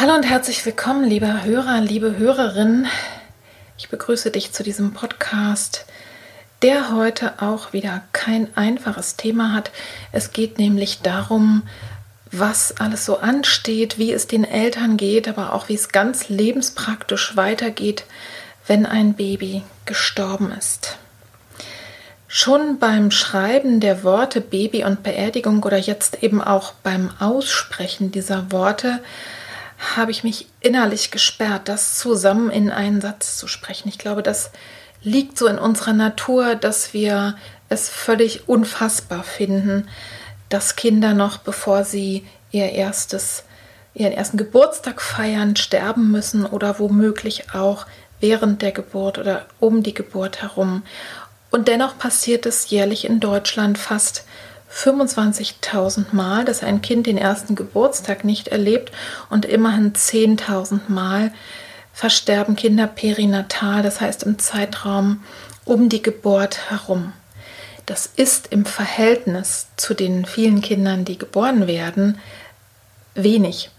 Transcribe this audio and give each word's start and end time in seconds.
Hallo 0.00 0.14
und 0.14 0.22
herzlich 0.22 0.64
willkommen, 0.64 1.04
lieber 1.04 1.44
Hörer, 1.44 1.82
liebe 1.82 2.16
Hörerin. 2.16 2.86
Ich 3.76 3.90
begrüße 3.90 4.30
dich 4.30 4.50
zu 4.50 4.62
diesem 4.62 4.94
Podcast, 4.94 5.84
der 6.62 6.96
heute 6.96 7.42
auch 7.42 7.74
wieder 7.74 8.00
kein 8.12 8.48
einfaches 8.56 9.16
Thema 9.16 9.52
hat. 9.52 9.70
Es 10.10 10.32
geht 10.32 10.58
nämlich 10.58 11.02
darum, 11.02 11.64
was 12.32 12.80
alles 12.80 13.04
so 13.04 13.18
ansteht, 13.18 13.98
wie 13.98 14.10
es 14.10 14.26
den 14.26 14.44
Eltern 14.44 14.96
geht, 14.96 15.28
aber 15.28 15.52
auch 15.52 15.68
wie 15.68 15.74
es 15.74 15.90
ganz 15.90 16.30
lebenspraktisch 16.30 17.36
weitergeht, 17.36 18.04
wenn 18.66 18.86
ein 18.86 19.12
Baby 19.12 19.64
gestorben 19.84 20.50
ist. 20.50 20.96
Schon 22.26 22.78
beim 22.78 23.10
Schreiben 23.10 23.80
der 23.80 24.02
Worte 24.02 24.40
Baby 24.40 24.82
und 24.82 25.02
Beerdigung 25.02 25.62
oder 25.62 25.76
jetzt 25.76 26.22
eben 26.22 26.40
auch 26.42 26.72
beim 26.82 27.10
Aussprechen 27.20 28.10
dieser 28.10 28.50
Worte 28.50 29.00
habe 29.80 30.10
ich 30.10 30.24
mich 30.24 30.46
innerlich 30.60 31.10
gesperrt, 31.10 31.68
das 31.68 31.98
zusammen 31.98 32.50
in 32.50 32.70
einen 32.70 33.00
Satz 33.00 33.38
zu 33.38 33.46
sprechen. 33.48 33.88
Ich 33.88 33.98
glaube, 33.98 34.22
das 34.22 34.50
liegt 35.02 35.38
so 35.38 35.46
in 35.46 35.58
unserer 35.58 35.94
Natur, 35.94 36.54
dass 36.54 36.92
wir 36.92 37.36
es 37.70 37.88
völlig 37.88 38.48
unfassbar 38.48 39.24
finden, 39.24 39.88
dass 40.50 40.76
Kinder 40.76 41.14
noch, 41.14 41.38
bevor 41.38 41.84
sie 41.84 42.26
ihr 42.50 42.72
erstes, 42.72 43.44
ihren 43.94 44.12
ersten 44.12 44.36
Geburtstag 44.36 45.00
feiern, 45.00 45.56
sterben 45.56 46.10
müssen 46.10 46.44
oder 46.44 46.78
womöglich 46.78 47.54
auch 47.54 47.86
während 48.20 48.60
der 48.60 48.72
Geburt 48.72 49.18
oder 49.18 49.46
um 49.60 49.82
die 49.82 49.94
Geburt 49.94 50.42
herum. 50.42 50.82
Und 51.50 51.68
dennoch 51.68 51.98
passiert 51.98 52.44
es 52.44 52.70
jährlich 52.70 53.04
in 53.04 53.18
Deutschland 53.18 53.78
fast 53.78 54.24
25.000 54.72 56.06
Mal, 56.12 56.44
dass 56.44 56.62
ein 56.62 56.80
Kind 56.82 57.06
den 57.06 57.18
ersten 57.18 57.54
Geburtstag 57.54 58.24
nicht 58.24 58.48
erlebt 58.48 58.92
und 59.28 59.44
immerhin 59.44 59.92
10.000 59.92 60.82
Mal 60.88 61.32
versterben 61.92 62.56
Kinder 62.56 62.86
perinatal, 62.86 63.82
das 63.82 64.00
heißt 64.00 64.22
im 64.22 64.38
Zeitraum 64.38 65.22
um 65.64 65.88
die 65.88 66.02
Geburt 66.02 66.70
herum. 66.70 67.12
Das 67.86 68.06
ist 68.06 68.48
im 68.52 68.64
Verhältnis 68.64 69.66
zu 69.76 69.94
den 69.94 70.24
vielen 70.24 70.60
Kindern, 70.60 71.04
die 71.04 71.18
geboren 71.18 71.66
werden, 71.66 72.18
wenig. 73.14 73.70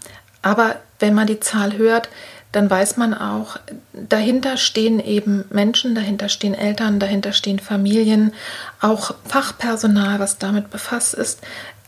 Aber 0.42 0.76
wenn 0.98 1.14
man 1.14 1.26
die 1.26 1.40
Zahl 1.40 1.76
hört, 1.78 2.08
dann 2.52 2.68
weiß 2.68 2.98
man 2.98 3.14
auch, 3.14 3.56
dahinter 3.92 4.58
stehen 4.58 5.00
eben 5.00 5.44
Menschen, 5.50 5.94
dahinter 5.94 6.28
stehen 6.28 6.54
Eltern, 6.54 7.00
dahinter 7.00 7.32
stehen 7.32 7.58
Familien, 7.58 8.32
auch 8.80 9.14
Fachpersonal, 9.26 10.20
was 10.20 10.38
damit 10.38 10.70
befasst 10.70 11.14
ist. 11.14 11.40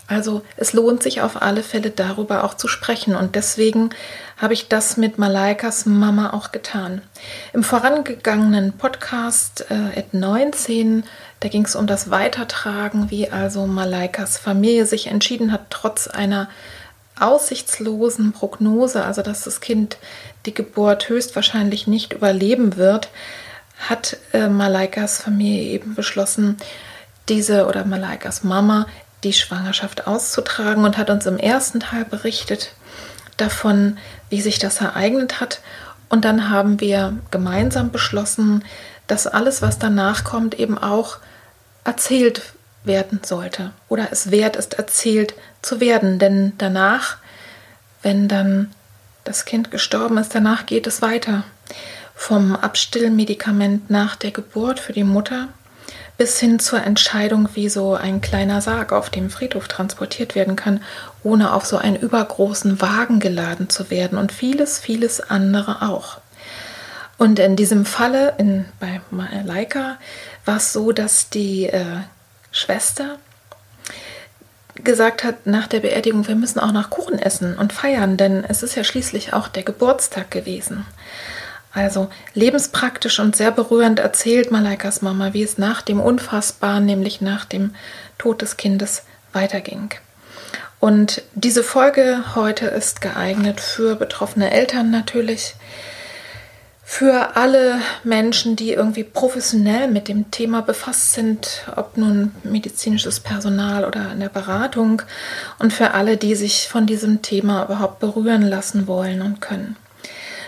Also 0.07 0.43
es 0.57 0.75
lohnt 0.75 1.03
sich 1.03 1.23
auf 1.23 1.41
alle 1.41 1.63
Fälle 1.63 1.91
darüber 1.91 2.45
auch 2.45 2.55
zu 2.55 2.69
sprechen 2.69 3.17
und 3.17 3.37
deswegen 3.37 3.91
habe 4.37 4.53
ich 4.53 4.69
das 4.69 4.99
mit 4.99 5.19
Malaikas 5.19 5.87
Mama 5.87 6.35
auch 6.35 6.53
getan. 6.53 7.01
Im 7.55 7.63
vorangegangenen 7.63 8.73
Podcast 8.73 9.67
äh, 9.71 9.99
at 9.99 10.13
19, 10.13 11.05
da 11.41 11.49
ging 11.49 11.65
es 11.65 11.75
um 11.75 11.87
das 11.87 12.11
Weitertragen, 12.11 13.11
wie 13.11 13.31
also 13.31 13.67
Malaikas 13.67 14.37
Familie 14.37 14.85
sich 14.85 15.07
entschieden 15.07 15.53
hat, 15.53 15.71
trotz 15.71 16.07
einer 16.07 16.49
aussichtslosen 17.19 18.33
Prognose, 18.33 19.05
also 19.05 19.23
dass 19.23 19.45
das 19.45 19.61
Kind 19.61 19.97
die 20.47 20.55
Geburt 20.55 21.09
höchstwahrscheinlich 21.09 21.87
nicht 21.87 22.13
überleben 22.13 22.77
wird, 22.77 23.09
hat 23.89 24.17
äh, 24.33 24.49
Malaikas 24.49 25.23
Familie 25.23 25.71
eben 25.71 25.95
beschlossen, 25.95 26.57
diese 27.29 27.67
oder 27.67 27.85
Malaikas 27.85 28.45
Mama 28.45 28.87
die 29.25 29.33
Schwangerschaft 29.33 30.07
auszutragen 30.07 30.85
und 30.85 30.99
hat 30.99 31.11
uns 31.11 31.27
im 31.27 31.39
ersten 31.39 31.81
Teil 31.81 32.05
berichtet 32.05 32.73
davon, 33.37 33.99
wie 34.29 34.41
sich 34.41 34.59
das 34.59 34.81
ereignet 34.81 35.41
hat. 35.41 35.61
Und 36.09 36.25
dann 36.25 36.51
haben 36.51 36.81
wir 36.81 37.17
gemeinsam 37.31 37.91
beschlossen, 37.91 38.65
dass 39.07 39.27
alles, 39.27 39.63
was 39.63 39.79
danach 39.79 40.25
kommt, 40.25 40.59
eben 40.59 40.79
auch 40.79 41.19
erzählt 41.85 42.43
werden 42.85 43.21
sollte 43.25 43.73
oder 43.89 44.09
es 44.11 44.31
wert 44.31 44.57
ist, 44.57 44.75
erzählt 44.75 45.35
zu 45.63 45.81
werden. 45.81 46.19
Denn 46.19 46.53
danach, 46.59 47.17
wenn 48.03 48.29
dann 48.29 48.73
das 49.25 49.45
Kind 49.45 49.71
gestorben 49.71 50.19
ist, 50.19 50.35
danach 50.35 50.67
geht 50.67 50.87
es 50.87 51.03
weiter. 51.03 51.45
Vom 52.15 52.55
Abstillmedikament 52.55 53.91
nach 53.91 54.17
der 54.17 54.31
Geburt 54.31 54.79
für 54.79 54.93
die 54.93 55.05
Mutter 55.05 55.49
bis 56.17 56.39
hin 56.39 56.61
zur 56.61 56.83
Entscheidung, 56.83 57.49
wie 57.55 57.69
so 57.69 57.95
ein 57.95 58.21
kleiner 58.21 58.61
Sarg 58.61 58.93
auf 58.93 59.11
dem 59.11 59.31
Friedhof 59.31 59.67
transportiert 59.67 60.35
werden 60.35 60.55
kann, 60.55 60.81
ohne 61.25 61.53
auf 61.53 61.67
so 61.67 61.77
einen 61.77 61.97
übergroßen 61.97 62.81
Wagen 62.81 63.19
geladen 63.19 63.69
zu 63.69 63.91
werden 63.91 64.17
und 64.17 64.31
vieles, 64.31 64.79
vieles 64.79 65.21
andere 65.21 65.83
auch. 65.83 66.19
Und 67.19 67.39
in 67.39 67.57
diesem 67.57 67.85
Falle, 67.85 68.35
in, 68.39 68.65
bei 68.79 69.01
Leica, 69.45 69.99
war 70.45 70.57
es 70.57 70.73
so, 70.73 70.93
dass 70.93 71.31
die 71.31 71.67
äh, 71.67 71.85
Schwester 72.53 73.19
gesagt 74.77 75.23
hat 75.25 75.47
nach 75.47 75.67
der 75.67 75.81
Beerdigung, 75.81 76.27
wir 76.27 76.35
müssen 76.35 76.59
auch 76.59 76.73
noch 76.73 76.91
Kuchen 76.91 77.19
essen 77.19 77.57
und 77.57 77.73
feiern, 77.73 78.17
denn 78.17 78.45
es 78.45 78.63
ist 78.63 78.75
ja 78.75 78.85
schließlich 78.85 79.33
auch 79.33 79.49
der 79.49 79.63
Geburtstag 79.63 80.31
gewesen. 80.31 80.85
Also 81.73 82.09
lebenspraktisch 82.35 83.19
und 83.19 83.35
sehr 83.35 83.51
berührend 83.51 83.99
erzählt 83.99 84.51
Malaikas 84.51 85.03
Mama, 85.03 85.33
wie 85.33 85.43
es 85.43 85.59
nach 85.59 85.83
dem 85.83 86.01
Unfassbaren, 86.01 86.87
nämlich 86.87 87.21
nach 87.21 87.45
dem 87.45 87.75
Tod 88.19 88.43
des 88.43 88.57
Kindes, 88.57 89.03
weiterging. 89.33 89.91
Und 90.79 91.23
diese 91.35 91.65
Folge 91.65 92.23
heute 92.35 92.67
ist 92.67 93.01
geeignet 93.01 93.61
für 93.61 93.97
betroffene 93.97 94.51
Eltern 94.51 94.91
natürlich, 94.91 95.55
für 96.97 97.35
alle 97.35 97.81
Menschen, 98.05 98.55
die 98.55 98.71
irgendwie 98.73 99.03
professionell 99.03 99.89
mit 99.89 100.07
dem 100.07 100.31
Thema 100.31 100.63
befasst 100.63 101.15
sind, 101.15 101.63
ob 101.75 101.97
nun 101.97 102.33
medizinisches 102.45 103.19
Personal 103.19 103.85
oder 103.85 104.13
in 104.13 104.21
der 104.21 104.29
Beratung 104.29 105.03
und 105.59 105.73
für 105.73 105.91
alle, 105.91 106.17
die 106.17 106.37
sich 106.37 106.69
von 106.69 106.87
diesem 106.87 107.21
Thema 107.21 107.65
überhaupt 107.65 107.99
berühren 107.99 108.43
lassen 108.43 108.87
wollen 108.87 109.23
und 109.23 109.41
können. 109.41 109.75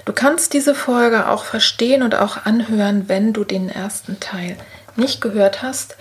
Du 0.04 0.12
kannst 0.12 0.52
diese 0.52 0.76
Folge 0.76 1.28
auch 1.28 1.42
verstehen 1.42 2.04
und 2.04 2.14
auch 2.14 2.46
anhören, 2.46 3.08
wenn 3.08 3.32
du 3.32 3.42
den 3.42 3.68
ersten 3.68 4.20
Teil 4.20 4.56
nicht 4.94 5.20
gehört 5.20 5.64
hast. 5.64 5.96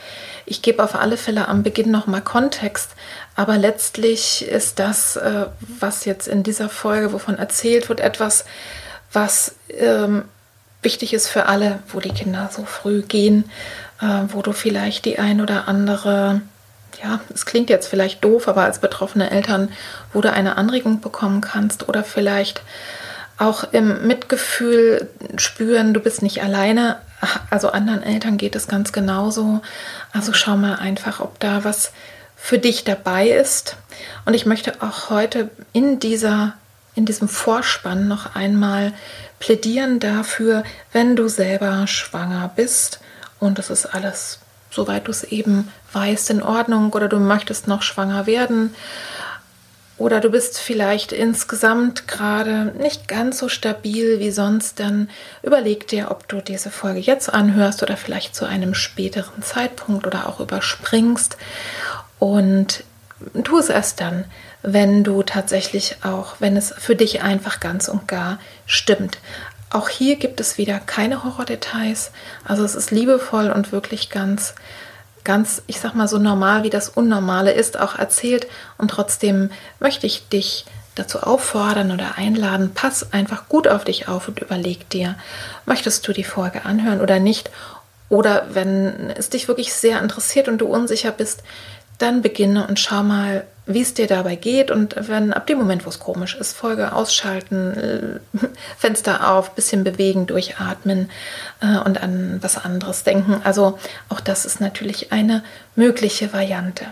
Ich 0.45 0.61
gebe 0.61 0.83
auf 0.83 0.93
alle 0.93 1.17
Fälle 1.17 1.47
am 1.47 1.63
Beginn 1.63 1.89
nochmal 1.89 2.21
Kontext, 2.21 2.91
aber 3.35 3.57
letztlich 3.57 4.47
ist 4.47 4.77
das, 4.77 5.15
äh, 5.15 5.47
was 5.79 6.05
jetzt 6.05 6.27
in 6.27 6.43
dieser 6.43 6.69
Folge, 6.69 7.13
wovon 7.13 7.39
erzählt 7.39 7.89
wird, 7.89 7.99
etwas, 7.99 8.45
was 9.11 9.55
ähm, 9.69 10.25
wichtig 10.85 11.13
ist 11.13 11.27
für 11.27 11.47
alle, 11.47 11.79
wo 11.89 11.99
die 11.99 12.13
Kinder 12.13 12.49
so 12.51 12.63
früh 12.63 13.01
gehen, 13.01 13.49
äh, 14.01 14.21
wo 14.29 14.41
du 14.41 14.53
vielleicht 14.53 15.03
die 15.05 15.19
ein 15.19 15.41
oder 15.41 15.67
andere, 15.67 16.41
ja, 17.03 17.19
es 17.33 17.45
klingt 17.45 17.69
jetzt 17.69 17.87
vielleicht 17.87 18.23
doof, 18.23 18.47
aber 18.47 18.63
als 18.63 18.79
betroffene 18.79 19.29
Eltern, 19.29 19.69
wo 20.13 20.21
du 20.21 20.31
eine 20.31 20.57
Anregung 20.57 21.01
bekommen 21.01 21.41
kannst 21.41 21.89
oder 21.89 22.03
vielleicht 22.03 22.61
auch 23.37 23.65
im 23.73 24.07
Mitgefühl 24.07 25.09
spüren, 25.35 25.93
du 25.93 25.99
bist 25.99 26.21
nicht 26.21 26.41
alleine. 26.41 26.97
Also 27.49 27.69
anderen 27.69 28.01
Eltern 28.01 28.37
geht 28.37 28.55
es 28.55 28.67
ganz 28.67 28.93
genauso. 28.93 29.61
Also 30.13 30.31
schau 30.33 30.55
mal 30.55 30.75
einfach, 30.75 31.19
ob 31.19 31.37
da 31.39 31.65
was 31.65 31.91
für 32.37 32.59
dich 32.59 32.85
dabei 32.85 33.27
ist. 33.27 33.75
Und 34.25 34.35
ich 34.35 34.45
möchte 34.45 34.81
auch 34.81 35.09
heute 35.09 35.49
in 35.73 35.99
dieser 35.99 36.53
in 36.95 37.05
diesem 37.05 37.27
Vorspann 37.27 38.07
noch 38.07 38.35
einmal 38.35 38.93
plädieren 39.39 39.99
dafür, 39.99 40.63
wenn 40.91 41.15
du 41.15 41.27
selber 41.27 41.87
schwanger 41.87 42.51
bist. 42.55 42.99
Und 43.39 43.59
es 43.59 43.69
ist 43.69 43.85
alles, 43.85 44.39
soweit 44.71 45.07
du 45.07 45.11
es 45.11 45.23
eben 45.23 45.71
weißt, 45.93 46.29
in 46.29 46.41
Ordnung. 46.41 46.93
Oder 46.93 47.07
du 47.07 47.19
möchtest 47.19 47.67
noch 47.67 47.81
schwanger 47.81 48.27
werden. 48.27 48.73
Oder 49.97 50.19
du 50.19 50.29
bist 50.29 50.59
vielleicht 50.59 51.13
insgesamt 51.13 52.07
gerade 52.07 52.73
nicht 52.77 53.07
ganz 53.07 53.37
so 53.37 53.47
stabil 53.47 54.19
wie 54.19 54.31
sonst, 54.31 54.81
dann 54.81 55.09
überleg 55.41 55.87
dir, 55.87 56.11
ob 56.11 56.27
du 56.27 56.41
diese 56.41 56.69
Folge 56.69 56.99
jetzt 56.99 57.33
anhörst 57.33 57.81
oder 57.81 57.95
vielleicht 57.95 58.35
zu 58.35 58.45
einem 58.45 58.73
späteren 58.73 59.41
Zeitpunkt 59.41 60.05
oder 60.05 60.27
auch 60.27 60.41
überspringst. 60.41 61.37
Und 62.19 62.83
tu 63.45 63.57
es 63.57 63.69
erst 63.69 64.01
dann, 64.01 64.25
wenn 64.65 65.03
du 65.03 65.23
tatsächlich 65.23 65.97
auch, 66.03 66.35
wenn 66.39 66.57
es 66.57 66.73
für 66.77 66.95
dich 66.95 67.21
einfach 67.21 67.59
ganz 67.59 67.87
und 67.87 68.07
gar 68.07 68.39
stimmt. 68.65 69.19
Auch 69.69 69.89
hier 69.89 70.15
gibt 70.15 70.39
es 70.39 70.57
wieder 70.57 70.79
keine 70.79 71.23
Horrordetails. 71.23 72.11
Also 72.43 72.63
es 72.63 72.75
ist 72.75 72.91
liebevoll 72.91 73.51
und 73.51 73.71
wirklich 73.71 74.09
ganz 74.09 74.55
ganz, 75.25 75.63
ich 75.67 75.81
sag 75.81 75.93
mal, 75.95 76.07
so 76.07 76.17
normal 76.17 76.63
wie 76.63 76.69
das 76.69 76.87
Unnormale 76.87 77.51
ist, 77.51 77.77
auch 77.77 77.97
erzählt. 77.97 78.47
Und 78.77 78.89
trotzdem 78.91 79.49
möchte 79.79 80.07
ich 80.07 80.29
dich 80.29 80.65
dazu 80.93 81.19
auffordern 81.19 81.91
oder 81.91 82.17
einladen, 82.17 82.71
pass 82.73 83.11
einfach 83.11 83.49
gut 83.49 83.67
auf 83.67 83.83
dich 83.83 84.07
auf 84.07 84.29
und 84.29 84.39
überleg 84.39 84.89
dir, 84.89 85.15
möchtest 85.65 86.07
du 86.07 86.13
die 86.13 86.23
Folge 86.23 86.63
anhören 86.63 87.01
oder 87.01 87.19
nicht? 87.19 87.49
Oder 88.07 88.45
wenn 88.51 89.09
es 89.09 89.29
dich 89.29 89.49
wirklich 89.49 89.73
sehr 89.73 89.99
interessiert 90.01 90.47
und 90.47 90.59
du 90.59 90.67
unsicher 90.67 91.11
bist, 91.11 91.43
dann 91.97 92.21
beginne 92.21 92.67
und 92.67 92.79
schau 92.79 93.03
mal, 93.03 93.45
wie 93.65 93.81
es 93.81 93.93
dir 93.93 94.07
dabei 94.07 94.35
geht. 94.35 94.71
Und 94.71 94.95
wenn 95.07 95.33
ab 95.33 95.47
dem 95.47 95.57
Moment, 95.57 95.85
wo 95.85 95.89
es 95.89 95.99
komisch 95.99 96.35
ist, 96.35 96.55
Folge 96.55 96.93
ausschalten, 96.93 98.21
äh, 98.33 98.47
Fenster 98.77 99.31
auf, 99.31 99.55
bisschen 99.55 99.83
bewegen, 99.83 100.27
durchatmen 100.27 101.09
äh, 101.61 101.77
und 101.79 102.01
an 102.01 102.37
was 102.41 102.57
anderes 102.57 103.03
denken. 103.03 103.41
Also 103.43 103.79
auch 104.09 104.19
das 104.19 104.45
ist 104.45 104.61
natürlich 104.61 105.11
eine 105.11 105.43
mögliche 105.75 106.31
Variante. 106.33 106.85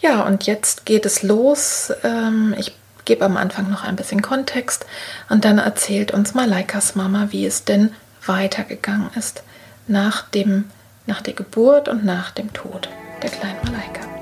Ja, 0.00 0.22
und 0.22 0.46
jetzt 0.46 0.86
geht 0.86 1.06
es 1.06 1.22
los. 1.22 1.92
Ähm, 2.04 2.54
ich 2.58 2.74
gebe 3.04 3.24
am 3.24 3.36
Anfang 3.36 3.70
noch 3.70 3.84
ein 3.84 3.96
bisschen 3.96 4.22
Kontext 4.22 4.84
und 5.28 5.44
dann 5.44 5.58
erzählt 5.58 6.12
uns 6.12 6.34
Malaikas 6.34 6.94
Mama, 6.94 7.28
wie 7.30 7.46
es 7.46 7.64
denn 7.64 7.94
weitergegangen 8.26 9.10
ist 9.16 9.42
nach, 9.86 10.28
dem, 10.28 10.64
nach 11.06 11.22
der 11.22 11.32
Geburt 11.34 11.88
und 11.88 12.04
nach 12.04 12.30
dem 12.30 12.52
Tod 12.52 12.88
der 13.22 13.30
kleinen 13.30 13.58
Malaika. 13.64 14.17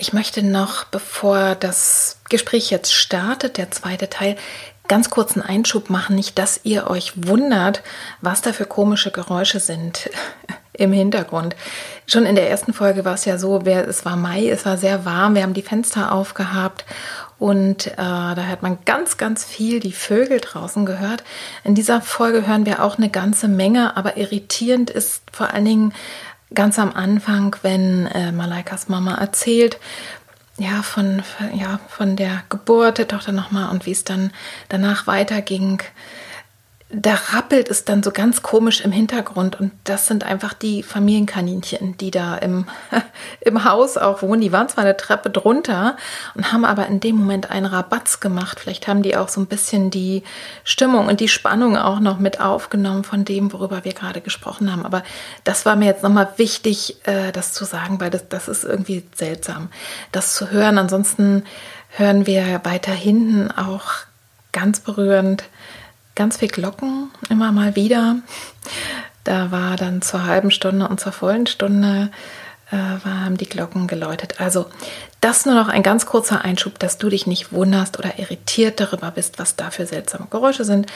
Ich 0.00 0.12
möchte 0.12 0.44
noch, 0.44 0.84
bevor 0.84 1.56
das 1.56 2.20
Gespräch 2.28 2.70
jetzt 2.70 2.94
startet, 2.94 3.56
der 3.56 3.72
zweite 3.72 4.08
Teil, 4.08 4.36
ganz 4.86 5.10
kurzen 5.10 5.42
Einschub 5.42 5.90
machen. 5.90 6.14
Nicht, 6.14 6.38
dass 6.38 6.60
ihr 6.62 6.88
euch 6.88 7.12
wundert, 7.16 7.82
was 8.20 8.40
da 8.40 8.52
für 8.52 8.64
komische 8.64 9.10
Geräusche 9.10 9.58
sind 9.58 10.08
im 10.72 10.92
Hintergrund. 10.92 11.56
Schon 12.06 12.26
in 12.26 12.36
der 12.36 12.48
ersten 12.48 12.72
Folge 12.72 13.04
war 13.04 13.14
es 13.14 13.24
ja 13.24 13.38
so, 13.38 13.58
es 13.58 14.04
war 14.04 14.14
Mai, 14.14 14.48
es 14.48 14.64
war 14.64 14.78
sehr 14.78 15.04
warm, 15.04 15.34
wir 15.34 15.42
haben 15.42 15.52
die 15.52 15.62
Fenster 15.62 16.12
aufgehabt 16.12 16.84
und 17.38 17.88
äh, 17.88 17.96
da 17.96 18.46
hat 18.48 18.62
man 18.62 18.78
ganz, 18.84 19.16
ganz 19.16 19.44
viel 19.44 19.80
die 19.80 19.92
Vögel 19.92 20.40
draußen 20.40 20.86
gehört. 20.86 21.24
In 21.64 21.74
dieser 21.74 22.00
Folge 22.00 22.46
hören 22.46 22.66
wir 22.66 22.84
auch 22.84 22.98
eine 22.98 23.10
ganze 23.10 23.48
Menge, 23.48 23.96
aber 23.96 24.16
irritierend 24.16 24.90
ist 24.90 25.22
vor 25.32 25.52
allen 25.52 25.64
Dingen 25.64 25.92
ganz 26.54 26.78
am 26.78 26.92
Anfang, 26.92 27.56
wenn 27.62 28.06
äh, 28.06 28.32
Malaikas 28.32 28.88
Mama 28.88 29.14
erzählt, 29.14 29.78
ja, 30.58 30.82
von, 30.82 31.22
ja, 31.54 31.78
von 31.88 32.16
der 32.16 32.42
Geburt 32.48 32.98
der 32.98 33.08
Tochter 33.08 33.32
nochmal 33.32 33.70
und 33.70 33.86
wie 33.86 33.92
es 33.92 34.04
dann 34.04 34.32
danach 34.68 35.06
weiterging 35.06 35.80
da 36.90 37.14
rappelt 37.34 37.68
es 37.68 37.84
dann 37.84 38.02
so 38.02 38.10
ganz 38.10 38.42
komisch 38.42 38.80
im 38.80 38.92
Hintergrund 38.92 39.60
und 39.60 39.72
das 39.84 40.06
sind 40.06 40.24
einfach 40.24 40.54
die 40.54 40.82
Familienkaninchen, 40.82 41.98
die 41.98 42.10
da 42.10 42.36
im, 42.36 42.66
im 43.42 43.64
Haus 43.64 43.98
auch 43.98 44.22
wohnen. 44.22 44.40
Die 44.40 44.52
waren 44.52 44.70
zwar 44.70 44.84
eine 44.84 44.96
Treppe 44.96 45.28
drunter 45.28 45.98
und 46.34 46.50
haben 46.50 46.64
aber 46.64 46.86
in 46.86 47.00
dem 47.00 47.16
Moment 47.16 47.50
einen 47.50 47.66
Rabatz 47.66 48.20
gemacht. 48.20 48.58
Vielleicht 48.58 48.88
haben 48.88 49.02
die 49.02 49.18
auch 49.18 49.28
so 49.28 49.38
ein 49.38 49.46
bisschen 49.46 49.90
die 49.90 50.22
Stimmung 50.64 51.08
und 51.08 51.20
die 51.20 51.28
Spannung 51.28 51.76
auch 51.76 52.00
noch 52.00 52.18
mit 52.18 52.40
aufgenommen 52.40 53.04
von 53.04 53.26
dem, 53.26 53.52
worüber 53.52 53.84
wir 53.84 53.92
gerade 53.92 54.22
gesprochen 54.22 54.72
haben. 54.72 54.86
Aber 54.86 55.02
das 55.44 55.66
war 55.66 55.76
mir 55.76 55.86
jetzt 55.86 56.02
nochmal 56.02 56.32
wichtig, 56.36 56.96
äh, 57.04 57.32
das 57.32 57.52
zu 57.52 57.66
sagen, 57.66 58.00
weil 58.00 58.08
das, 58.08 58.30
das 58.30 58.48
ist 58.48 58.64
irgendwie 58.64 59.04
seltsam, 59.14 59.68
das 60.10 60.34
zu 60.34 60.50
hören. 60.50 60.78
Ansonsten 60.78 61.44
hören 61.90 62.26
wir 62.26 62.62
weiter 62.64 62.92
hinten 62.92 63.50
auch 63.50 64.08
ganz 64.52 64.80
berührend 64.80 65.44
ganz 66.18 66.36
viel 66.36 66.48
Glocken, 66.48 67.10
immer 67.30 67.52
mal 67.52 67.76
wieder. 67.76 68.16
Da 69.22 69.52
war 69.52 69.76
dann 69.76 70.02
zur 70.02 70.26
halben 70.26 70.50
Stunde 70.50 70.88
und 70.88 70.98
zur 70.98 71.12
vollen 71.12 71.46
Stunde 71.46 72.10
äh, 72.72 72.76
haben 72.76 73.36
die 73.36 73.48
Glocken 73.48 73.86
geläutet. 73.86 74.40
Also 74.40 74.66
das 75.20 75.46
nur 75.46 75.54
noch 75.54 75.68
ein 75.68 75.84
ganz 75.84 76.06
kurzer 76.06 76.44
Einschub, 76.44 76.78
dass 76.80 76.98
du 76.98 77.08
dich 77.08 77.28
nicht 77.28 77.52
wunderst 77.52 78.00
oder 78.00 78.18
irritiert 78.18 78.80
darüber 78.80 79.12
bist, 79.12 79.38
was 79.38 79.54
da 79.54 79.70
für 79.70 79.86
seltsame 79.86 80.26
Geräusche 80.28 80.64
sind. 80.64 80.86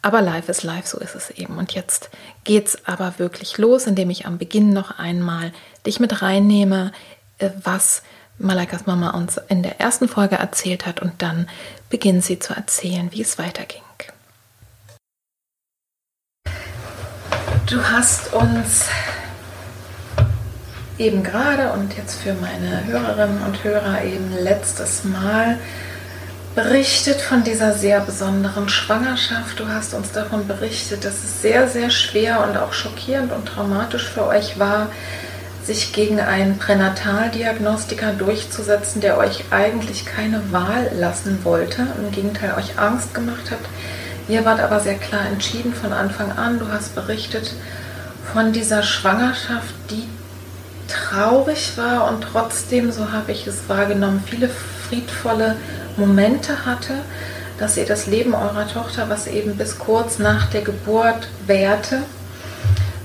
Aber 0.00 0.22
live 0.22 0.48
ist 0.48 0.62
live, 0.62 0.86
so 0.86 0.98
ist 0.98 1.14
es 1.14 1.28
eben. 1.28 1.58
Und 1.58 1.72
jetzt 1.72 2.08
geht's 2.44 2.78
aber 2.86 3.18
wirklich 3.18 3.58
los, 3.58 3.86
indem 3.86 4.08
ich 4.08 4.26
am 4.26 4.38
Beginn 4.38 4.72
noch 4.72 4.98
einmal 4.98 5.52
dich 5.84 6.00
mit 6.00 6.22
reinnehme, 6.22 6.92
äh, 7.36 7.50
was 7.62 8.02
Malaikas 8.38 8.86
Mama 8.86 9.10
uns 9.10 9.38
in 9.48 9.62
der 9.62 9.78
ersten 9.78 10.08
Folge 10.08 10.36
erzählt 10.36 10.86
hat 10.86 11.00
und 11.00 11.20
dann 11.20 11.50
beginnt 11.90 12.24
sie 12.24 12.38
zu 12.38 12.54
erzählen, 12.54 13.12
wie 13.12 13.20
es 13.20 13.38
weiterging. 13.38 13.82
Du 17.66 17.82
hast 17.82 18.32
uns 18.32 18.86
eben 20.98 21.22
gerade 21.22 21.72
und 21.72 21.96
jetzt 21.96 22.20
für 22.20 22.34
meine 22.34 22.84
Hörerinnen 22.86 23.42
und 23.42 23.62
Hörer 23.62 24.02
eben 24.02 24.32
letztes 24.42 25.04
Mal 25.04 25.58
berichtet 26.54 27.20
von 27.20 27.44
dieser 27.44 27.72
sehr 27.72 28.00
besonderen 28.00 28.68
Schwangerschaft. 28.68 29.58
Du 29.58 29.68
hast 29.68 29.94
uns 29.94 30.10
davon 30.12 30.46
berichtet, 30.46 31.04
dass 31.04 31.22
es 31.22 31.42
sehr, 31.42 31.68
sehr 31.68 31.90
schwer 31.90 32.44
und 32.46 32.56
auch 32.56 32.72
schockierend 32.72 33.32
und 33.32 33.46
traumatisch 33.46 34.08
für 34.08 34.26
euch 34.26 34.58
war, 34.58 34.88
sich 35.64 35.92
gegen 35.92 36.20
einen 36.20 36.58
Pränataldiagnostiker 36.58 38.12
durchzusetzen, 38.14 39.00
der 39.00 39.16
euch 39.18 39.44
eigentlich 39.50 40.06
keine 40.06 40.52
Wahl 40.52 40.90
lassen 40.98 41.44
wollte, 41.44 41.86
im 41.98 42.10
Gegenteil 42.10 42.54
euch 42.56 42.78
Angst 42.78 43.14
gemacht 43.14 43.50
hat 43.50 43.60
Ihr 44.30 44.44
wart 44.44 44.60
aber 44.60 44.78
sehr 44.78 44.94
klar 44.94 45.26
entschieden 45.26 45.74
von 45.74 45.92
Anfang 45.92 46.30
an. 46.30 46.60
Du 46.60 46.68
hast 46.68 46.94
berichtet 46.94 47.52
von 48.32 48.52
dieser 48.52 48.84
Schwangerschaft, 48.84 49.74
die 49.90 50.04
traurig 50.86 51.72
war 51.76 52.08
und 52.08 52.22
trotzdem, 52.22 52.92
so 52.92 53.10
habe 53.10 53.32
ich 53.32 53.48
es 53.48 53.68
wahrgenommen, 53.68 54.22
viele 54.24 54.48
friedvolle 54.48 55.56
Momente 55.96 56.64
hatte, 56.64 56.94
dass 57.58 57.76
ihr 57.76 57.86
das 57.86 58.06
Leben 58.06 58.32
eurer 58.34 58.68
Tochter, 58.68 59.08
was 59.08 59.26
eben 59.26 59.56
bis 59.56 59.80
kurz 59.80 60.20
nach 60.20 60.48
der 60.50 60.62
Geburt 60.62 61.26
währte, 61.48 62.02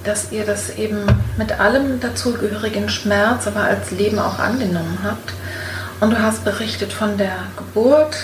dass 0.04 0.32
ihr 0.32 0.46
das 0.46 0.78
eben 0.78 1.08
mit 1.38 1.60
allem 1.60 2.00
dazugehörigen 2.00 2.88
Schmerz, 2.88 3.48
aber 3.48 3.62
als 3.62 3.90
Leben 3.90 4.20
auch 4.20 4.38
angenommen 4.38 5.00
habt. 5.04 5.34
Und 6.02 6.12
du 6.12 6.22
hast 6.22 6.46
berichtet 6.46 6.94
von 6.94 7.18
der 7.18 7.36
Geburt, 7.58 8.16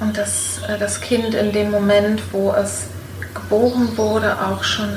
und 0.00 0.16
dass 0.16 0.60
äh, 0.68 0.78
das 0.78 1.00
Kind 1.00 1.34
in 1.34 1.52
dem 1.52 1.70
Moment, 1.70 2.22
wo 2.32 2.52
es 2.52 2.84
geboren 3.34 3.96
wurde, 3.96 4.36
auch 4.40 4.62
schon, 4.64 4.88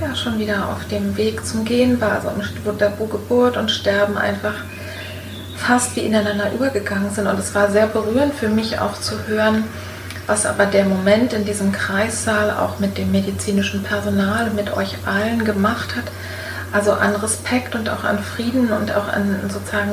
ja, 0.00 0.14
schon 0.14 0.38
wieder 0.38 0.68
auf 0.68 0.86
dem 0.88 1.16
Weg 1.16 1.44
zum 1.44 1.64
Gehen 1.64 2.00
war. 2.00 2.12
Also 2.12 2.30
wo 2.98 3.06
Geburt 3.06 3.56
und 3.56 3.70
Sterben 3.70 4.16
einfach 4.16 4.54
fast 5.56 5.96
wie 5.96 6.00
ineinander 6.00 6.52
übergegangen 6.52 7.10
sind. 7.10 7.26
Und 7.26 7.38
es 7.38 7.54
war 7.54 7.70
sehr 7.70 7.86
berührend 7.86 8.34
für 8.34 8.48
mich 8.48 8.78
auch 8.78 8.98
zu 9.00 9.26
hören, 9.26 9.64
was 10.26 10.46
aber 10.46 10.66
der 10.66 10.84
Moment 10.84 11.32
in 11.32 11.44
diesem 11.44 11.72
Kreissaal 11.72 12.50
auch 12.50 12.78
mit 12.78 12.98
dem 12.98 13.10
medizinischen 13.10 13.82
Personal, 13.82 14.50
mit 14.50 14.76
euch 14.76 14.94
allen 15.06 15.44
gemacht 15.44 15.96
hat. 15.96 16.04
Also 16.72 16.92
an 16.92 17.14
Respekt 17.16 17.74
und 17.74 17.88
auch 17.88 18.04
an 18.04 18.18
Frieden 18.18 18.70
und 18.72 18.94
auch 18.94 19.08
an 19.08 19.40
sozusagen 19.48 19.92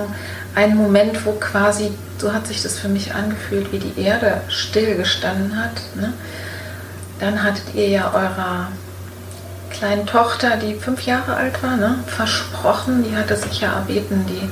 einen 0.56 0.76
Moment, 0.76 1.26
wo 1.26 1.32
quasi, 1.34 1.92
so 2.18 2.34
hat 2.34 2.48
sich 2.48 2.62
das 2.64 2.80
für 2.80 2.90
mich 2.90 3.14
angefühlt, 3.14 3.72
wie 3.72 3.80
die 3.80 4.02
Erde 4.02 4.42
still 4.50 4.96
gestanden 4.96 5.58
hat. 5.58 5.82
Ne? 5.96 6.14
Dann 7.20 7.44
hattet 7.44 7.74
ihr 7.76 7.88
ja 7.88 8.12
eurer 8.14 8.68
kleinen 9.72 10.06
Tochter, 10.06 10.58
die 10.58 10.76
fünf 10.76 11.06
Jahre 11.06 11.36
alt 11.36 11.62
war, 11.64 11.76
ne? 11.76 12.00
versprochen, 12.08 13.04
die 13.04 13.16
hatte 13.16 13.36
sich 13.36 13.62
ja 13.62 13.74
erbeten, 13.74 14.26
die 14.28 14.50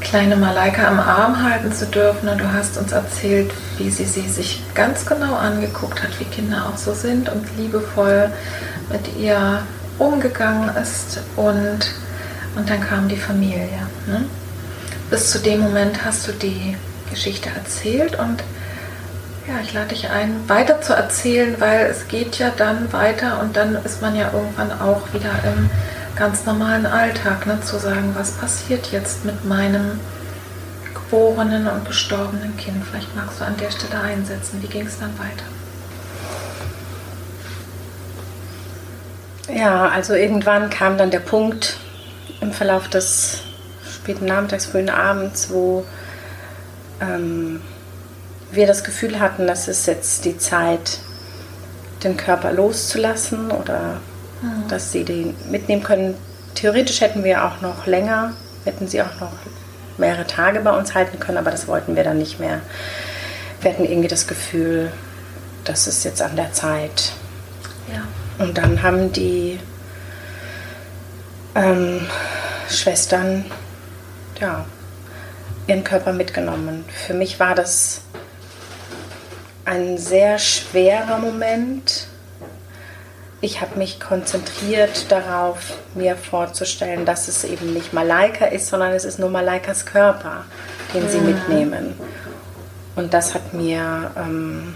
kleine 0.00 0.36
Malaika 0.36 0.86
am 0.86 1.00
Arm 1.00 1.42
halten 1.42 1.72
zu 1.72 1.86
dürfen. 1.86 2.28
Und 2.28 2.38
du 2.38 2.52
hast 2.52 2.76
uns 2.78 2.92
erzählt, 2.92 3.50
wie 3.78 3.90
sie 3.90 4.04
sie 4.04 4.28
sich 4.28 4.62
ganz 4.74 5.06
genau 5.06 5.34
angeguckt 5.34 6.02
hat, 6.02 6.18
wie 6.20 6.24
Kinder 6.24 6.66
auch 6.66 6.78
so 6.78 6.94
sind 6.94 7.28
und 7.28 7.44
liebevoll 7.56 8.30
mit 8.90 9.16
ihr 9.18 9.62
umgegangen 9.98 10.74
ist 10.76 11.20
und, 11.36 11.78
und 12.56 12.68
dann 12.68 12.80
kam 12.80 13.08
die 13.08 13.16
Familie. 13.16 13.86
Ne? 14.06 14.24
Bis 15.10 15.30
zu 15.30 15.38
dem 15.38 15.60
Moment 15.60 16.04
hast 16.04 16.26
du 16.26 16.32
die 16.32 16.76
Geschichte 17.10 17.48
erzählt 17.54 18.18
und 18.18 18.42
ja, 19.46 19.54
ich 19.62 19.72
lade 19.72 19.88
dich 19.88 20.10
ein, 20.10 20.48
weiter 20.48 20.80
zu 20.80 20.92
erzählen, 20.92 21.54
weil 21.60 21.86
es 21.86 22.08
geht 22.08 22.38
ja 22.38 22.50
dann 22.56 22.92
weiter 22.92 23.40
und 23.40 23.56
dann 23.56 23.76
ist 23.84 24.02
man 24.02 24.16
ja 24.16 24.32
irgendwann 24.32 24.72
auch 24.80 25.12
wieder 25.12 25.30
im 25.44 25.70
ganz 26.16 26.46
normalen 26.46 26.86
Alltag, 26.86 27.46
ne, 27.46 27.60
zu 27.60 27.78
sagen, 27.78 28.14
was 28.14 28.32
passiert 28.32 28.90
jetzt 28.90 29.24
mit 29.24 29.44
meinem 29.44 30.00
geborenen 30.94 31.68
und 31.68 31.86
gestorbenen 31.86 32.56
Kind. 32.56 32.84
Vielleicht 32.90 33.14
magst 33.14 33.40
du 33.40 33.44
an 33.44 33.56
der 33.56 33.70
Stelle 33.70 34.00
einsetzen. 34.00 34.60
Wie 34.62 34.66
ging 34.66 34.86
es 34.86 34.98
dann 34.98 35.16
weiter? 35.18 35.55
Ja, 39.48 39.88
also 39.88 40.14
irgendwann 40.14 40.70
kam 40.70 40.98
dann 40.98 41.10
der 41.10 41.20
Punkt 41.20 41.78
im 42.40 42.52
Verlauf 42.52 42.88
des 42.88 43.42
späten 43.88 44.26
Nachmittags, 44.26 44.66
frühen 44.66 44.90
Abends, 44.90 45.50
wo 45.50 45.84
ähm, 47.00 47.60
wir 48.50 48.66
das 48.66 48.84
Gefühl 48.84 49.20
hatten, 49.20 49.46
dass 49.46 49.68
es 49.68 49.86
jetzt 49.86 50.24
die 50.24 50.38
Zeit, 50.38 50.98
den 52.04 52.16
Körper 52.16 52.52
loszulassen 52.52 53.50
oder 53.50 54.00
mhm. 54.42 54.68
dass 54.68 54.92
sie 54.92 55.04
den 55.04 55.34
mitnehmen 55.50 55.82
können. 55.82 56.14
Theoretisch 56.54 57.00
hätten 57.00 57.24
wir 57.24 57.44
auch 57.44 57.60
noch 57.60 57.86
länger, 57.86 58.34
hätten 58.64 58.86
sie 58.88 59.02
auch 59.02 59.20
noch 59.20 59.32
mehrere 59.98 60.26
Tage 60.26 60.60
bei 60.60 60.76
uns 60.76 60.94
halten 60.94 61.18
können, 61.18 61.38
aber 61.38 61.50
das 61.50 61.68
wollten 61.68 61.96
wir 61.96 62.04
dann 62.04 62.18
nicht 62.18 62.38
mehr. 62.38 62.60
Wir 63.60 63.72
hatten 63.72 63.84
irgendwie 63.84 64.08
das 64.08 64.26
Gefühl, 64.26 64.92
das 65.64 65.86
ist 65.86 66.04
jetzt 66.04 66.20
an 66.22 66.36
der 66.36 66.52
Zeit. 66.52 67.12
Ja. 67.92 68.02
Und 68.38 68.58
dann 68.58 68.82
haben 68.82 69.12
die 69.12 69.58
ähm, 71.54 72.06
Schwestern 72.68 73.44
ja, 74.40 74.66
ihren 75.66 75.84
Körper 75.84 76.12
mitgenommen. 76.12 76.84
Für 77.06 77.14
mich 77.14 77.40
war 77.40 77.54
das 77.54 78.02
ein 79.64 79.98
sehr 79.98 80.38
schwerer 80.38 81.18
Moment. 81.18 82.08
Ich 83.40 83.60
habe 83.60 83.78
mich 83.78 84.00
konzentriert 84.00 85.10
darauf, 85.10 85.78
mir 85.94 86.16
vorzustellen, 86.16 87.04
dass 87.04 87.28
es 87.28 87.44
eben 87.44 87.72
nicht 87.72 87.92
Malaika 87.92 88.46
ist, 88.46 88.68
sondern 88.68 88.92
es 88.92 89.04
ist 89.04 89.18
nur 89.18 89.30
Malaikas 89.30 89.86
Körper, 89.86 90.44
den 90.94 91.08
sie 91.08 91.18
mhm. 91.18 91.26
mitnehmen. 91.26 92.00
Und 92.96 93.12
das 93.12 93.34
hat 93.34 93.52
mir 93.52 94.10
ähm, 94.16 94.74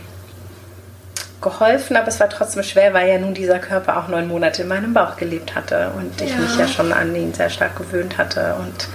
geholfen, 1.40 1.96
aber 1.96 2.08
es 2.08 2.20
war 2.20 2.28
trotzdem 2.28 2.62
schwer, 2.62 2.92
weil 2.92 3.08
ja 3.08 3.18
nun 3.18 3.34
dieser 3.34 3.58
Körper 3.58 3.98
auch 3.98 4.08
neun 4.08 4.28
Monate 4.28 4.62
in 4.62 4.68
meinem 4.68 4.92
Bauch 4.92 5.16
gelebt 5.16 5.54
hatte 5.54 5.90
und 5.96 6.20
ich 6.20 6.30
ja. 6.30 6.36
mich 6.36 6.56
ja 6.58 6.68
schon 6.68 6.92
an 6.92 7.14
ihn 7.14 7.32
sehr 7.32 7.50
stark 7.50 7.76
gewöhnt 7.76 8.18
hatte. 8.18 8.56
Und 8.58 8.88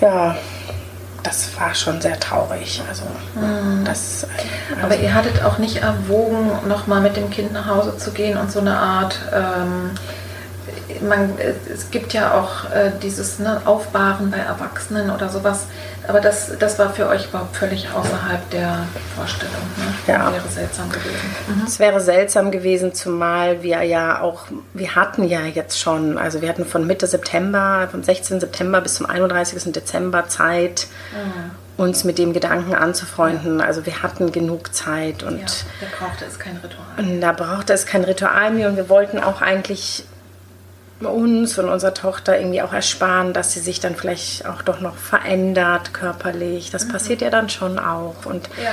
ja, 0.00 0.36
das 1.22 1.48
war 1.58 1.74
schon 1.74 2.00
sehr 2.00 2.18
traurig. 2.18 2.82
Also, 2.88 3.04
mhm. 3.34 3.84
das, 3.84 4.26
also 4.70 4.86
Aber 4.86 4.96
ihr 4.96 5.12
hattet 5.12 5.42
auch 5.42 5.58
nicht 5.58 5.78
erwogen, 5.78 6.50
nochmal 6.68 7.00
mit 7.00 7.16
dem 7.16 7.30
Kind 7.30 7.52
nach 7.52 7.66
Hause 7.66 7.96
zu 7.96 8.12
gehen 8.12 8.38
und 8.38 8.52
so 8.52 8.60
eine 8.60 8.76
Art 8.76 9.18
ähm, 9.34 9.90
man, 11.02 11.32
es 11.72 11.90
gibt 11.90 12.12
ja 12.12 12.34
auch 12.34 12.70
äh, 12.70 12.90
dieses 13.02 13.38
ne, 13.38 13.62
Aufbahren 13.64 14.30
bei 14.30 14.38
Erwachsenen 14.38 15.10
oder 15.10 15.28
sowas, 15.28 15.66
aber 16.10 16.20
das, 16.20 16.58
das 16.58 16.76
war 16.78 16.92
für 16.92 17.06
euch 17.06 17.26
überhaupt 17.28 17.56
völlig 17.56 17.88
außerhalb 17.88 18.50
der 18.50 18.84
Vorstellung. 19.16 19.62
Ne? 19.76 20.12
Ja. 20.12 20.32
Wäre 20.32 20.48
seltsam 20.48 20.90
gewesen. 20.90 21.36
Mhm. 21.46 21.62
Es 21.64 21.78
wäre 21.78 22.00
seltsam 22.00 22.50
gewesen, 22.50 22.92
zumal 22.94 23.62
wir 23.62 23.82
ja 23.84 24.20
auch, 24.20 24.46
wir 24.74 24.96
hatten 24.96 25.22
ja 25.22 25.42
jetzt 25.42 25.78
schon, 25.78 26.18
also 26.18 26.42
wir 26.42 26.48
hatten 26.48 26.66
von 26.66 26.84
Mitte 26.84 27.06
September, 27.06 27.88
vom 27.88 28.02
16. 28.02 28.40
September 28.40 28.80
bis 28.80 28.96
zum 28.96 29.06
31. 29.06 29.72
Dezember 29.72 30.28
Zeit, 30.28 30.88
mhm 31.12 31.52
uns 31.76 32.04
mit 32.04 32.18
dem 32.18 32.34
Gedanken 32.34 32.74
anzufreunden. 32.74 33.62
Also 33.62 33.86
wir 33.86 34.02
hatten 34.02 34.32
genug 34.32 34.74
Zeit 34.74 35.22
und 35.22 35.38
ja, 35.38 35.46
da 35.80 35.86
brauchte 35.98 36.26
es 36.26 36.38
kein 36.38 36.58
Ritual. 36.58 36.84
Und 36.98 37.22
da 37.22 37.32
brauchte 37.32 37.72
es 37.72 37.86
kein 37.86 38.04
Ritual 38.04 38.50
mehr 38.50 38.68
und 38.68 38.76
wir 38.76 38.90
wollten 38.90 39.18
auch 39.18 39.40
eigentlich 39.40 40.04
uns 41.08 41.58
und 41.58 41.68
unserer 41.68 41.94
Tochter 41.94 42.38
irgendwie 42.38 42.62
auch 42.62 42.72
ersparen, 42.72 43.32
dass 43.32 43.52
sie 43.52 43.60
sich 43.60 43.80
dann 43.80 43.96
vielleicht 43.96 44.46
auch 44.46 44.62
doch 44.62 44.80
noch 44.80 44.96
verändert 44.96 45.94
körperlich. 45.94 46.70
Das 46.70 46.86
mhm. 46.86 46.92
passiert 46.92 47.22
ja 47.22 47.30
dann 47.30 47.48
schon 47.48 47.78
auch. 47.78 48.26
Und 48.26 48.48
ja. 48.62 48.72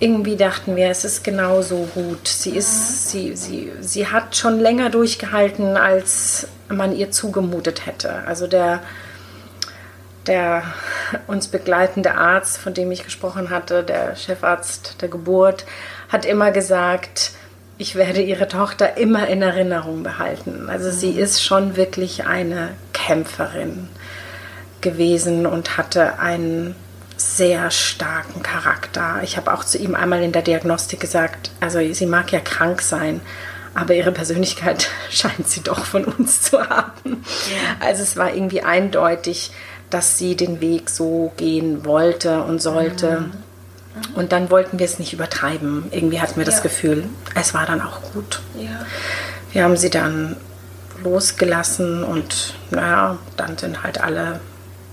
irgendwie 0.00 0.36
dachten 0.36 0.74
wir, 0.74 0.90
es 0.90 1.04
ist 1.04 1.22
genauso 1.22 1.88
gut. 1.94 2.26
Sie 2.26 2.56
ist, 2.56 3.14
mhm. 3.14 3.36
sie, 3.36 3.36
sie, 3.36 3.72
sie 3.80 4.08
hat 4.08 4.36
schon 4.36 4.58
länger 4.58 4.90
durchgehalten, 4.90 5.76
als 5.76 6.48
man 6.68 6.94
ihr 6.94 7.10
zugemutet 7.10 7.86
hätte. 7.86 8.24
Also 8.26 8.46
der, 8.46 8.80
der 10.26 10.62
uns 11.28 11.48
begleitende 11.48 12.16
Arzt, 12.16 12.58
von 12.58 12.74
dem 12.74 12.90
ich 12.90 13.04
gesprochen 13.04 13.50
hatte, 13.50 13.84
der 13.84 14.16
Chefarzt 14.16 15.00
der 15.00 15.08
Geburt, 15.08 15.64
hat 16.08 16.24
immer 16.24 16.50
gesagt, 16.50 17.32
ich 17.78 17.94
werde 17.94 18.20
ihre 18.20 18.48
Tochter 18.48 18.96
immer 18.96 19.28
in 19.28 19.40
Erinnerung 19.40 20.02
behalten. 20.02 20.68
Also 20.68 20.90
sie 20.90 21.12
mhm. 21.12 21.18
ist 21.18 21.44
schon 21.44 21.76
wirklich 21.76 22.26
eine 22.26 22.70
Kämpferin 22.92 23.88
gewesen 24.80 25.46
und 25.46 25.78
hatte 25.78 26.18
einen 26.18 26.74
sehr 27.16 27.70
starken 27.70 28.42
Charakter. 28.42 29.20
Ich 29.22 29.36
habe 29.36 29.52
auch 29.52 29.64
zu 29.64 29.78
ihm 29.78 29.94
einmal 29.94 30.22
in 30.22 30.32
der 30.32 30.42
Diagnostik 30.42 31.00
gesagt, 31.00 31.50
also 31.60 31.80
sie 31.92 32.06
mag 32.06 32.30
ja 32.32 32.40
krank 32.40 32.82
sein, 32.82 33.20
aber 33.74 33.94
ihre 33.94 34.12
Persönlichkeit 34.12 34.88
scheint 35.10 35.48
sie 35.48 35.62
doch 35.62 35.84
von 35.84 36.04
uns 36.04 36.42
zu 36.42 36.60
haben. 36.60 37.24
Also 37.80 38.02
es 38.02 38.16
war 38.16 38.34
irgendwie 38.34 38.62
eindeutig, 38.62 39.52
dass 39.90 40.18
sie 40.18 40.36
den 40.36 40.60
Weg 40.60 40.90
so 40.90 41.32
gehen 41.36 41.84
wollte 41.84 42.42
und 42.42 42.60
sollte. 42.60 43.20
Mhm. 43.20 43.32
Und 44.14 44.32
dann 44.32 44.50
wollten 44.50 44.78
wir 44.78 44.86
es 44.86 44.98
nicht 44.98 45.12
übertreiben. 45.12 45.84
Irgendwie 45.90 46.20
hatten 46.20 46.36
wir 46.36 46.44
das 46.44 46.56
ja. 46.56 46.62
Gefühl, 46.62 47.04
es 47.34 47.54
war 47.54 47.66
dann 47.66 47.80
auch 47.80 48.00
gut. 48.12 48.40
Ja. 48.58 48.84
Wir 49.52 49.64
haben 49.64 49.76
sie 49.76 49.90
dann 49.90 50.36
losgelassen 51.02 52.04
und 52.04 52.54
naja, 52.70 53.18
dann 53.36 53.56
sind 53.56 53.82
halt 53.82 54.00
alle 54.00 54.40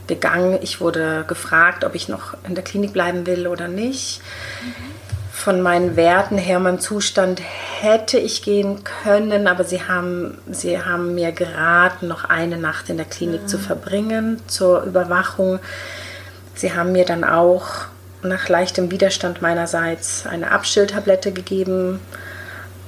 gegangen. 0.08 0.60
Ich 0.62 0.82
wurde 0.82 1.26
gefragt, 1.28 1.84
ob 1.84 1.96
ich 1.96 2.08
noch 2.08 2.36
in 2.48 2.56
der 2.56 2.64
Klinik 2.64 2.94
bleiben 2.94 3.26
will 3.26 3.48
oder 3.48 3.68
nicht. 3.68 4.22
Mhm. 4.64 4.96
Von 5.32 5.62
meinen 5.62 5.96
Werten 5.96 6.38
her, 6.38 6.60
meinem 6.60 6.80
Zustand 6.80 7.42
hätte 7.82 8.18
ich 8.18 8.42
gehen 8.42 8.84
können, 9.04 9.48
aber 9.48 9.64
sie 9.64 9.84
haben, 9.84 10.38
sie 10.50 10.82
haben 10.82 11.14
mir 11.14 11.32
geraten, 11.34 12.08
noch 12.08 12.24
eine 12.24 12.58
Nacht 12.58 12.90
in 12.90 12.98
der 12.98 13.06
Klinik 13.06 13.44
mhm. 13.44 13.48
zu 13.48 13.58
verbringen 13.60 14.42
zur 14.48 14.84
Überwachung. 14.84 15.60
Sie 16.56 16.74
haben 16.74 16.94
mir 16.94 17.06
dann 17.06 17.24
auch 17.24 17.88
nach 18.26 18.50
leichtem 18.50 18.92
Widerstand 18.92 19.42
meinerseits 19.42 20.26
eine 20.26 20.52
Abstilltablette 20.52 21.32
gegeben. 21.32 22.00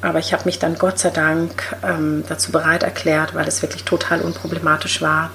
Aber 0.01 0.20
ich 0.20 0.34
habe 0.34 0.46
mich 0.46 0.60
dann 0.60 0.77
Gott 0.77 1.00
sei 1.00 1.10
Dank 1.10 1.75
ähm, 1.84 2.24
dazu 2.27 2.51
bereit 2.51 2.84
erklärt, 2.84 3.34
weil 3.34 3.48
es 3.48 3.62
wirklich 3.62 3.84
total 3.84 4.22
unproblematisch 4.22 5.01
war. 5.01 5.32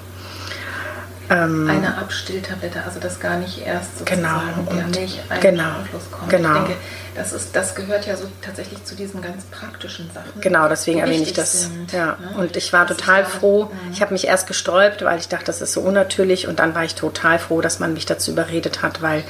Ähm, 1.30 1.68
eine 1.68 1.96
Abstilltablette, 1.98 2.82
also 2.84 3.00
das 3.00 3.18
gar 3.18 3.38
nicht 3.38 3.64
erst 3.64 3.98
sozusagen 3.98 4.22
genau, 4.22 4.76
der 4.76 4.86
Milch 4.88 5.20
genau, 5.40 5.70
kommt. 6.10 6.30
Genau. 6.30 6.48
Ich 6.48 6.66
denke, 6.66 6.76
das, 7.14 7.32
ist, 7.32 7.56
das 7.56 7.74
gehört 7.74 8.06
ja 8.06 8.16
so 8.16 8.26
tatsächlich 8.42 8.84
zu 8.84 8.94
diesen 8.94 9.22
ganz 9.22 9.44
praktischen 9.44 10.10
Sachen. 10.12 10.40
Genau, 10.40 10.68
deswegen 10.68 10.98
erwähne 10.98 11.22
ich 11.22 11.32
das. 11.32 11.62
Sind, 11.62 11.92
ja. 11.92 12.16
Ne? 12.20 12.38
Und 12.38 12.56
ich 12.56 12.72
war 12.72 12.86
das 12.86 12.96
total 12.96 13.24
froh. 13.24 13.66
Mhm. 13.66 13.92
Ich 13.92 14.02
habe 14.02 14.12
mich 14.12 14.26
erst 14.26 14.46
gesträubt, 14.46 15.04
weil 15.04 15.18
ich 15.18 15.28
dachte, 15.28 15.46
das 15.46 15.60
ist 15.60 15.72
so 15.72 15.80
unnatürlich. 15.80 16.48
Und 16.48 16.58
dann 16.58 16.74
war 16.74 16.84
ich 16.84 16.94
total 16.94 17.38
froh, 17.38 17.60
dass 17.60 17.78
man 17.78 17.94
mich 17.94 18.04
dazu 18.04 18.32
überredet 18.32 18.82
hat, 18.82 19.00
weil 19.00 19.24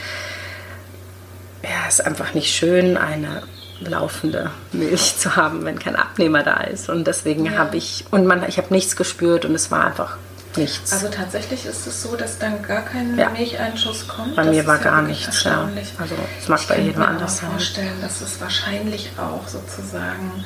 ja, 1.63 1.89
es 1.89 2.01
ist 2.01 2.07
einfach 2.07 2.35
nicht 2.35 2.55
schön, 2.55 2.97
eine 2.97 3.43
laufende 3.81 4.51
Milch 4.73 5.17
zu 5.19 5.37
haben, 5.37 5.65
wenn 5.65 5.79
kein 5.79 5.97
Abnehmer 5.97 6.43
da 6.43 6.63
ist. 6.63 6.89
Und 6.89 7.07
deswegen 7.07 7.47
ja. 7.47 7.53
habe 7.53 7.77
ich, 7.77 8.05
und 8.11 8.27
man, 8.27 8.49
ich 8.49 8.59
habe 8.59 8.73
nichts 8.73 8.97
gespürt 8.97 9.45
und 9.45 9.55
es 9.55 9.71
war 9.71 9.87
einfach 9.87 10.17
nichts. 10.57 10.93
Also 10.93 11.09
tatsächlich 11.09 11.65
ist 11.65 11.87
es 11.87 12.03
so, 12.03 12.15
dass 12.15 12.39
dann 12.39 12.63
gar 12.63 12.83
kein 12.83 13.19
ja. 13.19 13.31
Milcheinschuss 13.31 14.07
kommt. 14.07 14.37
Bei 14.37 14.45
das 14.45 14.55
mir 14.55 14.67
war 14.67 14.77
ja 14.77 14.83
gar 14.83 15.03
nichts. 15.03 15.45
Ja. 15.45 15.69
Also 15.99 16.15
es 16.39 16.49
mag 16.49 16.61
bei 16.69 16.79
jedem 16.79 17.03
anders 17.03 17.39
sein. 17.39 17.51
Ich 17.59 17.75
kann 17.75 17.85
mir 17.85 17.91
vorstellen, 17.91 18.01
dass 18.03 18.21
es 18.21 18.41
wahrscheinlich 18.41 19.11
auch 19.17 19.49
sozusagen 19.49 20.45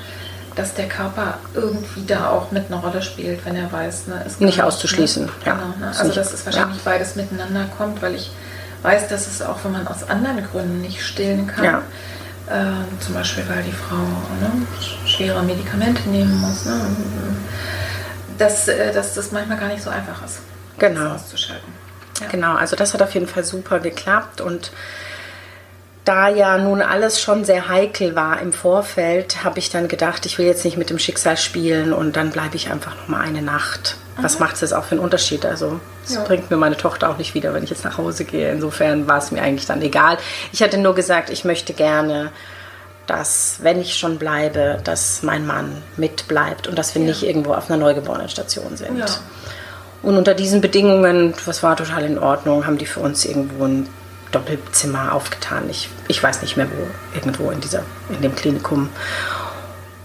dass 0.57 0.73
der 0.73 0.89
Körper 0.89 1.39
irgendwie 1.55 2.05
da 2.07 2.31
auch 2.31 2.51
mit 2.51 2.73
einer 2.73 2.81
Rolle 2.81 3.03
spielt, 3.03 3.45
wenn 3.45 3.57
er 3.57 3.71
weiß, 3.71 4.07
ne, 4.07 4.25
ist 4.27 4.41
nicht 4.41 4.63
auszuschließen. 4.63 5.27
Ne? 5.27 5.33
Ja. 5.45 5.55
Genau, 5.55 5.67
ne? 5.79 5.95
Also 5.97 6.13
dass 6.13 6.33
es 6.33 6.45
wahrscheinlich 6.47 6.83
beides 6.83 7.15
miteinander 7.15 7.67
kommt, 7.77 8.01
weil 8.01 8.15
ich 8.15 8.31
weiß, 8.83 9.09
dass 9.09 9.27
es 9.27 9.43
auch, 9.43 9.59
wenn 9.65 9.73
man 9.73 9.87
aus 9.87 10.09
anderen 10.09 10.45
Gründen 10.45 10.81
nicht 10.81 11.03
stillen 11.03 11.47
kann, 11.47 11.65
ja. 11.65 11.83
äh, 12.49 13.01
zum 13.01 13.15
Beispiel 13.15 13.45
weil 13.49 13.63
die 13.63 13.73
Frau 13.73 13.97
ne, 13.97 14.67
schwere 15.07 15.43
Medikamente 15.43 16.09
nehmen 16.09 16.41
muss, 16.41 16.65
ne, 16.65 16.81
dass, 18.39 18.69
äh, 18.69 18.93
dass 18.93 19.15
das 19.15 19.33
manchmal 19.33 19.59
gar 19.59 19.69
nicht 19.69 19.83
so 19.83 19.91
einfach 19.91 20.25
ist, 20.25 20.41
genau. 20.79 21.01
das 21.01 21.23
auszuschalten. 21.23 21.73
Ja. 22.21 22.29
Genau, 22.29 22.55
also 22.55 22.77
das 22.77 22.95
hat 22.95 23.03
auf 23.03 23.13
jeden 23.15 23.27
Fall 23.27 23.45
super 23.45 23.79
geklappt 23.79 24.41
und 24.41 24.71
da 26.07 26.29
ja 26.29 26.57
nun 26.57 26.81
alles 26.81 27.21
schon 27.21 27.45
sehr 27.45 27.69
heikel 27.69 28.15
war 28.15 28.41
im 28.41 28.53
Vorfeld, 28.53 29.45
habe 29.45 29.59
ich 29.59 29.71
dann 29.71 29.89
gedacht, 29.89 30.25
ich 30.25 30.39
will 30.39 30.47
jetzt 30.47 30.65
nicht 30.65 30.77
mit 30.79 30.89
dem 30.89 30.99
Schicksal 30.99 31.37
spielen 31.37 31.93
und 31.93 32.17
dann 32.17 32.31
bleibe 32.31 32.57
ich 32.57 32.71
einfach 32.71 32.97
noch 32.97 33.09
mal 33.09 33.21
eine 33.21 33.43
Nacht. 33.43 33.97
Was 34.19 34.39
macht 34.39 34.55
es 34.55 34.63
jetzt 34.63 34.73
auch 34.73 34.85
für 34.85 34.93
einen 34.93 35.01
Unterschied? 35.05 35.45
Also 35.45 35.79
es 36.07 36.15
Ja. 36.15 36.23
bringt 36.25 36.51
mir 36.51 36.57
meine 36.57 36.77
Tochter 36.77 37.11
auch 37.11 37.19
nicht 37.19 37.35
wieder, 37.35 37.53
wenn 37.53 37.65
ich 37.65 37.71
jetzt 37.71 37.85
nach 37.85 37.99
Hause 37.99 38.25
gehe. 38.25 38.51
Insofern 38.51 39.07
war 39.07 39.19
es 39.19 39.31
mir 39.31 39.43
eigentlich 39.43 39.67
dann 39.67 39.83
egal. 39.83 40.17
Ich 40.53 40.63
hatte 40.63 40.79
nur 40.79 40.95
gesagt, 40.95 41.29
ich 41.29 41.45
möchte 41.45 41.75
gerne, 41.75 42.31
dass, 43.07 43.59
wenn 43.61 43.81
ich 43.81 43.97
schon 43.99 44.19
bleibe, 44.19 44.79
dass 44.85 45.23
mein 45.23 45.47
Mann 45.47 45.83
mitbleibt 45.97 46.67
und 46.67 46.79
dass 46.79 46.95
wir 46.95 47.03
nicht 47.03 47.25
irgendwo 47.25 47.53
auf 47.53 47.69
einer 47.69 47.79
Neugeborenenstation 47.79 48.77
sind. 48.77 48.99
Ja. 48.99 49.07
Und 50.03 50.17
unter 50.17 50.35
diesen 50.35 50.61
Bedingungen, 50.61 51.35
das 51.45 51.63
war 51.63 51.77
total 51.77 52.05
in 52.05 52.19
Ordnung, 52.19 52.67
haben 52.67 52.79
die 52.79 52.87
für 52.87 53.01
uns 53.01 53.25
irgendwo 53.25 53.65
ein 53.65 53.89
Doppelzimmer 54.33 55.13
aufgetan. 55.13 55.69
Ich, 55.71 55.89
ich 56.09 56.23
weiß 56.23 56.43
nicht 56.43 56.57
mehr 56.57 56.69
wo, 56.71 57.17
irgendwo 57.17 57.51
in, 57.51 57.61
dieser, 57.61 57.83
in 58.11 58.23
dem 58.23 58.35
Klinikum. 58.35 58.91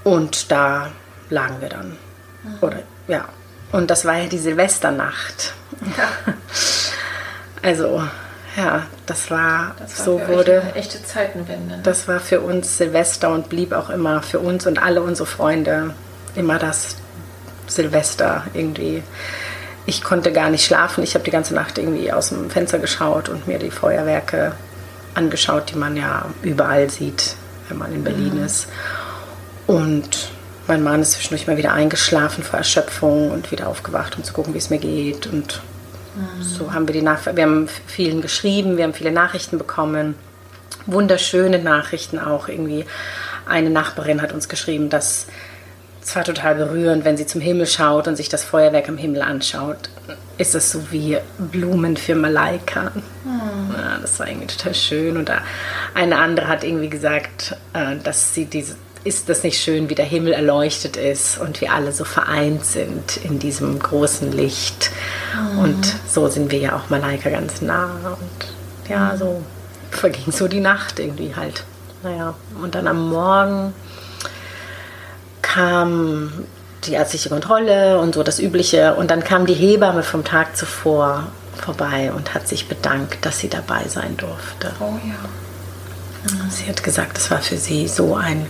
Und 0.03 0.51
da 0.51 0.91
lagen 1.29 1.61
wir 1.61 1.69
dann. 1.69 1.97
Oder, 2.61 2.79
ja. 3.07 3.25
Und 3.71 3.89
das 3.89 4.05
war 4.05 4.17
ja 4.17 4.27
die 4.27 4.39
Silvesternacht. 4.39 5.53
Also, 7.63 8.01
ja, 8.57 8.87
das 9.05 9.29
war, 9.29 9.75
Das 9.79 9.99
war 9.99 10.05
so 10.05 10.27
wurde. 10.27 10.61
eine 10.61 10.75
echte 10.75 11.03
Zeitenwende. 11.03 11.77
Ne? 11.77 11.83
Das 11.83 12.07
war 12.07 12.19
für 12.19 12.41
uns 12.41 12.77
Silvester 12.77 13.29
und 13.29 13.49
blieb 13.49 13.71
auch 13.71 13.89
immer 13.89 14.21
für 14.23 14.39
uns 14.39 14.65
und 14.65 14.81
alle 14.81 15.01
unsere 15.03 15.27
Freunde 15.27 15.93
immer 16.35 16.57
das 16.57 16.95
Silvester 17.67 18.45
irgendwie. 18.53 19.03
Ich 19.85 20.03
konnte 20.03 20.31
gar 20.31 20.49
nicht 20.49 20.65
schlafen. 20.65 21.03
Ich 21.03 21.15
habe 21.15 21.23
die 21.23 21.31
ganze 21.31 21.53
Nacht 21.55 21.77
irgendwie 21.77 22.11
aus 22.11 22.29
dem 22.29 22.49
Fenster 22.49 22.79
geschaut 22.79 23.29
und 23.29 23.47
mir 23.47 23.59
die 23.59 23.71
Feuerwerke 23.71 24.53
angeschaut, 25.15 25.71
die 25.71 25.77
man 25.77 25.97
ja 25.97 26.25
überall 26.41 26.89
sieht, 26.89 27.35
wenn 27.67 27.77
man 27.77 27.93
in 27.93 28.03
Berlin 28.03 28.43
ist. 28.43 28.67
Und 29.67 30.29
mein 30.67 30.83
Mann 30.83 31.01
ist 31.01 31.13
zwischendurch 31.13 31.47
mal 31.47 31.57
wieder 31.57 31.73
eingeschlafen 31.73 32.43
vor 32.43 32.57
Erschöpfung 32.57 33.31
und 33.31 33.51
wieder 33.51 33.67
aufgewacht, 33.67 34.17
um 34.17 34.23
zu 34.23 34.33
gucken, 34.33 34.53
wie 34.53 34.59
es 34.59 34.69
mir 34.69 34.79
geht. 34.79 35.27
Und 35.27 35.61
so 36.41 36.73
haben 36.73 36.87
wir 36.87 36.93
die 36.93 37.01
Nach 37.01 37.25
wir 37.25 37.43
haben 37.43 37.67
vielen 37.87 38.21
geschrieben, 38.21 38.77
wir 38.77 38.83
haben 38.83 38.93
viele 38.93 39.11
Nachrichten 39.11 39.57
bekommen 39.57 40.15
wunderschöne 40.85 41.59
Nachrichten 41.59 42.19
auch 42.19 42.47
irgendwie. 42.47 42.85
Eine 43.45 43.69
Nachbarin 43.69 44.21
hat 44.21 44.33
uns 44.33 44.49
geschrieben, 44.49 44.89
dass 44.89 45.27
es 46.03 46.15
war 46.15 46.23
total 46.23 46.55
berührend, 46.55 47.05
wenn 47.05 47.17
sie 47.17 47.25
zum 47.25 47.41
Himmel 47.41 47.67
schaut 47.67 48.07
und 48.07 48.15
sich 48.15 48.29
das 48.29 48.43
Feuerwerk 48.43 48.89
am 48.89 48.97
Himmel 48.97 49.21
anschaut. 49.21 49.89
Ist 50.37 50.55
es 50.55 50.71
so 50.71 50.91
wie 50.91 51.17
Blumen 51.37 51.95
für 51.95 52.15
Malaika. 52.15 52.91
Ja, 53.25 53.97
das 54.01 54.19
war 54.19 54.27
irgendwie 54.27 54.47
total 54.47 54.73
schön. 54.73 55.17
Und 55.17 55.31
eine 55.93 56.17
andere 56.17 56.47
hat 56.47 56.63
irgendwie 56.63 56.89
gesagt, 56.89 57.55
äh, 57.73 57.97
dass 58.03 58.33
sie 58.33 58.45
diese 58.45 58.75
ist 59.03 59.29
das 59.29 59.41
nicht 59.41 59.59
schön, 59.59 59.89
wie 59.89 59.95
der 59.95 60.05
Himmel 60.05 60.33
erleuchtet 60.33 60.95
ist 60.95 61.39
und 61.39 61.59
wir 61.59 61.73
alle 61.73 61.91
so 61.91 62.05
vereint 62.05 62.63
sind 62.63 63.17
in 63.17 63.39
diesem 63.39 63.79
großen 63.79 64.31
Licht. 64.31 64.91
Und 65.57 65.95
so 66.07 66.27
sind 66.27 66.51
wir 66.51 66.59
ja 66.59 66.75
auch 66.75 66.89
Malaika 66.91 67.31
ganz 67.31 67.63
nah. 67.63 67.89
Und 68.19 68.89
ja, 68.89 69.17
so 69.17 69.41
verging 69.89 70.31
so 70.31 70.47
die 70.47 70.59
Nacht 70.59 70.99
irgendwie 70.99 71.35
halt. 71.35 71.63
Naja, 72.03 72.35
und 72.61 72.75
dann 72.75 72.87
am 72.87 73.09
Morgen 73.09 73.73
kam 75.53 76.31
die 76.85 76.93
ärztliche 76.93 77.29
Kontrolle 77.29 77.99
und 77.99 78.15
so 78.15 78.23
das 78.23 78.39
Übliche. 78.39 78.95
Und 78.95 79.11
dann 79.11 79.23
kam 79.23 79.45
die 79.45 79.53
Hebamme 79.53 80.03
vom 80.03 80.23
Tag 80.23 80.55
zuvor 80.55 81.27
vorbei 81.55 82.11
und 82.15 82.33
hat 82.33 82.47
sich 82.47 82.67
bedankt, 82.67 83.25
dass 83.25 83.39
sie 83.39 83.49
dabei 83.49 83.87
sein 83.87 84.17
durfte. 84.17 84.71
Oh 84.79 84.93
ja. 85.03 86.49
Sie 86.49 86.67
hat 86.67 86.83
gesagt, 86.83 87.17
es 87.17 87.31
war 87.31 87.39
für 87.39 87.57
sie 87.57 87.87
so 87.87 88.15
ein 88.15 88.45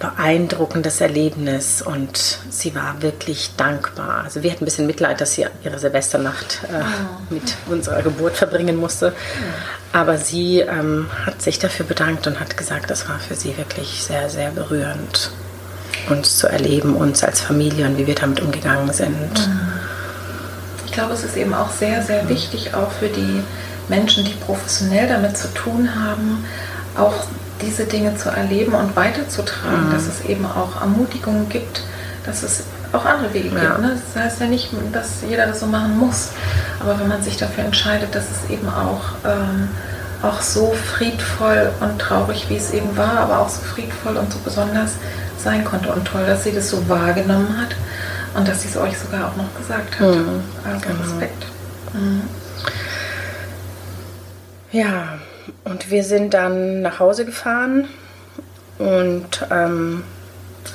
beeindruckendes 0.00 1.00
Erlebnis 1.02 1.82
und 1.82 2.38
sie 2.48 2.74
war 2.74 3.02
wirklich 3.02 3.50
dankbar. 3.56 4.24
Also 4.24 4.42
wir 4.42 4.50
hatten 4.50 4.62
ein 4.62 4.64
bisschen 4.64 4.86
Mitleid, 4.86 5.20
dass 5.20 5.34
sie 5.34 5.46
ihre 5.62 5.78
Silvesternacht 5.78 6.60
äh, 6.64 7.32
mit 7.32 7.54
unserer 7.68 8.02
Geburt 8.02 8.34
verbringen 8.34 8.76
musste. 8.76 9.12
Aber 9.92 10.16
sie 10.16 10.60
ähm, 10.60 11.06
hat 11.26 11.42
sich 11.42 11.58
dafür 11.58 11.84
bedankt 11.84 12.26
und 12.26 12.40
hat 12.40 12.56
gesagt, 12.56 12.90
das 12.90 13.08
war 13.08 13.18
für 13.18 13.34
sie 13.34 13.56
wirklich 13.58 14.02
sehr, 14.02 14.30
sehr 14.30 14.50
berührend, 14.50 15.30
uns 16.08 16.38
zu 16.38 16.48
erleben, 16.48 16.96
uns 16.96 17.22
als 17.22 17.40
Familie 17.42 17.86
und 17.86 17.98
wie 17.98 18.06
wir 18.06 18.14
damit 18.14 18.40
umgegangen 18.40 18.92
sind. 18.94 19.50
Ich 20.86 20.92
glaube, 20.92 21.12
es 21.12 21.24
ist 21.24 21.36
eben 21.36 21.52
auch 21.52 21.70
sehr, 21.70 22.02
sehr 22.02 22.26
wichtig, 22.28 22.74
auch 22.74 22.90
für 22.90 23.08
die 23.08 23.42
Menschen, 23.88 24.24
die 24.24 24.32
professionell 24.32 25.08
damit 25.08 25.36
zu 25.36 25.52
tun 25.52 25.90
haben, 25.94 26.44
auch 26.96 27.26
diese 27.62 27.84
Dinge 27.84 28.16
zu 28.16 28.28
erleben 28.30 28.74
und 28.74 28.94
weiterzutragen, 28.96 29.90
dass 29.92 30.06
es 30.06 30.24
eben 30.28 30.44
auch 30.46 30.80
Ermutigungen 30.80 31.48
gibt, 31.48 31.82
dass 32.26 32.42
es 32.42 32.64
auch 32.92 33.04
andere 33.04 33.32
Wege 33.34 33.48
Ja. 33.54 33.60
gibt. 33.60 33.80
Ne? 33.80 33.98
Das 34.14 34.22
heißt 34.24 34.40
ja 34.40 34.46
nicht, 34.46 34.70
dass 34.92 35.22
jeder 35.28 35.46
das 35.46 35.60
so 35.60 35.66
machen 35.66 35.96
muss, 35.98 36.30
aber 36.80 36.98
wenn 36.98 37.08
man 37.08 37.22
sich 37.22 37.36
dafür 37.36 37.64
entscheidet, 37.64 38.14
dass 38.14 38.24
es 38.24 38.50
eben 38.50 38.68
auch, 38.68 39.02
ähm, 39.24 39.68
auch 40.22 40.40
so 40.42 40.72
friedvoll 40.72 41.70
und 41.80 41.98
traurig, 41.98 42.46
wie 42.48 42.56
es 42.56 42.72
eben 42.72 42.94
war, 42.96 43.18
aber 43.20 43.38
auch 43.40 43.48
so 43.48 43.60
friedvoll 43.62 44.16
und 44.16 44.30
so 44.32 44.38
besonders 44.40 44.92
sein 45.38 45.64
konnte. 45.64 45.90
Und 45.92 46.04
toll, 46.06 46.26
dass 46.26 46.44
sie 46.44 46.52
das 46.52 46.68
so 46.68 46.86
wahrgenommen 46.88 47.56
hat 47.58 47.74
und 48.36 48.46
dass 48.46 48.62
sie 48.62 48.68
es 48.68 48.76
euch 48.76 48.98
sogar 48.98 49.28
auch 49.28 49.36
noch 49.36 49.56
gesagt 49.56 49.98
hat. 49.98 50.06
Mhm, 50.08 50.42
Also 50.64 50.86
genau. 50.88 51.02
Respekt. 51.02 51.46
Ja, 54.72 55.18
und 55.64 55.90
wir 55.90 56.04
sind 56.04 56.34
dann 56.34 56.82
nach 56.82 56.98
Hause 56.98 57.24
gefahren 57.24 57.88
und 58.78 59.46
ähm, 59.50 60.02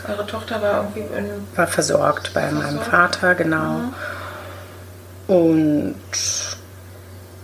Eure 0.08 0.26
Tochter 0.26 0.62
war 0.62 0.92
irgendwie 0.96 1.32
war 1.56 1.68
versorgt 1.68 2.34
bei 2.34 2.52
meinem 2.52 2.80
Versorgt? 2.80 2.86
Vater, 2.86 3.36
genau. 3.36 3.82
Und 5.28 5.96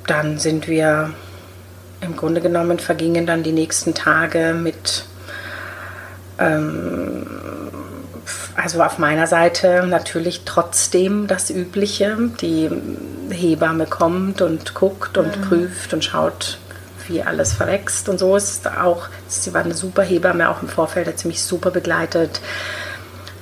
dann 0.08 0.38
sind 0.38 0.68
wir, 0.68 1.12
im 2.02 2.16
Grunde 2.16 2.42
genommen 2.42 2.80
vergingen 2.80 3.26
dann 3.26 3.44
die 3.44 3.52
nächsten 3.52 3.94
Tage 3.94 4.54
mit, 4.54 5.06
ähm, 6.38 7.26
also 8.56 8.84
auf 8.84 8.98
meiner 8.98 9.28
Seite 9.28 9.86
natürlich 9.88 10.42
trotzdem 10.46 11.28
das 11.28 11.50
Übliche. 11.50 12.18
Die 12.42 12.70
Hebamme 13.32 13.86
kommt 13.88 14.42
und 14.42 14.76
guckt 14.76 15.18
und 15.18 15.42
prüft 15.42 15.94
und 15.94 16.04
schaut, 16.04 16.60
wie 17.08 17.22
alles 17.22 17.54
verwächst 17.54 18.10
und 18.10 18.18
so 18.20 18.36
ist 18.36 18.68
auch, 18.68 19.10
sie 19.28 19.54
war 19.54 19.64
eine 19.64 19.74
super 19.74 20.04
Hebamme, 20.04 20.50
auch 20.50 20.62
im 20.62 20.70
Vorfeld 20.70 21.08
hat 21.08 21.20
sie 21.20 21.28
mich 21.28 21.44
super 21.44 21.72
begleitet 21.72 22.42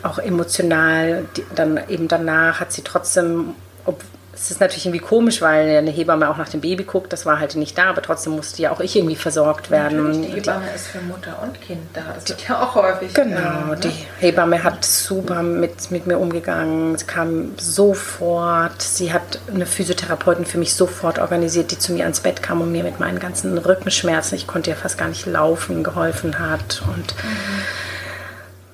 auch 0.04 0.20
emotional. 0.20 1.26
Dann 1.56 1.80
eben 1.88 2.08
danach 2.08 2.60
hat 2.60 2.72
sie 2.72 2.82
trotzdem, 2.82 3.56
ob, 3.86 4.02
es 4.42 4.52
ist 4.52 4.62
natürlich 4.62 4.86
irgendwie 4.86 5.06
komisch, 5.06 5.42
weil 5.42 5.78
eine 5.78 5.92
Hebamme 5.92 6.30
auch 6.30 6.38
nach 6.38 6.48
dem 6.48 6.62
Baby 6.62 6.86
guckt, 6.86 7.12
das 7.12 7.26
war 7.26 7.40
halt 7.40 7.56
nicht 7.56 7.78
da, 7.78 7.90
aber 7.90 8.02
trotzdem 8.02 8.38
musste 8.38 8.62
ja 8.62 8.72
auch 8.72 8.80
ich 8.80 8.96
irgendwie 8.96 9.18
versorgt 9.18 9.70
werden. 9.70 9.98
Natürlich, 9.98 10.28
die 10.28 10.36
Hebamme 10.38 10.74
ist 10.74 10.88
für 10.88 11.02
Mutter 11.02 11.38
und 11.44 11.60
Kind 11.60 11.82
da. 11.94 12.14
Das 12.16 12.24
gibt 12.24 12.48
ja 12.48 12.62
auch 12.62 12.74
häufig. 12.76 13.14
Genau, 13.14 13.66
ne? 13.68 13.78
die 13.84 13.92
Hebamme 14.20 14.64
hat 14.64 14.86
super 14.86 15.44
mit, 15.44 15.92
mit 15.92 16.08
mir 16.08 16.18
umgegangen. 16.18 16.98
Sie 16.98 17.06
kam 17.06 17.52
sofort. 17.60 18.82
Sie 18.82 19.12
hat 19.12 19.40
eine 19.54 19.66
Physiotherapeutin 19.66 20.46
für 20.46 20.58
mich 20.58 20.74
sofort 20.74 21.20
organisiert, 21.20 21.72
die 21.72 21.78
zu 21.78 21.92
mir 21.92 22.04
ans 22.04 22.22
Bett 22.22 22.42
kam 22.42 22.62
und 22.62 22.72
mir 22.72 22.86
mit 22.86 23.00
meinen 23.00 23.20
ganzen 23.20 23.58
Rückenschmerzen, 23.58 24.36
ich 24.36 24.48
konnte 24.48 24.70
ja 24.70 24.78
fast 24.78 24.98
gar 24.98 25.10
nicht 25.10 25.26
laufen, 25.26 25.84
geholfen 25.84 26.40
hat. 26.40 26.82
Und 26.88 27.14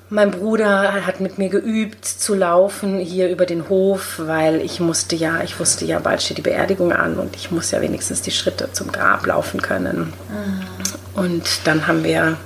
mein 0.08 0.30
Bruder 0.30 1.04
hat 1.04 1.20
mit 1.20 1.38
mir 1.38 1.48
geübt 1.48 2.04
zu 2.04 2.34
laufen 2.34 2.98
hier 2.98 3.28
über 3.28 3.44
den 3.44 3.68
Hof, 3.68 4.20
weil 4.22 4.60
ich 4.60 4.78
musste 4.78 5.16
ja, 5.16 5.40
ich 5.42 5.58
wusste 5.58 5.84
ja, 5.84 5.98
bald 5.98 6.22
steht 6.22 6.38
die 6.38 6.42
Beerdigung 6.42 6.92
an 6.92 7.14
und 7.14 7.34
ich 7.34 7.50
muss 7.50 7.72
ja 7.72 7.80
wenigstens 7.80 8.22
die 8.22 8.30
Schritte 8.30 8.70
zum 8.72 8.92
Grab 8.92 9.26
laufen 9.26 9.60
können. 9.60 10.12
Und 11.14 11.66
dann 11.66 11.86
haben 11.86 12.04
wir 12.04 12.36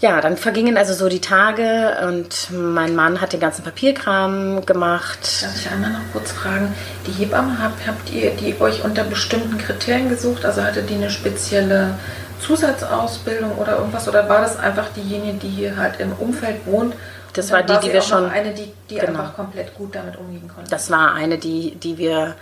ja, 0.00 0.20
dann 0.20 0.36
vergingen 0.36 0.76
also 0.76 0.94
so 0.94 1.08
die 1.08 1.20
Tage 1.20 1.96
und 2.06 2.50
mein 2.52 2.94
Mann 2.94 3.20
hat 3.20 3.32
den 3.32 3.40
ganzen 3.40 3.64
Papierkram 3.64 4.64
gemacht. 4.64 5.42
Darf 5.42 5.56
ich 5.56 5.68
einmal 5.70 5.90
noch 5.90 6.12
kurz 6.12 6.30
fragen? 6.30 6.72
Die 7.06 7.12
Hebamme, 7.12 7.60
habt, 7.60 7.84
habt 7.84 8.12
ihr 8.12 8.30
die 8.30 8.60
euch 8.60 8.84
unter 8.84 9.02
bestimmten 9.02 9.58
Kriterien 9.58 10.08
gesucht? 10.08 10.44
Also 10.44 10.62
hatte 10.62 10.82
die 10.82 10.94
eine 10.94 11.10
spezielle 11.10 11.98
Zusatzausbildung 12.40 13.52
oder 13.58 13.78
irgendwas? 13.78 14.08
Oder 14.08 14.28
war 14.28 14.40
das 14.40 14.58
einfach 14.58 14.86
diejenige, 14.96 15.38
die 15.38 15.48
hier 15.48 15.76
halt 15.76 16.00
im 16.00 16.12
Umfeld 16.12 16.66
wohnt? 16.66 16.94
Das 17.34 17.50
war 17.52 17.62
die, 17.62 17.74
die 17.80 17.86
sie 17.88 17.92
wir 17.92 18.02
schon- 18.02 18.30
Eine, 18.30 18.52
die, 18.54 18.72
die 18.90 18.96
Genau. 18.96 19.20
einfach 19.20 19.34
komplett 19.36 19.74
gut 19.74 19.94
damit 19.94 20.16
umgehen 20.16 20.48
konnte. 20.52 20.70
Das 20.70 20.90
war 20.90 21.14
eine, 21.14 21.38
die, 21.38 21.76
die 21.76 21.98
wir, 21.98 22.34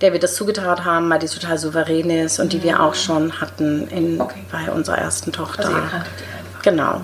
der 0.00 0.12
wir 0.12 0.18
das 0.20 0.34
zugetraut 0.34 0.84
haben, 0.84 1.08
weil 1.10 1.18
die 1.18 1.26
total 1.28 1.58
souverän 1.58 2.10
ist 2.10 2.40
und 2.40 2.52
die 2.52 2.62
wir 2.62 2.80
auch 2.82 2.94
schon 2.94 3.40
hatten 3.40 3.86
in, 3.88 4.20
Okay. 4.20 4.40
bei 4.50 4.70
unserer 4.72 4.98
ersten 4.98 5.30
Tochter. 5.32 5.64
also 5.66 5.76
ihr 5.76 5.82
kanntet 5.88 6.12
die 6.18 6.38
einfach. 6.38 6.62
Genau. 6.62 7.00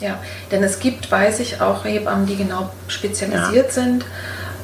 Ja, 0.00 0.18
denn 0.50 0.62
es 0.64 0.78
gibt, 0.80 1.10
weiß 1.10 1.40
ich, 1.40 1.60
auch 1.60 1.84
Hebammen, 1.84 2.26
die 2.26 2.36
genau 2.36 2.70
spezialisiert 2.88 3.70
sind. 3.72 4.04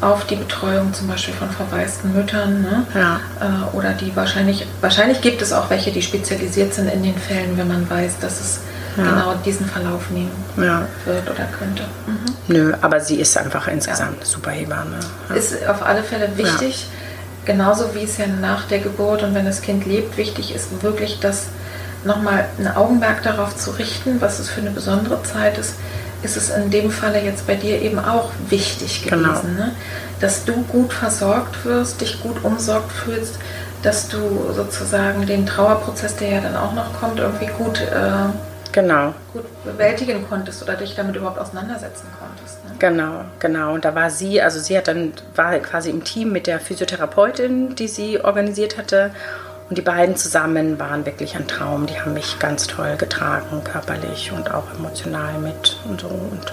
Auf 0.01 0.27
die 0.27 0.37
Betreuung 0.37 0.93
zum 0.93 1.09
Beispiel 1.09 1.35
von 1.35 1.51
verwaisten 1.51 2.13
Müttern. 2.13 2.63
Ne? 2.63 2.87
Ja. 2.95 3.21
Äh, 3.41 3.77
oder 3.77 3.93
die 3.93 4.15
wahrscheinlich, 4.15 4.67
wahrscheinlich 4.81 5.21
gibt 5.21 5.43
es 5.43 5.53
auch 5.53 5.71
welche, 5.71 5.91
die 5.91 6.03
spezialisiert 6.03 6.75
sind 6.75 6.89
in 6.89 7.03
den 7.03 7.17
Fällen, 7.17 7.57
wenn 7.57 7.69
man 7.69 7.89
weiß, 7.89 8.19
dass 8.21 8.41
es 8.41 8.61
ja. 8.97 9.05
genau 9.05 9.35
diesen 9.45 9.67
Verlauf 9.67 10.11
nehmen 10.11 10.33
ja. 10.57 10.87
wird 11.05 11.31
oder 11.31 11.47
könnte. 11.59 11.85
Mhm. 12.07 12.35
Nö, 12.49 12.75
aber 12.81 13.01
sie 13.01 13.17
ist 13.17 13.37
einfach 13.37 13.69
insgesamt 13.69 14.21
ja. 14.21 14.27
super 14.27 14.51
Hebamme. 14.51 15.01
Ist 15.35 15.67
auf 15.67 15.83
alle 15.83 16.03
Fälle 16.03 16.29
wichtig, 16.37 16.89
genauso 17.45 17.95
wie 17.95 18.05
es 18.05 18.19
ja 18.19 18.27
nach 18.27 18.67
der 18.67 18.81
Geburt 18.81 19.23
und 19.23 19.35
wenn 19.35 19.47
das 19.47 19.63
Kind 19.63 19.87
lebt, 19.87 20.17
wichtig 20.17 20.55
ist 20.55 20.83
wirklich, 20.83 21.21
dass 21.21 21.47
nochmal 22.05 22.47
ein 22.59 22.69
Augenmerk 22.69 23.23
darauf 23.23 23.57
zu 23.57 23.73
richten, 23.73 24.21
was 24.21 24.39
es 24.39 24.49
für 24.49 24.61
eine 24.61 24.71
besondere 24.71 25.23
Zeit 25.23 25.59
ist, 25.59 25.75
ist 26.23 26.37
es 26.37 26.51
in 26.51 26.71
dem 26.71 26.91
Falle 26.91 27.23
jetzt 27.23 27.47
bei 27.47 27.55
dir 27.55 27.81
eben 27.81 27.99
auch 27.99 28.31
wichtig 28.49 29.05
gewesen, 29.05 29.23
genau. 29.23 29.67
ne? 29.67 29.73
dass 30.21 30.45
du 30.45 30.63
gut 30.65 30.93
versorgt 30.93 31.65
wirst, 31.65 32.01
dich 32.01 32.23
gut 32.23 32.43
umsorgt 32.43 32.91
fühlst, 32.91 33.39
dass 33.83 34.09
du 34.09 34.19
sozusagen 34.53 35.27
den 35.27 35.47
Trauerprozess, 35.47 36.17
der 36.17 36.29
ja 36.29 36.41
dann 36.41 36.57
auch 36.57 36.73
noch 36.73 36.99
kommt, 36.99 37.21
irgendwie 37.21 37.47
gut, 37.47 37.81
äh, 37.81 38.31
genau. 38.73 39.15
gut 39.33 39.45
bewältigen 39.65 40.27
konntest 40.29 40.63
oder 40.63 40.75
dich 40.75 40.95
damit 40.95 41.17
überhaupt 41.17 41.39
auseinandersetzen 41.39 42.07
konntest. 42.19 42.65
Ne? 42.65 42.71
Genau, 42.79 43.25
genau. 43.39 43.75
Und 43.75 43.85
da 43.85 43.95
war 43.95 44.11
sie, 44.11 44.41
also 44.41 44.59
sie 44.59 44.77
hat 44.77 44.89
dann 44.89 45.13
war 45.35 45.57
quasi 45.59 45.91
im 45.91 46.03
Team 46.03 46.33
mit 46.33 46.47
der 46.47 46.59
Physiotherapeutin, 46.59 47.77
die 47.77 47.89
sie 47.89 48.21
organisiert 48.21 48.79
hatte 48.79 49.11
und 49.69 49.79
die 49.79 49.83
beiden 49.83 50.17
zusammen 50.17 50.79
waren 50.79 51.07
wirklich 51.07 51.37
ein 51.37 51.49
Traum. 51.49 51.87
Die 51.87 52.01
haben 52.01 52.15
mich 52.15 52.39
ganz 52.39 52.67
toll 52.67 52.97
getragen, 52.97 53.63
körperlich 53.65 54.33
und 54.33 54.53
auch 54.53 54.73
emotional 54.79 55.39
mit 55.39 55.77
und 55.89 56.03
so. 56.03 56.09
Und 56.09 56.53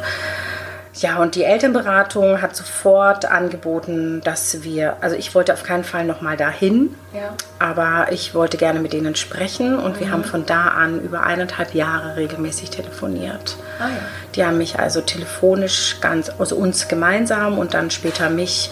ja, 0.95 1.17
und 1.17 1.33
die 1.35 1.43
Elternberatung 1.43 2.41
hat 2.41 2.55
sofort 2.55 3.25
angeboten, 3.25 4.21
dass 4.23 4.63
wir, 4.63 4.97
also 5.01 5.15
ich 5.15 5.33
wollte 5.33 5.53
auf 5.53 5.63
keinen 5.63 5.83
Fall 5.83 6.05
nochmal 6.05 6.37
dahin, 6.37 6.95
ja. 7.13 7.33
aber 7.57 8.11
ich 8.11 8.35
wollte 8.35 8.57
gerne 8.57 8.79
mit 8.79 8.93
denen 8.93 9.15
sprechen 9.15 9.79
und 9.79 9.95
mhm. 9.95 9.99
wir 9.99 10.11
haben 10.11 10.23
von 10.23 10.45
da 10.45 10.67
an 10.67 11.01
über 11.01 11.23
eineinhalb 11.23 11.73
Jahre 11.73 12.15
regelmäßig 12.15 12.69
telefoniert. 12.69 13.57
Ah, 13.79 13.87
ja. 13.87 13.95
Die 14.35 14.45
haben 14.45 14.59
mich 14.59 14.79
also 14.79 15.01
telefonisch 15.01 15.97
ganz, 15.99 16.31
also 16.37 16.55
uns 16.55 16.87
gemeinsam 16.87 17.57
und 17.57 17.73
dann 17.73 17.89
später 17.89 18.29
mich 18.29 18.71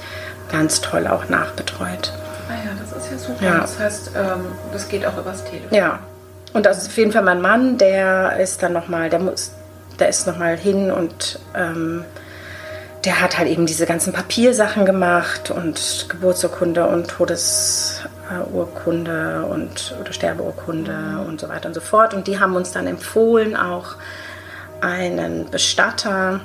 ganz 0.52 0.80
toll 0.82 1.08
auch 1.08 1.28
nachbetreut. 1.28 2.14
Ah 2.52 2.56
ja, 2.66 2.72
das 2.78 2.92
ist 2.92 3.10
ja 3.12 3.18
super. 3.18 3.46
Ja. 3.46 3.60
Das 3.60 3.80
heißt, 3.80 4.12
ähm, 4.16 4.48
das 4.74 4.90
geht 4.90 5.06
auch 5.06 5.18
übers 5.18 5.44
Telefon. 5.44 5.74
Ja. 5.74 6.00
Und 6.54 6.66
das 6.66 6.80
ist 6.80 6.88
auf 6.88 6.98
jeden 6.98 7.14
Fall 7.14 7.24
mein 7.24 7.42
Mann, 7.42 7.78
der 7.78 8.38
ist 8.40 8.62
dann 8.62 8.74
nochmal, 8.74 9.10
der 9.10 9.20
muss, 9.20 9.52
der 10.00 10.10
ist 10.10 10.28
nochmal 10.28 10.58
hin 10.58 10.92
und 10.92 11.40
ähm, 11.56 12.04
der 13.06 13.22
hat 13.22 13.38
halt 13.38 13.48
eben 13.48 13.66
diese 13.66 13.86
ganzen 13.86 14.12
Papiersachen 14.12 14.86
gemacht 14.86 15.50
und 15.50 16.08
Geburtsurkunde 16.10 16.86
und 16.86 17.08
Todesurkunde 17.08 19.46
und 19.46 19.96
oder 20.00 20.12
Sterbeurkunde 20.12 20.92
mhm. 20.92 21.22
und 21.22 21.40
so 21.40 21.48
weiter 21.48 21.70
und 21.70 21.74
so 21.74 21.82
fort. 21.82 22.14
Und 22.14 22.28
die 22.28 22.38
haben 22.40 22.56
uns 22.56 22.72
dann 22.72 22.86
empfohlen, 22.86 23.56
auch 23.56 23.96
einen 24.82 25.50
Bestatter, 25.50 26.42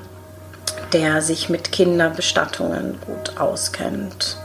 der 0.93 1.21
sich 1.21 1.49
mit 1.49 1.73
Kinderbestattungen 1.73 3.01
gut 3.05 3.41
auskennt. 3.41 4.39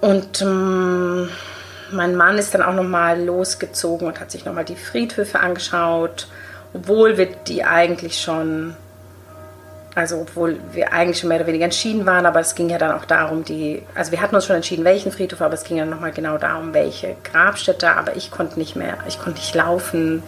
Und 0.00 0.40
ähm, 0.40 1.28
mein 1.92 2.16
Mann 2.16 2.38
ist 2.38 2.54
dann 2.54 2.62
auch 2.62 2.74
nochmal 2.74 3.22
losgezogen 3.22 4.06
und 4.06 4.20
hat 4.20 4.30
sich 4.30 4.44
nochmal 4.44 4.64
die 4.64 4.76
Friedhöfe 4.76 5.40
angeschaut, 5.40 6.28
obwohl 6.72 7.18
wir 7.18 7.26
die 7.26 7.64
eigentlich 7.64 8.20
schon, 8.20 8.76
also 9.94 10.20
obwohl 10.20 10.58
wir 10.72 10.92
eigentlich 10.92 11.18
schon 11.18 11.28
mehr 11.28 11.38
oder 11.38 11.48
weniger 11.48 11.64
entschieden 11.64 12.06
waren, 12.06 12.26
aber 12.26 12.40
es 12.40 12.54
ging 12.54 12.70
ja 12.70 12.78
dann 12.78 12.92
auch 12.92 13.04
darum, 13.04 13.44
die, 13.44 13.82
also 13.94 14.12
wir 14.12 14.20
hatten 14.20 14.34
uns 14.34 14.46
schon 14.46 14.56
entschieden, 14.56 14.84
welchen 14.84 15.12
Friedhof, 15.12 15.42
aber 15.42 15.54
es 15.54 15.64
ging 15.64 15.76
ja 15.76 15.84
nochmal 15.84 16.12
genau 16.12 16.38
darum, 16.38 16.72
welche 16.72 17.16
Grabstätte, 17.24 17.90
aber 17.90 18.16
ich 18.16 18.30
konnte 18.30 18.58
nicht 18.58 18.76
mehr, 18.76 18.98
ich 19.08 19.18
konnte 19.18 19.40
nicht 19.40 19.54
laufen. 19.54 20.16
Mhm. 20.16 20.22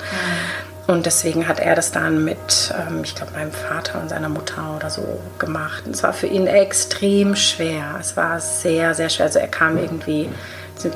Und 0.87 1.07
deswegen 1.07 1.47
hat 1.47 1.61
er 1.61 1.75
das 1.77 1.93
dann 1.93 2.25
mit, 2.25 2.75
ähm, 2.77 3.03
ich 3.05 3.15
glaube, 3.15 3.33
meinem 3.33 3.53
Vater 3.53 4.01
und 4.01 4.09
seiner 4.09 4.29
Mutter 4.29 4.75
oder 4.77 4.91
so 4.91 5.21
gemacht. 5.39 5.85
Und 5.87 5.95
es 5.95 6.03
war 6.03 6.13
für 6.13 6.27
ihn 6.27 6.47
extrem 6.47 7.37
schwer. 7.37 7.97
Es 8.01 8.17
war 8.17 8.41
sehr, 8.41 8.95
sehr 8.95 9.09
schwer. 9.09 9.27
Also 9.27 9.39
er 9.39 9.49
kam 9.49 9.79
irgendwie, 9.79 10.29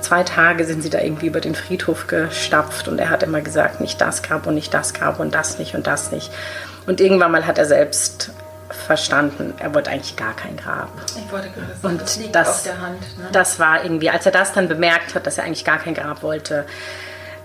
zwei 0.00 0.24
Tage 0.24 0.64
sind 0.64 0.82
sie 0.82 0.90
da 0.90 1.00
irgendwie 1.00 1.26
über 1.26 1.40
den 1.40 1.54
Friedhof 1.54 2.08
gestapft 2.08 2.88
und 2.88 2.98
er 2.98 3.10
hat 3.10 3.22
immer 3.22 3.40
gesagt, 3.40 3.80
nicht 3.80 4.00
das 4.00 4.22
Grab 4.22 4.46
und 4.46 4.54
nicht 4.54 4.74
das 4.74 4.92
Grab 4.92 5.20
und 5.20 5.34
das 5.34 5.58
nicht 5.58 5.74
und 5.76 5.86
das 5.86 6.10
nicht. 6.10 6.32
Und 6.86 7.00
irgendwann 7.00 7.30
mal 7.30 7.46
hat 7.46 7.58
er 7.58 7.66
selbst 7.66 8.30
verstanden, 8.68 9.54
er 9.58 9.74
wollte 9.74 9.90
eigentlich 9.90 10.16
gar 10.16 10.34
kein 10.34 10.56
Grab. 10.56 10.88
Ich 11.06 11.32
wollte 11.32 11.48
gerade 11.50 11.74
sagen, 11.80 11.94
und 11.94 12.02
das 12.02 12.16
liegt 12.16 12.34
das, 12.34 12.48
auf 12.48 12.62
der 12.64 12.80
Hand. 12.80 13.00
Ne? 13.18 13.28
Das 13.30 13.60
war 13.60 13.84
irgendwie, 13.84 14.10
als 14.10 14.26
er 14.26 14.32
das 14.32 14.52
dann 14.52 14.68
bemerkt 14.68 15.14
hat, 15.14 15.26
dass 15.26 15.38
er 15.38 15.44
eigentlich 15.44 15.64
gar 15.64 15.78
kein 15.78 15.94
Grab 15.94 16.22
wollte, 16.22 16.66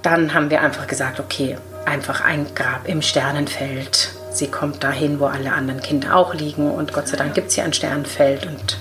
dann 0.02 0.34
haben 0.34 0.50
wir 0.50 0.62
einfach 0.62 0.88
gesagt, 0.88 1.20
okay, 1.20 1.58
einfach 1.86 2.22
ein 2.22 2.48
Grab 2.56 2.88
im 2.88 3.02
Sternenfeld. 3.02 4.10
Sie 4.32 4.48
kommt 4.48 4.84
dahin, 4.84 5.20
wo 5.20 5.26
alle 5.26 5.52
anderen 5.52 5.82
Kinder 5.82 6.16
auch 6.16 6.34
liegen 6.34 6.72
und 6.72 6.94
Gott 6.94 7.08
sei 7.08 7.18
Dank 7.18 7.34
gibt 7.34 7.50
es 7.50 7.56
hier 7.56 7.64
ein 7.64 7.74
Sternenfeld 7.74 8.46
und 8.46 8.78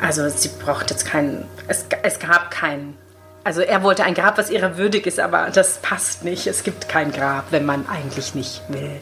also 0.00 0.28
sie 0.28 0.50
braucht 0.62 0.90
jetzt 0.90 1.06
keinen, 1.06 1.46
es, 1.68 1.86
es 2.02 2.18
gab 2.18 2.50
keinen. 2.50 2.96
Also 3.44 3.60
er 3.60 3.82
wollte 3.82 4.04
ein 4.04 4.14
Grab, 4.14 4.38
was 4.38 4.50
ihrer 4.50 4.76
würdig 4.76 5.06
ist, 5.06 5.20
aber 5.20 5.50
das 5.50 5.78
passt 5.78 6.24
nicht. 6.24 6.46
Es 6.46 6.64
gibt 6.64 6.88
kein 6.88 7.12
Grab, 7.12 7.44
wenn 7.50 7.64
man 7.64 7.86
eigentlich 7.88 8.34
nicht 8.34 8.62
will. 8.68 9.00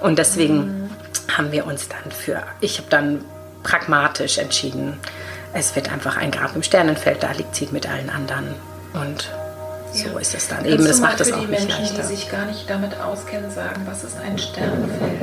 Und 0.00 0.18
deswegen 0.18 0.56
mhm. 0.56 0.90
haben 1.36 1.52
wir 1.52 1.66
uns 1.66 1.88
dann 1.88 2.10
für, 2.10 2.42
ich 2.60 2.78
habe 2.78 2.88
dann 2.90 3.24
pragmatisch 3.62 4.38
entschieden, 4.38 4.98
es 5.54 5.74
wird 5.76 5.92
einfach 5.92 6.16
ein 6.16 6.30
Grab 6.30 6.54
im 6.56 6.62
Sternenfeld, 6.62 7.22
da 7.22 7.32
liegt 7.32 7.54
sie 7.54 7.68
mit 7.72 7.88
allen 7.88 8.10
anderen. 8.10 8.54
Und 8.94 9.30
so 9.94 10.08
ja. 10.08 10.18
ist 10.18 10.34
es 10.34 10.48
dann 10.48 10.64
eben. 10.64 10.84
Das 10.84 11.00
macht 11.00 11.20
es 11.20 11.32
auch 11.32 11.38
nicht 11.38 11.50
Menschen, 11.50 11.68
leichter. 11.68 12.02
die 12.02 12.02
sich 12.02 12.30
gar 12.30 12.44
nicht 12.46 12.68
damit 12.68 12.98
auskennen, 13.00 13.50
sagen, 13.50 13.82
was 13.86 14.04
ist 14.04 14.16
ein 14.20 14.38
Sternfeld? 14.38 15.20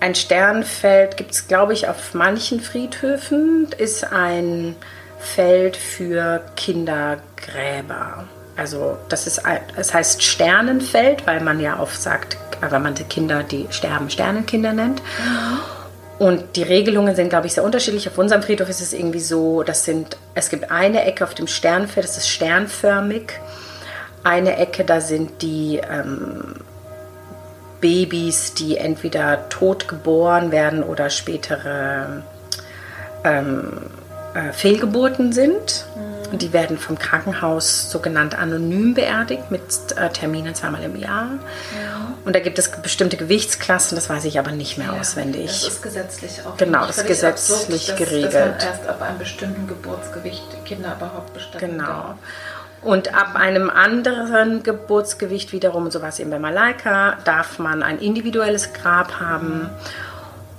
Ein 0.00 0.14
Sternfeld 0.14 1.16
gibt 1.16 1.32
es, 1.32 1.48
glaube 1.48 1.72
ich, 1.72 1.88
auf 1.88 2.14
manchen 2.14 2.60
Friedhöfen. 2.60 3.68
Ist 3.76 4.04
ein 4.12 4.76
Feld 5.18 5.76
für 5.76 6.42
Kindergräber. 6.56 8.24
Also 8.56 8.96
das 9.08 9.26
ist, 9.26 9.42
es 9.76 9.94
heißt 9.94 10.22
Sternenfeld, 10.22 11.26
weil 11.26 11.40
man 11.40 11.60
ja 11.60 11.78
oft 11.80 12.00
sagt, 12.00 12.36
weil 12.60 12.80
man 12.80 12.94
die 12.94 13.04
Kinder, 13.04 13.42
die 13.42 13.66
sterben, 13.70 14.10
Sternenkinder 14.10 14.72
nennt. 14.72 15.00
Mhm. 15.00 15.58
Und 16.18 16.56
die 16.56 16.64
Regelungen 16.64 17.14
sind, 17.14 17.28
glaube 17.28 17.46
ich, 17.46 17.52
sehr 17.52 17.62
unterschiedlich. 17.62 18.08
Auf 18.08 18.18
unserem 18.18 18.42
Friedhof 18.42 18.68
ist 18.68 18.80
es 18.80 18.92
irgendwie 18.92 19.20
so, 19.20 19.62
das 19.62 19.84
sind, 19.84 20.16
es 20.34 20.48
gibt 20.48 20.70
eine 20.70 21.04
Ecke 21.04 21.22
auf 21.22 21.34
dem 21.34 21.46
Sternfeld, 21.46 22.04
das 22.04 22.18
ist 22.18 22.28
sternförmig. 22.28 23.32
Eine 24.24 24.56
Ecke, 24.56 24.84
da 24.84 25.00
sind 25.00 25.42
die 25.42 25.80
ähm, 25.88 26.56
Babys, 27.80 28.54
die 28.54 28.76
entweder 28.76 29.48
tot 29.48 29.88
geboren 29.88 30.50
werden 30.50 30.82
oder 30.82 31.10
spätere 31.10 32.22
ähm, 33.24 33.72
äh, 34.34 34.52
Fehlgeburten 34.52 35.32
sind. 35.32 35.86
Mhm. 35.94 36.38
Die 36.38 36.52
werden 36.52 36.76
vom 36.78 36.98
Krankenhaus 36.98 37.90
sogenannt 37.90 38.38
anonym 38.38 38.94
beerdigt 38.94 39.50
mit 39.50 39.62
äh, 39.96 40.10
Terminen 40.10 40.54
zweimal 40.54 40.82
im 40.82 40.96
Jahr. 40.96 41.28
Ja. 41.82 41.98
Und 42.24 42.36
da 42.36 42.40
gibt 42.40 42.58
es 42.58 42.70
bestimmte 42.70 43.16
Gewichtsklassen, 43.16 43.96
das 43.96 44.10
weiß 44.10 44.26
ich 44.26 44.38
aber 44.38 44.50
nicht 44.50 44.76
mehr 44.76 44.88
ja, 44.88 45.00
auswendig. 45.00 45.46
Das 45.46 45.62
ist 45.62 45.82
gesetzlich 45.82 46.32
auch. 46.44 46.56
Genau, 46.58 46.86
das 46.86 46.98
ist 46.98 47.06
gesetzlich 47.06 47.90
absurd, 47.90 47.96
geregelt. 47.96 48.34
Dass, 48.34 48.42
man 48.42 48.60
erst 48.60 48.86
ab 48.88 49.02
einem 49.02 49.18
bestimmten 49.18 49.66
Geburtsgewicht 49.66 50.64
Kinder 50.66 50.94
überhaupt 50.96 51.32
bestimmen 51.32 51.78
Genau. 51.78 51.86
Darf. 51.86 52.16
Und 52.82 53.14
ab 53.14 53.34
einem 53.34 53.70
anderen 53.70 54.62
Geburtsgewicht 54.62 55.52
wiederum, 55.52 55.90
sowas 55.90 56.20
eben 56.20 56.30
bei 56.30 56.38
Malaika, 56.38 57.18
darf 57.24 57.58
man 57.58 57.82
ein 57.82 57.98
individuelles 57.98 58.72
Grab 58.72 59.20
haben. 59.20 59.70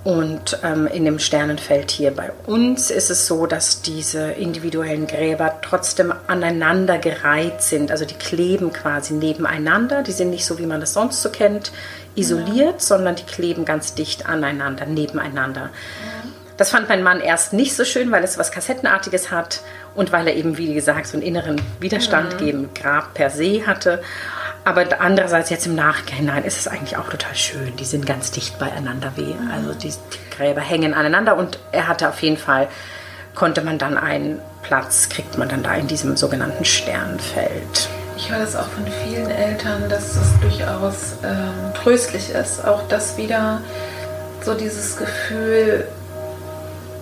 Und 0.02 0.58
ähm, 0.62 0.86
in 0.86 1.04
dem 1.04 1.18
Sternenfeld 1.18 1.90
hier 1.90 2.10
bei 2.10 2.30
uns 2.46 2.90
ist 2.90 3.10
es 3.10 3.26
so, 3.26 3.46
dass 3.46 3.82
diese 3.82 4.30
individuellen 4.32 5.06
Gräber 5.06 5.58
trotzdem 5.60 6.14
aneinander 6.26 6.98
gereiht 6.98 7.60
sind. 7.60 7.90
Also 7.90 8.06
die 8.06 8.14
kleben 8.14 8.72
quasi 8.72 9.12
nebeneinander. 9.12 10.02
Die 10.02 10.12
sind 10.12 10.30
nicht 10.30 10.46
so, 10.46 10.58
wie 10.58 10.64
man 10.64 10.80
das 10.80 10.94
sonst 10.94 11.20
so 11.20 11.28
kennt, 11.28 11.70
isoliert, 12.14 12.74
ja. 12.74 12.78
sondern 12.80 13.16
die 13.16 13.24
kleben 13.24 13.66
ganz 13.66 13.94
dicht 13.94 14.26
aneinander, 14.26 14.86
nebeneinander. 14.86 15.68
Ja. 15.70 16.29
Das 16.60 16.68
fand 16.68 16.90
mein 16.90 17.02
Mann 17.02 17.22
erst 17.22 17.54
nicht 17.54 17.74
so 17.74 17.86
schön, 17.86 18.12
weil 18.12 18.22
es 18.22 18.36
was 18.36 18.52
Kassettenartiges 18.52 19.30
hat 19.30 19.62
und 19.94 20.12
weil 20.12 20.28
er 20.28 20.36
eben, 20.36 20.58
wie 20.58 20.74
gesagt, 20.74 21.06
so 21.06 21.16
einen 21.16 21.22
inneren 21.22 21.58
Widerstand 21.80 22.34
ja. 22.34 22.38
gegen 22.38 22.74
Grab 22.74 23.14
per 23.14 23.30
se 23.30 23.66
hatte. 23.66 24.02
Aber 24.66 24.84
andererseits 24.98 25.48
jetzt 25.48 25.66
im 25.66 25.74
Nachhinein 25.74 26.44
ist 26.44 26.58
es 26.58 26.68
eigentlich 26.68 26.98
auch 26.98 27.08
total 27.08 27.34
schön. 27.34 27.74
Die 27.76 27.86
sind 27.86 28.04
ganz 28.04 28.30
dicht 28.30 28.58
beieinander 28.58 29.12
weh. 29.16 29.22
Mhm. 29.22 29.50
Also 29.50 29.72
die, 29.72 29.88
die, 29.88 30.36
Gräber 30.36 30.60
hängen 30.60 30.92
aneinander 30.92 31.38
und 31.38 31.58
er 31.72 31.88
hatte 31.88 32.10
auf 32.10 32.20
jeden 32.20 32.36
Fall, 32.36 32.68
konnte 33.34 33.62
man 33.62 33.78
dann 33.78 33.96
einen 33.96 34.38
Platz, 34.62 35.08
kriegt 35.08 35.38
man 35.38 35.48
dann 35.48 35.62
da 35.62 35.72
in 35.76 35.86
diesem 35.86 36.18
sogenannten 36.18 36.66
Sternfeld. 36.66 37.88
Ich 38.18 38.30
höre 38.30 38.40
das 38.40 38.54
auch 38.54 38.68
von 38.68 38.84
vielen 39.02 39.30
Eltern, 39.30 39.88
dass 39.88 40.14
es 40.14 40.38
durchaus 40.42 41.14
ähm, 41.24 41.72
tröstlich 41.72 42.28
ist. 42.28 42.62
Auch 42.66 42.86
das 42.88 43.16
wieder 43.16 43.62
so 44.42 44.52
dieses 44.52 44.98
Gefühl, 44.98 45.86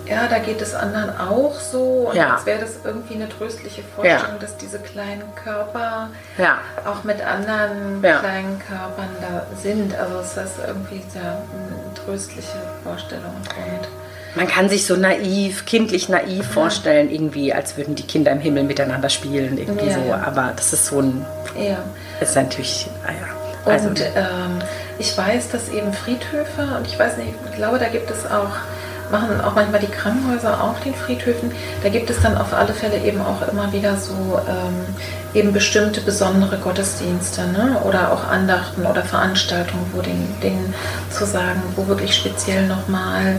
ja, 0.09 0.27
da 0.27 0.39
geht 0.39 0.61
es 0.61 0.73
anderen 0.73 1.11
auch 1.19 1.53
so. 1.59 2.09
Und 2.09 2.15
Ja. 2.15 2.35
als 2.35 2.45
wäre 2.45 2.59
das 2.59 2.79
irgendwie 2.83 3.15
eine 3.15 3.29
tröstliche 3.29 3.81
Vorstellung, 3.95 4.33
Ja. 4.35 4.37
dass 4.39 4.57
diese 4.57 4.79
kleinen 4.79 5.23
Körper 5.43 6.09
Ja. 6.37 6.57
auch 6.85 7.03
mit 7.03 7.21
anderen 7.21 8.01
kleinen 8.01 8.59
Körpern 8.67 9.09
da 9.21 9.45
sind. 9.61 9.93
Also 9.95 10.19
es 10.19 10.31
ist 10.37 10.55
irgendwie 10.65 11.03
sehr 11.11 11.21
eine 11.21 11.93
tröstliche 12.05 12.57
Vorstellung. 12.83 13.33
Und 13.35 13.87
Man 14.35 14.47
kann 14.47 14.69
sich 14.69 14.85
so 14.85 14.95
naiv, 14.95 15.65
kindlich 15.65 16.07
naiv 16.07 16.45
vorstellen, 16.47 17.09
irgendwie, 17.09 17.51
als 17.51 17.77
würden 17.77 17.95
die 17.95 18.05
Kinder 18.05 18.31
im 18.31 18.39
Himmel 18.39 18.63
miteinander 18.63 19.09
spielen, 19.09 19.57
irgendwie 19.57 19.87
Ja, 19.87 19.95
so. 19.95 20.13
Aber 20.13 20.53
das 20.55 20.71
ist 20.71 20.85
so 20.85 20.99
ein, 21.01 21.25
ja. 21.57 21.77
ist 22.21 22.35
natürlich, 22.35 22.87
naja. 23.03 23.17
Also, 23.65 23.89
Und 23.89 23.99
ähm, 24.01 24.59
ich 24.99 25.17
weiß, 25.17 25.49
dass 25.49 25.69
eben 25.69 25.91
Friedhöfe, 25.93 26.61
und 26.77 26.85
ich 26.85 26.97
weiß 26.97 27.17
nicht, 27.17 27.33
ich 27.49 27.55
glaube, 27.55 27.79
da 27.79 27.87
gibt 27.89 28.09
es 28.11 28.25
auch, 28.29 28.51
machen 29.11 29.41
auch 29.41 29.55
manchmal 29.55 29.79
die 29.79 29.87
Krankenhäuser 29.87 30.63
auf 30.63 30.79
den 30.81 30.93
Friedhöfen, 30.93 31.51
da 31.83 31.89
gibt 31.89 32.09
es 32.09 32.21
dann 32.21 32.37
auf 32.37 32.53
alle 32.53 32.73
Fälle 32.73 32.97
eben 32.99 33.21
auch 33.21 33.47
immer 33.47 33.71
wieder 33.71 33.97
so 33.97 34.39
ähm, 34.47 34.85
eben 35.33 35.53
bestimmte 35.53 36.01
besondere 36.01 36.57
Gottesdienste 36.57 37.41
ne? 37.47 37.81
oder 37.83 38.11
auch 38.11 38.27
Andachten 38.27 38.85
oder 38.85 39.03
Veranstaltungen, 39.03 39.85
wo 39.93 40.01
den, 40.01 40.27
denen 40.41 40.73
zu 41.09 41.25
sagen, 41.25 41.61
wo 41.75 41.87
wirklich 41.87 42.15
speziell 42.15 42.67
nochmal 42.67 43.37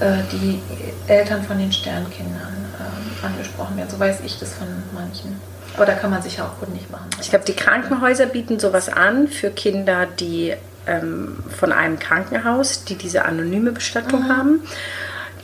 äh, 0.00 0.18
die 0.32 0.60
Eltern 1.06 1.42
von 1.42 1.58
den 1.58 1.72
Sternkindern 1.72 2.54
ähm, 2.78 3.26
angesprochen 3.30 3.76
werden. 3.76 3.90
So 3.90 3.98
weiß 3.98 4.20
ich 4.24 4.38
das 4.38 4.54
von 4.54 4.68
manchen. 4.94 5.40
Aber 5.76 5.84
da 5.84 5.92
kann 5.92 6.10
man 6.10 6.22
sich 6.22 6.38
ja 6.38 6.44
auch 6.44 6.58
kundig 6.58 6.90
machen. 6.90 7.08
ich 7.20 7.28
glaube, 7.28 7.44
die 7.44 7.52
Krankenhäuser 7.52 8.26
bieten 8.26 8.58
sowas 8.58 8.88
an 8.88 9.28
für 9.28 9.50
Kinder, 9.50 10.06
die 10.06 10.54
ähm, 10.86 11.36
von 11.58 11.72
einem 11.72 11.98
Krankenhaus, 11.98 12.84
die 12.84 12.96
diese 12.96 13.24
anonyme 13.24 13.72
Bestattung 13.72 14.28
haben. 14.28 14.62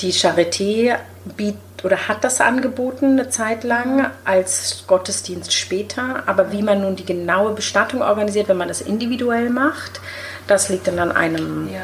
Die 0.01 0.13
Charité 0.13 0.97
bietet 1.37 1.61
oder 1.85 2.09
hat 2.09 2.25
das 2.25 2.41
angeboten 2.41 3.19
eine 3.19 3.29
Zeit 3.29 3.65
lang 3.65 4.11
als 4.25 4.85
Gottesdienst 4.87 5.53
später. 5.53 6.23
Aber 6.27 6.53
wie 6.53 6.63
man 6.63 6.81
nun 6.81 6.97
die 6.97 7.05
genaue 7.05 7.55
Bestattung 7.55 8.03
organisiert, 8.03 8.49
wenn 8.49 8.57
man 8.57 8.69
das 8.69 8.81
individuell 8.81 9.51
macht, 9.51 10.01
das 10.47 10.69
liegt 10.69 10.87
dann 10.87 10.99
an 10.99 11.13
einem 11.13 11.69
Ja. 11.73 11.81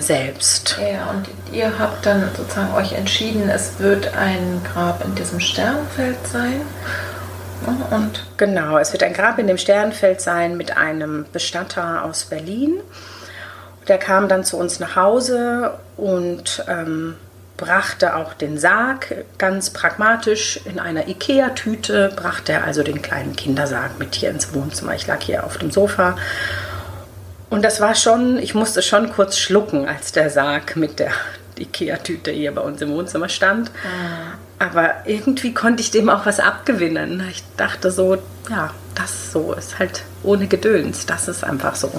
selbst. 0.00 0.78
Ja, 0.80 1.10
und 1.10 1.26
ihr 1.54 1.78
habt 1.78 2.04
dann 2.04 2.28
sozusagen 2.36 2.74
euch 2.74 2.92
entschieden, 2.92 3.48
es 3.48 3.78
wird 3.78 4.14
ein 4.14 4.60
Grab 4.72 5.04
in 5.04 5.14
diesem 5.14 5.40
Sternfeld 5.40 6.18
sein. 6.26 6.60
Und 7.90 8.26
Genau, 8.36 8.78
es 8.78 8.92
wird 8.92 9.02
ein 9.02 9.14
Grab 9.14 9.38
in 9.38 9.46
dem 9.46 9.58
Sternfeld 9.58 10.20
sein 10.20 10.56
mit 10.56 10.76
einem 10.76 11.24
Bestatter 11.32 12.04
aus 12.04 12.26
Berlin. 12.26 12.80
Der 13.88 13.98
kam 13.98 14.28
dann 14.28 14.44
zu 14.44 14.58
uns 14.58 14.80
nach 14.80 14.96
Hause 14.96 15.74
und 15.96 16.64
ähm, 16.68 17.16
brachte 17.56 18.16
auch 18.16 18.34
den 18.34 18.58
Sarg 18.58 19.24
ganz 19.38 19.70
pragmatisch 19.70 20.60
in 20.64 20.78
einer 20.78 21.08
Ikea-Tüte, 21.08 22.12
brachte 22.14 22.52
er 22.52 22.64
also 22.64 22.82
den 22.82 23.00
kleinen 23.00 23.36
Kindersarg 23.36 23.98
mit 23.98 24.14
hier 24.14 24.30
ins 24.30 24.52
Wohnzimmer. 24.52 24.94
Ich 24.94 25.06
lag 25.06 25.22
hier 25.22 25.44
auf 25.44 25.56
dem 25.56 25.70
Sofa. 25.70 26.16
Und 27.48 27.64
das 27.64 27.80
war 27.80 27.94
schon, 27.94 28.38
ich 28.38 28.54
musste 28.54 28.82
schon 28.82 29.12
kurz 29.12 29.38
schlucken, 29.38 29.88
als 29.88 30.12
der 30.12 30.30
Sarg 30.30 30.76
mit 30.76 30.98
der 30.98 31.12
Ikea-Tüte 31.58 32.32
hier 32.32 32.54
bei 32.54 32.60
uns 32.60 32.82
im 32.82 32.90
Wohnzimmer 32.90 33.28
stand. 33.28 33.70
Aber 34.58 34.94
irgendwie 35.04 35.52
konnte 35.52 35.82
ich 35.82 35.90
dem 35.90 36.08
auch 36.08 36.24
was 36.24 36.40
abgewinnen. 36.40 37.26
Ich 37.30 37.42
dachte 37.56 37.90
so, 37.90 38.16
ja, 38.48 38.70
das 38.94 39.32
so 39.32 39.52
ist 39.52 39.78
halt 39.78 40.02
ohne 40.22 40.46
Gedöns. 40.46 41.04
Das 41.04 41.28
ist 41.28 41.44
einfach 41.44 41.74
so. 41.74 41.90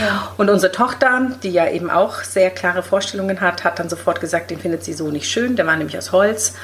Ja. 0.00 0.32
Und 0.38 0.48
unsere 0.48 0.72
Tochter, 0.72 1.32
die 1.42 1.50
ja 1.50 1.68
eben 1.68 1.90
auch 1.90 2.22
sehr 2.22 2.50
klare 2.50 2.82
Vorstellungen 2.82 3.40
hat, 3.42 3.64
hat 3.64 3.78
dann 3.78 3.90
sofort 3.90 4.20
gesagt, 4.20 4.50
den 4.50 4.58
findet 4.58 4.84
sie 4.84 4.94
so 4.94 5.10
nicht 5.10 5.30
schön. 5.30 5.56
Der 5.56 5.66
war 5.66 5.76
nämlich 5.76 5.98
aus 5.98 6.12
Holz 6.12 6.54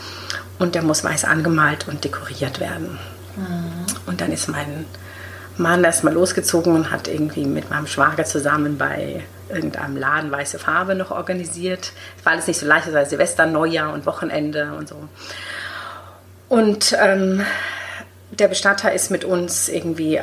und 0.58 0.74
der 0.74 0.82
muss 0.82 1.04
weiß 1.04 1.24
angemalt 1.24 1.88
und 1.88 2.04
dekoriert 2.04 2.58
werden. 2.60 2.98
Und 4.06 4.20
dann 4.20 4.32
ist 4.32 4.48
mein 4.48 4.86
Mann 5.58 5.84
erstmal 5.84 6.14
losgezogen 6.14 6.74
und 6.74 6.90
hat 6.90 7.06
irgendwie 7.06 7.44
mit 7.44 7.70
meinem 7.70 7.86
Schwager 7.86 8.24
zusammen 8.24 8.78
bei 8.78 9.24
irgendeinem 9.48 9.96
Laden 9.96 10.30
weiße 10.30 10.58
Farbe 10.58 10.94
noch 10.94 11.10
organisiert. 11.10 11.92
Es 12.18 12.24
war 12.24 12.32
alles 12.32 12.46
nicht 12.46 12.58
so 12.58 12.66
leicht, 12.66 12.86
es 12.86 12.94
war 12.94 13.04
Silvester, 13.04 13.46
Neujahr 13.46 13.92
und 13.92 14.06
Wochenende 14.06 14.72
und 14.78 14.88
so. 14.88 14.96
Und 16.48 16.96
ähm, 17.00 17.44
der 18.30 18.48
Bestatter 18.48 18.92
ist 18.92 19.10
mit 19.10 19.24
uns 19.24 19.68
irgendwie 19.68 20.20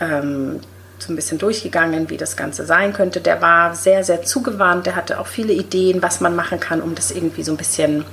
ähm, 0.00 0.60
so 0.98 1.12
ein 1.12 1.16
bisschen 1.16 1.38
durchgegangen, 1.38 2.10
wie 2.10 2.16
das 2.16 2.36
Ganze 2.36 2.64
sein 2.64 2.92
könnte. 2.92 3.20
Der 3.20 3.40
war 3.40 3.74
sehr, 3.74 4.04
sehr 4.04 4.22
zugewandt. 4.22 4.86
Der 4.86 4.96
hatte 4.96 5.20
auch 5.20 5.26
viele 5.26 5.52
Ideen, 5.52 6.02
was 6.02 6.20
man 6.20 6.34
machen 6.34 6.60
kann, 6.60 6.80
um 6.80 6.94
das 6.94 7.10
irgendwie 7.10 7.42
so 7.42 7.52
ein 7.52 7.56
bisschen 7.56 8.04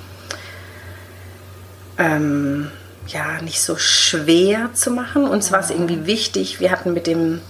ähm, 1.98 2.70
ja, 3.08 3.42
nicht 3.42 3.62
so 3.62 3.78
schwer 3.78 4.70
zu 4.74 4.92
machen. 4.92 5.26
Uns 5.26 5.52
war 5.52 5.60
es 5.60 5.70
irgendwie 5.70 6.06
wichtig. 6.06 6.60
Wir 6.60 6.72
hatten 6.72 6.94
mit 6.94 7.08
dem, 7.08 7.42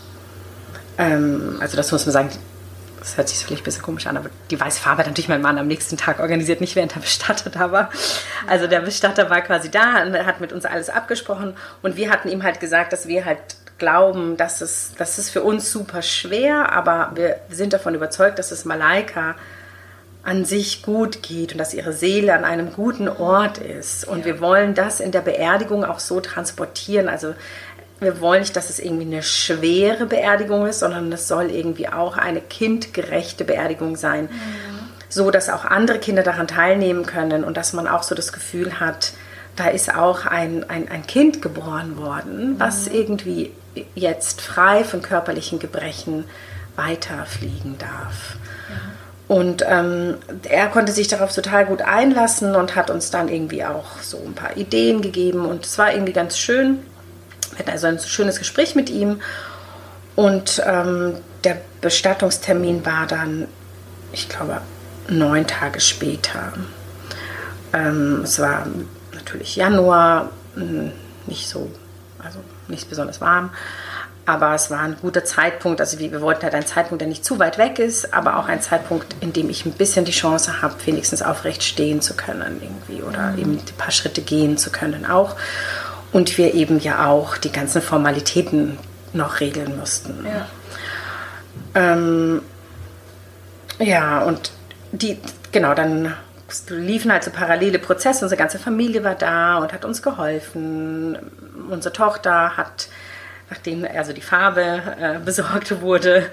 ähm, 0.97 1.57
also 1.59 1.77
das 1.77 1.91
muss 1.91 2.05
man 2.05 2.13
sagen, 2.13 2.29
das 3.05 3.17
hört 3.17 3.29
sich 3.29 3.45
vielleicht 3.45 3.61
ein 3.61 3.65
bisschen 3.65 3.83
komisch 3.83 4.07
an, 4.07 4.17
aber 4.17 4.31
die 4.49 4.59
weiße 4.59 4.79
Farbe 4.79 4.99
hat 4.99 5.07
natürlich 5.07 5.29
mein 5.29 5.41
Mann 5.41 5.59
am 5.59 5.67
nächsten 5.67 5.95
Tag 5.95 6.19
organisiert, 6.19 6.59
nicht 6.59 6.75
während 6.75 6.95
der 6.95 7.01
Bestatter 7.01 7.51
da 7.51 7.71
war. 7.71 7.91
Also 8.47 8.65
der 8.65 8.79
Bestatter 8.79 9.29
war 9.29 9.41
quasi 9.41 9.69
da, 9.69 10.01
und 10.01 10.17
hat 10.25 10.41
mit 10.41 10.51
uns 10.51 10.65
alles 10.65 10.89
abgesprochen 10.89 11.55
und 11.83 11.97
wir 11.97 12.09
hatten 12.09 12.29
ihm 12.29 12.41
halt 12.41 12.59
gesagt, 12.59 12.93
dass 12.93 13.07
wir 13.07 13.25
halt 13.25 13.37
glauben, 13.77 14.37
dass 14.37 14.61
es, 14.61 14.93
das 14.97 15.19
ist 15.19 15.29
für 15.29 15.43
uns 15.43 15.71
super 15.71 16.01
schwer, 16.01 16.71
aber 16.71 17.11
wir 17.13 17.37
sind 17.49 17.73
davon 17.73 17.93
überzeugt, 17.93 18.39
dass 18.39 18.51
es 18.51 18.65
Malaika 18.65 19.35
an 20.23 20.43
sich 20.43 20.81
gut 20.81 21.21
geht 21.21 21.51
und 21.51 21.59
dass 21.59 21.75
ihre 21.75 21.93
Seele 21.93 22.33
an 22.33 22.45
einem 22.45 22.73
guten 22.73 23.07
Ort 23.07 23.59
ist. 23.59 24.07
Und 24.07 24.25
wir 24.25 24.41
wollen 24.41 24.73
das 24.73 24.99
in 24.99 25.11
der 25.11 25.21
Beerdigung 25.21 25.85
auch 25.85 25.99
so 25.99 26.19
transportieren. 26.19 27.09
Also 27.09 27.35
wir 27.99 28.19
wollen 28.19 28.41
nicht, 28.41 28.55
dass 28.55 28.69
es 28.69 28.79
irgendwie 28.79 29.05
eine 29.05 29.23
schwere 29.23 30.05
Beerdigung 30.05 30.65
ist, 30.67 30.79
sondern 30.79 31.11
es 31.11 31.27
soll 31.27 31.49
irgendwie 31.49 31.87
auch 31.87 32.17
eine 32.17 32.41
kindgerechte 32.41 33.45
Beerdigung 33.45 33.95
sein. 33.95 34.29
So 35.09 35.31
dass 35.31 35.49
auch 35.49 35.63
andere 35.63 35.99
Kinder 35.99 36.23
daran 36.23 36.47
teilnehmen 36.47 37.05
können 37.05 37.43
und 37.43 37.55
dass 37.55 37.73
man 37.73 37.87
auch 37.87 38.03
so 38.03 38.15
das 38.15 38.33
Gefühl 38.33 38.79
hat, 38.79 39.13
da 39.55 39.67
ist 39.67 39.95
auch 39.95 40.25
ein, 40.25 40.69
ein, 40.69 40.89
ein 40.89 41.07
Kind 41.07 41.41
geboren 41.41 41.97
worden, 41.97 42.55
was 42.57 42.87
irgendwie 42.87 43.51
jetzt 43.93 44.41
frei 44.41 44.83
von 44.83 45.01
körperlichen 45.01 45.59
Gebrechen 45.59 46.25
weiterfliegen 46.75 47.77
darf. 47.77 48.37
Und 49.27 49.65
ähm, 49.67 50.17
er 50.43 50.67
konnte 50.67 50.91
sich 50.91 51.07
darauf 51.07 51.33
total 51.33 51.65
gut 51.65 51.81
einlassen 51.81 52.55
und 52.55 52.75
hat 52.75 52.89
uns 52.89 53.09
dann 53.09 53.27
irgendwie 53.27 53.65
auch 53.65 53.99
so 54.01 54.21
ein 54.23 54.35
paar 54.35 54.55
Ideen 54.55 55.01
gegeben. 55.01 55.45
Und 55.45 55.65
es 55.65 55.77
war 55.77 55.91
irgendwie 55.91 56.13
ganz 56.13 56.37
schön. 56.37 56.79
Wir 57.51 57.59
hatten 57.59 57.71
also 57.71 57.87
ein 57.87 57.99
schönes 57.99 58.39
Gespräch 58.39 58.75
mit 58.75 58.89
ihm. 58.89 59.21
Und 60.15 60.61
ähm, 60.65 61.17
der 61.43 61.57
Bestattungstermin 61.81 62.85
war 62.85 63.05
dann, 63.05 63.47
ich 64.11 64.29
glaube, 64.29 64.61
neun 65.09 65.45
Tage 65.45 65.79
später. 65.79 66.53
Ähm, 67.73 68.21
es 68.23 68.39
war 68.39 68.65
natürlich 69.13 69.55
Januar, 69.55 70.29
mh, 70.55 70.91
nicht 71.27 71.47
so, 71.49 71.69
also 72.19 72.39
nicht 72.67 72.89
besonders 72.89 73.19
warm. 73.19 73.51
Aber 74.27 74.55
es 74.55 74.71
war 74.71 74.79
ein 74.79 74.95
guter 74.99 75.23
Zeitpunkt. 75.23 75.79
Also 75.79 75.99
wir, 75.99 76.11
wir 76.11 76.21
wollten 76.21 76.43
halt 76.43 76.55
einen 76.55 76.65
Zeitpunkt, 76.65 77.01
der 77.01 77.07
nicht 77.07 77.23
zu 77.23 77.37
weit 77.37 77.57
weg 77.59 77.77
ist, 77.77 78.11
aber 78.13 78.37
auch 78.37 78.47
ein 78.47 78.61
Zeitpunkt, 78.61 79.15
in 79.19 79.33
dem 79.33 79.49
ich 79.49 79.65
ein 79.65 79.73
bisschen 79.73 80.05
die 80.05 80.11
Chance 80.11 80.61
habe, 80.61 80.73
wenigstens 80.85 81.21
aufrecht 81.21 81.61
stehen 81.61 82.01
zu 82.01 82.15
können 82.15 82.59
irgendwie 82.61 83.03
oder 83.03 83.35
eben 83.37 83.51
ein 83.51 83.77
paar 83.77 83.91
Schritte 83.91 84.21
gehen 84.21 84.57
zu 84.57 84.71
können 84.71 85.05
auch. 85.05 85.35
Und 86.15 86.37
wir 86.37 86.53
eben 86.53 86.79
ja 86.79 87.07
auch 87.07 87.35
die 87.35 87.51
ganzen 87.51 87.81
Formalitäten 87.81 88.77
noch 89.11 89.41
regeln 89.41 89.77
mussten. 89.77 90.25
ja. 90.25 90.47
Ähm, 91.75 92.41
ja, 93.79 94.19
und 94.19 94.53
die, 94.93 95.19
genau, 95.51 95.73
dann 95.73 96.13
liefen 96.69 97.11
halt 97.11 97.25
so 97.25 97.31
parallele 97.31 97.79
Prozesse. 97.79 98.23
Unsere 98.23 98.39
ganze 98.39 98.59
Familie 98.59 99.03
war 99.03 99.15
da 99.15 99.57
und 99.57 99.73
hat 99.73 99.83
uns 99.83 100.01
geholfen. 100.01 101.17
Unsere 101.69 101.91
Tochter 101.91 102.55
hat, 102.55 102.87
nachdem 103.49 103.85
also 103.85 104.13
die 104.13 104.21
Farbe 104.21 104.83
äh, 104.97 105.19
besorgt 105.19 105.81
wurde, 105.81 106.29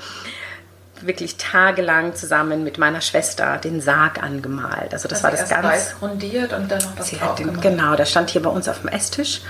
wirklich 1.07 1.37
tagelang 1.37 2.15
zusammen 2.15 2.65
mit 2.65 2.79
meiner 2.79 3.01
Schwester 3.01 3.59
den 3.59 3.81
Sarg 3.81 4.23
angemalt. 4.23 4.93
Also 4.93 5.09
das 5.09 5.25
Also 5.25 5.25
war 5.25 5.31
das 5.31 5.49
ganz. 5.49 5.65
weiß 5.65 5.97
grundiert 5.99 6.53
und 6.53 6.71
dann 6.71 6.79
noch 6.83 6.99
was 6.99 7.09
Sie 7.09 7.21
hat 7.21 7.39
den, 7.39 7.47
gemacht. 7.49 7.63
genau, 7.63 7.97
der 7.97 8.07
stand 8.07 8.31
hier 8.31 8.43
bei 8.43 8.51
uns 8.51 8.69
auf 8.69 8.81
dem 8.81 8.89
Esstisch 8.89 9.41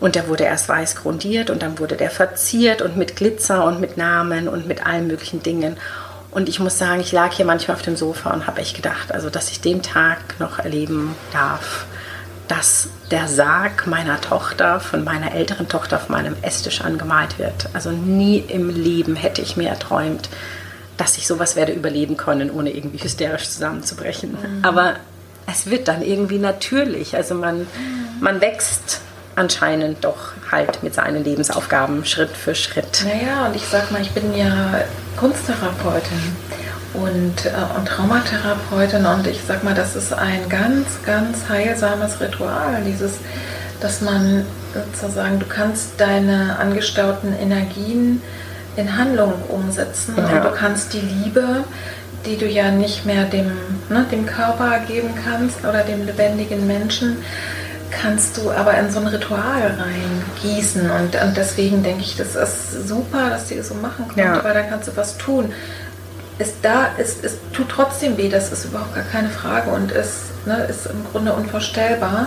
und 0.00 0.14
der 0.14 0.28
wurde 0.28 0.44
erst 0.44 0.68
weiß 0.68 0.96
grundiert 0.96 1.50
und 1.50 1.62
dann 1.62 1.78
wurde 1.78 1.96
der 1.96 2.10
verziert 2.10 2.82
und 2.82 2.96
mit 2.96 3.16
Glitzer 3.16 3.64
und 3.64 3.80
mit 3.80 3.96
Namen 3.96 4.48
und 4.48 4.66
mit 4.66 4.86
allen 4.86 5.06
möglichen 5.06 5.42
Dingen. 5.42 5.76
Und 6.30 6.48
ich 6.48 6.60
muss 6.60 6.78
sagen, 6.78 7.00
ich 7.00 7.12
lag 7.12 7.32
hier 7.32 7.44
manchmal 7.44 7.76
auf 7.76 7.82
dem 7.82 7.96
Sofa 7.96 8.30
und 8.30 8.46
habe 8.46 8.60
echt 8.60 8.76
gedacht, 8.76 9.12
also 9.12 9.30
dass 9.30 9.50
ich 9.50 9.60
den 9.60 9.82
Tag 9.82 10.18
noch 10.38 10.58
erleben 10.60 11.14
darf, 11.32 11.86
dass 12.46 12.88
der 13.10 13.28
Sarg 13.28 13.86
meiner 13.86 14.20
Tochter, 14.20 14.80
von 14.80 15.04
meiner 15.04 15.34
älteren 15.34 15.68
Tochter 15.68 15.96
auf 15.96 16.08
meinem 16.08 16.36
Esstisch 16.42 16.80
angemalt 16.80 17.38
wird. 17.38 17.68
Also 17.74 17.90
nie 17.90 18.38
im 18.38 18.70
Leben 18.70 19.16
hätte 19.16 19.42
ich 19.42 19.56
mir 19.56 19.68
erträumt, 19.68 20.28
dass 21.00 21.16
ich 21.16 21.26
sowas 21.26 21.56
werde 21.56 21.72
überleben 21.72 22.18
können, 22.18 22.50
ohne 22.50 22.70
irgendwie 22.70 23.02
hysterisch 23.02 23.48
zusammenzubrechen. 23.48 24.36
Aber 24.62 24.96
es 25.50 25.70
wird 25.70 25.88
dann 25.88 26.02
irgendwie 26.02 26.38
natürlich. 26.38 27.16
Also 27.16 27.34
man, 27.34 27.66
man 28.20 28.42
wächst 28.42 29.00
anscheinend 29.34 30.04
doch 30.04 30.32
halt 30.52 30.82
mit 30.82 30.94
seinen 30.94 31.24
Lebensaufgaben 31.24 32.04
Schritt 32.04 32.36
für 32.36 32.54
Schritt. 32.54 33.02
Naja, 33.04 33.46
und 33.46 33.56
ich 33.56 33.64
sag 33.64 33.90
mal, 33.90 34.02
ich 34.02 34.10
bin 34.10 34.36
ja 34.36 34.82
Kunsttherapeutin 35.16 36.36
und, 36.92 37.46
äh, 37.46 37.78
und 37.78 37.88
Traumatherapeutin 37.88 39.06
und 39.06 39.26
ich 39.26 39.40
sag 39.46 39.64
mal, 39.64 39.74
das 39.74 39.96
ist 39.96 40.12
ein 40.12 40.50
ganz, 40.50 40.86
ganz 41.06 41.48
heilsames 41.48 42.20
Ritual, 42.20 42.82
dieses, 42.86 43.20
dass 43.80 44.02
man 44.02 44.44
sozusagen, 44.74 45.38
du 45.38 45.46
kannst 45.46 45.98
deine 45.98 46.58
angestauten 46.58 47.32
Energien 47.32 48.20
in 48.80 48.96
Handlung 48.96 49.34
umsetzen 49.48 50.14
ja. 50.16 50.24
und 50.24 50.44
du 50.44 50.50
kannst 50.50 50.92
die 50.92 51.00
Liebe, 51.00 51.64
die 52.26 52.36
du 52.36 52.46
ja 52.46 52.70
nicht 52.70 53.06
mehr 53.06 53.24
dem, 53.24 53.52
ne, 53.88 54.06
dem 54.10 54.26
Körper 54.26 54.80
geben 54.86 55.10
kannst 55.24 55.64
oder 55.64 55.82
dem 55.82 56.06
lebendigen 56.06 56.66
Menschen, 56.66 57.18
kannst 57.90 58.36
du 58.36 58.50
aber 58.50 58.74
in 58.78 58.90
so 58.90 59.00
ein 59.00 59.06
Ritual 59.06 59.78
reingießen. 59.78 60.90
Und, 60.90 61.20
und 61.20 61.36
deswegen 61.36 61.82
denke 61.82 62.02
ich, 62.02 62.16
das 62.16 62.36
ist 62.36 62.88
super, 62.88 63.30
dass 63.30 63.48
sie 63.48 63.56
das 63.56 63.68
so 63.68 63.74
machen 63.74 64.06
konnte, 64.06 64.20
ja. 64.20 64.44
weil 64.44 64.54
da 64.54 64.62
kannst 64.62 64.88
du 64.88 64.96
was 64.96 65.16
tun. 65.18 65.52
Ist 66.38 66.56
da, 66.62 66.86
ist, 66.96 67.22
es 67.24 67.36
tut 67.52 67.68
trotzdem 67.68 68.16
weh, 68.16 68.28
das 68.28 68.50
ist 68.50 68.64
überhaupt 68.64 68.94
gar 68.94 69.04
keine 69.04 69.28
Frage 69.28 69.70
und 69.70 69.92
ist, 69.92 70.46
ne, 70.46 70.64
ist 70.64 70.86
im 70.86 71.04
Grunde 71.10 71.32
unvorstellbar. 71.32 72.26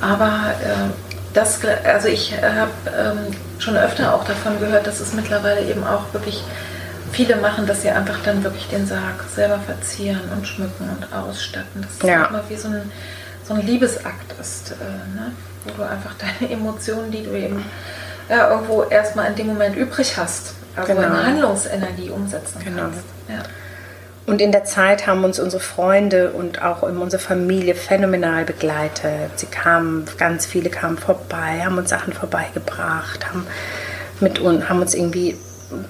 Aber 0.00 0.54
äh, 0.62 1.11
das, 1.32 1.60
also 1.84 2.08
ich 2.08 2.34
habe 2.34 2.70
ähm, 2.86 3.34
schon 3.58 3.76
öfter 3.76 4.14
auch 4.14 4.24
davon 4.24 4.58
gehört, 4.58 4.86
dass 4.86 5.00
es 5.00 5.12
mittlerweile 5.12 5.64
eben 5.64 5.84
auch 5.84 6.12
wirklich 6.12 6.42
viele 7.12 7.36
machen, 7.36 7.66
dass 7.66 7.82
sie 7.82 7.90
einfach 7.90 8.18
dann 8.24 8.42
wirklich 8.42 8.68
den 8.68 8.86
Sarg 8.86 9.24
selber 9.34 9.58
verzieren 9.60 10.20
und 10.34 10.46
schmücken 10.46 10.88
und 10.88 11.12
ausstatten. 11.12 11.82
Das 11.82 11.92
ist 11.92 12.02
ja. 12.02 12.26
immer 12.26 12.42
wie 12.48 12.56
so 12.56 12.68
ein, 12.68 12.90
so 13.46 13.54
ein 13.54 13.66
Liebesakt 13.66 14.34
ist, 14.40 14.72
äh, 14.72 15.18
ne? 15.18 15.32
wo 15.64 15.72
du 15.74 15.88
einfach 15.88 16.14
deine 16.40 16.52
Emotionen, 16.52 17.10
die 17.10 17.22
du 17.22 17.32
eben 17.32 17.64
ja, 18.28 18.50
irgendwo 18.50 18.84
erstmal 18.84 19.28
in 19.28 19.36
dem 19.36 19.48
Moment 19.48 19.76
übrig 19.76 20.16
hast, 20.16 20.54
also 20.76 20.94
genau. 20.94 21.06
in 21.06 21.26
Handlungsenergie 21.26 22.10
umsetzen 22.10 22.60
genau. 22.64 22.82
kannst. 22.82 23.04
Ja. 23.28 23.42
Und 24.24 24.40
in 24.40 24.52
der 24.52 24.64
Zeit 24.64 25.06
haben 25.06 25.24
uns 25.24 25.40
unsere 25.40 25.62
Freunde 25.62 26.30
und 26.30 26.62
auch 26.62 26.82
unsere 26.82 27.20
Familie 27.20 27.74
phänomenal 27.74 28.44
begleitet. 28.44 29.30
Sie 29.36 29.46
kamen, 29.46 30.04
ganz 30.16 30.46
viele 30.46 30.70
kamen 30.70 30.96
vorbei, 30.96 31.62
haben 31.64 31.76
uns 31.76 31.90
Sachen 31.90 32.12
vorbeigebracht, 32.12 33.28
haben, 33.28 33.46
mit 34.20 34.38
uns, 34.38 34.68
haben 34.68 34.80
uns 34.80 34.94
irgendwie 34.94 35.36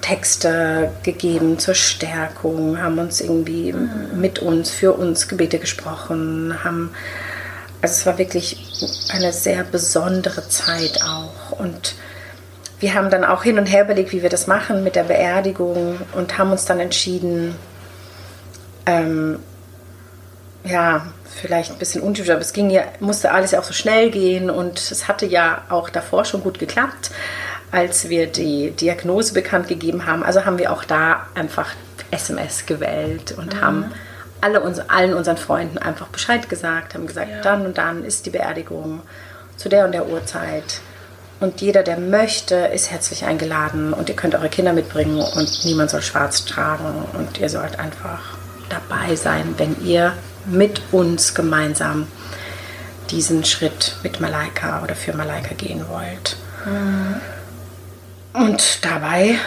Texte 0.01 0.91
gegeben 1.03 1.59
zur 1.59 1.75
Stärkung, 1.75 2.81
haben 2.81 2.97
uns 2.97 3.21
irgendwie 3.21 3.73
mhm. 3.73 4.19
mit 4.19 4.39
uns, 4.39 4.71
für 4.71 4.93
uns 4.93 5.27
Gebete 5.27 5.59
gesprochen, 5.59 6.57
haben, 6.63 6.91
also 7.81 7.93
es 7.93 8.05
war 8.05 8.17
wirklich 8.17 8.65
eine 9.13 9.31
sehr 9.31 9.63
besondere 9.63 10.47
Zeit 10.49 11.01
auch. 11.03 11.59
Und 11.59 11.95
wir 12.79 12.95
haben 12.95 13.11
dann 13.11 13.23
auch 13.23 13.43
hin 13.43 13.59
und 13.59 13.67
her 13.67 13.83
überlegt, 13.83 14.11
wie 14.11 14.23
wir 14.23 14.29
das 14.29 14.47
machen 14.47 14.83
mit 14.83 14.95
der 14.95 15.03
Beerdigung 15.03 15.97
und 16.13 16.37
haben 16.37 16.51
uns 16.51 16.65
dann 16.65 16.79
entschieden, 16.79 17.55
ähm, 18.85 19.39
ja, 20.63 21.05
vielleicht 21.41 21.71
ein 21.71 21.77
bisschen 21.77 22.01
untypisch, 22.01 22.29
aber 22.29 22.41
es 22.41 22.53
ging 22.53 22.69
ja, 22.69 22.83
musste 22.99 23.31
alles 23.31 23.51
ja 23.51 23.59
auch 23.59 23.63
so 23.63 23.73
schnell 23.73 24.11
gehen 24.11 24.49
und 24.49 24.79
es 24.79 25.07
hatte 25.07 25.25
ja 25.25 25.63
auch 25.69 25.89
davor 25.89 26.25
schon 26.25 26.41
gut 26.41 26.59
geklappt, 26.59 27.11
als 27.71 28.09
wir 28.09 28.27
die 28.27 28.71
Diagnose 28.71 29.33
bekannt 29.33 29.67
gegeben 29.67 30.05
haben. 30.05 30.23
Also 30.23 30.45
haben 30.45 30.57
wir 30.57 30.71
auch 30.71 30.83
da 30.83 31.27
einfach 31.35 31.71
SMS 32.11 32.65
gewählt 32.65 33.33
und 33.37 33.55
mhm. 33.55 33.61
haben 33.61 33.91
alle 34.41 34.61
uns, 34.61 34.79
allen 34.79 35.13
unseren 35.13 35.37
Freunden 35.37 35.77
einfach 35.77 36.07
Bescheid 36.07 36.49
gesagt, 36.49 36.93
haben 36.93 37.07
gesagt, 37.07 37.31
ja. 37.31 37.41
dann 37.41 37.65
und 37.65 37.77
dann 37.77 38.03
ist 38.03 38.25
die 38.25 38.29
Beerdigung 38.29 39.01
zu 39.57 39.69
der 39.69 39.85
und 39.85 39.93
der 39.93 40.07
Uhrzeit. 40.07 40.81
Und 41.39 41.61
jeder, 41.61 41.83
der 41.83 41.99
möchte, 41.99 42.55
ist 42.55 42.91
herzlich 42.91 43.25
eingeladen 43.25 43.93
und 43.93 44.07
ihr 44.07 44.15
könnt 44.15 44.35
eure 44.35 44.49
Kinder 44.49 44.71
mitbringen 44.71 45.17
und 45.17 45.65
niemand 45.65 45.89
soll 45.89 46.01
schwarz 46.01 46.45
tragen 46.45 47.05
und 47.17 47.37
ihr 47.39 47.49
sollt 47.49 47.79
einfach 47.79 48.37
dabei 48.73 49.15
sein, 49.15 49.55
wenn 49.57 49.83
ihr 49.83 50.13
mit 50.45 50.81
uns 50.91 51.33
gemeinsam 51.33 52.07
diesen 53.09 53.43
Schritt 53.45 53.95
mit 54.03 54.19
Malaika 54.19 54.81
oder 54.83 54.95
für 54.95 55.13
Malaika 55.13 55.53
gehen 55.55 55.85
wollt. 55.89 56.37
Mhm. 56.65 57.15
Und 58.33 58.83
dabei 58.83 59.37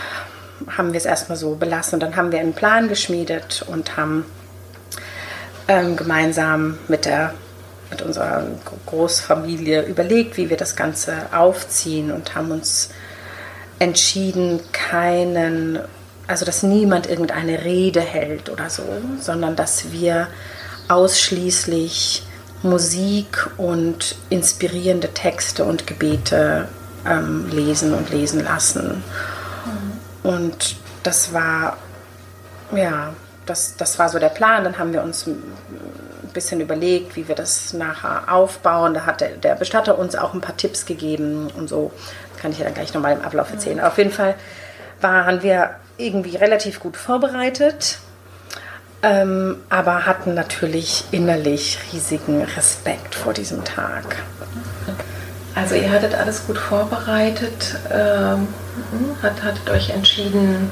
haben 0.77 0.93
wir 0.93 0.99
es 0.99 1.07
erstmal 1.07 1.37
so 1.37 1.57
belassen 1.57 1.95
und 1.95 2.01
dann 2.01 2.17
haben 2.17 2.33
wir 2.33 2.41
einen 2.41 2.55
Plan 2.55 2.89
geschmiedet 2.89 3.65
und 3.67 3.97
haben 3.97 4.25
ähm, 5.69 5.97
gemeinsam 5.97 6.79
mit 6.89 7.05
der 7.05 7.35
mit 7.91 8.03
unserer 8.03 8.45
Großfamilie 8.87 9.83
überlegt, 9.83 10.37
wie 10.37 10.51
wir 10.51 10.57
das 10.57 10.75
Ganze 10.75 11.27
aufziehen 11.33 12.11
und 12.11 12.35
haben 12.35 12.51
uns 12.51 12.91
entschieden, 13.79 14.61
keinen 14.73 15.79
also 16.27 16.45
dass 16.45 16.63
niemand 16.63 17.09
irgendeine 17.09 17.65
Rede 17.65 18.01
hält 18.01 18.51
oder 18.51 18.69
so, 18.69 18.83
sondern 19.21 19.57
dass 19.57 19.93
wir 19.93 20.29
ausschließlich 20.89 22.27
Musik 22.63 23.49
und 23.57 24.17
inspirierende 24.31 25.09
Texte 25.09 25.65
und 25.65 25.87
Gebete 25.87 26.69
ähm, 27.07 27.49
lesen 27.51 27.95
und 27.95 28.11
lesen 28.11 28.45
lassen. 28.45 29.03
Mhm. 29.65 30.31
Und 30.31 30.77
das 31.03 31.33
war, 31.33 31.77
ja, 32.75 33.15
das, 33.47 33.77
das 33.77 33.99
war 33.99 34.09
so 34.09 34.19
der 34.19 34.29
Plan. 34.29 34.65
Dann 34.65 34.79
haben 34.79 34.93
wir 34.93 35.03
uns 35.03 35.27
ein 35.27 35.43
bisschen 36.33 36.61
überlegt, 36.61 37.15
wie 37.15 37.29
wir 37.29 37.35
das 37.35 37.73
nachher 37.73 38.33
aufbauen. 38.33 38.95
Da 38.95 39.07
hat 39.07 39.21
der, 39.21 39.37
der 39.37 39.55
Bestatter 39.55 39.99
uns 39.99 40.17
auch 40.17 40.35
ein 40.35 40.41
paar 40.41 40.57
Tipps 40.57 40.87
gegeben 40.87 41.49
und 41.57 41.69
so. 41.69 41.93
Das 42.33 42.43
kann 42.43 42.51
ich 42.51 42.59
ja 42.59 42.65
dann 42.65 42.75
gleich 42.75 42.93
nochmal 42.93 43.13
im 43.13 43.23
Ablauf 43.23 43.51
erzählen. 43.51 43.79
Mhm. 43.79 43.85
Auf 43.85 43.99
jeden 43.99 44.13
Fall 44.13 44.35
waren 45.01 45.43
wir 45.43 45.77
irgendwie 45.99 46.37
relativ 46.37 46.81
gut 46.81 46.97
vorbereitet, 46.97 47.99
ähm, 49.03 49.59
aber 49.69 50.07
hatten 50.07 50.35
natürlich 50.35 51.05
innerlich 51.11 51.79
riesigen 51.93 52.43
Respekt 52.43 53.15
vor 53.15 53.33
diesem 53.33 53.65
Tag. 53.65 54.17
Also 55.55 55.75
ihr 55.75 55.91
hattet 55.91 56.15
alles 56.15 56.47
gut 56.47 56.59
vorbereitet, 56.59 57.77
ähm, 57.91 58.49
hat, 59.23 59.43
hattet 59.43 59.71
euch 59.71 59.91
entschieden, 59.91 60.71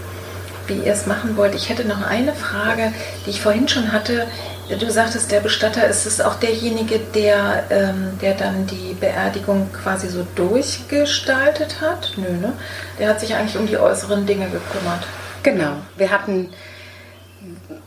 wie 0.66 0.74
ihr 0.74 0.92
es 0.92 1.06
machen 1.06 1.36
wollt. 1.36 1.54
Ich 1.54 1.68
hätte 1.68 1.86
noch 1.86 2.02
eine 2.02 2.34
Frage, 2.34 2.92
die 3.24 3.30
ich 3.30 3.40
vorhin 3.40 3.68
schon 3.68 3.92
hatte. 3.92 4.26
Du 4.68 4.90
sagtest, 4.90 5.30
der 5.30 5.40
Bestatter 5.40 5.86
ist 5.86 6.06
es 6.06 6.22
auch 6.22 6.36
derjenige, 6.36 6.98
der, 6.98 7.64
ähm, 7.68 8.18
der 8.22 8.34
dann 8.34 8.66
die 8.66 8.94
Beerdigung 8.94 9.70
quasi 9.72 10.08
so 10.08 10.26
durchgestaltet 10.34 11.82
hat? 11.82 12.14
Nö, 12.16 12.30
ne? 12.30 12.54
Der 12.98 13.10
hat 13.10 13.20
sich 13.20 13.34
eigentlich 13.34 13.58
um 13.58 13.66
die 13.66 13.76
äußeren 13.76 14.24
Dinge 14.24 14.46
gekümmert. 14.46 15.06
Genau. 15.42 15.72
Wir 15.98 16.10
hatten, 16.10 16.48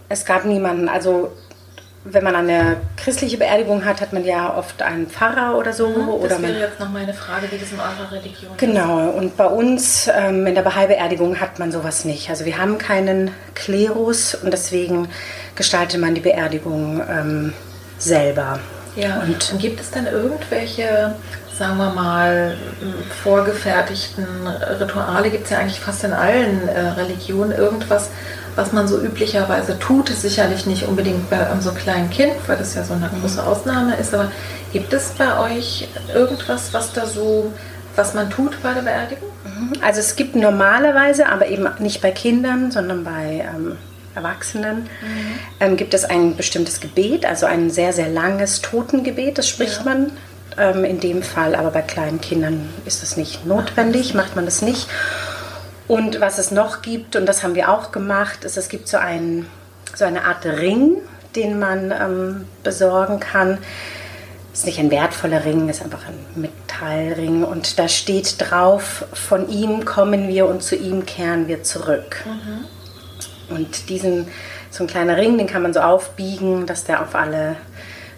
es 0.08 0.24
gab 0.24 0.46
niemanden, 0.46 0.88
also 0.88 1.32
wenn 2.04 2.24
man 2.24 2.36
eine 2.36 2.78
christliche 2.96 3.38
Beerdigung 3.38 3.84
hat, 3.86 4.02
hat 4.02 4.14
man 4.14 4.24
ja 4.24 4.56
oft 4.56 4.82
einen 4.82 5.08
Pfarrer 5.08 5.58
oder 5.58 5.74
so. 5.74 5.90
Mhm, 5.90 6.08
das 6.22 6.38
oder 6.38 6.42
wäre 6.42 6.60
jetzt 6.60 6.80
noch 6.80 6.90
meine 6.90 7.14
Frage, 7.14 7.48
wie 7.52 7.58
das 7.58 7.72
in 7.72 7.80
eurer 7.80 8.12
Religion 8.12 8.52
Genau, 8.58 9.10
und 9.10 9.36
bei 9.36 9.46
uns 9.46 10.10
ähm, 10.14 10.46
in 10.46 10.56
der 10.56 10.62
Bahai-Beerdigung 10.62 11.40
hat 11.40 11.60
man 11.60 11.72
sowas 11.72 12.06
nicht. 12.06 12.30
Also 12.30 12.46
wir 12.46 12.58
haben 12.58 12.78
keinen 12.78 13.32
Klerus 13.56 14.36
und 14.36 14.52
deswegen 14.52 15.10
gestaltet 15.58 16.00
man 16.00 16.16
die 16.16 16.22
Beerdigung 16.22 17.02
ähm, 17.10 17.54
selber. 17.98 18.60
Ja, 18.96 19.22
und, 19.22 19.52
und 19.52 19.60
gibt 19.60 19.80
es 19.80 19.92
dann 19.92 20.08
irgendwelche, 20.08 21.16
sagen 21.58 21.78
wir 21.78 21.92
mal, 21.92 22.56
vorgefertigten 23.24 24.26
Rituale? 24.80 25.30
Gibt 25.30 25.46
es 25.46 25.50
ja 25.52 25.60
eigentlich 25.60 25.80
fast 25.80 26.04
in 26.04 26.14
allen 26.14 26.68
äh, 26.68 26.80
Religionen 26.80 27.52
irgendwas, 27.52 28.10
was 28.58 28.74
man 28.74 28.88
so 28.88 29.00
üblicherweise 29.00 29.78
tut, 29.78 30.10
ist 30.10 30.24
sicherlich 30.24 30.66
nicht 30.66 30.88
unbedingt 30.88 31.30
bei 31.30 31.48
einem 31.48 31.62
so 31.62 31.72
kleinen 31.72 32.10
Kind, 32.10 32.34
weil 32.48 32.58
das 32.58 32.74
ja 32.74 32.84
so 32.84 32.94
eine 32.94 33.10
große 33.22 33.46
Ausnahme 33.46 33.96
ist, 33.98 34.16
aber 34.16 34.32
gibt 34.74 34.92
es 34.94 35.12
bei 35.12 35.38
euch 35.40 35.88
irgendwas, 36.14 36.74
was 36.74 36.92
da 36.92 37.06
so, 37.06 37.54
was 37.96 38.16
man 38.16 38.32
tut 38.32 38.62
bei 38.64 38.74
der 38.74 38.82
Beerdigung? 38.82 39.30
Mhm. 39.46 39.74
Also 39.84 40.00
es 40.00 40.16
gibt 40.16 40.36
normalerweise, 40.36 41.30
aber 41.30 41.48
eben 41.48 41.68
nicht 41.78 42.02
bei 42.02 42.10
Kindern, 42.10 42.72
sondern 42.72 43.04
bei 43.04 43.46
ähm, 43.56 43.78
Erwachsenen, 44.18 44.80
mhm. 45.02 45.40
ähm, 45.60 45.78
gibt 45.78 45.94
es 45.94 46.04
ein 46.04 46.36
bestimmtes 46.36 46.80
Gebet, 46.80 47.26
also 47.26 47.46
ein 47.46 47.70
sehr, 47.70 47.94
sehr 47.94 48.10
langes 48.10 48.62
Totengebet, 48.62 49.38
das 49.38 49.48
spricht 49.48 49.80
ja. 49.80 49.84
man 49.86 50.12
ähm, 50.58 50.84
in 50.84 51.00
dem 51.00 51.22
Fall, 51.24 51.56
aber 51.56 51.72
bei 51.72 51.82
kleinen 51.82 52.20
Kindern 52.20 52.70
ist 52.86 53.04
das 53.04 53.16
nicht 53.16 53.46
notwendig, 53.46 54.14
macht 54.14 54.36
man 54.36 54.46
das 54.46 54.62
nicht. 54.62 54.88
Und 55.88 56.20
was 56.20 56.38
es 56.38 56.52
noch 56.52 56.82
gibt, 56.82 57.16
und 57.16 57.26
das 57.26 57.44
haben 57.44 57.56
wir 57.56 57.70
auch 57.72 57.92
gemacht, 57.92 58.44
ist, 58.44 58.58
es 58.58 58.68
gibt 58.68 58.88
so, 58.88 58.98
ein, 58.98 59.46
so 59.96 60.04
eine 60.04 60.26
Art 60.26 60.46
Ring, 60.46 60.98
den 61.36 61.60
man 61.60 61.92
ähm, 61.92 62.46
besorgen 62.64 63.20
kann. 63.20 63.60
Ist 64.52 64.66
nicht 64.66 64.80
ein 64.80 64.92
wertvoller 64.92 65.46
Ring, 65.46 65.70
ist 65.70 65.82
einfach 65.82 66.02
ein 66.08 66.42
Metallring. 66.42 67.44
Und 67.44 67.80
da 67.80 67.88
steht 67.88 68.36
drauf, 68.40 69.06
von 69.14 69.48
ihm 69.50 69.86
kommen 69.86 70.28
wir 70.28 70.48
und 70.48 70.62
zu 70.64 70.76
ihm 70.76 71.06
kehren 71.06 71.48
wir 71.48 71.64
zurück. 71.64 72.26
Mhm. 72.26 72.66
Und 73.50 73.90
diesen, 73.90 74.28
so 74.70 74.84
ein 74.84 74.88
kleiner 74.88 75.18
Ring, 75.18 75.38
den 75.38 75.48
kann 75.48 75.62
man 75.62 75.74
so 75.74 75.80
aufbiegen, 75.80 76.66
dass 76.66 76.84
der 76.84 77.02
auf 77.02 77.16
alle 77.16 77.56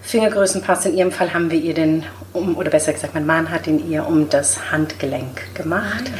Fingergrößenpass. 0.01 0.85
In 0.87 0.97
ihrem 0.97 1.11
Fall 1.11 1.33
haben 1.33 1.51
wir 1.51 1.59
ihr 1.59 1.73
den, 1.73 2.03
um, 2.33 2.57
oder 2.57 2.69
besser 2.69 2.93
gesagt, 2.93 3.13
mein 3.13 3.25
Mann 3.25 3.51
hat 3.51 3.67
ihn 3.67 3.89
ihr 3.89 4.07
um 4.07 4.29
das 4.29 4.71
Handgelenk 4.71 5.53
gemacht. 5.55 6.11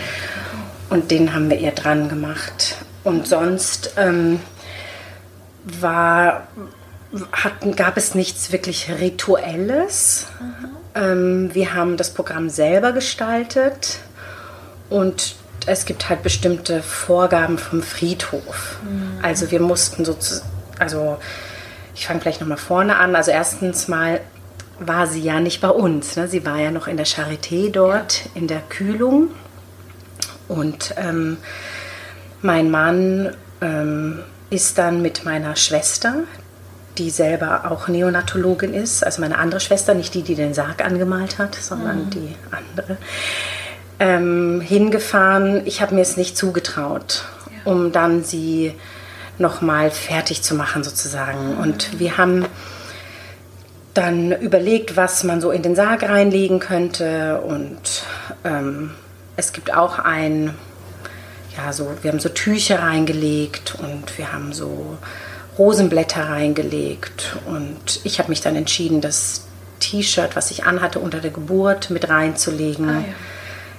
Und 0.90 1.12
den 1.12 1.34
haben 1.34 1.50
wir 1.50 1.60
ihr 1.60 1.72
dran 1.72 2.10
gemacht. 2.10 2.76
Und 3.04 3.28
sonst 3.28 3.94
ähm, 3.98 4.40
war, 5.64 6.48
hatten, 7.32 7.76
gab 7.76 7.98
es 7.98 8.16
nichts 8.16 8.52
wirklich 8.52 8.92
Rituelles. 9.00 10.28
Ähm, 10.96 11.50
wir 11.54 11.74
haben 11.74 11.98
das 11.98 12.14
Programm 12.14 12.50
selber 12.50 12.92
gestaltet 12.92 14.00
und 14.90 15.36
es 15.66 15.86
gibt 15.86 16.10
halt 16.10 16.24
bestimmte 16.24 16.82
Vorgaben 16.82 17.58
vom 17.58 17.82
Friedhof. 17.82 18.80
Mhm. 18.84 19.20
Also 19.22 19.52
wir 19.52 19.62
mussten 19.62 20.06
sozusagen, 20.06 20.50
also 20.78 21.18
ich 21.96 22.08
fange 22.08 22.20
gleich 22.20 22.40
nochmal 22.40 22.58
vorne 22.58 22.98
an. 22.98 23.16
Also 23.16 23.32
erstens 23.32 23.88
mal 23.88 24.22
war 24.80 25.08
sie 25.08 25.22
ja 25.22 25.40
nicht 25.40 25.62
bei 25.62 25.70
uns. 25.70 26.16
Ne? 26.16 26.28
Sie 26.28 26.46
war 26.46 26.60
ja 26.60 26.72
noch 26.72 26.88
in 26.88 26.98
der 26.98 27.06
Charité 27.06 27.72
dort, 27.72 28.26
ja. 28.26 28.32
in 28.36 28.48
der 28.48 28.62
Kühlung. 28.62 29.30
Und 30.48 30.96
ähm, 30.98 31.38
mein 32.42 32.72
Mann 32.72 33.36
ähm, 33.62 34.20
ist 34.50 34.78
dann 34.78 35.02
mit 35.02 35.26
meiner 35.26 35.56
Schwester, 35.56 36.24
die 36.98 37.10
selber 37.10 37.72
auch 37.72 37.88
Neonatologin 37.88 38.74
ist, 38.74 39.06
also 39.06 39.22
meine 39.22 39.38
andere 39.38 39.60
Schwester, 39.60 39.94
nicht 39.94 40.14
die, 40.14 40.24
die 40.24 40.36
den 40.36 40.54
Sarg 40.54 40.84
angemalt 40.84 41.38
hat, 41.38 41.56
sondern 41.56 42.06
mhm. 42.06 42.10
die 42.10 42.36
andere, 42.52 42.98
ähm, 44.00 44.62
hingefahren. 44.62 45.62
Ich 45.66 45.82
habe 45.82 45.96
mir 45.96 46.02
es 46.02 46.18
nicht 46.18 46.38
zugetraut, 46.38 47.26
ja. 47.52 47.72
um 47.72 47.92
dann 47.92 48.24
sie 48.24 48.74
nochmal 49.38 49.92
fertig 49.92 50.42
zu 50.42 50.56
machen 50.56 50.84
sozusagen. 50.84 51.56
Mhm. 51.56 51.60
Und 51.60 52.00
wir 52.00 52.18
haben 52.18 52.46
dann 53.94 54.32
überlegt, 54.32 54.98
was 54.98 55.24
man 55.24 55.42
so 55.42 55.52
in 55.52 55.62
den 55.62 55.76
Sarg 55.76 56.04
reinlegen 56.04 56.60
könnte. 56.60 57.42
Und 57.42 58.04
ähm, 58.44 58.92
es 59.36 59.52
gibt 59.52 59.74
auch 59.74 60.00
ein, 60.00 60.54
ja, 61.58 61.74
so, 61.74 61.90
wir 62.02 62.12
haben 62.12 62.20
so 62.20 62.30
Tücher 62.30 62.82
reingelegt 62.82 63.76
und 63.80 64.18
wir 64.18 64.32
haben 64.32 64.54
so 64.54 64.98
Rosenblätter 65.58 66.30
reingelegt. 66.30 67.38
Und 67.46 68.00
ich 68.04 68.20
habe 68.20 68.30
mich 68.30 68.42
dann 68.42 68.56
entschieden, 68.56 69.02
das 69.02 69.46
T-Shirt, 69.80 70.36
was 70.36 70.52
ich 70.52 70.66
anhatte 70.66 71.00
unter 71.00 71.20
der 71.20 71.32
Geburt, 71.32 71.90
mit 71.90 72.08
reinzulegen. 72.10 72.90
Ah, 72.90 73.00
ja 73.00 73.14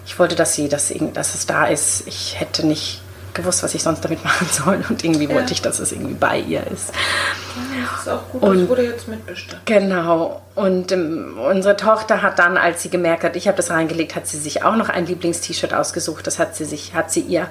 ich 0.06 0.18
wollte, 0.18 0.34
dass 0.34 0.54
sie, 0.54 0.68
dass, 0.68 0.92
dass 1.14 1.34
es 1.34 1.46
da 1.46 1.66
ist. 1.66 2.06
Ich 2.06 2.38
hätte 2.40 2.66
nicht 2.66 3.02
gewusst, 3.34 3.62
was 3.62 3.74
ich 3.74 3.82
sonst 3.82 4.04
damit 4.04 4.24
machen 4.24 4.46
soll. 4.50 4.84
Und 4.88 5.04
irgendwie 5.04 5.26
ja. 5.26 5.34
wollte 5.34 5.52
ich, 5.52 5.62
dass 5.62 5.78
es 5.78 5.92
irgendwie 5.92 6.14
bei 6.14 6.38
ihr 6.38 6.66
ist. 6.66 6.92
Ja, 6.92 7.88
das 7.90 8.00
ist 8.00 8.08
auch 8.08 8.28
gut, 8.30 8.42
und, 8.42 8.60
das 8.60 8.68
wurde 8.68 8.84
jetzt 8.84 9.08
mitbestimmt. 9.08 9.62
Genau. 9.66 10.42
Und 10.54 10.92
ähm, 10.92 11.38
unsere 11.38 11.76
Tochter 11.76 12.22
hat 12.22 12.38
dann, 12.38 12.56
als 12.56 12.82
sie 12.82 12.90
gemerkt 12.90 13.24
hat, 13.24 13.36
ich 13.36 13.46
habe 13.46 13.56
das 13.56 13.70
reingelegt, 13.70 14.14
hat 14.14 14.26
sie 14.26 14.38
sich 14.38 14.62
auch 14.62 14.76
noch 14.76 14.88
ein 14.88 15.06
Lieblingst-T-Shirt 15.06 15.74
ausgesucht. 15.74 16.26
Das 16.26 16.38
hat 16.38 16.56
sie 16.56 16.64
sich, 16.64 16.94
hat 16.94 17.10
sie 17.10 17.20
ihr 17.20 17.48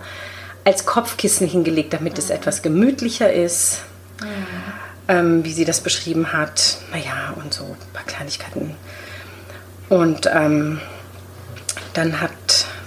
als 0.66 0.86
Kopfkissen 0.86 1.48
hingelegt, 1.48 1.94
damit 1.94 2.14
mhm. 2.14 2.20
es 2.20 2.30
etwas 2.30 2.62
gemütlicher 2.62 3.32
ist. 3.32 3.82
Mhm. 4.22 4.28
Ähm, 5.08 5.44
wie 5.44 5.54
sie 5.54 5.66
das 5.66 5.80
beschrieben 5.80 6.34
hat. 6.34 6.78
Naja, 6.92 7.34
und 7.42 7.52
so 7.52 7.64
ein 7.64 7.94
paar 7.94 8.04
Kleinigkeiten. 8.06 8.76
Und 9.90 10.30
ähm, 10.32 10.80
dann 11.94 12.22
hat 12.22 12.32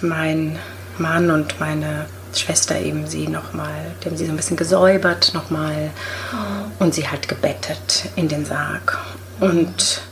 mein 0.00 0.58
Mann 0.98 1.30
und 1.30 1.60
meine 1.60 2.06
Schwester 2.34 2.78
eben 2.78 3.06
sie 3.06 3.28
nochmal, 3.28 3.92
die 4.02 4.08
haben 4.08 4.16
sie 4.16 4.26
so 4.26 4.32
ein 4.32 4.36
bisschen 4.36 4.56
gesäubert 4.56 5.32
nochmal 5.34 5.90
oh. 6.32 6.84
und 6.84 6.94
sie 6.94 7.08
halt 7.08 7.28
gebettet 7.28 8.06
in 8.16 8.28
den 8.28 8.44
Sarg. 8.44 8.98
Und 9.40 10.02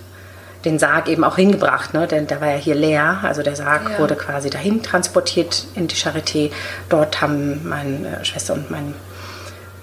den 0.64 0.78
Sarg 0.78 1.08
eben 1.08 1.24
auch 1.24 1.36
hingebracht, 1.36 1.94
ne? 1.94 2.06
denn 2.06 2.26
der 2.26 2.40
war 2.40 2.48
ja 2.48 2.56
hier 2.56 2.74
leer. 2.74 3.20
Also 3.22 3.42
der 3.42 3.56
Sarg 3.56 3.90
ja. 3.90 3.98
wurde 3.98 4.16
quasi 4.16 4.50
dahin 4.50 4.82
transportiert 4.82 5.66
in 5.74 5.88
die 5.88 5.96
Charité. 5.96 6.50
Dort 6.88 7.22
haben 7.22 7.66
meine 7.66 8.24
Schwester 8.24 8.54
und 8.54 8.70
mein 8.70 8.94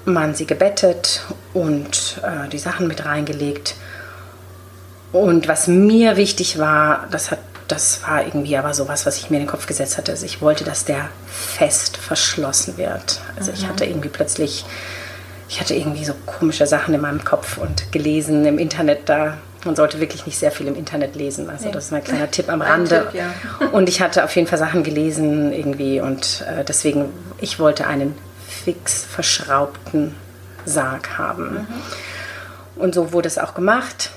Mann 0.05 0.35
sie 0.35 0.45
gebettet 0.45 1.25
und 1.53 2.21
äh, 2.23 2.47
die 2.49 2.59
Sachen 2.59 2.87
mit 2.87 3.05
reingelegt. 3.05 3.75
Und 5.11 5.47
was 5.47 5.67
mir 5.67 6.15
wichtig 6.15 6.59
war, 6.59 7.07
das 7.09 7.31
hat 7.31 7.39
das 7.68 8.01
war 8.07 8.26
irgendwie 8.26 8.57
aber 8.57 8.74
sowas, 8.74 9.05
was 9.05 9.18
ich 9.18 9.30
mir 9.30 9.38
in 9.38 9.43
den 9.43 9.49
Kopf 9.49 9.68
gesetzt 9.68 9.97
hatte. 9.97 10.11
Also 10.11 10.26
ich 10.26 10.41
wollte, 10.41 10.63
dass 10.63 10.86
der 10.86 11.09
fest 11.28 11.97
verschlossen 11.97 12.78
wird. 12.78 13.22
Also 13.38 13.51
mhm. 13.51 13.57
ich 13.57 13.68
hatte 13.68 13.86
irgendwie 13.86 14.09
plötzlich, 14.09 14.65
ich 15.49 15.59
hatte 15.59 15.76
irgendwie 15.76 16.05
so 16.05 16.13
komische 16.26 16.68
Sachen 16.68 16.93
in 16.93 17.01
meinem 17.01 17.24
Kopf 17.24 17.57
und 17.57 17.91
gelesen 17.91 18.45
im 18.45 18.57
Internet 18.57 19.09
da. 19.09 19.38
Man 19.65 19.76
sollte 19.76 19.99
wirklich 19.99 20.26
nicht 20.26 20.38
sehr 20.38 20.51
viel 20.51 20.68
im 20.68 20.76
Internet 20.76 21.15
lesen. 21.15 21.49
Also 21.49 21.70
das 21.70 21.86
ist 21.86 21.91
mein 21.91 22.03
kleiner 22.03 22.32
Tipp 22.32 22.49
am 22.49 22.61
Rande. 22.61 23.07
Tipp, 23.11 23.22
ja. 23.22 23.68
Und 23.70 23.89
ich 23.89 24.01
hatte 24.01 24.24
auf 24.24 24.36
jeden 24.36 24.47
Fall 24.47 24.59
Sachen 24.59 24.84
gelesen 24.84 25.51
irgendwie 25.51 25.99
und 25.99 26.45
äh, 26.47 26.63
deswegen, 26.63 27.09
ich 27.39 27.59
wollte 27.59 27.88
einen 27.88 28.15
fix 28.47 29.03
verschraubten 29.03 30.15
Sarg 30.65 31.18
haben. 31.18 31.53
Mhm. 31.53 31.68
Und 32.82 32.95
so 32.95 33.11
wurde 33.11 33.28
es 33.28 33.38
auch 33.38 33.53
gemacht. 33.55 34.11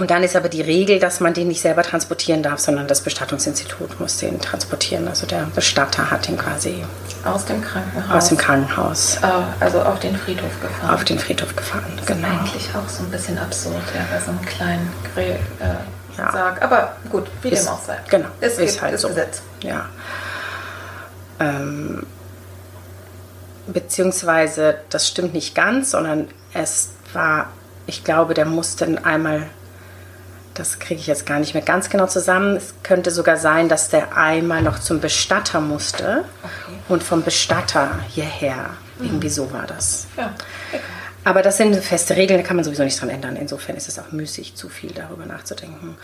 Und 0.00 0.10
dann 0.10 0.22
ist 0.22 0.34
aber 0.34 0.48
die 0.48 0.62
Regel, 0.62 0.98
dass 0.98 1.20
man 1.20 1.34
den 1.34 1.48
nicht 1.48 1.60
selber 1.60 1.82
transportieren 1.82 2.42
darf, 2.42 2.58
sondern 2.58 2.88
das 2.88 3.02
Bestattungsinstitut 3.02 4.00
muss 4.00 4.16
den 4.16 4.40
transportieren. 4.40 5.06
Also 5.06 5.26
der 5.26 5.42
Bestatter 5.54 6.10
hat 6.10 6.26
ihn 6.26 6.38
quasi 6.38 6.82
aus 7.22 7.44
dem 7.44 7.60
Krankenhaus. 7.60 8.10
Aus 8.10 8.28
dem 8.30 8.38
Krankenhaus. 8.38 9.18
Ah, 9.20 9.48
also 9.60 9.82
auf 9.82 10.00
den 10.00 10.16
Friedhof 10.16 10.58
gefahren. 10.62 10.94
Auf 10.94 11.04
den 11.04 11.18
Friedhof 11.18 11.54
gefahren, 11.54 11.92
das 11.98 12.06
genau. 12.06 12.28
Ist 12.28 12.34
eigentlich 12.34 12.68
auch 12.74 12.88
so 12.88 13.02
ein 13.02 13.10
bisschen 13.10 13.36
absurd, 13.36 13.82
ja, 13.94 14.00
bei 14.10 14.24
so 14.24 14.30
einem 14.30 14.42
kleinen 14.46 14.90
Grill, 15.12 15.38
äh, 15.60 16.16
ja. 16.16 16.32
Sarg. 16.32 16.62
Aber 16.62 16.96
gut, 17.10 17.26
wie 17.42 17.50
ist, 17.50 17.66
dem 17.66 17.72
auch 17.74 17.82
sei. 17.82 17.98
Genau, 18.08 18.28
es 18.40 18.54
ist 18.54 18.72
gibt, 18.72 18.82
halt 18.82 18.94
ist 18.94 19.02
so. 19.02 19.08
Gesetz. 19.08 19.42
Ja. 19.62 19.84
Ähm, 21.40 22.06
beziehungsweise, 23.66 24.76
das 24.88 25.06
stimmt 25.06 25.34
nicht 25.34 25.54
ganz, 25.54 25.90
sondern 25.90 26.28
es 26.54 26.88
war, 27.12 27.50
ich 27.84 28.02
glaube, 28.02 28.32
der 28.32 28.46
musste 28.46 29.04
einmal 29.04 29.50
das 30.60 30.78
kriege 30.78 31.00
ich 31.00 31.06
jetzt 31.06 31.24
gar 31.24 31.40
nicht 31.40 31.54
mehr 31.54 31.62
ganz 31.62 31.88
genau 31.88 32.06
zusammen. 32.06 32.56
Es 32.56 32.74
könnte 32.82 33.10
sogar 33.10 33.38
sein, 33.38 33.68
dass 33.68 33.88
der 33.88 34.16
einmal 34.16 34.62
noch 34.62 34.78
zum 34.78 35.00
Bestatter 35.00 35.60
musste 35.60 36.24
okay. 36.42 36.78
und 36.88 37.02
vom 37.02 37.22
Bestatter 37.22 37.98
hierher. 38.08 38.70
Mhm. 38.98 39.06
Irgendwie 39.06 39.30
so 39.30 39.52
war 39.52 39.66
das. 39.66 40.06
Ja. 40.16 40.34
Okay. 40.68 40.80
Aber 41.24 41.42
das 41.42 41.56
sind 41.56 41.74
feste 41.76 42.16
Regeln, 42.16 42.40
da 42.40 42.46
kann 42.46 42.56
man 42.56 42.64
sowieso 42.64 42.82
nichts 42.82 43.00
dran 43.00 43.10
ändern. 43.10 43.36
Insofern 43.36 43.76
ist 43.76 43.88
es 43.88 43.98
auch 43.98 44.12
müßig, 44.12 44.54
zu 44.54 44.68
viel 44.68 44.92
darüber 44.92 45.26
nachzudenken. 45.26 45.96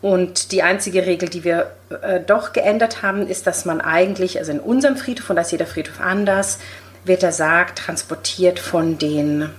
Und 0.00 0.52
die 0.52 0.62
einzige 0.62 1.06
Regel, 1.06 1.28
die 1.28 1.42
wir 1.42 1.72
äh, 2.02 2.20
doch 2.20 2.52
geändert 2.52 3.02
haben, 3.02 3.26
ist, 3.26 3.48
dass 3.48 3.64
man 3.64 3.80
eigentlich, 3.80 4.38
also 4.38 4.52
in 4.52 4.60
unserem 4.60 4.96
Friedhof, 4.96 5.30
und 5.30 5.36
da 5.36 5.42
ist 5.42 5.50
jeder 5.50 5.66
Friedhof 5.66 6.00
anders, 6.00 6.58
wird 7.04 7.22
der 7.22 7.32
Sarg 7.32 7.74
transportiert 7.74 8.60
von 8.60 8.98
den 8.98 9.50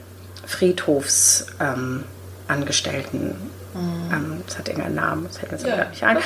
Friedhofsangestellten. 0.46 3.22
Ähm, 3.22 3.36
Mhm. 3.80 4.14
Ähm, 4.14 4.44
das 4.46 4.58
hat 4.58 4.68
irgendeinen 4.68 4.96
Namen, 4.96 5.24
das 5.26 5.38
fällt 5.38 5.52
mir 5.52 5.58
jetzt 5.58 5.68
ja, 5.68 5.86
nicht 5.86 6.04
ein. 6.04 6.18
Okay. 6.18 6.26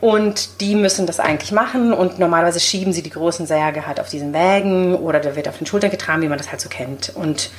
Und 0.00 0.62
die 0.62 0.74
müssen 0.74 1.06
das 1.06 1.20
eigentlich 1.20 1.52
machen 1.52 1.92
und 1.92 2.18
normalerweise 2.18 2.58
schieben 2.58 2.92
sie 2.94 3.02
die 3.02 3.10
großen 3.10 3.46
Särge 3.46 3.86
halt 3.86 4.00
auf 4.00 4.08
diesen 4.08 4.32
Wägen 4.32 4.94
oder 4.94 5.20
der 5.20 5.36
wird 5.36 5.46
auf 5.46 5.58
den 5.58 5.66
Schultern 5.66 5.90
getragen, 5.90 6.22
wie 6.22 6.28
man 6.28 6.38
das 6.38 6.50
halt 6.50 6.62
so 6.62 6.70
kennt. 6.70 7.10
Und 7.14 7.50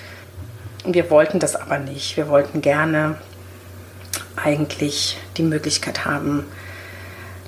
wir 0.84 1.12
wollten 1.12 1.40
das 1.40 1.56
aber 1.56 1.78
nicht. 1.78 2.18
Wir 2.18 2.30
wollten 2.30 2.62
gerne 2.62 3.18
eigentlich 4.36 5.20
die 5.38 5.44
Möglichkeit 5.44 6.04
haben, 6.06 6.46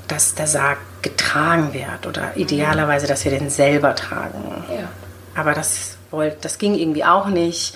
dass 0.07 0.35
der 0.35 0.45
Sarg 0.45 0.77
getragen 1.01 1.73
wird 1.73 2.05
oder 2.05 2.27
mhm. 2.35 2.41
idealerweise, 2.41 3.07
dass 3.07 3.25
wir 3.25 3.31
den 3.31 3.49
selber 3.49 3.95
tragen. 3.95 4.63
Ja. 4.69 4.89
Aber 5.35 5.53
das, 5.53 5.97
wollt, 6.11 6.45
das 6.45 6.59
ging 6.59 6.75
irgendwie 6.75 7.03
auch 7.03 7.27
nicht. 7.27 7.75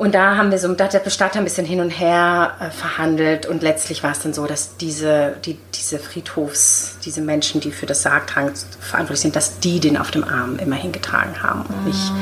Und 0.00 0.14
da 0.14 0.38
haben 0.38 0.50
wir 0.50 0.58
so, 0.58 0.70
hat 0.70 0.94
der 0.94 1.00
Bestatter 1.00 1.40
ein 1.40 1.44
bisschen 1.44 1.66
hin 1.66 1.78
und 1.78 1.90
her 1.90 2.54
äh, 2.58 2.70
verhandelt 2.70 3.44
und 3.44 3.62
letztlich 3.62 4.02
war 4.02 4.12
es 4.12 4.20
dann 4.20 4.32
so, 4.32 4.46
dass 4.46 4.78
diese, 4.78 5.36
die, 5.44 5.58
diese 5.74 5.98
Friedhofs, 5.98 6.96
diese 7.04 7.20
Menschen, 7.20 7.60
die 7.60 7.70
für 7.70 7.84
das 7.84 8.00
Sargtragen 8.00 8.50
verantwortlich 8.80 9.20
sind, 9.20 9.36
dass 9.36 9.60
die 9.60 9.78
den 9.78 9.98
auf 9.98 10.10
dem 10.10 10.24
Arm 10.24 10.58
immer 10.58 10.76
hingetragen 10.76 11.42
haben 11.42 11.66
und 11.68 11.80
mhm. 11.82 11.88
nicht, 11.88 12.12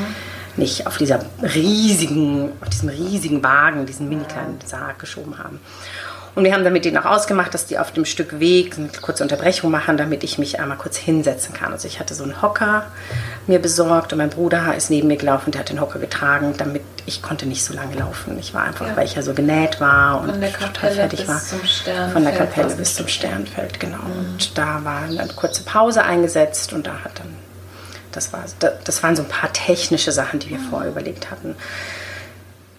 nicht 0.57 0.87
auf 0.89 0.97
dieser 0.97 1.21
riesigen, 1.41 2.51
auf 2.61 2.69
diesem 2.69 2.89
riesigen 2.89 3.45
Wagen, 3.45 3.87
diesen 3.87 4.09
mini 4.09 4.25
kleinen 4.25 4.59
Sarg 4.65 4.99
geschoben 4.99 5.39
haben. 5.39 5.61
Und 6.39 6.45
wir 6.45 6.55
haben 6.55 6.63
dann 6.63 6.73
mit 6.73 6.85
denen 6.85 6.97
auch 6.99 7.05
ausgemacht, 7.05 7.53
dass 7.53 7.67
die 7.67 7.81
auf 7.81 7.91
dem 7.91 8.05
Stück 8.05 8.39
Weg 8.39 8.79
eine 8.79 8.91
kurze 9.03 9.25
Unterbrechung 9.25 9.73
machen, 9.73 9.97
damit 9.97 10.23
ich 10.23 10.39
mich 10.39 10.61
einmal 10.61 10.79
kurz 10.79 10.97
hinsetzen 10.97 11.53
kann. 11.53 11.73
Also 11.73 11.89
ich 11.89 11.99
hatte 11.99 12.15
so 12.15 12.23
einen 12.23 12.41
Hocker 12.41 12.87
mir 13.49 13.59
besorgt 13.59 14.13
und 14.13 14.19
mein 14.19 14.31
Bruder 14.31 14.73
ist 14.77 14.89
neben 14.89 15.09
mir 15.09 15.17
gelaufen, 15.17 15.51
der 15.51 15.63
hat 15.63 15.71
den 15.71 15.81
Hocker 15.81 15.99
getragen, 15.99 16.55
damit 16.57 16.83
ich 17.07 17.23
konnte 17.23 17.47
nicht 17.47 17.65
so 17.65 17.75
lange 17.75 17.97
laufen. 17.97 18.39
Ich 18.39 18.55
war 18.55 18.63
einfach, 18.63 18.87
ja. 18.87 18.97
weil 18.97 19.05
ich 19.05 19.17
ja 19.17 19.23
so 19.23 19.35
genäht 19.35 19.81
war 19.81 20.21
und 20.21 20.29
total 20.31 20.93
fertig 20.93 21.27
war. 21.27 21.41
Von 22.13 22.23
der 22.23 22.33
Kapelle 22.33 22.73
bis 22.77 22.95
zum 22.95 23.09
Sternfeld, 23.09 23.81
genau. 23.81 23.97
Mhm. 23.97 24.35
Und 24.35 24.57
da 24.57 24.85
war 24.85 25.03
eine 25.03 25.33
kurze 25.35 25.65
Pause 25.65 26.05
eingesetzt 26.05 26.73
und 26.73 26.87
da 26.87 27.01
hat 27.03 27.19
dann, 27.19 27.35
das, 28.13 28.33
war, 28.33 28.45
das 28.85 29.03
waren 29.03 29.17
so 29.17 29.23
ein 29.23 29.29
paar 29.29 29.53
technische 29.53 30.13
Sachen, 30.13 30.39
die 30.39 30.51
wir 30.51 30.59
mhm. 30.59 30.71
vorher 30.71 30.91
überlegt 30.91 31.33
hatten. 31.33 31.57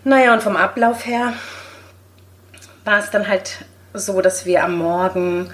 Naja, 0.05 0.33
und 0.33 0.41
vom 0.41 0.55
Ablauf 0.55 1.05
her 1.05 1.33
war 2.89 2.97
es 2.97 3.11
dann 3.11 3.27
halt 3.27 3.65
so, 3.93 4.19
dass 4.19 4.47
wir 4.47 4.63
am 4.63 4.77
Morgen 4.77 5.51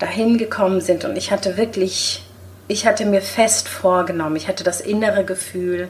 dahin 0.00 0.36
gekommen 0.36 0.80
sind 0.80 1.04
und 1.04 1.16
ich 1.16 1.30
hatte 1.30 1.56
wirklich, 1.56 2.24
ich 2.66 2.86
hatte 2.86 3.06
mir 3.06 3.22
fest 3.22 3.68
vorgenommen, 3.68 4.34
ich 4.34 4.48
hatte 4.48 4.64
das 4.64 4.80
innere 4.80 5.24
Gefühl, 5.24 5.88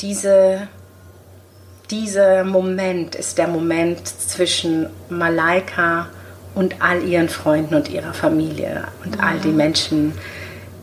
diese, 0.00 0.68
dieser 1.90 2.44
Moment 2.44 3.14
ist 3.14 3.36
der 3.36 3.46
Moment 3.46 4.08
zwischen 4.08 4.88
Malaika 5.10 6.08
und 6.54 6.80
all 6.80 7.02
ihren 7.02 7.28
Freunden 7.28 7.74
und 7.74 7.90
ihrer 7.90 8.14
Familie 8.14 8.88
und 9.04 9.18
mhm. 9.18 9.20
all 9.22 9.38
den 9.38 9.56
Menschen, 9.56 10.14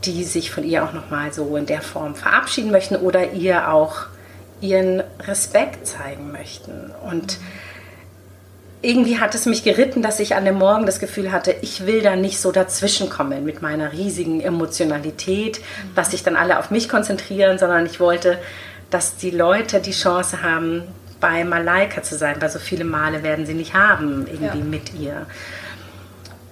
die 0.04 0.24
sich 0.24 0.52
von 0.52 0.64
ihr 0.64 0.84
auch 0.84 0.94
nochmal 0.94 1.34
so 1.34 1.58
in 1.58 1.66
der 1.66 1.82
Form 1.82 2.14
verabschieden 2.14 2.70
möchten 2.70 2.98
oder 2.98 3.32
ihr 3.32 3.72
auch 3.72 4.06
ihren 4.62 5.02
Respekt 5.22 5.88
zeigen 5.88 6.32
möchten. 6.32 6.92
Und 7.04 7.40
mhm 7.40 7.65
irgendwie 8.86 9.20
hat 9.20 9.34
es 9.36 9.46
mich 9.46 9.64
geritten, 9.64 10.02
dass 10.02 10.20
ich 10.20 10.36
an 10.36 10.46
dem 10.46 10.56
Morgen 10.56 10.86
das 10.86 11.00
Gefühl 11.00 11.32
hatte, 11.32 11.56
ich 11.62 11.86
will 11.86 12.02
da 12.02 12.16
nicht 12.16 12.40
so 12.40 12.52
dazwischenkommen 12.52 13.44
mit 13.44 13.62
meiner 13.62 13.92
riesigen 13.92 14.42
Emotionalität, 14.42 15.60
dass 15.96 16.12
sich 16.12 16.24
dann 16.24 16.36
alle 16.36 16.60
auf 16.60 16.72
mich 16.72 16.88
konzentrieren, 16.88 17.58
sondern 17.58 17.86
ich 17.86 18.00
wollte, 18.00 18.38
dass 18.92 19.18
die 19.18 19.32
Leute 19.32 19.80
die 19.82 19.92
Chance 19.92 20.44
haben, 20.44 20.84
bei 21.20 21.44
Malaika 21.44 22.04
zu 22.04 22.16
sein, 22.18 22.36
weil 22.40 22.50
so 22.50 22.60
viele 22.60 22.84
Male 22.84 23.24
werden 23.24 23.46
sie 23.46 23.54
nicht 23.56 23.74
haben, 23.74 24.28
irgendwie 24.28 24.60
ja. 24.60 24.64
mit 24.64 24.94
ihr. 24.94 25.26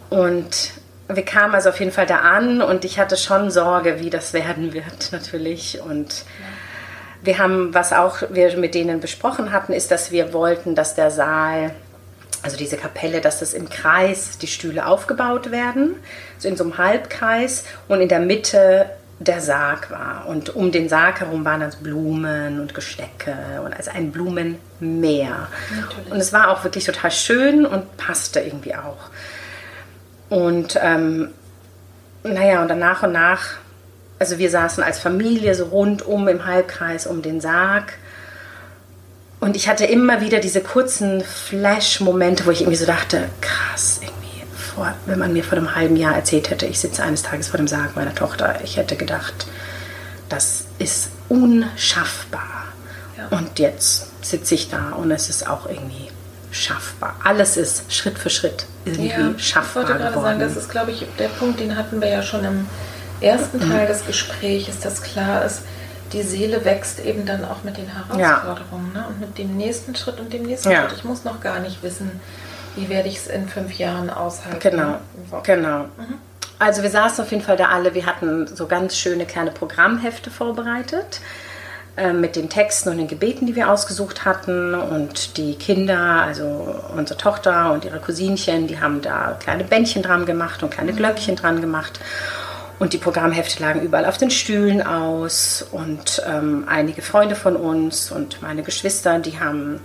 Und 0.10 0.72
wir 1.08 1.26
kamen 1.26 1.54
also 1.54 1.70
auf 1.70 1.80
jeden 1.80 1.92
Fall 1.92 2.06
da 2.06 2.20
an 2.20 2.62
und 2.62 2.86
ich 2.86 2.98
hatte 2.98 3.18
schon 3.18 3.52
Sorge, 3.52 4.00
wie 4.00 4.10
das 4.10 4.34
werden 4.34 4.74
wird 4.74 4.86
natürlich. 5.12 5.80
Und 5.82 6.26
wir 7.22 7.38
haben, 7.38 7.74
was 7.74 7.94
auch 7.94 8.24
wir 8.30 8.58
mit 8.58 8.74
denen 8.74 9.00
besprochen 9.00 9.52
hatten, 9.52 9.74
ist, 9.74 9.92
dass 9.92 10.12
wir 10.12 10.34
wollten, 10.34 10.76
dass 10.76 10.96
der 10.96 11.12
Saal 11.12 11.76
also 12.44 12.58
diese 12.58 12.78
Kapelle, 12.78 13.22
dass 13.22 13.40
das 13.40 13.54
im 13.54 13.70
Kreis 13.70 14.38
die 14.38 14.48
Stühle 14.48 14.86
aufgebaut 14.86 15.52
werden, 15.52 15.96
so 16.38 16.48
in 16.48 16.58
so 16.58 16.66
einem 16.66 16.78
Halbkreis 16.78 17.64
und 17.88 18.02
in 18.02 18.10
der 18.10 18.20
Mitte 18.20 18.86
der 19.20 19.42
Sarg 19.42 19.90
war. 19.90 20.28
Und 20.28 20.56
um 20.56 20.72
den 20.72 20.90
Sarg 20.90 21.22
herum 21.22 21.46
waren 21.46 21.62
dann 21.62 21.72
Blumen 21.82 22.60
und 22.60 22.74
Gestecke 22.74 23.62
und 23.64 23.74
also 23.74 23.92
ein 23.92 24.12
Blumenmeer. 24.12 25.48
Natürlich. 25.76 26.12
Und 26.12 26.18
es 26.18 26.34
war 26.34 26.50
auch 26.50 26.64
wirklich 26.64 26.84
total 26.84 27.12
schön 27.12 27.66
und 27.66 27.96
passte 27.98 28.42
irgendwie 28.42 28.76
auch. 28.76 29.10
Und 30.30 30.78
ähm, 30.82 31.30
naja, 32.24 32.62
und 32.62 32.68
dann 32.68 32.80
nach 32.80 33.04
und 33.04 33.14
nach, 33.14 33.56
also 34.20 34.38
wir 34.38 34.50
saßen 34.50 34.84
als 34.84 35.00
Familie 35.00 35.56
so 35.56 35.66
rundum 35.66 36.28
im 36.28 36.46
Halbkreis 36.46 37.08
um 37.08 37.22
den 37.22 37.40
Sarg 37.40 37.94
und 39.44 39.58
ich 39.58 39.68
hatte 39.68 39.86
immer 39.86 40.22
wieder 40.22 40.40
diese 40.40 40.62
kurzen 40.62 41.22
Flash-Momente, 41.22 42.46
wo 42.46 42.52
ich 42.52 42.62
irgendwie 42.62 42.78
so 42.78 42.86
dachte, 42.86 43.26
krass, 43.42 44.00
irgendwie, 44.02 44.44
vor, 44.56 44.94
wenn 45.06 45.20
man 45.20 45.34
mir 45.34 45.44
vor 45.44 45.58
einem 45.58 45.76
halben 45.76 45.98
Jahr 45.98 46.16
erzählt 46.16 46.50
hätte, 46.50 46.66
ich 46.66 46.80
sitze 46.80 47.04
eines 47.04 47.24
Tages 47.24 47.50
vor 47.50 47.58
dem 47.58 47.68
Sarg 47.68 47.94
meiner 47.98 48.16
Tochter, 48.16 48.62
ich 48.64 48.78
hätte 48.78 48.96
gedacht, 48.96 49.34
das 50.30 50.64
ist 50.80 51.10
unschaffbar. 51.28 52.68
Ja. 53.18 53.38
Und 53.38 53.60
jetzt 53.60 54.26
sitze 54.26 54.56
ich 54.56 54.70
da 54.70 54.92
und 54.92 55.12
es 55.12 55.28
ist 55.28 55.46
auch 55.46 55.66
irgendwie 55.68 56.08
schaffbar. 56.52 57.18
Alles 57.26 57.58
ist 57.58 57.92
Schritt 57.92 58.18
für 58.18 58.30
Schritt 58.30 58.66
irgendwie 58.86 59.10
ja, 59.10 59.38
schaffbar. 59.38 59.84
Ich 59.84 59.90
wollte 59.90 60.04
gerade 60.04 60.22
sagen, 60.22 60.40
das 60.40 60.56
ist, 60.56 60.70
glaube 60.70 60.92
ich, 60.92 61.06
der 61.20 61.28
Punkt, 61.28 61.60
den 61.60 61.76
hatten 61.76 62.00
wir 62.00 62.08
ja 62.08 62.24
schon 62.24 62.46
im 62.46 62.68
ersten 63.20 63.58
mhm. 63.58 63.72
Teil 63.72 63.88
des 63.88 64.06
Gesprächs, 64.06 64.80
dass 64.80 65.02
klar 65.02 65.44
ist, 65.44 65.64
die 66.14 66.22
Seele 66.22 66.64
wächst 66.64 67.00
eben 67.00 67.26
dann 67.26 67.44
auch 67.44 67.64
mit 67.64 67.78
den 67.78 67.88
Herausforderungen 67.88 68.92
ja. 68.94 69.02
ne? 69.02 69.08
und 69.08 69.20
mit 69.20 69.38
dem 69.38 69.58
nächsten 69.58 69.96
Schritt 69.96 70.20
und 70.20 70.32
dem 70.32 70.44
nächsten 70.44 70.72
ja. 70.72 70.88
Schritt. 70.88 71.00
Ich 71.00 71.04
muss 71.04 71.24
noch 71.24 71.42
gar 71.42 71.60
nicht 71.60 71.84
wissen, 71.84 72.22
wie 72.76 72.90
werde 72.90 73.10
ich 73.10 73.18
es 73.18 73.28
in 73.28 73.48
fünf 73.48 73.74
Jahren 73.78 74.10
aushalten. 74.10 74.60
Genau, 74.60 74.98
genau. 75.44 75.80
Mhm. 75.98 76.20
Also 76.60 76.82
wir 76.82 76.90
saßen 76.90 77.24
auf 77.24 77.32
jeden 77.32 77.44
Fall 77.44 77.58
da 77.58 77.70
alle, 77.70 77.94
wir 77.94 78.06
hatten 78.06 78.48
so 78.48 78.68
ganz 78.68 78.96
schöne 78.96 79.26
kleine 79.26 79.52
Programmhefte 79.52 80.30
vorbereitet 80.30 81.20
äh, 81.98 82.14
mit 82.14 82.36
den 82.36 82.50
Texten 82.50 82.90
und 82.90 82.98
den 82.98 83.08
Gebeten, 83.08 83.46
die 83.46 83.56
wir 83.56 83.70
ausgesucht 83.70 84.24
hatten. 84.24 84.74
Und 84.74 85.38
die 85.38 85.56
Kinder, 85.56 86.24
also 86.26 86.76
unsere 86.96 87.18
Tochter 87.18 87.74
und 87.74 87.86
ihre 87.86 88.00
Cousinchen, 88.00 88.68
die 88.68 88.80
haben 88.80 89.02
da 89.02 89.38
kleine 89.40 89.64
Bändchen 89.64 90.04
dran 90.04 90.26
gemacht 90.26 90.64
und 90.64 90.72
kleine 90.72 90.94
mhm. 90.94 90.98
Glöckchen 90.98 91.36
dran 91.36 91.60
gemacht. 91.60 92.00
Und 92.80 92.94
die 92.94 92.98
Programmhefte 92.98 93.62
lagen 93.62 93.82
überall 93.82 94.06
auf 94.06 94.18
den 94.18 94.32
Stühlen 94.32 94.82
aus. 94.82 95.66
Und 95.72 96.22
ähm, 96.28 96.66
einige 96.68 97.02
Freunde 97.02 97.36
von 97.36 97.56
uns 97.56 98.12
und 98.12 98.42
meine 98.42 98.64
Geschwister, 98.64 99.20
die 99.20 99.40
haben 99.40 99.80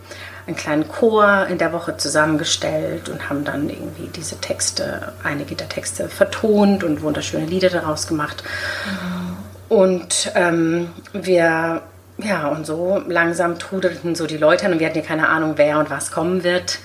einen 0.46 0.56
kleinen 0.56 0.88
Chor 0.88 1.46
in 1.48 1.58
der 1.58 1.72
Woche 1.72 1.96
zusammengestellt 1.98 3.10
und 3.10 3.28
haben 3.28 3.44
dann 3.44 3.68
irgendwie 3.68 4.08
diese 4.16 4.40
Texte, 4.40 5.12
einige 5.22 5.54
der 5.54 5.68
Texte 5.68 6.08
vertont 6.08 6.82
und 6.82 7.02
wunderschöne 7.02 7.44
Lieder 7.44 7.68
daraus 7.68 8.06
gemacht. 8.06 8.42
Mhm. 8.86 9.36
Und 9.68 10.32
ähm, 10.34 10.90
wir, 11.12 11.82
ja, 12.16 12.48
und 12.48 12.64
so 12.64 13.02
langsam 13.06 13.58
trudelten 13.58 14.14
so 14.14 14.26
die 14.26 14.38
Leute 14.38 14.64
an 14.64 14.72
und 14.72 14.78
wir 14.80 14.86
hatten 14.86 14.98
ja 14.98 15.04
keine 15.04 15.28
Ahnung, 15.28 15.54
wer 15.56 15.78
und 15.78 15.90
was 15.90 16.10
kommen 16.10 16.42
wird. 16.42 16.78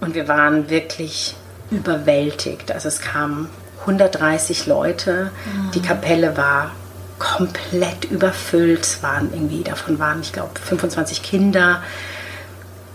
Und 0.00 0.14
wir 0.14 0.26
waren 0.26 0.70
wirklich 0.70 1.36
überwältigt. 1.70 2.72
Also 2.72 2.88
es 2.88 3.02
kamen 3.02 3.50
130 3.86 4.66
Leute. 4.66 5.30
Mhm. 5.44 5.70
Die 5.72 5.82
Kapelle 5.82 6.36
war 6.36 6.72
komplett 7.18 8.04
überfüllt. 8.04 8.82
Es 8.82 9.02
waren 9.02 9.32
irgendwie, 9.32 9.62
davon 9.62 9.98
waren, 9.98 10.20
ich 10.20 10.32
glaube, 10.32 10.58
25 10.60 11.22
Kinder 11.22 11.82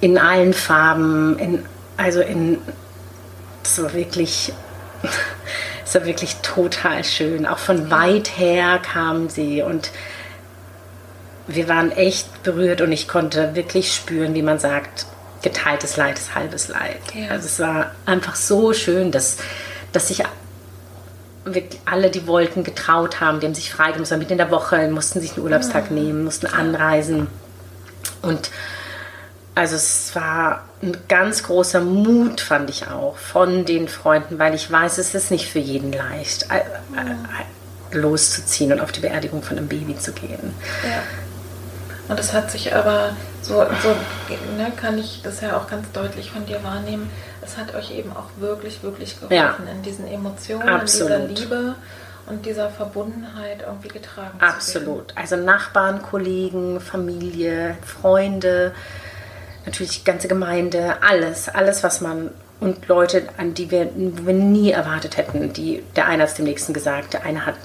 in 0.01 0.17
allen 0.17 0.53
Farben, 0.53 1.37
in, 1.39 1.65
also 1.97 2.21
in, 2.21 2.59
es 3.63 3.81
war 3.81 3.93
wirklich, 3.93 4.53
es 5.85 5.95
war 5.95 6.05
wirklich 6.05 6.35
total 6.37 7.03
schön. 7.03 7.45
Auch 7.45 7.57
von 7.57 7.89
weit 7.91 8.37
her 8.37 8.79
kamen 8.79 9.29
sie 9.29 9.61
und 9.61 9.91
wir 11.47 11.67
waren 11.67 11.91
echt 11.91 12.43
berührt 12.43 12.81
und 12.81 12.91
ich 12.91 13.07
konnte 13.07 13.55
wirklich 13.55 13.93
spüren, 13.93 14.35
wie 14.35 14.43
man 14.43 14.59
sagt, 14.59 15.07
geteiltes 15.41 15.97
Leid 15.97 16.19
ist 16.19 16.35
halbes 16.35 16.67
Leid. 16.67 16.99
Ja. 17.13 17.31
Also 17.31 17.47
es 17.47 17.59
war 17.59 17.91
einfach 18.05 18.35
so 18.35 18.73
schön, 18.73 19.11
dass, 19.11 19.37
dass 19.91 20.09
sich 20.09 20.23
alle, 21.85 22.09
die 22.09 22.27
wollten, 22.27 22.63
getraut 22.63 23.19
haben. 23.19 23.39
Die 23.39 23.45
haben 23.45 23.55
sich 23.55 23.71
freigemacht, 23.71 24.11
mitten 24.11 24.33
in 24.33 24.37
der 24.37 24.51
Woche, 24.51 24.87
mussten 24.89 25.21
sich 25.21 25.33
einen 25.33 25.43
Urlaubstag 25.43 25.91
mhm. 25.91 25.97
nehmen, 25.97 26.23
mussten 26.23 26.47
anreisen. 26.47 27.27
Und 28.21 28.51
also 29.55 29.75
es 29.75 30.15
war 30.15 30.63
ein 30.81 30.95
ganz 31.07 31.43
großer 31.43 31.81
Mut, 31.81 32.39
fand 32.39 32.69
ich 32.69 32.87
auch, 32.87 33.17
von 33.17 33.65
den 33.65 33.87
Freunden, 33.87 34.39
weil 34.39 34.55
ich 34.55 34.71
weiß, 34.71 34.97
es 34.97 35.13
ist 35.13 35.31
nicht 35.31 35.49
für 35.49 35.59
jeden 35.59 35.91
leicht, 35.91 36.47
mhm. 36.49 37.99
loszuziehen 37.99 38.71
und 38.71 38.79
auf 38.79 38.91
die 38.91 39.01
Beerdigung 39.01 39.43
von 39.43 39.57
einem 39.57 39.67
Baby 39.67 39.97
zu 39.97 40.13
gehen. 40.13 40.53
Ja. 40.83 41.03
Und 42.09 42.19
es 42.19 42.33
hat 42.33 42.49
sich 42.49 42.75
aber 42.75 43.11
so, 43.41 43.53
so 43.53 43.89
ne, 44.57 44.71
kann 44.75 44.97
ich 44.97 45.21
das 45.23 45.41
ja 45.41 45.55
auch 45.55 45.69
ganz 45.69 45.91
deutlich 45.91 46.31
von 46.31 46.45
dir 46.45 46.63
wahrnehmen, 46.63 47.09
es 47.41 47.55
hat 47.55 47.75
euch 47.75 47.91
eben 47.91 48.11
auch 48.11 48.25
wirklich, 48.39 48.81
wirklich 48.83 49.15
geholfen, 49.19 49.35
ja. 49.35 49.55
in 49.71 49.83
diesen 49.83 50.07
Emotionen, 50.07 50.67
Absolut. 50.67 51.11
in 51.11 51.35
dieser 51.35 51.41
Liebe 51.43 51.75
und 52.25 52.45
dieser 52.45 52.69
Verbundenheit 52.69 53.63
irgendwie 53.65 53.89
getragen 53.89 54.39
Absolut. 54.39 55.15
Also 55.15 55.35
Nachbarn, 55.35 56.01
Kollegen, 56.01 56.81
Familie, 56.81 57.77
Freunde, 57.85 58.73
natürlich 59.65 59.99
die 59.99 60.03
ganze 60.03 60.27
Gemeinde, 60.27 60.97
alles, 61.01 61.47
alles, 61.47 61.83
was 61.83 62.01
man 62.01 62.31
und 62.59 62.87
Leute, 62.87 63.23
an 63.37 63.53
die 63.53 63.71
wir, 63.71 63.89
wir 63.95 64.33
nie 64.33 64.71
erwartet 64.71 65.15
hätten. 65.17 65.53
Die, 65.53 65.83
der 65.95 66.07
eine 66.07 66.23
hat 66.23 66.29
es 66.29 66.35
dem 66.35 66.45
nächsten 66.45 66.73
gesagt, 66.73 67.13
der 67.13 67.23
eine 67.23 67.45
hat 67.45 67.55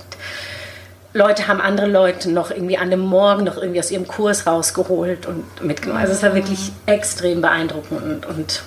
Leute 1.15 1.47
haben 1.47 1.61
andere 1.61 1.87
Leute 1.87 2.31
noch 2.31 2.51
irgendwie 2.51 2.77
an 2.77 2.91
dem 2.91 3.01
Morgen 3.01 3.45
noch 3.45 3.57
irgendwie 3.57 3.79
aus 3.79 3.91
ihrem 3.91 4.07
Kurs 4.07 4.47
rausgeholt 4.47 5.27
und 5.27 5.65
mitgenommen. 5.65 6.01
Also 6.01 6.12
es 6.12 6.23
war 6.25 6.35
wirklich 6.35 6.73
extrem 6.87 7.41
beeindruckend 7.41 8.03
und, 8.03 8.27
und 8.27 8.62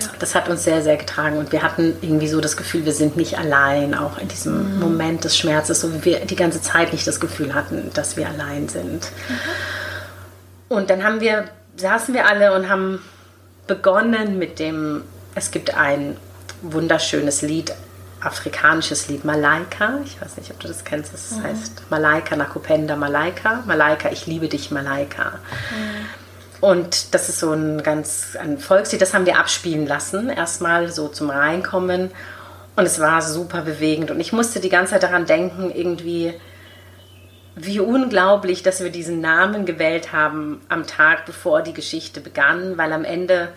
ja. 0.00 0.06
Das 0.20 0.36
hat 0.36 0.48
uns 0.48 0.62
sehr, 0.62 0.82
sehr 0.82 0.96
getragen 0.96 1.38
und 1.38 1.50
wir 1.50 1.64
hatten 1.64 1.96
irgendwie 2.00 2.28
so 2.28 2.40
das 2.40 2.56
Gefühl, 2.56 2.84
wir 2.84 2.92
sind 2.92 3.16
nicht 3.16 3.36
allein, 3.36 3.94
auch 3.94 4.18
in 4.18 4.28
diesem 4.28 4.74
mhm. 4.74 4.80
Moment 4.80 5.24
des 5.24 5.36
Schmerzes, 5.36 5.80
so 5.80 5.92
wie 5.92 6.04
wir 6.04 6.20
die 6.20 6.36
ganze 6.36 6.62
Zeit 6.62 6.92
nicht 6.92 7.04
das 7.06 7.18
Gefühl 7.18 7.54
hatten, 7.54 7.90
dass 7.94 8.16
wir 8.16 8.28
allein 8.28 8.68
sind. 8.68 9.10
Mhm. 9.28 9.38
Und 10.68 10.90
dann 10.90 11.02
haben 11.02 11.20
wir, 11.20 11.46
saßen 11.76 12.14
wir 12.14 12.28
alle 12.28 12.54
und 12.54 12.68
haben 12.68 13.02
begonnen 13.66 14.38
mit 14.38 14.60
dem, 14.60 15.02
es 15.34 15.50
gibt 15.50 15.74
ein 15.74 16.16
wunderschönes 16.62 17.42
Lied, 17.42 17.72
afrikanisches 18.20 19.08
Lied 19.08 19.24
Malaika. 19.24 20.00
Ich 20.04 20.20
weiß 20.20 20.36
nicht, 20.36 20.50
ob 20.50 20.60
du 20.60 20.68
das 20.68 20.84
kennst. 20.84 21.12
Das 21.12 21.32
mhm. 21.32 21.42
heißt 21.44 21.90
Malaika 21.90 22.36
Nakupenda 22.36 22.96
Malaika. 22.96 23.62
Malaika, 23.66 24.10
ich 24.10 24.26
liebe 24.26 24.48
dich, 24.48 24.70
Malaika. 24.70 25.38
Mhm. 25.70 26.06
Und 26.60 27.14
das 27.14 27.30
ist 27.30 27.40
so 27.40 27.52
ein 27.52 27.82
ganz 27.82 28.36
ein 28.38 28.58
Volkslied, 28.58 29.00
das 29.00 29.14
haben 29.14 29.24
wir 29.24 29.38
abspielen 29.38 29.86
lassen, 29.86 30.28
erstmal 30.28 30.92
so 30.92 31.08
zum 31.08 31.30
Reinkommen. 31.30 32.10
Und 32.76 32.84
es 32.84 33.00
war 33.00 33.22
super 33.22 33.62
bewegend. 33.62 34.10
Und 34.10 34.20
ich 34.20 34.32
musste 34.32 34.60
die 34.60 34.68
ganze 34.68 34.92
Zeit 34.92 35.02
daran 35.02 35.24
denken, 35.24 35.70
irgendwie, 35.74 36.34
wie 37.56 37.80
unglaublich, 37.80 38.62
dass 38.62 38.82
wir 38.82 38.90
diesen 38.90 39.20
Namen 39.20 39.64
gewählt 39.64 40.12
haben 40.12 40.60
am 40.68 40.86
Tag, 40.86 41.24
bevor 41.24 41.62
die 41.62 41.74
Geschichte 41.74 42.20
begann, 42.20 42.76
weil 42.76 42.92
am 42.92 43.04
Ende 43.04 43.48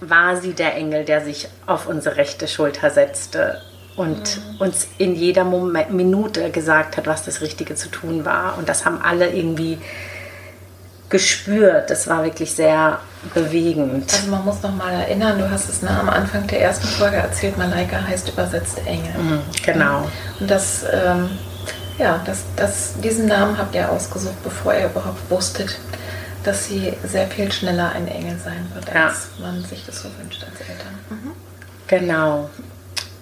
war 0.00 0.36
sie 0.36 0.52
der 0.52 0.74
Engel, 0.74 1.04
der 1.04 1.24
sich 1.24 1.48
auf 1.66 1.88
unsere 1.88 2.16
rechte 2.16 2.46
Schulter 2.48 2.90
setzte 2.90 3.60
und 3.96 4.40
uns 4.58 4.88
in 4.98 5.14
jeder 5.14 5.44
Moment, 5.44 5.90
Minute 5.90 6.50
gesagt 6.50 6.96
hat, 6.96 7.06
was 7.06 7.24
das 7.24 7.40
Richtige 7.40 7.74
zu 7.74 7.88
tun 7.88 8.24
war. 8.24 8.58
Und 8.58 8.68
das 8.68 8.84
haben 8.84 9.00
alle 9.00 9.30
irgendwie 9.30 9.78
gespürt. 11.08 11.88
Das 11.88 12.06
war 12.08 12.24
wirklich 12.24 12.52
sehr 12.52 13.00
bewegend. 13.34 14.12
Also 14.12 14.30
man 14.30 14.44
muss 14.44 14.62
noch 14.62 14.74
mal 14.74 14.92
erinnern, 14.92 15.38
du 15.38 15.50
hast 15.50 15.68
es 15.68 15.82
ne, 15.82 15.90
am 15.90 16.08
Anfang 16.08 16.46
der 16.46 16.60
ersten 16.60 16.86
Folge 16.86 17.16
erzählt, 17.16 17.56
Malaika 17.56 18.00
heißt 18.06 18.28
übersetzt 18.28 18.78
Engel. 18.84 19.14
Mhm, 19.18 19.40
genau. 19.64 20.10
Und 20.40 20.50
das, 20.50 20.84
ähm, 20.92 21.30
ja, 21.98 22.20
das, 22.26 22.44
das, 22.56 22.94
diesen 23.02 23.26
Namen 23.26 23.56
habt 23.56 23.74
ihr 23.74 23.90
ausgesucht, 23.90 24.42
bevor 24.44 24.74
ihr 24.74 24.86
überhaupt 24.86 25.30
wusstet, 25.30 25.78
dass 26.44 26.66
sie 26.66 26.92
sehr 27.04 27.26
viel 27.28 27.50
schneller 27.50 27.92
ein 27.92 28.06
Engel 28.06 28.36
sein 28.38 28.66
wird, 28.74 28.88
als 28.94 29.28
ja. 29.38 29.46
man 29.46 29.64
sich 29.64 29.84
das 29.86 30.02
so 30.02 30.08
wünscht 30.18 30.44
als 30.44 30.60
Eltern. 30.60 30.94
Mhm. 31.10 31.32
Genau. 31.88 32.50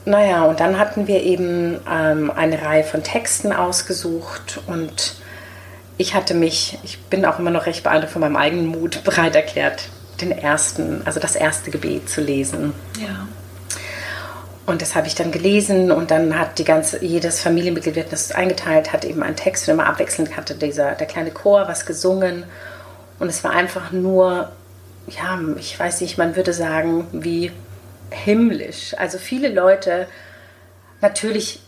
Naja, 0.05 0.45
und 0.45 0.61
dann 0.61 0.79
hatten 0.79 1.07
wir 1.07 1.23
eben 1.23 1.81
ähm, 1.91 2.31
eine 2.31 2.61
Reihe 2.61 2.85
von 2.85 3.03
Texten 3.03 3.53
ausgesucht 3.53 4.61
und 4.67 5.15
ich 5.97 6.15
hatte 6.15 6.35
mich, 6.35 6.79
ich 6.83 7.01
bin 7.05 7.25
auch 7.25 7.39
immer 7.39 7.51
noch 7.51 7.67
recht 7.67 7.83
beeindruckt 7.83 8.13
von 8.13 8.21
meinem 8.21 8.37
eigenen 8.37 8.67
Mut, 8.67 9.03
bereit 9.05 9.35
erklärt, 9.35 9.89
den 10.21 10.33
ersten, 10.33 11.03
also 11.05 11.21
das 11.21 11.37
erste 11.37 11.71
Gebet 11.71 12.09
zu 12.09 12.21
lesen. 12.21 12.75
Ja. 13.01 13.27
Und 14.67 14.81
das 14.81 14.95
habe 14.95 15.07
ich 15.07 15.15
dann 15.15 15.31
gelesen 15.31 15.93
und 15.93 16.11
dann 16.11 16.39
hat 16.39 16.59
die 16.59 16.65
ganze, 16.65 17.05
jedes 17.05 17.41
Familienmitglied, 17.41 18.07
das 18.11 18.33
eingeteilt 18.33 18.93
hat, 18.93 19.05
eben 19.05 19.23
einen 19.23 19.37
Text 19.37 19.69
und 19.69 19.75
immer 19.75 19.87
abwechselnd 19.87 20.37
hatte 20.37 20.55
dieser, 20.55 20.93
der 20.93 21.07
kleine 21.07 21.33
Chor 21.33 21.69
was 21.69 21.85
gesungen. 21.85 22.45
Und 23.19 23.29
es 23.29 23.45
war 23.45 23.51
einfach 23.51 23.93
nur, 23.93 24.51
ja, 25.07 25.39
ich 25.59 25.79
weiß 25.79 26.01
nicht, 26.01 26.17
man 26.17 26.35
würde 26.35 26.55
sagen, 26.55 27.07
wie 27.13 27.53
himmlisch. 28.11 28.95
Also 28.99 29.19
viele 29.19 29.49
Leute, 29.49 30.07
natürlich, 31.01 31.61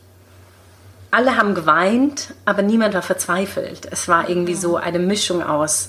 alle 1.10 1.36
haben 1.36 1.54
geweint, 1.54 2.34
aber 2.44 2.62
niemand 2.62 2.94
war 2.94 3.02
verzweifelt. 3.02 3.88
Es 3.90 4.08
war 4.08 4.28
irgendwie 4.28 4.54
so 4.54 4.76
eine 4.76 4.98
Mischung 4.98 5.42
aus 5.42 5.88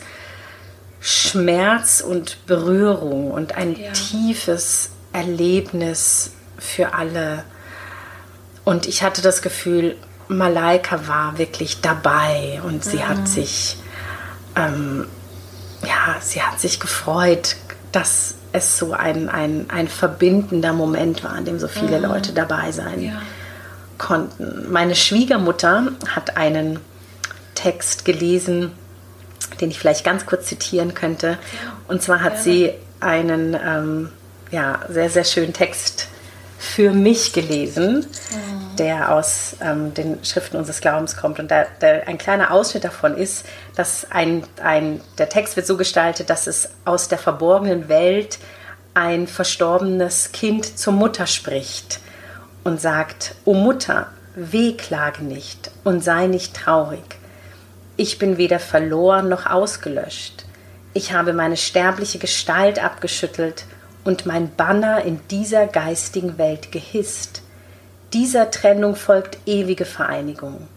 Schmerz 0.99 2.01
und 2.01 2.45
Berührung 2.47 3.31
und 3.31 3.55
ein 3.55 3.75
ja. 3.75 3.91
tiefes 3.91 4.91
Erlebnis 5.13 6.31
für 6.57 6.93
alle. 6.93 7.43
Und 8.63 8.87
ich 8.87 9.03
hatte 9.03 9.21
das 9.21 9.41
Gefühl, 9.41 9.95
Malaika 10.27 11.07
war 11.07 11.37
wirklich 11.37 11.81
dabei 11.81 12.61
und 12.65 12.83
sie 12.83 12.97
mhm. 12.97 13.07
hat 13.07 13.27
sich, 13.27 13.77
ähm, 14.55 15.07
ja, 15.83 16.17
sie 16.19 16.41
hat 16.41 16.59
sich 16.59 16.79
gefreut, 16.79 17.55
dass 17.91 18.35
es 18.51 18.77
so 18.77 18.93
ein, 18.93 19.29
ein, 19.29 19.65
ein 19.69 19.87
verbindender 19.87 20.73
Moment 20.73 21.23
war, 21.23 21.31
an 21.31 21.45
dem 21.45 21.59
so 21.59 21.67
viele 21.67 21.97
mhm. 21.97 22.05
Leute 22.05 22.33
dabei 22.33 22.71
sein 22.71 23.01
ja. 23.01 23.21
konnten. 23.97 24.71
Meine 24.71 24.95
Schwiegermutter 24.95 25.91
hat 26.07 26.37
einen 26.37 26.79
Text 27.55 28.05
gelesen, 28.05 28.71
den 29.59 29.71
ich 29.71 29.79
vielleicht 29.79 30.03
ganz 30.03 30.25
kurz 30.25 30.47
zitieren 30.47 30.93
könnte. 30.93 31.37
Und 31.87 32.01
zwar 32.01 32.21
hat 32.21 32.35
ja. 32.35 32.41
sie 32.41 32.73
einen 32.99 33.53
ähm, 33.53 34.09
ja, 34.51 34.79
sehr, 34.89 35.09
sehr 35.09 35.23
schönen 35.23 35.53
Text 35.53 36.07
für 36.59 36.91
mich 36.91 37.33
gelesen, 37.33 37.97
mhm. 37.97 38.46
Der 38.78 39.13
aus 39.13 39.57
ähm, 39.61 39.93
den 39.93 40.23
Schriften 40.23 40.57
unseres 40.57 40.80
Glaubens 40.80 41.17
kommt. 41.17 41.39
Und 41.39 41.51
da, 41.51 41.65
da, 41.80 41.88
ein 42.05 42.17
kleiner 42.17 42.51
Ausschnitt 42.51 42.84
davon 42.84 43.17
ist, 43.17 43.45
dass 43.75 44.07
ein, 44.11 44.43
ein, 44.63 45.01
der 45.17 45.30
Text 45.30 45.55
wird 45.55 45.67
so 45.67 45.75
gestaltet, 45.75 46.30
dass 46.30 46.47
es 46.47 46.69
aus 46.86 47.09
der 47.09 47.17
verborgenen 47.17 47.89
Welt 47.89 48.39
ein 48.93 49.28
verstorbenes 49.28 50.32
Kind 50.32 50.80
zur 50.80 50.93
Mutter 50.93 51.28
spricht 51.28 51.99
und 52.63 52.82
sagt, 52.82 53.36
O 53.45 53.53
Mutter, 53.53 54.07
wehklage 54.36 55.23
nicht 55.23 55.71
und 55.84 56.03
sei 56.03 56.28
nicht 56.28 56.55
traurig. 56.55 57.17
Ich 57.95 58.19
bin 58.19 58.38
weder 58.38 58.59
verloren 58.59 59.30
noch 59.30 59.47
ausgelöscht. 59.47 60.45
Ich 60.93 61.13
habe 61.13 61.34
meine 61.34 61.57
sterbliche 61.57 62.19
Gestalt 62.19 62.84
abgeschüttelt 62.84 63.65
und 64.03 64.25
mein 64.25 64.55
Banner 64.55 65.03
in 65.03 65.19
dieser 65.30 65.67
geistigen 65.67 66.38
Welt 66.38 66.71
gehisst. 66.71 67.41
Dieser 68.14 68.51
Trennung 68.51 68.95
folgt 68.95 69.38
ewige 69.45 69.86
Vereinigung. 69.86 70.68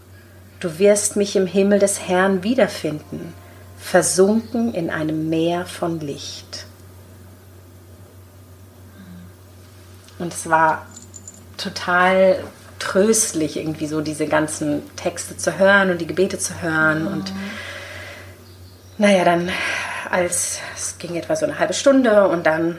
Du 0.59 0.79
wirst 0.79 1.15
mich 1.15 1.35
im 1.35 1.47
Himmel 1.47 1.79
des 1.79 2.07
Herrn 2.07 2.43
wiederfinden, 2.43 3.33
versunken 3.79 4.73
in 4.73 4.89
einem 4.89 5.29
Meer 5.29 5.65
von 5.65 5.99
Licht. 5.99 6.65
Und 10.19 10.33
es 10.33 10.49
war 10.49 10.85
total 11.57 12.43
tröstlich, 12.77 13.57
irgendwie 13.57 13.87
so 13.87 14.01
diese 14.01 14.27
ganzen 14.27 14.83
Texte 14.95 15.37
zu 15.37 15.57
hören 15.57 15.89
und 15.89 15.99
die 15.99 16.07
Gebete 16.07 16.37
zu 16.37 16.61
hören. 16.61 17.03
Mhm. 17.03 17.07
Und 17.07 17.33
naja, 18.97 19.23
dann 19.23 19.49
als 20.11 20.59
es 20.75 20.97
ging 20.97 21.15
etwa 21.15 21.35
so 21.35 21.45
eine 21.45 21.57
halbe 21.57 21.73
Stunde 21.73 22.27
und 22.27 22.45
dann 22.45 22.77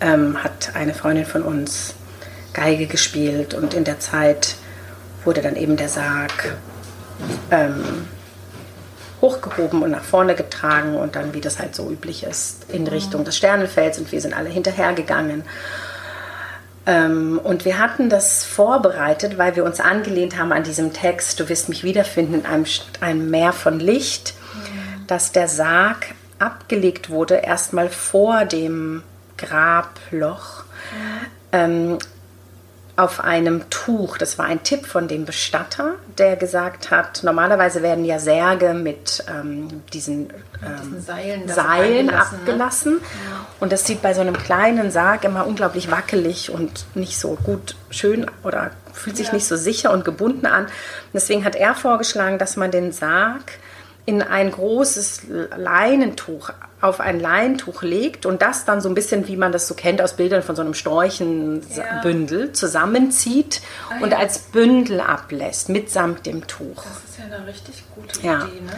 ähm, 0.00 0.42
hat 0.42 0.74
eine 0.74 0.92
Freundin 0.92 1.24
von 1.24 1.42
uns 1.42 1.94
Geige 2.58 2.86
gespielt 2.86 3.54
und 3.54 3.72
in 3.72 3.84
der 3.84 4.00
Zeit 4.00 4.56
wurde 5.24 5.42
dann 5.42 5.54
eben 5.54 5.76
der 5.76 5.88
Sarg 5.88 6.56
ähm, 7.52 8.08
hochgehoben 9.20 9.82
und 9.82 9.92
nach 9.92 10.02
vorne 10.02 10.34
getragen 10.34 10.96
und 10.96 11.14
dann, 11.14 11.34
wie 11.34 11.40
das 11.40 11.60
halt 11.60 11.76
so 11.76 11.88
üblich 11.88 12.24
ist, 12.24 12.66
in 12.68 12.86
Richtung 12.88 13.24
des 13.24 13.36
Sternenfelds 13.36 13.98
und 13.98 14.10
wir 14.10 14.20
sind 14.20 14.34
alle 14.34 14.48
hinterhergegangen. 14.48 15.44
Ähm, 16.86 17.38
und 17.42 17.64
wir 17.64 17.78
hatten 17.78 18.08
das 18.08 18.44
vorbereitet, 18.44 19.38
weil 19.38 19.54
wir 19.54 19.64
uns 19.64 19.78
angelehnt 19.78 20.36
haben 20.36 20.52
an 20.52 20.64
diesem 20.64 20.92
Text, 20.92 21.38
du 21.38 21.48
wirst 21.48 21.68
mich 21.68 21.84
wiederfinden 21.84 22.34
in 22.34 22.46
einem, 22.46 22.64
einem 23.00 23.30
Meer 23.30 23.52
von 23.52 23.78
Licht, 23.78 24.34
mhm. 24.54 25.06
dass 25.06 25.30
der 25.30 25.46
Sarg 25.46 26.06
abgelegt 26.40 27.08
wurde, 27.08 27.34
erstmal 27.36 27.88
vor 27.88 28.44
dem 28.46 29.02
Grabloch. 29.36 30.64
Mhm. 30.64 31.26
Ähm, 31.52 31.98
auf 32.98 33.22
einem 33.22 33.70
Tuch. 33.70 34.18
Das 34.18 34.38
war 34.38 34.46
ein 34.46 34.64
Tipp 34.64 34.84
von 34.84 35.06
dem 35.06 35.24
Bestatter, 35.24 35.94
der 36.18 36.34
gesagt 36.34 36.90
hat, 36.90 37.22
normalerweise 37.22 37.82
werden 37.82 38.04
ja 38.04 38.18
Särge 38.18 38.74
mit 38.74 39.24
ähm, 39.28 39.82
diesen, 39.92 40.32
ähm, 40.64 41.00
Seilen, 41.00 41.48
Seilen 41.48 42.06
ne? 42.06 42.20
abgelassen. 42.20 42.94
Ne? 42.94 43.00
Und 43.60 43.70
das 43.70 43.86
sieht 43.86 44.02
bei 44.02 44.14
so 44.14 44.20
einem 44.20 44.36
kleinen 44.36 44.90
Sarg 44.90 45.22
immer 45.24 45.46
unglaublich 45.46 45.92
wackelig 45.92 46.50
und 46.50 46.86
nicht 46.96 47.18
so 47.18 47.36
gut 47.44 47.76
schön 47.90 48.26
oder 48.42 48.72
fühlt 48.92 49.16
sich 49.16 49.28
ja. 49.28 49.34
nicht 49.34 49.46
so 49.46 49.56
sicher 49.56 49.92
und 49.92 50.04
gebunden 50.04 50.46
an. 50.46 50.66
Deswegen 51.14 51.44
hat 51.44 51.54
er 51.54 51.76
vorgeschlagen, 51.76 52.38
dass 52.38 52.56
man 52.56 52.72
den 52.72 52.90
Sarg 52.90 53.52
in 54.06 54.22
ein 54.22 54.50
großes 54.50 55.22
Leinentuch, 55.56 56.50
auf 56.80 57.00
ein 57.00 57.18
Leinentuch 57.18 57.82
legt 57.82 58.24
und 58.24 58.40
das 58.40 58.64
dann 58.64 58.80
so 58.80 58.88
ein 58.88 58.94
bisschen, 58.94 59.26
wie 59.26 59.36
man 59.36 59.50
das 59.50 59.66
so 59.66 59.74
kennt 59.74 60.00
aus 60.00 60.14
Bildern 60.14 60.42
von 60.42 60.54
so 60.54 60.62
einem 60.62 60.74
Storchenbündel, 60.74 62.46
ja. 62.46 62.52
zusammenzieht 62.52 63.60
ah, 63.90 64.02
und 64.02 64.12
ja. 64.12 64.18
als 64.18 64.38
Bündel 64.38 65.00
ablässt, 65.00 65.68
mitsamt 65.68 66.26
dem 66.26 66.46
Tuch. 66.46 66.84
Das 66.84 67.10
ist 67.10 67.18
ja 67.18 67.24
eine 67.24 67.46
richtig 67.46 67.82
gute 67.94 68.20
ja. 68.20 68.44
Idee, 68.44 68.60
ne? 68.60 68.72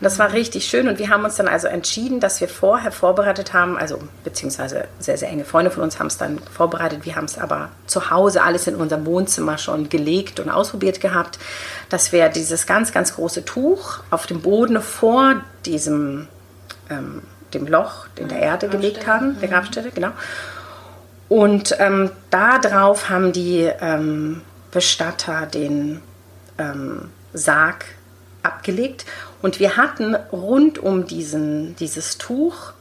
Und 0.00 0.02
das 0.02 0.18
war 0.18 0.32
richtig 0.32 0.66
schön 0.66 0.88
und 0.88 0.98
wir 0.98 1.08
haben 1.08 1.24
uns 1.24 1.36
dann 1.36 1.46
also 1.46 1.68
entschieden, 1.68 2.18
dass 2.18 2.40
wir 2.40 2.48
vorher 2.48 2.90
vorbereitet 2.90 3.52
haben, 3.52 3.78
also 3.78 4.00
beziehungsweise 4.24 4.88
sehr, 4.98 5.16
sehr 5.16 5.28
enge 5.28 5.44
Freunde 5.44 5.70
von 5.70 5.84
uns 5.84 6.00
haben 6.00 6.08
es 6.08 6.18
dann 6.18 6.40
vorbereitet, 6.52 7.04
wir 7.04 7.14
haben 7.14 7.26
es 7.26 7.38
aber 7.38 7.70
zu 7.86 8.10
Hause 8.10 8.42
alles 8.42 8.66
in 8.66 8.74
unserem 8.74 9.06
Wohnzimmer 9.06 9.56
schon 9.56 9.88
gelegt 9.88 10.40
und 10.40 10.50
ausprobiert 10.50 11.00
gehabt, 11.00 11.38
dass 11.90 12.10
wir 12.10 12.28
dieses 12.28 12.66
ganz, 12.66 12.92
ganz 12.92 13.14
große 13.14 13.44
Tuch 13.44 14.00
auf 14.10 14.26
dem 14.26 14.42
Boden 14.42 14.82
vor 14.82 15.42
diesem 15.64 16.26
ähm, 16.90 17.22
dem 17.54 17.66
Loch 17.66 18.06
in 18.16 18.28
der 18.28 18.40
Erde 18.40 18.68
gelegt 18.68 19.06
haben, 19.06 19.40
der 19.40 19.48
Grabstätte, 19.48 19.90
genau. 19.90 20.12
Und 21.28 21.76
ähm, 21.78 22.10
darauf 22.30 23.08
haben 23.08 23.32
die 23.32 23.70
ähm, 23.80 24.42
Bestatter 24.70 25.46
den 25.46 26.00
ähm, 26.58 27.10
Sarg 27.32 27.86
abgelegt 28.42 29.06
und 29.42 29.58
wir 29.58 29.76
hatten 29.76 30.14
rund 30.32 30.78
um 30.78 31.06
diesen, 31.06 31.76
dieses 31.76 32.18
Tuch 32.18 32.72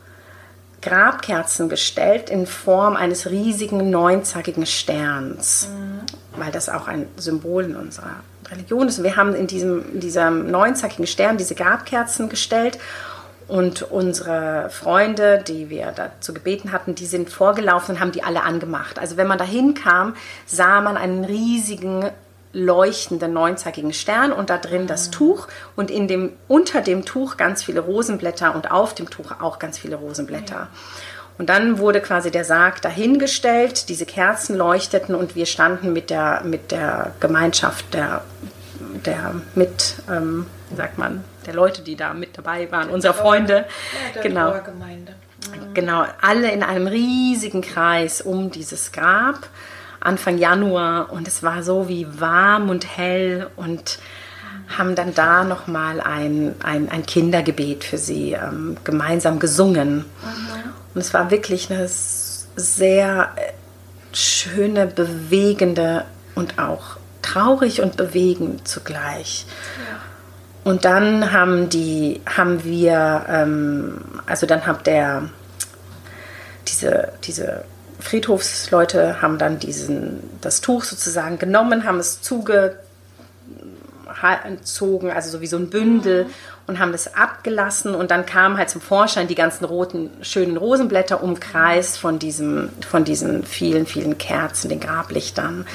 Grabkerzen 0.84 1.70
gestellt 1.70 2.30
in 2.30 2.46
Form 2.46 2.98
eines 2.98 3.30
riesigen 3.30 3.90
neunzackigen 3.90 4.66
Sterns, 4.66 5.70
mhm. 5.70 6.40
weil 6.40 6.52
das 6.52 6.68
auch 6.68 6.88
ein 6.88 7.08
Symbol 7.16 7.64
in 7.64 7.76
unserer 7.76 8.18
Religion 8.52 8.88
ist. 8.88 8.98
Und 8.98 9.06
wir 9.06 9.16
haben 9.16 9.34
in 9.34 9.48
diesem, 9.48 9.94
in 9.94 10.00
diesem 10.02 10.52
neunzackigen 10.52 11.08
Stern 11.08 11.38
diese 11.38 11.56
Grabkerzen 11.56 12.28
gestellt 12.28 12.78
und 13.48 13.82
unsere 13.84 14.70
Freunde, 14.70 15.44
die 15.46 15.70
wir 15.70 15.92
dazu 15.96 16.34
gebeten 16.34 16.72
hatten, 16.72 16.96
die 16.96 17.06
sind 17.06 17.30
vorgelaufen 17.30 17.96
und 17.96 18.02
haben 18.02 18.12
die 18.12 18.24
alle 18.24 18.44
angemacht. 18.44 19.00
Also 19.00 19.18
wenn 19.18 19.28
man 19.28 19.38
da 19.38 19.46
hinkam, 19.46 20.16
sah 20.46 20.82
man 20.82 20.98
einen 20.98 21.26
riesigen 21.26 22.10
leuchtenden 22.54 23.34
neunzackigen 23.34 23.94
Stern 23.94 24.32
und 24.32 24.50
da 24.50 24.58
drin 24.58 24.86
das 24.86 25.10
Tuch 25.10 25.48
und 25.76 25.90
in 25.90 26.08
dem, 26.08 26.34
unter 26.48 26.82
dem 26.82 27.04
Tuch 27.04 27.36
ganz 27.36 27.64
viele 27.64 27.82
Rosenblätter 27.82 28.56
und 28.56 28.72
auf 28.72 28.94
dem 28.94 29.10
Tuch 29.10 29.32
auch 29.42 29.60
ganz 29.60 29.80
viele 29.80 29.96
Rosenblätter. 29.96 30.68
Und 31.40 31.50
dann 31.50 31.80
wurde 31.80 32.00
quasi 32.00 32.30
der 32.30 32.46
Sarg 32.46 32.82
dahingestellt, 32.84 33.90
diese 33.90 34.06
Kerzen 34.06 34.56
leuchteten 34.56 35.16
und 35.16 35.36
wir 35.36 35.48
standen 35.48 35.92
mit 35.92 36.12
der, 36.12 36.42
mit 36.44 36.72
der 36.72 37.14
Gemeinschaft 37.20 37.92
der, 37.94 38.24
der 39.04 39.34
mit, 39.56 39.96
ähm, 40.10 40.46
wie 40.70 40.76
sagt 40.76 41.00
man, 41.00 41.24
der 41.48 41.54
Leute, 41.54 41.82
die 41.82 41.96
da 41.96 42.14
mit 42.14 42.38
dabei 42.38 42.72
waren, 42.72 42.90
unserer 42.90 43.14
Freunde. 43.14 43.66
Ja, 44.16 44.22
genau. 44.22 44.54
Genau, 45.74 46.06
alle 46.22 46.52
in 46.52 46.64
einem 46.64 46.88
riesigen 46.88 47.62
Kreis 47.62 48.22
um 48.22 48.52
dieses 48.52 48.92
Grab. 48.92 49.48
Anfang 50.00 50.38
Januar 50.38 51.12
und 51.12 51.28
es 51.28 51.44
war 51.44 51.64
so 51.64 51.88
wie 51.88 52.08
warm 52.20 52.70
und 52.70 52.98
hell 52.98 53.50
und 53.56 54.00
haben 54.78 54.96
dann 54.96 55.14
da 55.14 55.44
nochmal 55.44 56.02
ein, 56.02 56.56
ein, 56.64 56.90
ein 56.90 57.06
Kindergebet 57.06 57.84
für 57.84 57.98
sie 57.98 58.34
ähm, 58.34 58.78
gemeinsam 58.84 59.40
gesungen. 59.40 59.98
Mhm. 59.98 60.04
Und 60.94 61.02
es 61.02 61.14
war 61.14 61.32
wirklich 61.32 61.72
eine 61.72 61.88
sehr 61.88 63.34
schöne, 64.14 64.88
bewegende 64.88 66.06
und 66.36 66.60
auch 66.60 66.98
traurig 67.22 67.82
und 67.82 67.98
bewegend 67.98 68.68
zugleich. 68.68 69.46
Ja. 69.90 70.00
Und 70.64 70.86
dann 70.86 71.32
haben 71.32 71.70
die, 71.70 72.22
haben 72.26 72.64
wir, 72.64 73.26
ähm, 73.28 74.02
also 74.26 74.46
dann 74.46 74.66
hat 74.66 74.88
der, 74.88 75.30
diese, 76.68 77.14
diese 77.24 77.66
Friedhofsleute 78.00 79.22
haben 79.22 79.38
dann 79.38 79.60
diesen, 79.60 80.22
das 80.42 80.62
Tuch 80.62 80.84
sozusagen 80.84 81.38
genommen, 81.38 81.86
haben 81.86 82.00
es 82.00 82.22
zugezogen, 82.22 82.72
also 85.12 85.30
so 85.30 85.42
wie 85.42 85.48
so 85.48 85.58
ein 85.58 85.70
Bündel 85.70 86.28
und 86.68 86.80
haben 86.80 86.92
das 86.92 87.16
abgelassen. 87.16 87.96
Und 87.96 88.12
dann 88.12 88.26
kamen 88.26 88.58
halt 88.58 88.70
zum 88.70 88.82
Vorschein 88.82 89.28
die 89.28 89.36
ganzen 89.36 89.66
roten, 89.66 90.12
schönen 90.22 90.58
Rosenblätter 90.58 91.24
umkreist 91.24 91.98
von, 91.98 92.20
diesem, 92.20 92.70
von 92.88 93.04
diesen 93.04 93.44
vielen, 93.44 93.86
vielen 93.86 94.18
Kerzen, 94.18 94.70
den 94.70 94.80
Grablichtern. 94.80 95.66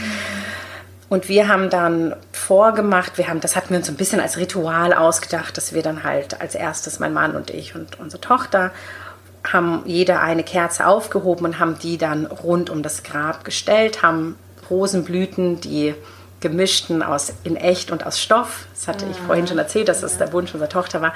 Und 1.08 1.28
wir 1.28 1.48
haben 1.48 1.70
dann 1.70 2.14
vorgemacht, 2.32 3.16
wir 3.16 3.28
haben, 3.28 3.40
das 3.40 3.56
hatten 3.56 3.70
wir 3.70 3.78
uns 3.78 3.88
ein 3.88 3.96
bisschen 3.96 4.20
als 4.20 4.36
Ritual 4.36 4.92
ausgedacht, 4.92 5.56
dass 5.56 5.72
wir 5.72 5.82
dann 5.82 6.04
halt 6.04 6.38
als 6.40 6.54
erstes, 6.54 6.98
mein 6.98 7.14
Mann 7.14 7.34
und 7.34 7.48
ich 7.50 7.74
und 7.74 7.98
unsere 7.98 8.20
Tochter, 8.20 8.72
haben 9.44 9.82
jeder 9.86 10.20
eine 10.20 10.44
Kerze 10.44 10.86
aufgehoben 10.86 11.46
und 11.46 11.58
haben 11.58 11.78
die 11.78 11.96
dann 11.96 12.26
rund 12.26 12.68
um 12.68 12.82
das 12.82 13.04
Grab 13.04 13.44
gestellt, 13.44 14.02
haben 14.02 14.36
Rosenblüten, 14.68 15.60
die 15.60 15.94
gemischten 16.40 17.02
aus 17.02 17.32
in 17.42 17.56
echt 17.56 17.90
und 17.90 18.06
aus 18.06 18.20
Stoff, 18.20 18.66
das 18.74 18.86
hatte 18.86 19.06
ich 19.10 19.16
vorhin 19.16 19.48
schon 19.48 19.58
erzählt, 19.58 19.88
dass 19.88 20.02
das 20.02 20.18
der 20.18 20.32
Wunsch 20.32 20.52
unserer 20.52 20.68
Tochter 20.68 21.00
war, 21.00 21.14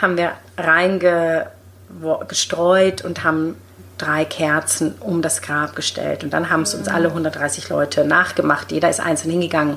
haben 0.00 0.18
wir 0.18 0.32
reingestreut 0.58 3.04
und 3.04 3.24
haben 3.24 3.56
drei 3.98 4.24
Kerzen 4.24 4.94
um 5.00 5.22
das 5.22 5.42
Grab 5.42 5.76
gestellt. 5.76 6.24
Und 6.24 6.32
dann 6.32 6.50
haben 6.50 6.62
es 6.62 6.74
uns 6.74 6.88
alle 6.88 7.08
130 7.08 7.68
Leute 7.68 8.04
nachgemacht. 8.04 8.72
Jeder 8.72 8.88
ist 8.88 9.00
einzeln 9.00 9.30
hingegangen, 9.30 9.76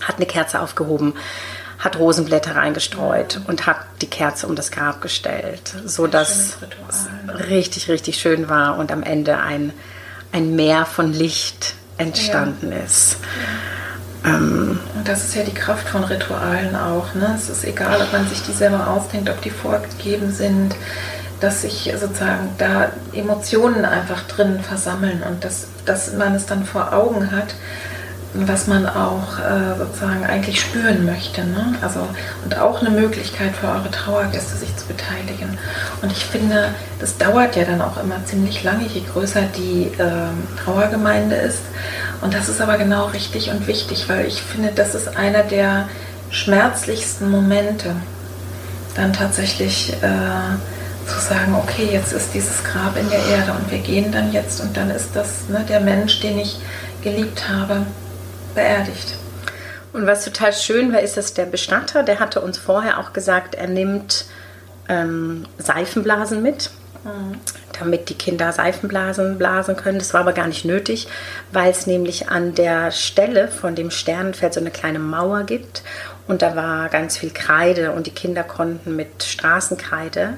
hat 0.00 0.16
eine 0.16 0.26
Kerze 0.26 0.60
aufgehoben, 0.60 1.14
hat 1.78 1.98
Rosenblätter 1.98 2.56
reingestreut 2.56 3.40
und 3.46 3.66
hat 3.66 3.78
die 4.00 4.08
Kerze 4.08 4.46
um 4.46 4.56
das 4.56 4.70
Grab 4.70 5.00
gestellt, 5.00 5.74
so 5.84 6.06
dass 6.06 6.56
es 6.88 7.48
richtig, 7.48 7.88
richtig 7.88 8.18
schön 8.18 8.48
war 8.48 8.78
und 8.78 8.90
am 8.90 9.02
Ende 9.02 9.38
ein, 9.38 9.72
ein 10.32 10.56
Meer 10.56 10.86
von 10.86 11.12
Licht 11.12 11.74
entstanden 11.98 12.72
ja. 12.72 12.78
ist. 12.78 13.18
Ähm, 14.24 14.80
und 14.96 15.06
das 15.06 15.24
ist 15.24 15.34
ja 15.36 15.44
die 15.44 15.54
Kraft 15.54 15.88
von 15.88 16.04
Ritualen 16.04 16.74
auch. 16.74 17.14
Ne? 17.14 17.34
Es 17.36 17.48
ist 17.48 17.64
egal, 17.64 18.00
ob 18.00 18.12
man 18.12 18.28
sich 18.28 18.42
die 18.42 18.52
selber 18.52 18.88
ausdenkt, 18.88 19.30
ob 19.30 19.40
die 19.42 19.50
vorgegeben 19.50 20.32
sind, 20.32 20.74
dass 21.40 21.62
sich 21.62 21.92
sozusagen 21.98 22.50
da 22.58 22.90
Emotionen 23.12 23.84
einfach 23.84 24.22
drin 24.22 24.60
versammeln 24.60 25.22
und 25.28 25.44
dass, 25.44 25.68
dass 25.84 26.12
man 26.14 26.34
es 26.34 26.46
dann 26.46 26.64
vor 26.64 26.92
Augen 26.92 27.30
hat 27.30 27.54
was 28.34 28.66
man 28.66 28.86
auch 28.86 29.38
äh, 29.38 29.78
sozusagen 29.78 30.24
eigentlich 30.26 30.60
spüren 30.60 31.06
möchte. 31.06 31.42
Ne? 31.44 31.74
Also, 31.80 32.06
und 32.44 32.58
auch 32.58 32.80
eine 32.80 32.90
Möglichkeit 32.90 33.56
für 33.56 33.68
eure 33.68 33.90
Trauergäste, 33.90 34.56
sich 34.56 34.76
zu 34.76 34.86
beteiligen. 34.86 35.58
Und 36.02 36.12
ich 36.12 36.24
finde, 36.24 36.68
das 37.00 37.16
dauert 37.16 37.56
ja 37.56 37.64
dann 37.64 37.80
auch 37.80 37.96
immer 38.02 38.24
ziemlich 38.26 38.62
lange, 38.62 38.86
je 38.86 39.02
größer 39.12 39.42
die 39.56 39.84
äh, 39.98 40.62
Trauergemeinde 40.62 41.36
ist. 41.36 41.62
Und 42.20 42.34
das 42.34 42.48
ist 42.48 42.60
aber 42.60 42.76
genau 42.76 43.06
richtig 43.06 43.50
und 43.50 43.66
wichtig, 43.66 44.08
weil 44.08 44.26
ich 44.26 44.42
finde, 44.42 44.72
das 44.74 44.94
ist 44.94 45.16
einer 45.16 45.42
der 45.42 45.88
schmerzlichsten 46.30 47.30
Momente, 47.30 47.96
dann 48.94 49.14
tatsächlich 49.14 49.94
äh, 50.02 50.77
zu 51.08 51.18
sagen, 51.18 51.54
okay, 51.54 51.88
jetzt 51.90 52.12
ist 52.12 52.34
dieses 52.34 52.62
Grab 52.64 52.96
in 52.96 53.08
der 53.08 53.24
Erde 53.24 53.52
und 53.52 53.70
wir 53.70 53.78
gehen 53.78 54.12
dann 54.12 54.32
jetzt 54.32 54.60
und 54.60 54.76
dann 54.76 54.90
ist 54.90 55.10
das 55.14 55.48
ne, 55.48 55.64
der 55.68 55.80
Mensch, 55.80 56.20
den 56.20 56.38
ich 56.38 56.58
geliebt 57.02 57.48
habe, 57.48 57.86
beerdigt. 58.54 59.14
Und 59.92 60.06
was 60.06 60.24
total 60.24 60.52
schön 60.52 60.92
war, 60.92 61.00
ist, 61.00 61.16
dass 61.16 61.34
der 61.34 61.46
Bestatter, 61.46 62.02
der 62.02 62.20
hatte 62.20 62.40
uns 62.40 62.58
vorher 62.58 62.98
auch 62.98 63.12
gesagt, 63.12 63.54
er 63.54 63.66
nimmt 63.66 64.26
ähm, 64.88 65.46
Seifenblasen 65.56 66.42
mit, 66.42 66.70
mhm. 67.04 67.38
damit 67.78 68.10
die 68.10 68.14
Kinder 68.14 68.52
Seifenblasen 68.52 69.38
blasen 69.38 69.76
können. 69.76 69.98
Das 69.98 70.12
war 70.12 70.20
aber 70.20 70.34
gar 70.34 70.46
nicht 70.46 70.64
nötig, 70.64 71.08
weil 71.52 71.70
es 71.70 71.86
nämlich 71.86 72.28
an 72.28 72.54
der 72.54 72.90
Stelle 72.90 73.48
von 73.48 73.74
dem 73.74 73.90
Sternenfeld 73.90 74.54
so 74.54 74.60
eine 74.60 74.70
kleine 74.70 74.98
Mauer 74.98 75.44
gibt 75.44 75.82
und 76.28 76.42
da 76.42 76.54
war 76.54 76.90
ganz 76.90 77.16
viel 77.16 77.30
Kreide 77.30 77.92
und 77.92 78.06
die 78.06 78.12
Kinder 78.14 78.44
konnten 78.44 78.94
mit 78.94 79.24
Straßenkreide 79.24 80.34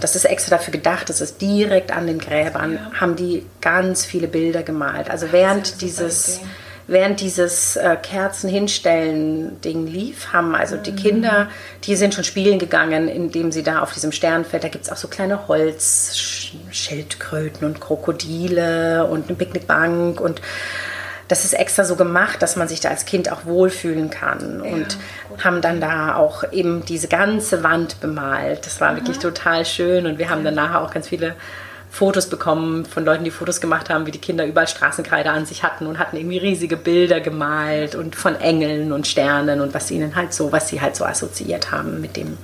das 0.00 0.16
ist 0.16 0.24
extra 0.24 0.56
dafür 0.56 0.72
gedacht, 0.72 1.08
dass 1.08 1.20
es 1.20 1.36
direkt 1.36 1.92
an 1.92 2.06
den 2.06 2.18
Gräbern 2.18 2.74
ja. 2.74 3.00
haben 3.00 3.16
die 3.16 3.44
ganz 3.60 4.04
viele 4.04 4.28
Bilder 4.28 4.62
gemalt. 4.62 5.10
Also 5.10 5.32
während 5.32 5.82
dieses 5.82 6.40
während 6.88 7.20
dieses 7.20 7.76
äh, 7.76 7.96
Kerzen 8.00 8.48
hinstellen 8.48 9.60
Ding 9.60 9.86
lief, 9.86 10.32
haben 10.32 10.54
also 10.54 10.76
die 10.76 10.92
mhm. 10.92 10.96
Kinder, 10.96 11.48
die 11.84 11.96
sind 11.96 12.14
schon 12.14 12.24
spielen 12.24 12.58
gegangen, 12.58 13.08
indem 13.08 13.52
sie 13.52 13.62
da 13.62 13.80
auf 13.80 13.92
diesem 13.92 14.12
Sternfeld, 14.12 14.64
da 14.64 14.68
gibt 14.68 14.84
es 14.84 14.92
auch 14.92 14.96
so 14.96 15.08
kleine 15.08 15.48
Holzschildkröten 15.48 17.66
und 17.66 17.80
Krokodile 17.80 19.06
und 19.06 19.28
eine 19.28 19.36
Picknickbank 19.36 20.20
und 20.20 20.40
das 21.28 21.44
ist 21.44 21.54
extra 21.54 21.84
so 21.84 21.96
gemacht, 21.96 22.40
dass 22.40 22.56
man 22.56 22.68
sich 22.68 22.80
da 22.80 22.90
als 22.90 23.04
Kind 23.04 23.32
auch 23.32 23.44
wohlfühlen 23.44 24.10
kann 24.10 24.62
ja, 24.64 24.72
und 24.72 24.98
gut. 25.28 25.44
haben 25.44 25.60
dann 25.60 25.80
da 25.80 26.14
auch 26.14 26.44
eben 26.52 26.84
diese 26.84 27.08
ganze 27.08 27.62
Wand 27.62 28.00
bemalt. 28.00 28.64
Das 28.66 28.80
war 28.80 28.90
Aha. 28.90 28.96
wirklich 28.96 29.18
total 29.18 29.64
schön 29.64 30.06
und 30.06 30.18
wir 30.18 30.30
haben 30.30 30.44
dann 30.44 30.54
nachher 30.54 30.82
auch 30.82 30.92
ganz 30.92 31.08
viele 31.08 31.34
Fotos 31.90 32.28
bekommen 32.28 32.84
von 32.84 33.04
Leuten, 33.04 33.24
die 33.24 33.30
Fotos 33.30 33.60
gemacht 33.60 33.88
haben, 33.88 34.06
wie 34.06 34.10
die 34.10 34.20
Kinder 34.20 34.44
überall 34.44 34.68
Straßenkreide 34.68 35.30
an 35.30 35.46
sich 35.46 35.62
hatten 35.62 35.86
und 35.86 35.98
hatten 35.98 36.16
irgendwie 36.16 36.38
riesige 36.38 36.76
Bilder 36.76 37.20
gemalt 37.20 37.94
und 37.94 38.14
von 38.14 38.36
Engeln 38.36 38.92
und 38.92 39.06
Sternen 39.06 39.60
und 39.60 39.72
was 39.72 39.90
ihnen 39.90 40.14
halt 40.14 40.34
so, 40.34 40.52
was 40.52 40.68
sie 40.68 40.80
halt 40.80 40.94
so 40.94 41.04
assoziiert 41.04 41.72
haben 41.72 42.00
mit 42.00 42.16
dem 42.16 42.36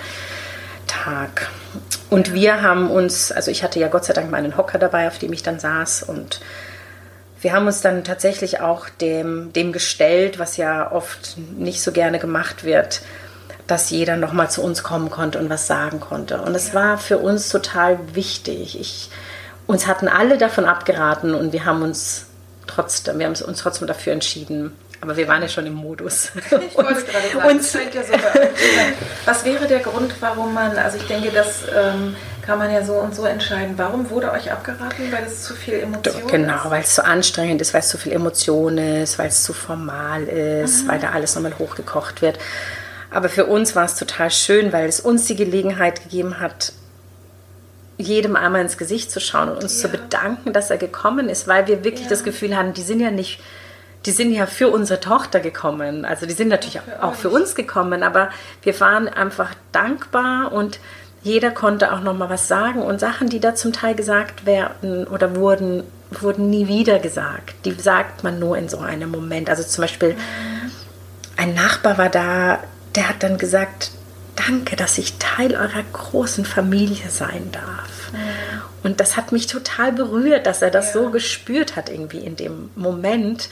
Tag. 0.86 1.50
Und 2.08 2.32
wir 2.32 2.62
haben 2.62 2.90
uns, 2.90 3.30
also 3.30 3.50
ich 3.50 3.62
hatte 3.62 3.78
ja 3.78 3.88
Gott 3.88 4.04
sei 4.04 4.12
Dank 4.12 4.30
meinen 4.30 4.56
Hocker 4.56 4.78
dabei, 4.78 5.06
auf 5.06 5.18
dem 5.18 5.32
ich 5.32 5.42
dann 5.42 5.58
saß 5.58 6.02
und 6.04 6.40
wir 7.42 7.52
haben 7.52 7.66
uns 7.66 7.80
dann 7.80 8.04
tatsächlich 8.04 8.60
auch 8.60 8.88
dem, 8.88 9.52
dem 9.52 9.72
gestellt, 9.72 10.38
was 10.38 10.56
ja 10.56 10.90
oft 10.90 11.36
nicht 11.58 11.82
so 11.82 11.92
gerne 11.92 12.18
gemacht 12.18 12.64
wird, 12.64 13.02
dass 13.66 13.90
jeder 13.90 14.16
nochmal 14.16 14.50
zu 14.50 14.62
uns 14.62 14.82
kommen 14.82 15.10
konnte 15.10 15.38
und 15.38 15.50
was 15.50 15.66
sagen 15.66 16.00
konnte. 16.00 16.40
Und 16.40 16.54
es 16.54 16.72
war 16.72 16.98
für 16.98 17.18
uns 17.18 17.48
total 17.48 17.98
wichtig. 18.14 18.80
Ich 18.80 19.10
uns 19.66 19.86
hatten 19.86 20.08
alle 20.08 20.38
davon 20.38 20.64
abgeraten 20.64 21.34
und 21.34 21.52
wir 21.52 21.64
haben 21.64 21.82
uns 21.82 22.26
trotzdem, 22.66 23.18
wir 23.18 23.26
haben 23.26 23.34
uns 23.34 23.58
trotzdem 23.60 23.86
dafür 23.86 24.12
entschieden. 24.12 24.76
Aber 25.00 25.16
wir 25.16 25.26
waren 25.26 25.42
ja 25.42 25.48
schon 25.48 25.66
im 25.66 25.74
Modus. 25.74 26.30
Ich 26.50 26.76
wollte 26.76 27.02
gerade 27.04 27.28
sagen, 27.32 27.50
uns, 27.50 27.72
ja 27.72 28.02
so 28.04 28.12
Was 29.24 29.44
wäre 29.44 29.66
der 29.66 29.80
Grund, 29.80 30.14
warum 30.20 30.54
man, 30.54 30.76
also 30.78 30.96
ich 30.96 31.06
denke, 31.06 31.30
das 31.30 31.62
ähm, 31.74 32.14
kann 32.42 32.58
man 32.58 32.72
ja 32.72 32.84
so 32.84 32.94
und 32.94 33.14
so 33.14 33.24
entscheiden. 33.24 33.74
Warum 33.76 34.10
wurde 34.10 34.32
euch 34.32 34.50
abgeraten? 34.50 35.12
Weil 35.12 35.24
es 35.24 35.44
zu 35.44 35.54
viel 35.54 35.74
Emotion 35.74 36.14
genau, 36.14 36.26
ist? 36.26 36.32
Genau, 36.32 36.70
weil 36.70 36.82
es 36.82 36.94
zu 36.94 37.04
anstrengend 37.04 37.60
ist, 37.60 37.72
weil 37.72 37.80
es 37.80 37.88
zu 37.88 37.98
viel 37.98 38.12
Emotion 38.12 38.78
ist, 38.78 39.18
weil 39.18 39.28
es 39.28 39.44
zu 39.44 39.52
formal 39.52 40.24
ist, 40.24 40.84
mhm. 40.84 40.88
weil 40.88 40.98
da 40.98 41.10
alles 41.10 41.34
nochmal 41.34 41.56
hochgekocht 41.58 42.20
wird. 42.20 42.38
Aber 43.10 43.28
für 43.28 43.46
uns 43.46 43.76
war 43.76 43.84
es 43.84 43.94
total 43.94 44.30
schön, 44.30 44.72
weil 44.72 44.88
es 44.88 44.98
uns 44.98 45.26
die 45.26 45.36
Gelegenheit 45.36 46.02
gegeben 46.02 46.40
hat, 46.40 46.72
jedem 47.98 48.36
einmal 48.36 48.62
ins 48.62 48.78
Gesicht 48.78 49.10
zu 49.10 49.20
schauen 49.20 49.48
und 49.50 49.62
uns 49.62 49.80
ja. 49.80 49.88
zu 49.88 49.96
bedanken, 49.96 50.52
dass 50.52 50.70
er 50.70 50.78
gekommen 50.78 51.28
ist, 51.28 51.46
weil 51.46 51.66
wir 51.66 51.84
wirklich 51.84 52.04
ja. 52.04 52.10
das 52.10 52.24
Gefühl 52.24 52.56
haben, 52.56 52.72
die 52.72 52.82
sind 52.82 53.00
ja 53.00 53.10
nicht, 53.10 53.40
die 54.06 54.10
sind 54.10 54.32
ja 54.32 54.46
für 54.46 54.68
unsere 54.68 54.98
Tochter 54.98 55.40
gekommen. 55.40 56.04
Also 56.04 56.26
die 56.26 56.32
sind 56.32 56.48
natürlich 56.48 56.80
auch 56.80 56.84
für, 56.84 57.02
auch 57.04 57.14
für 57.14 57.30
uns 57.30 57.54
gekommen, 57.54 58.02
aber 58.02 58.30
wir 58.62 58.80
waren 58.80 59.08
einfach 59.08 59.50
dankbar 59.70 60.50
und 60.50 60.80
jeder 61.22 61.50
konnte 61.50 61.92
auch 61.92 62.00
noch 62.00 62.16
mal 62.16 62.30
was 62.30 62.48
sagen 62.48 62.82
und 62.82 62.98
Sachen, 62.98 63.28
die 63.28 63.40
da 63.40 63.54
zum 63.54 63.72
Teil 63.72 63.94
gesagt 63.94 64.44
werden 64.44 65.06
oder 65.06 65.36
wurden, 65.36 65.84
wurden 66.10 66.50
nie 66.50 66.66
wieder 66.66 66.98
gesagt. 66.98 67.54
Die 67.64 67.72
sagt 67.72 68.24
man 68.24 68.38
nur 68.38 68.58
in 68.58 68.68
so 68.68 68.78
einem 68.78 69.10
Moment. 69.10 69.48
Also 69.48 69.62
zum 69.62 69.82
Beispiel 69.82 70.16
ein 71.36 71.54
Nachbar 71.54 71.96
war 71.96 72.08
da, 72.08 72.58
der 72.96 73.08
hat 73.08 73.22
dann 73.22 73.38
gesagt, 73.38 73.92
danke, 74.34 74.76
dass 74.76 74.98
ich 74.98 75.18
Teil 75.18 75.54
eurer 75.54 75.84
großen 75.92 76.44
Familie 76.44 77.08
sein 77.08 77.50
darf. 77.52 78.12
Mhm. 78.12 78.62
Und 78.82 79.00
das 79.00 79.16
hat 79.16 79.30
mich 79.30 79.46
total 79.46 79.92
berührt, 79.92 80.46
dass 80.46 80.60
er 80.60 80.70
das 80.70 80.86
ja. 80.86 81.00
so 81.00 81.10
gespürt 81.10 81.76
hat 81.76 81.88
irgendwie 81.88 82.18
in 82.18 82.36
dem 82.36 82.70
Moment. 82.74 83.48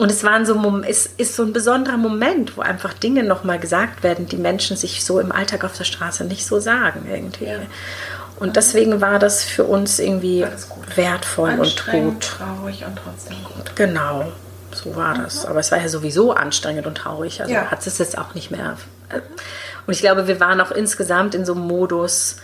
Und 0.00 0.10
es 0.10 0.24
war 0.24 0.42
so, 0.46 0.80
es 0.88 1.10
ist 1.18 1.36
so 1.36 1.42
ein 1.42 1.52
besonderer 1.52 1.98
Moment, 1.98 2.56
wo 2.56 2.62
einfach 2.62 2.94
Dinge 2.94 3.22
nochmal 3.22 3.58
gesagt 3.58 4.02
werden, 4.02 4.24
die 4.24 4.38
Menschen 4.38 4.74
sich 4.74 5.04
so 5.04 5.20
im 5.20 5.30
Alltag 5.30 5.62
auf 5.62 5.76
der 5.76 5.84
Straße 5.84 6.24
nicht 6.24 6.46
so 6.46 6.58
sagen 6.58 7.06
irgendwie. 7.06 7.44
Ja. 7.44 7.58
Und 8.36 8.56
deswegen 8.56 9.02
war 9.02 9.18
das 9.18 9.44
für 9.44 9.64
uns 9.64 9.98
irgendwie 9.98 10.46
wertvoll 10.94 11.50
und 11.50 11.86
gut. 11.90 12.20
traurig 12.22 12.82
und 12.86 12.98
trotzdem 13.04 13.36
gut. 13.44 13.76
Genau, 13.76 14.32
so 14.72 14.96
war 14.96 15.18
das. 15.18 15.44
Mhm. 15.44 15.50
Aber 15.50 15.60
es 15.60 15.70
war 15.70 15.78
ja 15.78 15.88
sowieso 15.90 16.32
anstrengend 16.32 16.86
und 16.86 16.94
traurig. 16.94 17.42
Also 17.42 17.52
ja. 17.52 17.70
hat 17.70 17.86
es 17.86 17.98
jetzt 17.98 18.16
auch 18.16 18.32
nicht 18.32 18.50
mehr. 18.50 18.78
Und 19.86 19.92
ich 19.92 20.00
glaube, 20.00 20.26
wir 20.26 20.40
waren 20.40 20.62
auch 20.62 20.70
insgesamt 20.70 21.34
in 21.34 21.44
so 21.44 21.52
einem 21.52 21.66
Modus, 21.66 22.36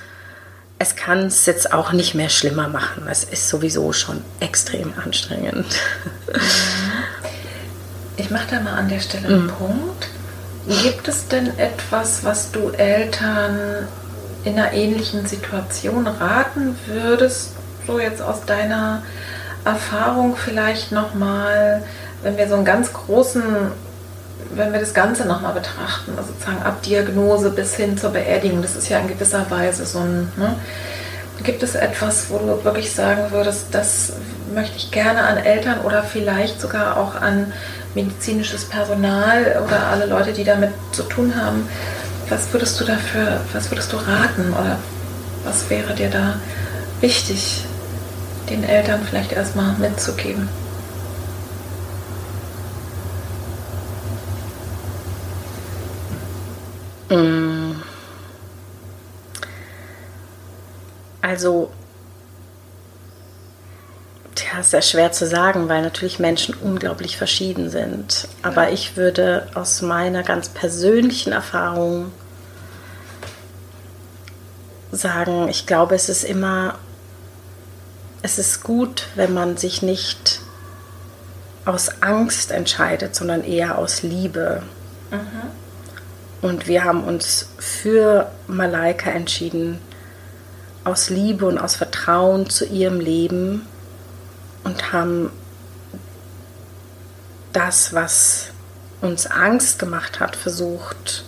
es 0.78 0.94
kann 0.94 1.28
es 1.28 1.46
jetzt 1.46 1.72
auch 1.72 1.92
nicht 1.92 2.14
mehr 2.14 2.28
schlimmer 2.28 2.68
machen. 2.68 3.08
Es 3.10 3.24
ist 3.24 3.48
sowieso 3.48 3.94
schon 3.94 4.22
extrem 4.40 4.92
anstrengend. 5.02 5.64
Mhm. 6.26 6.40
Ich 8.16 8.30
mache 8.30 8.46
da 8.50 8.60
mal 8.60 8.74
an 8.74 8.88
der 8.88 9.00
Stelle 9.00 9.28
einen 9.28 9.44
mhm. 9.44 9.50
Punkt. 9.50 10.08
Gibt 10.82 11.06
es 11.06 11.28
denn 11.28 11.58
etwas, 11.58 12.24
was 12.24 12.50
du 12.50 12.70
Eltern 12.70 13.86
in 14.44 14.58
einer 14.58 14.72
ähnlichen 14.72 15.26
Situation 15.26 16.06
raten 16.06 16.76
würdest, 16.86 17.52
so 17.86 18.00
jetzt 18.00 18.22
aus 18.22 18.44
deiner 18.46 19.02
Erfahrung 19.64 20.36
vielleicht 20.36 20.92
nochmal, 20.92 21.82
wenn 22.22 22.36
wir 22.36 22.48
so 22.48 22.54
einen 22.54 22.64
ganz 22.64 22.92
großen, 22.92 23.42
wenn 24.54 24.72
wir 24.72 24.80
das 24.80 24.94
Ganze 24.94 25.26
nochmal 25.26 25.52
betrachten, 25.52 26.12
also 26.16 26.32
sozusagen 26.32 26.62
ab 26.62 26.82
Diagnose 26.82 27.50
bis 27.50 27.74
hin 27.74 27.98
zur 27.98 28.10
Beerdigung, 28.10 28.62
das 28.62 28.76
ist 28.76 28.88
ja 28.88 28.98
in 28.98 29.08
gewisser 29.08 29.50
Weise 29.50 29.84
so 29.84 29.98
ein, 29.98 30.32
ne? 30.36 30.56
Gibt 31.42 31.62
es 31.62 31.74
etwas, 31.74 32.30
wo 32.30 32.38
du 32.38 32.64
wirklich 32.64 32.92
sagen 32.92 33.30
würdest, 33.30 33.66
das 33.72 34.14
möchte 34.54 34.76
ich 34.76 34.90
gerne 34.90 35.22
an 35.22 35.38
Eltern 35.38 35.80
oder 35.80 36.02
vielleicht 36.02 36.60
sogar 36.60 36.96
auch 36.96 37.14
an 37.14 37.52
medizinisches 37.94 38.64
Personal 38.64 39.62
oder 39.64 39.86
alle 39.88 40.06
Leute, 40.06 40.32
die 40.32 40.44
damit 40.44 40.70
zu 40.92 41.02
tun 41.02 41.34
haben, 41.36 41.68
was 42.28 42.52
würdest 42.52 42.80
du 42.80 42.84
dafür, 42.84 43.40
was 43.52 43.70
würdest 43.70 43.92
du 43.92 43.96
raten 43.96 44.52
oder 44.52 44.78
was 45.44 45.70
wäre 45.70 45.94
dir 45.94 46.10
da 46.10 46.34
wichtig, 47.00 47.64
den 48.50 48.64
Eltern 48.64 49.00
vielleicht 49.08 49.32
erstmal 49.32 49.74
mitzugeben? 49.78 50.48
Mm. 57.10 57.45
Also, 61.36 61.70
ja, 64.38 64.60
ist 64.60 64.70
sehr 64.70 64.80
schwer 64.80 65.12
zu 65.12 65.26
sagen, 65.26 65.68
weil 65.68 65.82
natürlich 65.82 66.18
Menschen 66.18 66.54
unglaublich 66.54 67.18
verschieden 67.18 67.68
sind. 67.68 68.26
Aber 68.40 68.70
ich 68.70 68.96
würde 68.96 69.46
aus 69.52 69.82
meiner 69.82 70.22
ganz 70.22 70.48
persönlichen 70.48 71.34
Erfahrung 71.34 72.10
sagen, 74.92 75.48
ich 75.50 75.66
glaube, 75.66 75.94
es 75.94 76.08
ist 76.08 76.24
immer, 76.24 76.78
es 78.22 78.38
ist 78.38 78.62
gut, 78.62 79.08
wenn 79.14 79.34
man 79.34 79.58
sich 79.58 79.82
nicht 79.82 80.40
aus 81.66 82.00
Angst 82.00 82.50
entscheidet, 82.50 83.14
sondern 83.14 83.44
eher 83.44 83.76
aus 83.76 84.02
Liebe. 84.02 84.62
Mhm. 85.10 86.48
Und 86.48 86.66
wir 86.66 86.84
haben 86.84 87.04
uns 87.04 87.50
für 87.58 88.30
Malaika 88.46 89.10
entschieden, 89.10 89.80
aus 90.86 91.10
Liebe 91.10 91.46
und 91.46 91.58
aus 91.58 91.74
Vertrauen 91.74 92.48
zu 92.48 92.64
ihrem 92.64 93.00
Leben 93.00 93.66
und 94.62 94.92
haben 94.92 95.30
das, 97.52 97.92
was 97.92 98.48
uns 99.00 99.26
Angst 99.26 99.78
gemacht 99.78 100.20
hat, 100.20 100.36
versucht 100.36 101.24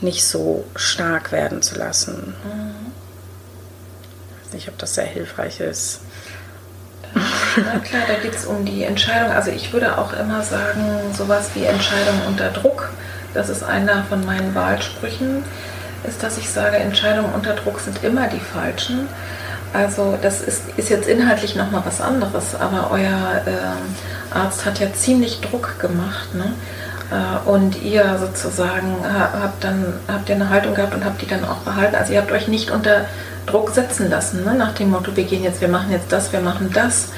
nicht 0.00 0.24
so 0.24 0.64
stark 0.76 1.32
werden 1.32 1.60
zu 1.60 1.76
lassen. 1.76 2.34
Mhm. 2.44 2.92
Ich 4.30 4.46
weiß 4.46 4.54
nicht, 4.54 4.68
ob 4.68 4.78
das 4.78 4.94
sehr 4.94 5.06
hilfreich 5.06 5.58
ist. 5.60 6.00
Na 7.56 7.80
klar, 7.80 8.02
da 8.06 8.14
geht 8.14 8.34
es 8.34 8.46
um 8.46 8.64
die 8.64 8.84
Entscheidung. 8.84 9.32
Also 9.32 9.50
ich 9.50 9.72
würde 9.72 9.98
auch 9.98 10.12
immer 10.12 10.42
sagen, 10.42 11.12
sowas 11.16 11.50
wie 11.54 11.64
Entscheidung 11.64 12.20
unter 12.28 12.50
Druck, 12.50 12.90
das 13.34 13.48
ist 13.48 13.64
einer 13.64 14.04
von 14.04 14.24
meinen 14.24 14.54
Wahlsprüchen, 14.54 15.42
ist, 16.06 16.22
dass 16.22 16.38
ich 16.38 16.48
sage, 16.50 16.76
Entscheidungen 16.76 17.32
unter 17.34 17.54
Druck 17.54 17.80
sind 17.80 18.02
immer 18.04 18.28
die 18.28 18.40
falschen. 18.40 19.08
Also 19.72 20.18
das 20.22 20.40
ist, 20.40 20.62
ist 20.76 20.88
jetzt 20.88 21.08
inhaltlich 21.08 21.54
nochmal 21.54 21.82
was 21.84 22.00
anderes, 22.00 22.54
aber 22.54 22.90
euer 22.90 23.42
äh, 23.46 24.34
Arzt 24.36 24.64
hat 24.64 24.78
ja 24.80 24.92
ziemlich 24.92 25.40
Druck 25.40 25.78
gemacht. 25.78 26.34
Ne? 26.34 26.52
Äh, 27.10 27.48
und 27.48 27.82
ihr 27.82 28.18
sozusagen 28.18 28.96
habt 29.04 29.62
dann 29.64 29.94
habt 30.08 30.28
ihr 30.28 30.36
eine 30.36 30.48
Haltung 30.48 30.74
gehabt 30.74 30.94
und 30.94 31.04
habt 31.04 31.20
die 31.20 31.26
dann 31.26 31.44
auch 31.44 31.58
behalten. 31.58 31.96
Also 31.96 32.12
ihr 32.12 32.20
habt 32.20 32.32
euch 32.32 32.48
nicht 32.48 32.70
unter 32.70 33.06
Druck 33.46 33.70
setzen 33.70 34.10
lassen, 34.10 34.44
ne? 34.44 34.54
nach 34.54 34.72
dem 34.74 34.90
Motto, 34.90 35.16
wir 35.16 35.24
gehen 35.24 35.42
jetzt, 35.42 35.60
wir 35.60 35.68
machen 35.68 35.90
jetzt 35.90 36.12
das, 36.12 36.32
wir 36.32 36.40
machen 36.40 36.70
das. 36.72 37.08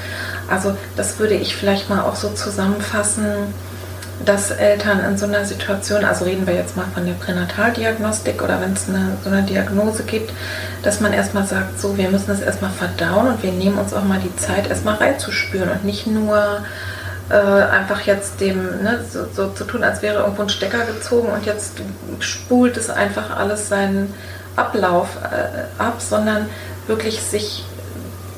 Also 0.49 0.75
das 0.95 1.19
würde 1.19 1.35
ich 1.35 1.55
vielleicht 1.55 1.89
mal 1.89 2.01
auch 2.01 2.15
so 2.15 2.29
zusammenfassen 2.29 3.53
dass 4.25 4.51
Eltern 4.51 4.99
in 4.99 5.17
so 5.17 5.25
einer 5.25 5.45
Situation, 5.45 6.05
also 6.05 6.25
reden 6.25 6.45
wir 6.45 6.53
jetzt 6.53 6.77
mal 6.77 6.85
von 6.93 7.05
der 7.05 7.13
Pränataldiagnostik 7.13 8.41
oder 8.41 8.61
wenn 8.61 8.73
es 8.73 8.87
eine, 8.87 9.17
so 9.23 9.29
eine 9.29 9.43
Diagnose 9.43 10.03
gibt, 10.03 10.31
dass 10.83 10.99
man 10.99 11.13
erstmal 11.13 11.45
sagt, 11.45 11.79
so, 11.79 11.97
wir 11.97 12.09
müssen 12.09 12.27
das 12.27 12.41
erstmal 12.41 12.71
verdauen 12.71 13.27
und 13.27 13.43
wir 13.43 13.51
nehmen 13.51 13.77
uns 13.77 13.93
auch 13.93 14.03
mal 14.03 14.19
die 14.19 14.35
Zeit, 14.35 14.69
erstmal 14.69 14.95
reinzuspüren 14.95 15.69
und 15.69 15.85
nicht 15.85 16.07
nur 16.07 16.63
äh, 17.29 17.35
einfach 17.35 18.01
jetzt 18.01 18.41
dem, 18.41 18.83
ne, 18.83 18.99
so, 19.09 19.25
so, 19.33 19.49
zu 19.49 19.63
tun, 19.63 19.83
als 19.83 20.01
wäre 20.01 20.19
irgendwo 20.19 20.43
ein 20.43 20.49
Stecker 20.49 20.85
gezogen 20.85 21.29
und 21.29 21.45
jetzt 21.45 21.73
spult 22.19 22.77
es 22.77 22.89
einfach 22.89 23.37
alles 23.37 23.69
seinen 23.69 24.13
Ablauf 24.55 25.17
äh, 25.23 25.81
ab, 25.81 25.95
sondern 25.99 26.49
wirklich 26.87 27.21
sich 27.21 27.63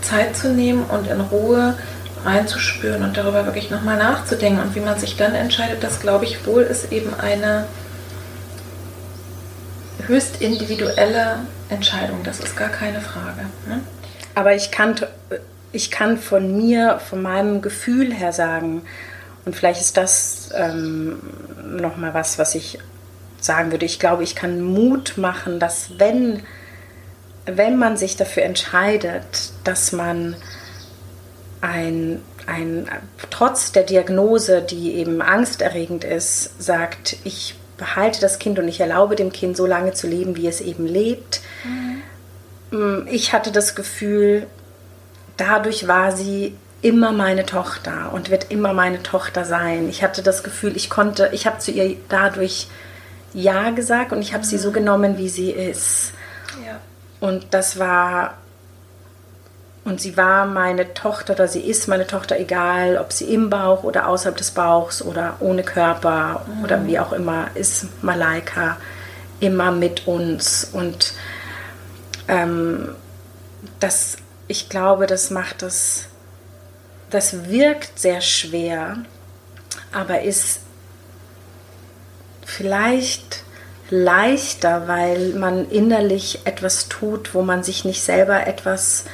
Zeit 0.01 0.35
zu 0.35 0.49
nehmen 0.49 0.83
und 0.83 1.07
in 1.07 1.21
Ruhe 1.21 1.75
reinzuspüren 2.23 3.03
und 3.03 3.17
darüber 3.17 3.45
wirklich 3.45 3.69
nochmal 3.69 3.97
nachzudenken. 3.97 4.61
Und 4.61 4.75
wie 4.75 4.79
man 4.79 4.99
sich 4.99 5.17
dann 5.17 5.35
entscheidet, 5.35 5.83
das 5.83 5.99
glaube 5.99 6.25
ich 6.25 6.45
wohl 6.45 6.63
ist 6.63 6.91
eben 6.91 7.13
eine 7.13 7.65
höchst 10.07 10.41
individuelle 10.41 11.39
Entscheidung. 11.69 12.21
Das 12.23 12.39
ist 12.39 12.55
gar 12.55 12.69
keine 12.69 13.01
Frage. 13.01 13.41
Ne? 13.67 13.81
Aber 14.35 14.55
ich 14.55 14.71
kann, 14.71 14.95
ich 15.71 15.91
kann 15.91 16.17
von 16.17 16.57
mir, 16.57 16.99
von 16.99 17.21
meinem 17.21 17.61
Gefühl 17.61 18.13
her 18.13 18.33
sagen, 18.33 18.83
und 19.45 19.55
vielleicht 19.55 19.81
ist 19.81 19.97
das 19.97 20.49
ähm, 20.55 21.19
nochmal 21.61 22.13
was, 22.13 22.39
was 22.39 22.55
ich 22.55 22.79
sagen 23.41 23.71
würde. 23.71 23.85
Ich 23.85 23.99
glaube, 23.99 24.23
ich 24.23 24.35
kann 24.35 24.61
Mut 24.61 25.17
machen, 25.17 25.59
dass 25.59 25.99
wenn, 25.99 26.43
wenn 27.45 27.77
man 27.77 27.97
sich 27.97 28.15
dafür 28.15 28.43
entscheidet, 28.43 29.51
dass 29.65 29.91
man 29.91 30.35
ein, 31.63 32.21
ein, 32.45 32.89
trotz 33.29 33.71
der 33.71 33.83
Diagnose, 33.83 34.61
die 34.61 34.95
eben 34.95 35.21
angsterregend 35.21 36.03
ist, 36.03 36.61
sagt, 36.61 37.15
ich 37.23 37.55
behalte 37.77 38.19
das 38.19 38.37
Kind 38.37 38.59
und 38.59 38.67
ich 38.67 38.81
erlaube 38.81 39.15
dem 39.15 39.31
Kind 39.31 39.55
so 39.55 39.65
lange 39.65 39.93
zu 39.93 40.07
leben, 40.07 40.35
wie 40.35 40.47
es 40.47 40.59
eben 40.59 40.85
lebt. 40.85 41.39
Mhm. 42.71 43.07
Ich 43.09 43.31
hatte 43.31 43.51
das 43.53 43.75
Gefühl, 43.75 44.45
dadurch 45.37 45.87
war 45.87 46.11
sie 46.11 46.57
immer 46.81 47.13
meine 47.13 47.45
Tochter 47.45 48.11
und 48.11 48.29
wird 48.29 48.51
immer 48.51 48.73
meine 48.73 49.01
Tochter 49.01 49.45
sein. 49.45 49.87
Ich 49.87 50.03
hatte 50.03 50.21
das 50.21 50.43
Gefühl, 50.43 50.75
ich 50.75 50.89
konnte, 50.89 51.29
ich 51.31 51.47
habe 51.47 51.59
zu 51.59 51.71
ihr 51.71 51.95
dadurch 52.09 52.67
Ja 53.33 53.69
gesagt 53.69 54.11
und 54.11 54.21
ich 54.21 54.33
habe 54.33 54.43
mhm. 54.43 54.49
sie 54.49 54.57
so 54.57 54.69
mhm. 54.69 54.73
genommen, 54.73 55.17
wie 55.17 55.29
sie 55.29 55.51
ist. 55.51 56.11
Ja. 56.65 56.79
Und 57.21 57.47
das 57.51 57.79
war 57.79 58.33
und 59.85 59.99
sie 59.99 60.15
war 60.15 60.45
meine 60.45 60.93
Tochter 60.93 61.33
oder 61.33 61.47
sie 61.47 61.59
ist 61.61 61.87
meine 61.87 62.07
Tochter, 62.07 62.39
egal 62.39 62.97
ob 62.97 63.11
sie 63.11 63.33
im 63.33 63.49
Bauch 63.49 63.83
oder 63.83 64.07
außerhalb 64.07 64.37
des 64.37 64.51
Bauchs 64.51 65.01
oder 65.01 65.35
ohne 65.41 65.63
Körper 65.63 66.45
mhm. 66.47 66.63
oder 66.63 66.87
wie 66.87 66.99
auch 66.99 67.11
immer, 67.11 67.47
ist 67.55 67.87
Malaika 68.01 68.77
immer 69.41 69.71
mit 69.71 70.07
uns. 70.07 70.69
Und 70.71 71.13
ähm, 72.29 72.95
das, 73.81 74.17
ich 74.47 74.69
glaube, 74.69 75.05
das 75.05 75.31
macht 75.31 75.61
das, 75.61 76.05
das 77.09 77.49
wirkt 77.49 77.99
sehr 77.99 78.21
schwer, 78.21 78.97
aber 79.91 80.21
ist 80.21 80.61
vielleicht 82.45 83.43
leichter, 83.89 84.87
weil 84.87 85.33
man 85.33 85.69
innerlich 85.69 86.39
etwas 86.45 86.87
tut, 86.87 87.33
wo 87.33 87.41
man 87.41 87.63
sich 87.63 87.83
nicht 87.83 88.01
selber 88.01 88.47
etwas 88.47 89.05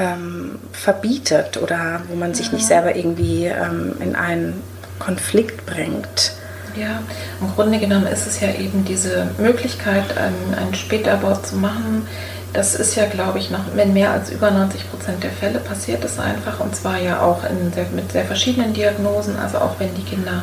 ähm, 0.00 0.58
verbietet 0.72 1.58
oder 1.62 2.00
wo 2.08 2.16
man 2.16 2.32
sich 2.32 2.52
nicht 2.52 2.66
selber 2.66 2.96
irgendwie 2.96 3.46
ähm, 3.46 3.94
in 4.00 4.16
einen 4.16 4.62
Konflikt 4.98 5.66
bringt. 5.66 6.32
Ja, 6.76 7.02
im 7.40 7.52
Grunde 7.54 7.78
genommen 7.78 8.06
ist 8.06 8.26
es 8.26 8.40
ja 8.40 8.48
eben 8.54 8.84
diese 8.84 9.28
Möglichkeit, 9.38 10.16
einen, 10.16 10.54
einen 10.56 10.74
Spätabort 10.74 11.46
zu 11.46 11.56
machen. 11.56 12.06
Das 12.52 12.74
ist 12.74 12.94
ja, 12.94 13.06
glaube 13.06 13.38
ich, 13.38 13.50
noch 13.50 13.74
in 13.74 13.92
mehr 13.92 14.10
als 14.10 14.30
über 14.30 14.50
90 14.50 14.90
Prozent 14.90 15.22
der 15.22 15.30
Fälle 15.30 15.58
passiert 15.58 16.04
es 16.04 16.18
einfach. 16.18 16.60
Und 16.60 16.74
zwar 16.74 16.98
ja 16.98 17.20
auch 17.20 17.42
sehr, 17.74 17.86
mit 17.94 18.12
sehr 18.12 18.24
verschiedenen 18.24 18.72
Diagnosen, 18.72 19.36
also 19.38 19.58
auch 19.58 19.78
wenn 19.78 19.94
die 19.94 20.02
Kinder 20.02 20.42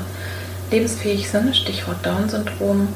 lebensfähig 0.69 1.29
sind, 1.29 1.55
Stichwort 1.55 2.05
Down-Syndrom. 2.05 2.89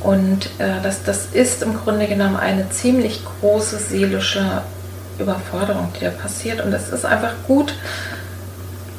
Und 0.00 0.46
äh, 0.58 0.82
das, 0.82 1.04
das 1.04 1.26
ist 1.32 1.62
im 1.62 1.74
Grunde 1.74 2.06
genommen 2.06 2.36
eine 2.36 2.68
ziemlich 2.70 3.22
große 3.40 3.78
seelische 3.78 4.62
Überforderung, 5.18 5.92
die 5.98 6.04
da 6.04 6.10
passiert. 6.10 6.60
Und 6.60 6.72
es 6.72 6.90
ist 6.90 7.04
einfach 7.04 7.34
gut, 7.46 7.74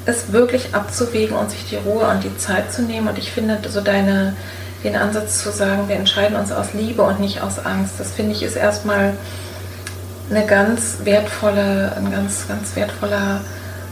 es 0.06 0.32
wirklich 0.32 0.74
abzuwägen 0.74 1.36
und 1.36 1.52
sich 1.52 1.68
die 1.70 1.78
Ruhe 1.78 2.08
und 2.08 2.24
die 2.24 2.38
Zeit 2.38 2.72
zu 2.72 2.84
nehmen. 2.84 3.08
Und 3.08 3.18
ich 3.18 3.32
finde 3.32 3.60
so 3.68 3.82
deine, 3.82 4.36
den 4.84 4.96
Ansatz 4.96 5.42
zu 5.42 5.52
sagen, 5.52 5.88
wir 5.88 5.96
entscheiden 5.96 6.38
uns 6.38 6.52
aus 6.52 6.74
Liebe 6.74 7.02
und 7.02 7.20
nicht 7.20 7.42
aus 7.42 7.66
Angst, 7.66 7.96
das 7.98 8.12
finde 8.12 8.34
ich 8.34 8.44
ist 8.44 8.56
erstmal 8.56 9.14
eine 10.30 10.46
ganz 10.46 10.98
wertvolle, 11.04 11.94
ein 11.98 12.12
ganz, 12.12 12.48
ganz 12.48 12.76
wertvoller 12.76 13.42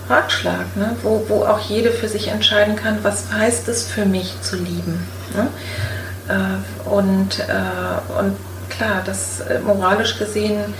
Ratschlag, 0.09 0.75
ne? 0.75 0.95
wo, 1.01 1.25
wo 1.27 1.45
auch 1.45 1.59
jede 1.59 1.91
für 1.91 2.07
sich 2.07 2.27
entscheiden 2.27 2.75
kann, 2.75 2.99
was 3.03 3.31
heißt 3.31 3.67
es 3.67 3.85
für 3.85 4.05
mich 4.05 4.33
zu 4.41 4.57
lieben. 4.57 5.05
Ne? 5.35 5.47
Äh, 6.27 6.89
und, 6.89 7.39
äh, 7.39 8.19
und 8.19 8.35
klar, 8.69 9.01
das 9.05 9.41
äh, 9.41 9.59
moralisch 9.59 10.17
gesehen 10.17 10.73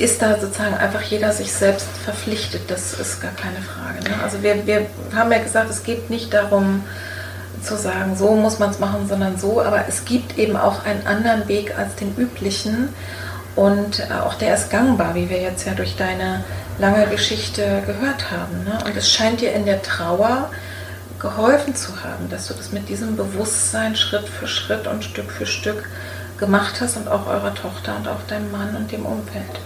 ist 0.00 0.22
da 0.22 0.40
sozusagen 0.40 0.74
einfach 0.74 1.02
jeder 1.02 1.32
sich 1.32 1.52
selbst 1.52 1.88
verpflichtet. 2.04 2.62
Das 2.70 2.94
ist 2.94 3.20
gar 3.20 3.32
keine 3.32 3.60
Frage. 3.60 4.02
Ne? 4.08 4.22
Also 4.22 4.42
wir, 4.42 4.66
wir 4.66 4.86
haben 5.14 5.30
ja 5.30 5.38
gesagt, 5.38 5.70
es 5.70 5.82
geht 5.82 6.10
nicht 6.10 6.32
darum 6.32 6.82
zu 7.62 7.76
sagen, 7.76 8.16
so 8.16 8.34
muss 8.34 8.58
man 8.58 8.70
es 8.70 8.78
machen, 8.78 9.06
sondern 9.08 9.38
so. 9.38 9.60
Aber 9.60 9.84
es 9.88 10.04
gibt 10.04 10.38
eben 10.38 10.56
auch 10.56 10.84
einen 10.84 11.06
anderen 11.06 11.46
Weg 11.48 11.76
als 11.78 11.94
den 11.96 12.14
üblichen. 12.16 12.88
Und 13.56 14.00
äh, 14.00 14.12
auch 14.24 14.34
der 14.34 14.54
ist 14.54 14.70
gangbar, 14.70 15.14
wie 15.14 15.28
wir 15.28 15.40
jetzt 15.40 15.66
ja 15.66 15.74
durch 15.74 15.96
deine 15.96 16.44
lange 16.78 17.06
Geschichte 17.06 17.82
gehört 17.86 18.30
haben. 18.30 18.64
Ne? 18.64 18.78
Und 18.84 18.96
es 18.96 19.10
scheint 19.10 19.40
dir 19.40 19.52
in 19.52 19.66
der 19.66 19.82
Trauer 19.82 20.50
geholfen 21.18 21.74
zu 21.74 22.02
haben, 22.02 22.30
dass 22.30 22.48
du 22.48 22.54
das 22.54 22.72
mit 22.72 22.88
diesem 22.88 23.16
Bewusstsein 23.16 23.94
Schritt 23.94 24.26
für 24.26 24.46
Schritt 24.46 24.86
und 24.86 25.04
Stück 25.04 25.30
für 25.30 25.46
Stück 25.46 25.84
gemacht 26.38 26.80
hast 26.80 26.96
und 26.96 27.08
auch 27.08 27.26
eurer 27.26 27.54
Tochter 27.54 27.96
und 27.96 28.08
auch 28.08 28.22
deinem 28.26 28.50
Mann 28.50 28.74
und 28.74 28.90
dem 28.90 29.04
Umfeld. 29.04 29.60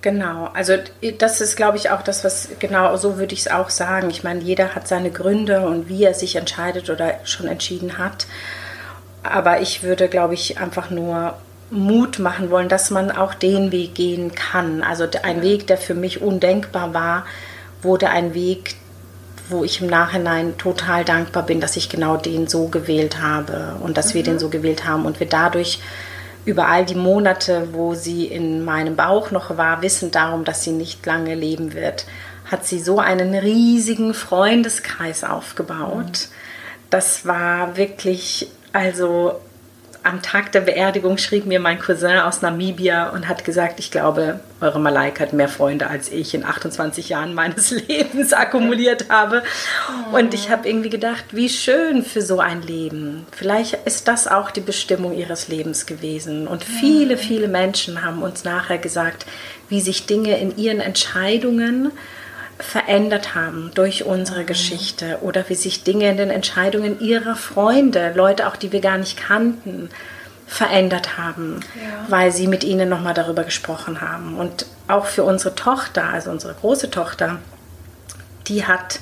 Genau, 0.00 0.48
also 0.54 0.74
das 1.18 1.40
ist, 1.40 1.56
glaube 1.56 1.76
ich, 1.76 1.90
auch 1.90 2.02
das, 2.02 2.22
was 2.22 2.50
genau 2.60 2.96
so 2.96 3.18
würde 3.18 3.34
ich 3.34 3.40
es 3.40 3.50
auch 3.50 3.68
sagen. 3.68 4.10
Ich 4.10 4.22
meine, 4.22 4.40
jeder 4.40 4.76
hat 4.76 4.86
seine 4.86 5.10
Gründe 5.10 5.66
und 5.66 5.88
wie 5.88 6.04
er 6.04 6.14
sich 6.14 6.36
entscheidet 6.36 6.88
oder 6.88 7.14
schon 7.24 7.48
entschieden 7.48 7.98
hat. 7.98 8.26
Aber 9.24 9.60
ich 9.60 9.82
würde, 9.82 10.08
glaube 10.08 10.34
ich, 10.34 10.58
einfach 10.58 10.90
nur 10.90 11.34
Mut 11.70 12.20
machen 12.20 12.50
wollen, 12.50 12.68
dass 12.68 12.90
man 12.90 13.10
auch 13.10 13.34
den 13.34 13.72
Weg 13.72 13.94
gehen 13.96 14.34
kann. 14.34 14.82
Also 14.82 15.06
ein 15.22 15.42
Weg, 15.42 15.66
der 15.66 15.76
für 15.76 15.94
mich 15.94 16.22
undenkbar 16.22 16.94
war, 16.94 17.26
wurde 17.82 18.08
ein 18.08 18.34
Weg, 18.34 18.76
wo 19.48 19.64
ich 19.64 19.80
im 19.80 19.88
Nachhinein 19.88 20.56
total 20.58 21.04
dankbar 21.04 21.44
bin, 21.44 21.60
dass 21.60 21.76
ich 21.76 21.88
genau 21.88 22.16
den 22.16 22.46
so 22.46 22.68
gewählt 22.68 23.20
habe 23.20 23.76
und 23.80 23.96
dass 23.96 24.10
mhm. 24.10 24.14
wir 24.14 24.22
den 24.22 24.34
mhm. 24.34 24.38
so 24.38 24.48
gewählt 24.48 24.86
haben 24.86 25.04
und 25.04 25.18
wir 25.18 25.28
dadurch 25.28 25.80
über 26.48 26.66
all 26.66 26.86
die 26.86 26.94
Monate, 26.94 27.74
wo 27.74 27.92
sie 27.92 28.24
in 28.24 28.64
meinem 28.64 28.96
Bauch 28.96 29.30
noch 29.30 29.58
war, 29.58 29.82
wissen 29.82 30.10
darum, 30.10 30.44
dass 30.46 30.64
sie 30.64 30.72
nicht 30.72 31.04
lange 31.04 31.34
leben 31.34 31.74
wird, 31.74 32.06
hat 32.50 32.66
sie 32.66 32.80
so 32.80 33.00
einen 33.00 33.34
riesigen 33.34 34.14
Freundeskreis 34.14 35.24
aufgebaut. 35.24 36.06
Mhm. 36.06 36.32
Das 36.88 37.26
war 37.26 37.76
wirklich, 37.76 38.50
also 38.72 39.38
am 40.08 40.22
Tag 40.22 40.52
der 40.52 40.62
Beerdigung 40.62 41.18
schrieb 41.18 41.46
mir 41.46 41.60
mein 41.60 41.78
Cousin 41.78 42.18
aus 42.18 42.42
Namibia 42.42 43.10
und 43.10 43.28
hat 43.28 43.44
gesagt, 43.44 43.78
ich 43.78 43.90
glaube, 43.90 44.40
eure 44.60 44.80
Malaika 44.80 45.24
hat 45.24 45.32
mehr 45.32 45.48
Freunde 45.48 45.88
als 45.88 46.10
ich 46.10 46.34
in 46.34 46.44
28 46.44 47.10
Jahren 47.10 47.34
meines 47.34 47.70
Lebens 47.88 48.32
akkumuliert 48.32 49.10
habe. 49.10 49.42
Und 50.12 50.34
ich 50.34 50.50
habe 50.50 50.68
irgendwie 50.68 50.90
gedacht, 50.90 51.24
wie 51.32 51.48
schön 51.48 52.02
für 52.02 52.22
so 52.22 52.40
ein 52.40 52.62
Leben. 52.62 53.26
Vielleicht 53.32 53.74
ist 53.86 54.08
das 54.08 54.26
auch 54.26 54.50
die 54.50 54.60
Bestimmung 54.60 55.16
ihres 55.16 55.48
Lebens 55.48 55.86
gewesen. 55.86 56.48
Und 56.48 56.64
viele, 56.64 57.16
viele 57.16 57.48
Menschen 57.48 58.02
haben 58.02 58.22
uns 58.22 58.44
nachher 58.44 58.78
gesagt, 58.78 59.26
wie 59.68 59.80
sich 59.80 60.06
Dinge 60.06 60.38
in 60.38 60.56
ihren 60.56 60.80
Entscheidungen 60.80 61.92
verändert 62.58 63.34
haben 63.34 63.70
durch 63.74 64.04
unsere 64.04 64.44
Geschichte 64.44 65.18
oder 65.22 65.48
wie 65.48 65.54
sich 65.54 65.84
Dinge 65.84 66.10
in 66.10 66.16
den 66.16 66.30
Entscheidungen 66.30 67.00
ihrer 67.00 67.36
Freunde, 67.36 68.12
Leute 68.14 68.48
auch, 68.48 68.56
die 68.56 68.72
wir 68.72 68.80
gar 68.80 68.98
nicht 68.98 69.16
kannten, 69.16 69.90
verändert 70.46 71.18
haben, 71.18 71.60
ja. 71.76 72.06
weil 72.08 72.32
sie 72.32 72.46
mit 72.46 72.64
ihnen 72.64 72.88
nochmal 72.88 73.14
darüber 73.14 73.44
gesprochen 73.44 74.00
haben. 74.00 74.38
Und 74.38 74.66
auch 74.88 75.06
für 75.06 75.22
unsere 75.22 75.54
Tochter, 75.54 76.04
also 76.04 76.30
unsere 76.30 76.54
große 76.54 76.90
Tochter, 76.90 77.38
die 78.46 78.64
hat, 78.64 78.98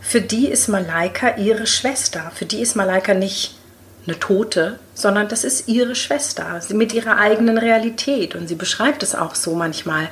für 0.00 0.22
die 0.22 0.48
ist 0.48 0.68
Malaika 0.68 1.36
ihre 1.36 1.66
Schwester. 1.66 2.32
Für 2.34 2.46
die 2.46 2.62
ist 2.62 2.74
Malaika 2.74 3.12
nicht 3.12 3.57
eine 4.08 4.18
Tote, 4.18 4.78
sondern 4.94 5.28
das 5.28 5.44
ist 5.44 5.68
ihre 5.68 5.94
Schwester 5.94 6.60
mit 6.70 6.92
ihrer 6.92 7.18
eigenen 7.18 7.58
Realität. 7.58 8.34
Und 8.34 8.48
sie 8.48 8.54
beschreibt 8.54 9.02
es 9.02 9.14
auch 9.14 9.34
so 9.34 9.54
manchmal, 9.54 10.08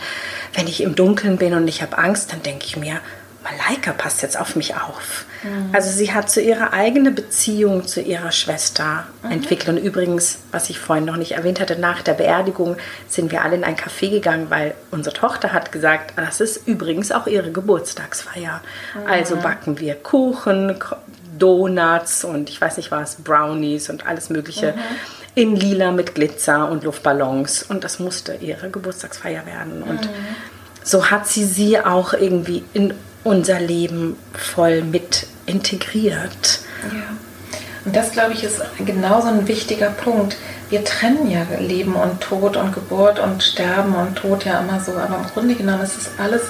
wenn 0.54 0.68
ich 0.68 0.82
im 0.82 0.94
Dunkeln 0.94 1.38
bin 1.38 1.54
und 1.54 1.66
ich 1.66 1.82
habe 1.82 1.98
Angst, 1.98 2.32
dann 2.32 2.42
denke 2.42 2.66
ich 2.66 2.76
mir, 2.76 3.00
Malaika 3.46 3.92
passt 3.92 4.22
jetzt 4.22 4.38
auf 4.38 4.56
mich 4.56 4.74
auf. 4.74 5.24
Mhm. 5.44 5.70
Also 5.72 5.90
sie 5.90 6.12
hat 6.12 6.30
so 6.30 6.40
ihre 6.40 6.72
eigene 6.72 7.12
Beziehung 7.12 7.86
zu 7.86 8.00
ihrer 8.00 8.32
Schwester 8.32 9.06
mhm. 9.22 9.32
entwickelt. 9.32 9.68
Und 9.68 9.84
übrigens, 9.84 10.38
was 10.50 10.68
ich 10.68 10.78
vorhin 10.78 11.04
noch 11.04 11.16
nicht 11.16 11.32
erwähnt 11.32 11.60
hatte, 11.60 11.78
nach 11.78 12.02
der 12.02 12.14
Beerdigung 12.14 12.76
sind 13.08 13.30
wir 13.30 13.42
alle 13.42 13.56
in 13.56 13.64
ein 13.64 13.76
Café 13.76 14.10
gegangen, 14.10 14.46
weil 14.50 14.74
unsere 14.90 15.14
Tochter 15.14 15.52
hat 15.52 15.70
gesagt, 15.70 16.14
das 16.16 16.40
ist 16.40 16.66
übrigens 16.66 17.12
auch 17.12 17.26
ihre 17.26 17.52
Geburtstagsfeier. 17.52 18.62
Mhm. 18.94 19.06
Also 19.06 19.36
backen 19.36 19.78
wir 19.78 19.94
Kuchen, 19.94 20.76
Donuts 21.38 22.24
und 22.24 22.48
ich 22.50 22.60
weiß 22.60 22.76
nicht 22.76 22.90
was, 22.90 23.16
Brownies 23.16 23.90
und 23.90 24.06
alles 24.06 24.30
Mögliche 24.30 24.72
mhm. 24.72 24.80
in 25.34 25.56
lila 25.56 25.92
mit 25.92 26.14
Glitzer 26.14 26.70
und 26.70 26.84
Luftballons. 26.84 27.62
Und 27.62 27.84
das 27.84 27.98
musste 27.98 28.34
ihre 28.34 28.70
Geburtstagsfeier 28.70 29.46
werden. 29.46 29.82
Und 29.82 30.02
mhm. 30.02 30.10
so 30.82 31.10
hat 31.10 31.26
sie 31.26 31.44
sie 31.44 31.78
auch 31.80 32.12
irgendwie 32.12 32.64
in 32.72 32.94
unser 33.24 33.60
Leben 33.60 34.16
voll 34.32 34.82
mit 34.82 35.26
integriert. 35.46 36.60
Ja. 36.84 37.16
Und 37.84 37.94
das, 37.94 38.10
glaube 38.10 38.32
ich, 38.32 38.42
ist 38.42 38.60
genauso 38.84 39.28
ein 39.28 39.46
wichtiger 39.46 39.90
Punkt. 39.90 40.36
Wir 40.70 40.84
trennen 40.84 41.30
ja 41.30 41.46
Leben 41.60 41.94
und 41.94 42.20
Tod 42.20 42.56
und 42.56 42.74
Geburt 42.74 43.20
und 43.20 43.42
Sterben 43.42 43.94
und 43.94 44.16
Tod 44.16 44.44
ja 44.44 44.60
immer 44.60 44.80
so, 44.80 44.92
aber 44.92 45.16
im 45.16 45.26
Grunde 45.32 45.54
genommen 45.54 45.82
ist 45.82 45.96
es 45.96 46.10
alles 46.18 46.42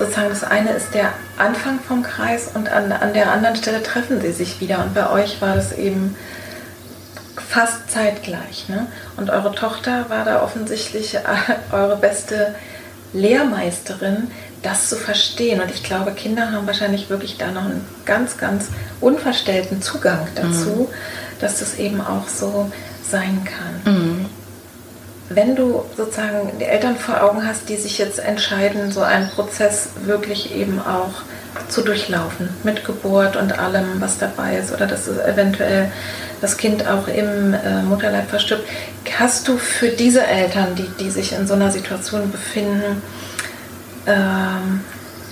sozusagen 0.00 0.30
das 0.30 0.44
eine 0.44 0.70
ist 0.70 0.94
der 0.94 1.12
Anfang 1.36 1.78
vom 1.78 2.02
Kreis 2.02 2.48
und 2.54 2.70
an, 2.70 2.90
an 2.90 3.12
der 3.12 3.30
anderen 3.30 3.54
Stelle 3.54 3.82
treffen 3.82 4.20
sie 4.20 4.32
sich 4.32 4.60
wieder. 4.60 4.82
Und 4.82 4.94
bei 4.94 5.10
euch 5.10 5.42
war 5.42 5.54
das 5.54 5.72
eben 5.72 6.16
fast 7.36 7.90
zeitgleich. 7.90 8.68
Ne? 8.68 8.86
Und 9.18 9.28
eure 9.28 9.54
Tochter 9.54 10.06
war 10.08 10.24
da 10.24 10.42
offensichtlich 10.42 11.16
äh, 11.16 11.20
eure 11.72 11.96
beste 11.96 12.54
Lehrmeisterin, 13.12 14.30
das 14.62 14.88
zu 14.88 14.96
verstehen. 14.96 15.60
Und 15.60 15.70
ich 15.70 15.82
glaube, 15.82 16.12
Kinder 16.12 16.50
haben 16.50 16.66
wahrscheinlich 16.66 17.10
wirklich 17.10 17.36
da 17.36 17.50
noch 17.50 17.66
einen 17.66 17.86
ganz, 18.06 18.38
ganz 18.38 18.68
unverstellten 19.02 19.82
Zugang 19.82 20.26
dazu, 20.34 20.88
mhm. 20.88 21.40
dass 21.40 21.58
das 21.58 21.74
eben 21.78 22.00
auch 22.00 22.26
so 22.26 22.72
sein 23.02 23.44
kann. 23.44 23.94
Mhm 23.94 24.26
wenn 25.30 25.54
du 25.54 25.84
sozusagen 25.96 26.58
die 26.58 26.64
Eltern 26.64 26.96
vor 26.96 27.22
Augen 27.22 27.46
hast, 27.46 27.68
die 27.68 27.76
sich 27.76 27.98
jetzt 27.98 28.18
entscheiden, 28.18 28.90
so 28.90 29.00
einen 29.00 29.30
Prozess 29.30 29.90
wirklich 30.04 30.54
eben 30.54 30.80
auch 30.80 31.22
zu 31.68 31.82
durchlaufen, 31.82 32.48
mit 32.64 32.84
Geburt 32.84 33.36
und 33.36 33.56
allem, 33.56 34.00
was 34.00 34.18
dabei 34.18 34.56
ist, 34.56 34.72
oder 34.72 34.86
dass 34.86 35.08
eventuell 35.08 35.90
das 36.40 36.56
Kind 36.56 36.86
auch 36.86 37.06
im 37.06 37.54
äh, 37.54 37.82
Mutterleib 37.82 38.28
verstirbt, 38.28 38.64
hast 39.18 39.46
du 39.46 39.56
für 39.56 39.88
diese 39.88 40.26
Eltern, 40.26 40.74
die, 40.74 40.88
die 40.98 41.10
sich 41.10 41.32
in 41.32 41.46
so 41.46 41.54
einer 41.54 41.70
Situation 41.70 42.30
befinden, 42.32 43.00
ähm, 44.06 44.80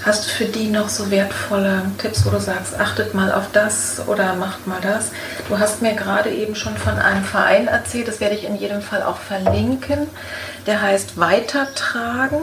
Hast 0.04 0.26
du 0.26 0.30
für 0.30 0.44
die 0.44 0.68
noch 0.68 0.88
so 0.88 1.10
wertvolle 1.10 1.82
Tipps, 1.98 2.24
wo 2.24 2.30
du 2.30 2.38
sagst, 2.38 2.78
achtet 2.78 3.14
mal 3.14 3.32
auf 3.32 3.46
das 3.52 4.00
oder 4.06 4.34
macht 4.34 4.66
mal 4.66 4.80
das? 4.80 5.10
Du 5.48 5.58
hast 5.58 5.82
mir 5.82 5.94
gerade 5.94 6.30
eben 6.30 6.54
schon 6.54 6.76
von 6.76 6.98
einem 6.98 7.24
Verein 7.24 7.66
erzählt, 7.66 8.06
das 8.06 8.20
werde 8.20 8.36
ich 8.36 8.44
in 8.44 8.56
jedem 8.56 8.80
Fall 8.80 9.02
auch 9.02 9.18
verlinken. 9.18 10.06
Der 10.66 10.82
heißt 10.82 11.18
Weitertragen. 11.18 12.42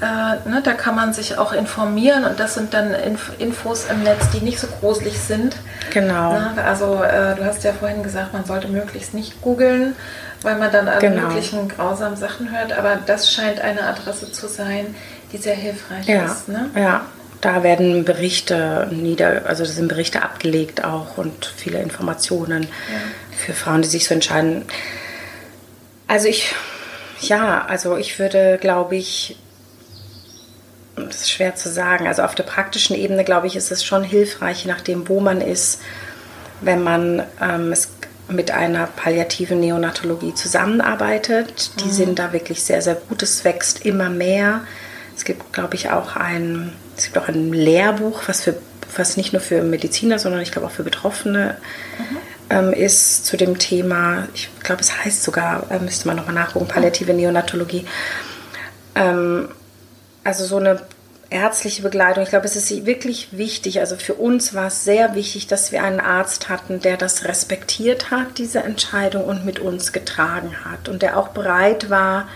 Äh, 0.00 0.48
ne, 0.48 0.60
da 0.62 0.72
kann 0.72 0.96
man 0.96 1.12
sich 1.12 1.38
auch 1.38 1.52
informieren 1.52 2.24
und 2.24 2.40
das 2.40 2.54
sind 2.54 2.74
dann 2.74 2.92
Inf 2.92 3.32
Infos 3.38 3.86
im 3.88 4.02
Netz, 4.02 4.30
die 4.30 4.40
nicht 4.40 4.58
so 4.58 4.66
gruselig 4.66 5.18
sind. 5.18 5.56
Genau. 5.92 6.32
Ne, 6.32 6.54
also 6.64 7.02
äh, 7.02 7.36
du 7.36 7.44
hast 7.44 7.62
ja 7.64 7.72
vorhin 7.72 8.02
gesagt, 8.02 8.32
man 8.32 8.44
sollte 8.44 8.68
möglichst 8.68 9.14
nicht 9.14 9.40
googeln, 9.40 9.94
weil 10.42 10.56
man 10.56 10.72
dann 10.72 10.88
alle 10.88 11.00
genau. 11.00 11.28
möglichen 11.28 11.68
grausamen 11.68 12.16
Sachen 12.16 12.50
hört, 12.50 12.72
aber 12.76 12.98
das 13.06 13.30
scheint 13.30 13.60
eine 13.60 13.84
Adresse 13.84 14.32
zu 14.32 14.48
sein, 14.48 14.94
die 15.32 15.38
sehr 15.38 15.54
hilfreich 15.54 16.06
ja. 16.06 16.26
ist. 16.26 16.48
Ne? 16.48 16.70
Ja. 16.76 17.06
da 17.40 17.62
werden 17.62 18.04
Berichte 18.04 18.88
nieder, 18.90 19.46
also 19.46 19.64
sind 19.64 19.88
Berichte 19.88 20.22
abgelegt 20.22 20.84
auch 20.84 21.18
und 21.18 21.52
viele 21.56 21.80
Informationen 21.80 22.62
ja. 22.62 23.36
für 23.36 23.52
Frauen, 23.52 23.82
die 23.82 23.88
sich 23.88 24.06
so 24.06 24.14
entscheiden. 24.14 24.64
Also 26.06 26.28
ich, 26.28 26.54
ja, 27.20 27.64
also 27.66 27.96
ich 27.96 28.18
würde, 28.18 28.58
glaube 28.60 28.96
ich, 28.96 29.36
das 30.94 31.22
ist 31.22 31.30
schwer 31.30 31.54
zu 31.54 31.70
sagen. 31.70 32.06
Also 32.06 32.22
auf 32.22 32.34
der 32.34 32.44
praktischen 32.44 32.94
Ebene, 32.94 33.24
glaube 33.24 33.46
ich, 33.46 33.56
ist 33.56 33.72
es 33.72 33.84
schon 33.84 34.04
hilfreich, 34.04 34.64
je 34.64 34.70
nachdem, 34.70 35.08
wo 35.08 35.20
man 35.20 35.40
ist, 35.40 35.80
wenn 36.60 36.82
man 36.82 37.22
ähm, 37.40 37.72
es 37.72 37.88
mit 38.28 38.50
einer 38.50 38.86
palliativen 38.86 39.60
Neonatologie 39.60 40.34
zusammenarbeitet. 40.34 41.72
Die 41.80 41.86
mhm. 41.86 41.92
sind 41.92 42.18
da 42.18 42.32
wirklich 42.32 42.62
sehr, 42.62 42.82
sehr 42.82 42.94
gut. 42.94 43.22
Es 43.22 43.44
wächst 43.44 43.84
immer 43.84 44.10
mehr. 44.10 44.62
Es 45.16 45.24
gibt, 45.24 45.52
glaube 45.52 45.74
ich, 45.74 45.90
auch 45.90 46.16
ein, 46.16 46.72
es 46.96 47.04
gibt 47.04 47.18
auch 47.18 47.28
ein 47.28 47.52
Lehrbuch, 47.52 48.22
was, 48.26 48.42
für, 48.42 48.56
was 48.96 49.16
nicht 49.16 49.32
nur 49.32 49.42
für 49.42 49.62
Mediziner, 49.62 50.18
sondern 50.18 50.40
ich 50.40 50.52
glaube 50.52 50.66
auch 50.66 50.72
für 50.72 50.84
Betroffene 50.84 51.56
mhm. 51.98 52.16
ähm, 52.50 52.72
ist 52.72 53.26
zu 53.26 53.36
dem 53.36 53.58
Thema. 53.58 54.28
Ich 54.34 54.48
glaube, 54.62 54.80
es 54.80 55.04
heißt 55.04 55.22
sogar, 55.22 55.70
äh, 55.70 55.78
müsste 55.78 56.08
man 56.08 56.16
nochmal 56.16 56.34
nachgucken, 56.34 56.68
palliative 56.68 57.12
Neonatologie. 57.12 57.86
Ähm, 58.94 59.48
also 60.24 60.44
so 60.44 60.56
eine 60.56 60.80
ärztliche 61.32 61.82
Begleitung. 61.82 62.22
Ich 62.22 62.30
glaube, 62.30 62.46
es 62.46 62.56
ist 62.56 62.86
wirklich 62.86 63.36
wichtig. 63.36 63.80
Also 63.80 63.96
für 63.96 64.14
uns 64.14 64.54
war 64.54 64.66
es 64.66 64.84
sehr 64.84 65.14
wichtig, 65.14 65.46
dass 65.46 65.72
wir 65.72 65.82
einen 65.82 66.00
Arzt 66.00 66.48
hatten, 66.48 66.80
der 66.80 66.96
das 66.96 67.24
respektiert 67.24 68.10
hat, 68.10 68.38
diese 68.38 68.60
Entscheidung 68.60 69.24
und 69.24 69.44
mit 69.44 69.58
uns 69.58 69.92
getragen 69.92 70.54
hat 70.64 70.88
und 70.88 71.02
der 71.02 71.16
auch 71.16 71.28
bereit 71.28 71.90
war, 71.90 72.28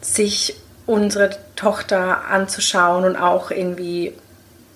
sich 0.00 0.56
unsere 0.86 1.30
Tochter 1.56 2.24
anzuschauen 2.28 3.04
und 3.04 3.16
auch 3.16 3.50
irgendwie 3.50 4.14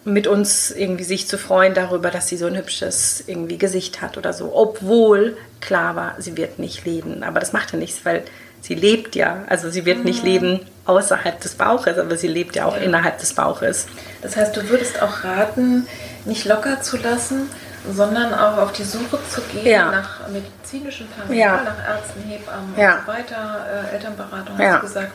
mit 0.04 0.28
uns 0.28 0.70
irgendwie 0.70 1.02
sich 1.02 1.26
zu 1.26 1.36
freuen 1.36 1.74
darüber, 1.74 2.11
dass 2.11 2.28
sie 2.28 2.36
so 2.36 2.46
ein 2.46 2.57
hübsches 2.57 3.24
irgendwie 3.26 3.59
Gesicht 3.59 4.00
hat 4.02 4.16
oder 4.16 4.32
so, 4.32 4.54
obwohl 4.54 5.36
klar 5.61 5.96
war, 5.96 6.14
sie 6.18 6.36
wird 6.36 6.61
nicht 6.61 6.84
leben. 6.84 7.24
Aber 7.24 7.40
das 7.40 7.52
macht 7.52 7.72
ja 7.72 7.78
nichts, 7.78 8.04
weil 8.04 8.22
sie 8.61 8.76
lebt 8.76 9.16
ja. 9.16 9.44
Also 9.48 9.68
sie 9.68 9.84
wird 9.84 9.98
mhm. 9.98 10.04
nicht 10.04 10.22
leben 10.22 10.61
außerhalb 10.84 11.40
des 11.40 11.57
Bauches, 11.57 11.98
aber 11.98 12.16
sie 12.16 12.28
lebt 12.28 12.54
ja 12.54 12.66
auch 12.66 12.76
ja. 12.76 12.82
innerhalb 12.82 13.18
des 13.18 13.34
Bauches. 13.34 13.86
Das 14.22 14.36
heißt, 14.36 14.57
du 14.57 14.68
würdest 14.68 15.02
auch 15.02 15.24
raten, 15.24 15.88
nicht 16.24 16.44
locker 16.44 16.80
zu 16.80 16.98
lassen, 16.98 17.48
sondern 17.92 18.32
auch 18.32 18.59
auf 18.59 18.72
die 18.72 18.84
Suche 18.84 19.18
zu 19.28 19.40
gehen 19.52 19.66
ja. 19.66 19.90
nach 19.90 20.28
medizinischem 20.28 21.09
Personal, 21.09 21.36
ja. 21.36 21.62
nach 21.62 21.96
Ärzten, 21.96 22.22
Hebammen 22.22 22.74
und 22.74 22.76
so 22.76 23.12
weiter, 23.12 23.66
äh, 23.90 23.94
Elternberatung, 23.94 24.59
hast 24.59 24.76
du 24.76 24.86
gesagt, 24.86 25.12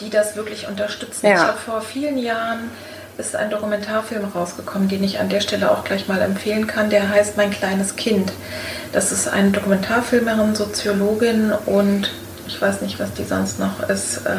die 0.00 0.10
das 0.10 0.36
wirklich 0.36 0.68
unterstützen. 0.68 1.26
Ich 1.26 1.34
habe 1.34 1.58
vor 1.58 1.80
vielen 1.80 2.18
Jahren 2.18 2.70
ist 3.16 3.36
ein 3.36 3.50
Dokumentarfilm 3.50 4.24
rausgekommen, 4.24 4.88
den 4.88 5.04
ich 5.04 5.20
an 5.20 5.28
der 5.28 5.40
Stelle 5.40 5.70
auch 5.70 5.84
gleich 5.84 6.08
mal 6.08 6.20
empfehlen 6.20 6.66
kann. 6.66 6.90
Der 6.90 7.08
heißt 7.08 7.36
Mein 7.36 7.50
kleines 7.50 7.96
Kind. 7.96 8.32
Das 8.92 9.12
ist 9.12 9.28
eine 9.28 9.50
Dokumentarfilmerin, 9.50 10.54
Soziologin 10.54 11.52
und 11.66 12.10
ich 12.46 12.60
weiß 12.60 12.80
nicht, 12.80 12.98
was 12.98 13.12
die 13.14 13.24
sonst 13.24 13.58
noch 13.58 13.88
ist, 13.88 14.18
äh, 14.26 14.30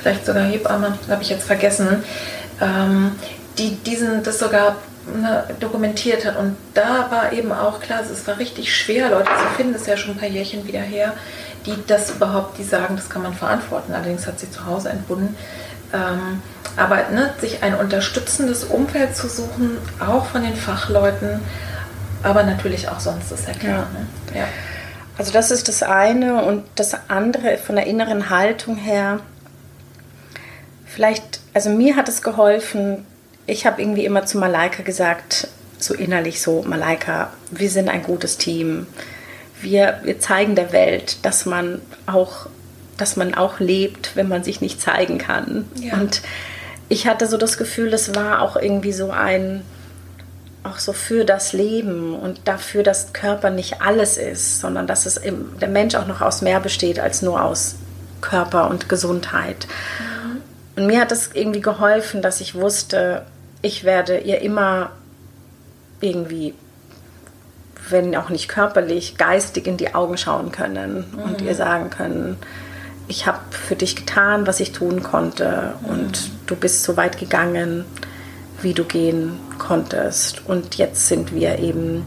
vielleicht 0.00 0.26
sogar 0.26 0.44
Hebamme, 0.44 0.98
habe 1.08 1.22
ich 1.22 1.28
jetzt 1.28 1.44
vergessen, 1.44 2.04
ähm, 2.60 3.12
die 3.58 3.76
diesen, 3.76 4.22
das 4.22 4.38
sogar 4.38 4.76
ne, 5.06 5.44
dokumentiert 5.60 6.24
hat. 6.24 6.38
Und 6.38 6.56
da 6.74 7.10
war 7.10 7.32
eben 7.32 7.52
auch 7.52 7.80
klar, 7.80 8.00
es 8.00 8.26
war 8.26 8.38
richtig 8.38 8.74
schwer, 8.74 9.10
Leute 9.10 9.28
zu 9.28 9.56
finden, 9.56 9.72
das 9.72 9.82
ist 9.82 9.88
ja 9.88 9.96
schon 9.96 10.12
ein 10.12 10.18
paar 10.18 10.28
Jährchen 10.28 10.66
wieder 10.66 10.80
her, 10.80 11.12
die 11.66 11.76
das 11.86 12.10
überhaupt, 12.10 12.58
die 12.58 12.64
sagen, 12.64 12.96
das 12.96 13.08
kann 13.08 13.22
man 13.22 13.34
verantworten. 13.34 13.92
Allerdings 13.92 14.26
hat 14.26 14.38
sie 14.38 14.50
zu 14.50 14.66
Hause 14.66 14.90
entbunden. 14.90 15.36
Ähm, 15.92 16.42
aber 16.76 17.08
ne, 17.10 17.32
sich 17.40 17.62
ein 17.62 17.74
unterstützendes 17.74 18.64
Umfeld 18.64 19.16
zu 19.16 19.28
suchen, 19.28 19.78
auch 20.00 20.26
von 20.26 20.42
den 20.42 20.56
Fachleuten, 20.56 21.40
aber 22.22 22.42
natürlich 22.42 22.88
auch 22.88 23.00
sonst, 23.00 23.30
ist 23.30 23.46
ja 23.46 23.54
klar. 23.54 23.72
Ja. 23.72 23.78
Ne? 23.78 24.40
ja. 24.40 24.44
Also 25.16 25.32
das 25.32 25.50
ist 25.52 25.68
das 25.68 25.82
eine 25.82 26.42
und 26.42 26.64
das 26.74 26.96
andere 27.08 27.58
von 27.58 27.76
der 27.76 27.86
inneren 27.86 28.30
Haltung 28.30 28.76
her. 28.76 29.20
Vielleicht, 30.84 31.40
also 31.52 31.70
mir 31.70 31.94
hat 31.96 32.08
es 32.08 32.22
geholfen, 32.22 33.06
ich 33.46 33.66
habe 33.66 33.80
irgendwie 33.80 34.04
immer 34.04 34.26
zu 34.26 34.38
Malaika 34.38 34.82
gesagt, 34.82 35.48
so 35.78 35.94
innerlich 35.94 36.40
so, 36.40 36.62
Malaika, 36.62 37.32
wir 37.50 37.70
sind 37.70 37.88
ein 37.88 38.02
gutes 38.02 38.38
Team. 38.38 38.86
Wir, 39.64 40.00
wir 40.04 40.20
zeigen 40.20 40.54
der 40.54 40.72
Welt, 40.72 41.24
dass 41.24 41.46
man 41.46 41.80
auch, 42.06 42.46
dass 42.96 43.16
man 43.16 43.34
auch 43.34 43.58
lebt, 43.58 44.14
wenn 44.14 44.28
man 44.28 44.44
sich 44.44 44.60
nicht 44.60 44.80
zeigen 44.80 45.18
kann. 45.18 45.66
Ja. 45.80 45.94
Und 45.94 46.22
ich 46.88 47.06
hatte 47.06 47.26
so 47.26 47.36
das 47.36 47.58
Gefühl, 47.58 47.92
es 47.92 48.14
war 48.14 48.42
auch 48.42 48.56
irgendwie 48.56 48.92
so 48.92 49.10
ein, 49.10 49.62
auch 50.62 50.78
so 50.78 50.92
für 50.92 51.24
das 51.24 51.52
Leben 51.52 52.14
und 52.14 52.42
dafür, 52.44 52.82
dass 52.82 53.12
Körper 53.12 53.50
nicht 53.50 53.82
alles 53.82 54.16
ist, 54.16 54.60
sondern 54.60 54.86
dass 54.86 55.06
es 55.06 55.16
im, 55.16 55.58
der 55.58 55.68
Mensch 55.68 55.94
auch 55.94 56.06
noch 56.06 56.20
aus 56.20 56.42
mehr 56.42 56.60
besteht 56.60 57.00
als 57.00 57.22
nur 57.22 57.42
aus 57.42 57.76
Körper 58.20 58.70
und 58.70 58.88
Gesundheit. 58.88 59.66
Mhm. 59.98 60.42
Und 60.76 60.86
mir 60.86 61.00
hat 61.00 61.12
es 61.12 61.30
irgendwie 61.32 61.60
geholfen, 61.60 62.22
dass 62.22 62.40
ich 62.40 62.54
wusste, 62.54 63.24
ich 63.62 63.84
werde 63.84 64.18
ihr 64.18 64.40
immer 64.40 64.90
irgendwie, 66.00 66.54
wenn 67.90 68.16
auch 68.16 68.30
nicht 68.30 68.48
körperlich, 68.48 69.16
geistig 69.16 69.66
in 69.66 69.76
die 69.76 69.94
Augen 69.94 70.16
schauen 70.16 70.52
können 70.52 71.06
mhm. 71.12 71.22
und 71.22 71.42
ihr 71.42 71.54
sagen 71.54 71.90
können, 71.90 72.36
ich 73.06 73.26
habe 73.26 73.40
für 73.50 73.76
dich 73.76 73.96
getan, 73.96 74.46
was 74.46 74.60
ich 74.60 74.72
tun 74.72 75.02
konnte 75.02 75.74
mhm. 75.82 75.88
und 75.88 76.30
du 76.46 76.56
bist 76.56 76.82
so 76.84 76.96
weit 76.96 77.18
gegangen 77.18 77.84
wie 78.64 78.74
du 78.74 78.82
gehen 78.82 79.38
konntest. 79.58 80.42
Und 80.48 80.76
jetzt 80.76 81.06
sind 81.06 81.32
wir 81.32 81.60
eben 81.60 82.04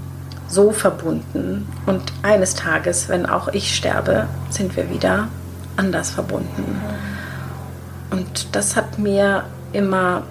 so 0.49 0.71
verbunden. 0.71 1.67
Und 1.85 2.01
eines 2.23 2.55
Tages, 2.55 3.07
wenn 3.07 3.25
auch 3.25 3.47
ich 3.49 3.75
sterbe, 3.75 4.27
sind 4.49 4.75
wir 4.75 4.89
wieder 4.89 5.29
anders 5.77 6.09
verbunden. 6.09 6.81
Und 8.11 8.55
das 8.55 8.75
hat 8.75 8.97
mir 8.97 9.43
immer 9.71 10.23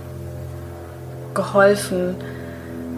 geholfen, 1.33 2.17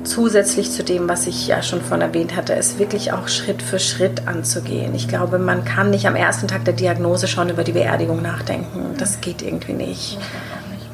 zusätzlich 0.09 0.71
zu 0.71 0.83
dem, 0.83 1.09
was 1.09 1.27
ich 1.27 1.47
ja 1.47 1.63
schon 1.63 1.83
von 1.83 2.01
erwähnt 2.01 2.35
hatte, 2.35 2.55
es 2.55 2.79
wirklich 2.79 3.13
auch 3.13 3.29
Schritt 3.29 3.63
für 3.63 3.79
Schritt 3.79 4.27
anzugehen. 4.27 4.95
Ich 4.95 5.09
glaube, 5.09 5.39
man 5.39 5.65
kann 5.65 5.91
nicht 5.91 6.07
am 6.07 6.17
ersten 6.17 6.49
Tag 6.49 6.65
der 6.65 6.75
Diagnose 6.75 7.29
schon 7.29 7.51
über 7.51 7.65
die 7.65 7.73
Beerdigung 7.73 8.23
nachdenken. 8.23 8.95
Das 8.99 9.21
geht 9.21 9.43
irgendwie 9.43 9.75
nicht 9.75 10.19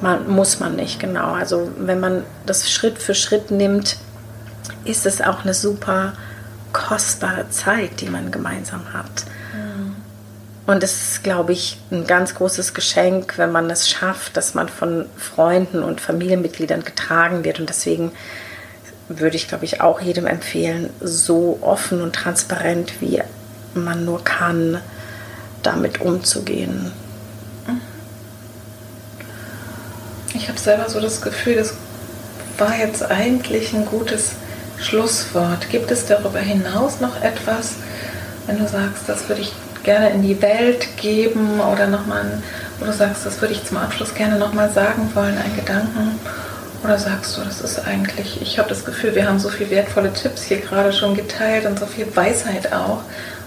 man, 0.04 0.28
muss 0.28 0.60
man 0.60 0.76
nicht, 0.76 1.00
genau. 1.00 1.32
Also 1.32 1.72
wenn 1.78 1.98
man 1.98 2.24
das 2.46 2.70
Schritt 2.70 2.98
für 2.98 3.14
Schritt 3.14 3.50
nimmt, 3.50 3.96
ist 4.84 5.06
es 5.06 5.20
auch 5.20 5.42
eine 5.42 5.54
super 5.54 6.12
kostbare 6.72 7.48
Zeit, 7.50 8.00
die 8.00 8.08
man 8.08 8.30
gemeinsam 8.30 8.92
hat. 8.92 9.24
Mhm. 9.52 9.96
Und 10.66 10.82
es 10.82 11.10
ist, 11.10 11.24
glaube 11.24 11.52
ich, 11.52 11.78
ein 11.90 12.06
ganz 12.06 12.34
großes 12.34 12.74
Geschenk, 12.74 13.38
wenn 13.38 13.50
man 13.50 13.70
es 13.70 13.88
schafft, 13.88 14.36
dass 14.36 14.54
man 14.54 14.68
von 14.68 15.06
Freunden 15.16 15.82
und 15.82 16.00
Familienmitgliedern 16.00 16.84
getragen 16.84 17.44
wird. 17.44 17.60
Und 17.60 17.68
deswegen 17.68 18.12
würde 19.08 19.36
ich, 19.36 19.48
glaube 19.48 19.64
ich, 19.64 19.80
auch 19.80 20.00
jedem 20.00 20.26
empfehlen, 20.26 20.90
so 21.00 21.58
offen 21.60 22.00
und 22.00 22.14
transparent, 22.14 23.00
wie 23.00 23.20
man 23.74 24.04
nur 24.04 24.22
kann, 24.24 24.80
damit 25.62 26.00
umzugehen. 26.00 26.92
Ich 30.34 30.48
habe 30.48 30.58
selber 30.58 30.88
so 30.88 31.00
das 31.00 31.20
Gefühl, 31.20 31.56
das 31.56 31.74
war 32.58 32.76
jetzt 32.76 33.02
eigentlich 33.08 33.72
ein 33.72 33.86
gutes 33.86 34.32
Schlusswort. 34.80 35.70
Gibt 35.70 35.90
es 35.90 36.06
darüber 36.06 36.40
hinaus 36.40 37.00
noch 37.00 37.20
etwas, 37.22 37.74
wenn 38.46 38.58
du 38.58 38.66
sagst, 38.66 39.04
das 39.06 39.28
würde 39.28 39.42
ich 39.42 39.52
gerne 39.84 40.10
in 40.10 40.22
die 40.22 40.40
Welt 40.42 40.96
geben 40.96 41.60
oder 41.60 41.86
nochmal, 41.86 42.42
wo 42.78 42.86
du 42.86 42.92
sagst, 42.92 43.24
das 43.24 43.40
würde 43.40 43.54
ich 43.54 43.64
zum 43.64 43.76
Abschluss 43.76 44.14
gerne 44.14 44.38
nochmal 44.38 44.72
sagen 44.72 45.10
wollen, 45.14 45.38
ein 45.38 45.54
Gedanken? 45.54 46.18
Oder 46.84 46.98
sagst 46.98 47.38
du, 47.38 47.40
das 47.40 47.62
ist 47.62 47.86
eigentlich, 47.86 48.42
ich 48.42 48.58
habe 48.58 48.68
das 48.68 48.84
Gefühl, 48.84 49.14
wir 49.14 49.26
haben 49.26 49.38
so 49.38 49.48
viele 49.48 49.70
wertvolle 49.70 50.12
Tipps 50.12 50.42
hier 50.42 50.58
gerade 50.58 50.92
schon 50.92 51.16
geteilt 51.16 51.64
und 51.64 51.78
so 51.78 51.86
viel 51.86 52.14
Weisheit 52.14 52.74
auch 52.74 53.00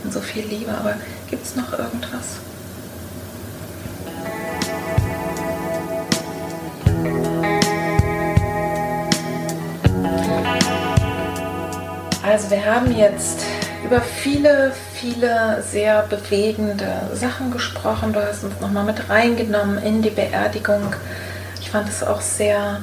und 0.04 0.12
so 0.12 0.20
viel 0.20 0.44
Liebe, 0.44 0.72
aber 0.72 0.96
gibt 1.30 1.46
es 1.46 1.56
noch 1.56 1.72
irgendwas? 1.72 2.40
Also 12.24 12.50
wir 12.50 12.66
haben 12.66 12.98
jetzt 12.98 13.42
über 13.86 14.02
viele, 14.02 14.74
viele 14.96 15.62
sehr 15.62 16.02
bewegende 16.10 16.88
Sachen 17.14 17.52
gesprochen. 17.52 18.14
Du 18.14 18.20
hast 18.20 18.44
uns 18.44 18.60
nochmal 18.60 18.84
mit 18.86 19.10
reingenommen 19.10 19.78
in 19.78 20.02
die 20.02 20.10
Beerdigung. 20.10 20.96
Ich 21.62 21.70
fand 21.70 21.88
es 21.88 22.04
auch 22.04 22.22
sehr, 22.22 22.82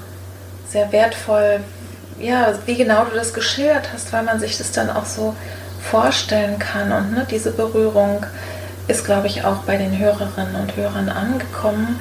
sehr 0.74 0.90
wertvoll, 0.90 1.60
ja, 2.18 2.52
wie 2.66 2.74
genau 2.74 3.04
du 3.04 3.14
das 3.14 3.32
geschildert 3.32 3.90
hast, 3.92 4.12
weil 4.12 4.24
man 4.24 4.40
sich 4.40 4.58
das 4.58 4.72
dann 4.72 4.90
auch 4.90 5.06
so 5.06 5.34
vorstellen 5.80 6.58
kann. 6.58 6.90
Und 6.90 7.12
ne, 7.12 7.26
diese 7.30 7.52
Berührung 7.52 8.26
ist, 8.88 9.04
glaube 9.04 9.28
ich, 9.28 9.44
auch 9.44 9.58
bei 9.58 9.76
den 9.76 9.96
Hörerinnen 9.96 10.56
und 10.56 10.76
Hörern 10.76 11.08
angekommen. 11.08 12.00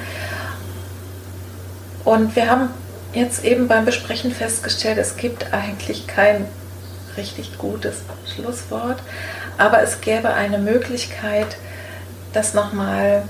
Und 2.04 2.34
wir 2.34 2.50
haben 2.50 2.70
jetzt 3.12 3.44
eben 3.44 3.68
beim 3.68 3.84
Besprechen 3.84 4.32
festgestellt, 4.32 4.98
es 4.98 5.16
gibt 5.16 5.52
eigentlich 5.52 6.08
kein 6.08 6.44
richtig 7.16 7.56
gutes 7.58 7.98
Schlusswort, 8.34 8.98
aber 9.56 9.82
es 9.82 10.00
gäbe 10.00 10.34
eine 10.34 10.58
Möglichkeit, 10.58 11.56
das 12.32 12.54
nochmal 12.54 13.22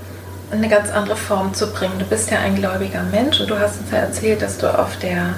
eine 0.57 0.69
ganz 0.69 0.91
andere 0.91 1.17
Form 1.17 1.55
zu 1.55 1.69
bringen. 1.69 1.99
Du 1.99 2.05
bist 2.05 2.31
ja 2.31 2.39
ein 2.39 2.55
gläubiger 2.55 3.03
Mensch 3.11 3.41
und 3.41 3.51
du 3.51 3.59
hast 3.59 3.81
uns 3.81 3.91
ja 3.91 3.99
erzählt, 3.99 4.43
dass 4.43 4.59
du 4.59 4.67
auf 4.67 4.97
der 4.99 5.35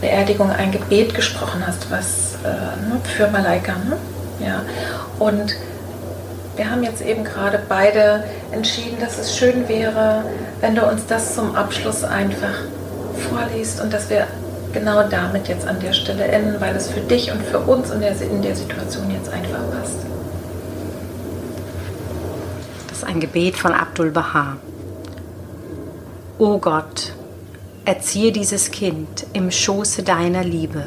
Beerdigung 0.00 0.50
ein 0.50 0.70
Gebet 0.70 1.14
gesprochen 1.14 1.66
hast, 1.66 1.90
was 1.90 2.36
äh, 2.44 2.48
ne, 2.48 3.00
für 3.04 3.28
Malaika. 3.28 3.72
Ne? 3.72 3.96
Ja. 4.46 4.62
Und 5.18 5.56
wir 6.56 6.70
haben 6.70 6.82
jetzt 6.82 7.02
eben 7.02 7.24
gerade 7.24 7.60
beide 7.68 8.24
entschieden, 8.52 8.98
dass 9.00 9.18
es 9.18 9.36
schön 9.36 9.68
wäre, 9.68 10.24
wenn 10.60 10.74
du 10.74 10.84
uns 10.84 11.06
das 11.06 11.34
zum 11.34 11.54
Abschluss 11.54 12.04
einfach 12.04 12.54
vorliest 13.30 13.80
und 13.80 13.92
dass 13.92 14.10
wir 14.10 14.26
genau 14.72 15.02
damit 15.08 15.48
jetzt 15.48 15.66
an 15.66 15.80
der 15.80 15.92
Stelle 15.92 16.24
enden, 16.24 16.60
weil 16.60 16.76
es 16.76 16.88
für 16.88 17.00
dich 17.00 17.32
und 17.32 17.42
für 17.42 17.58
uns 17.58 17.90
in 17.90 18.00
der, 18.00 18.20
in 18.20 18.42
der 18.42 18.54
Situation 18.54 19.10
jetzt 19.10 19.32
einfach 19.32 19.60
passt. 19.72 20.08
Ist 22.98 23.04
ein 23.04 23.20
Gebet 23.20 23.54
von 23.54 23.74
Abdul 23.74 24.10
Baha. 24.10 24.56
O 26.36 26.58
Gott, 26.58 27.12
erziehe 27.84 28.32
dieses 28.32 28.72
Kind 28.72 29.24
im 29.34 29.52
Schoße 29.52 30.02
deiner 30.02 30.42
Liebe 30.42 30.82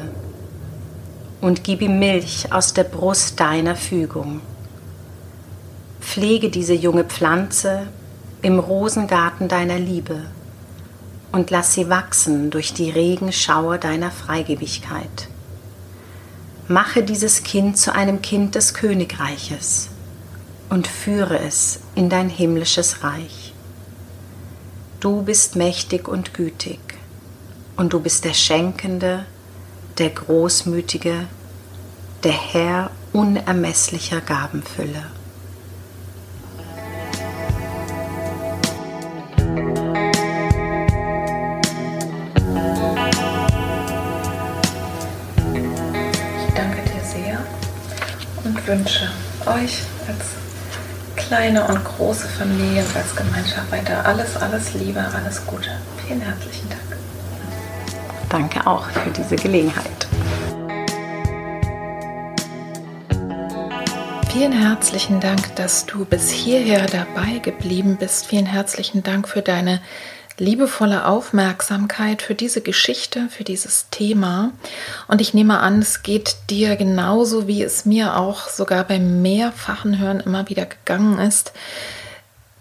und 1.40 1.64
gib 1.64 1.80
ihm 1.80 1.98
Milch 1.98 2.52
aus 2.52 2.74
der 2.74 2.84
Brust 2.84 3.40
deiner 3.40 3.76
Fügung. 3.76 4.42
Pflege 6.02 6.50
diese 6.50 6.74
junge 6.74 7.04
Pflanze 7.04 7.86
im 8.42 8.58
Rosengarten 8.58 9.48
deiner 9.48 9.78
Liebe 9.78 10.20
und 11.32 11.50
lass 11.50 11.72
sie 11.72 11.88
wachsen 11.88 12.50
durch 12.50 12.74
die 12.74 12.90
Regenschauer 12.90 13.78
deiner 13.78 14.10
Freigebigkeit. 14.10 15.28
Mache 16.68 17.04
dieses 17.04 17.42
Kind 17.42 17.78
zu 17.78 17.94
einem 17.94 18.20
Kind 18.20 18.54
des 18.54 18.74
Königreiches 18.74 19.88
und 20.72 20.86
führe 20.86 21.38
es 21.38 21.80
in 21.94 22.08
dein 22.08 22.30
himmlisches 22.30 23.04
Reich. 23.04 23.52
Du 25.00 25.20
bist 25.20 25.54
mächtig 25.54 26.08
und 26.08 26.32
gütig 26.32 26.80
und 27.76 27.92
du 27.92 28.00
bist 28.00 28.24
der 28.24 28.32
Schenkende, 28.32 29.26
der 29.98 30.08
Großmütige, 30.08 31.26
der 32.24 32.32
Herr 32.32 32.90
unermesslicher 33.12 34.22
Gabenfülle. 34.22 35.04
wünsche 48.64 49.10
euch 49.44 49.82
als 50.06 50.41
kleine 51.32 51.66
und 51.66 51.82
große 51.82 52.28
Familie 52.28 52.84
und 52.84 52.94
als 52.94 53.16
Gemeinschaft 53.16 53.72
weiter 53.72 54.04
alles, 54.04 54.36
alles 54.36 54.74
Liebe, 54.74 55.00
alles 55.00 55.46
Gute. 55.46 55.70
Vielen 56.06 56.20
herzlichen 56.20 56.68
Dank. 56.68 56.82
Danke 58.28 58.66
auch 58.66 58.84
für 58.90 59.08
diese 59.08 59.36
Gelegenheit. 59.36 60.06
Vielen 64.30 64.52
herzlichen 64.52 65.20
Dank, 65.20 65.56
dass 65.56 65.86
du 65.86 66.04
bis 66.04 66.30
hierher 66.30 66.84
dabei 66.84 67.38
geblieben 67.38 67.96
bist. 67.98 68.26
Vielen 68.26 68.44
herzlichen 68.44 69.02
Dank 69.02 69.26
für 69.26 69.40
deine 69.40 69.80
liebevolle 70.38 71.06
Aufmerksamkeit 71.06 72.22
für 72.22 72.34
diese 72.34 72.60
Geschichte, 72.60 73.28
für 73.28 73.44
dieses 73.44 73.88
Thema. 73.90 74.52
Und 75.08 75.20
ich 75.20 75.34
nehme 75.34 75.60
an, 75.60 75.80
es 75.80 76.02
geht 76.02 76.36
dir 76.50 76.76
genauso, 76.76 77.46
wie 77.46 77.62
es 77.62 77.84
mir 77.84 78.16
auch 78.16 78.48
sogar 78.48 78.84
beim 78.84 79.22
mehrfachen 79.22 79.98
Hören 79.98 80.20
immer 80.20 80.48
wieder 80.48 80.66
gegangen 80.66 81.18
ist, 81.18 81.52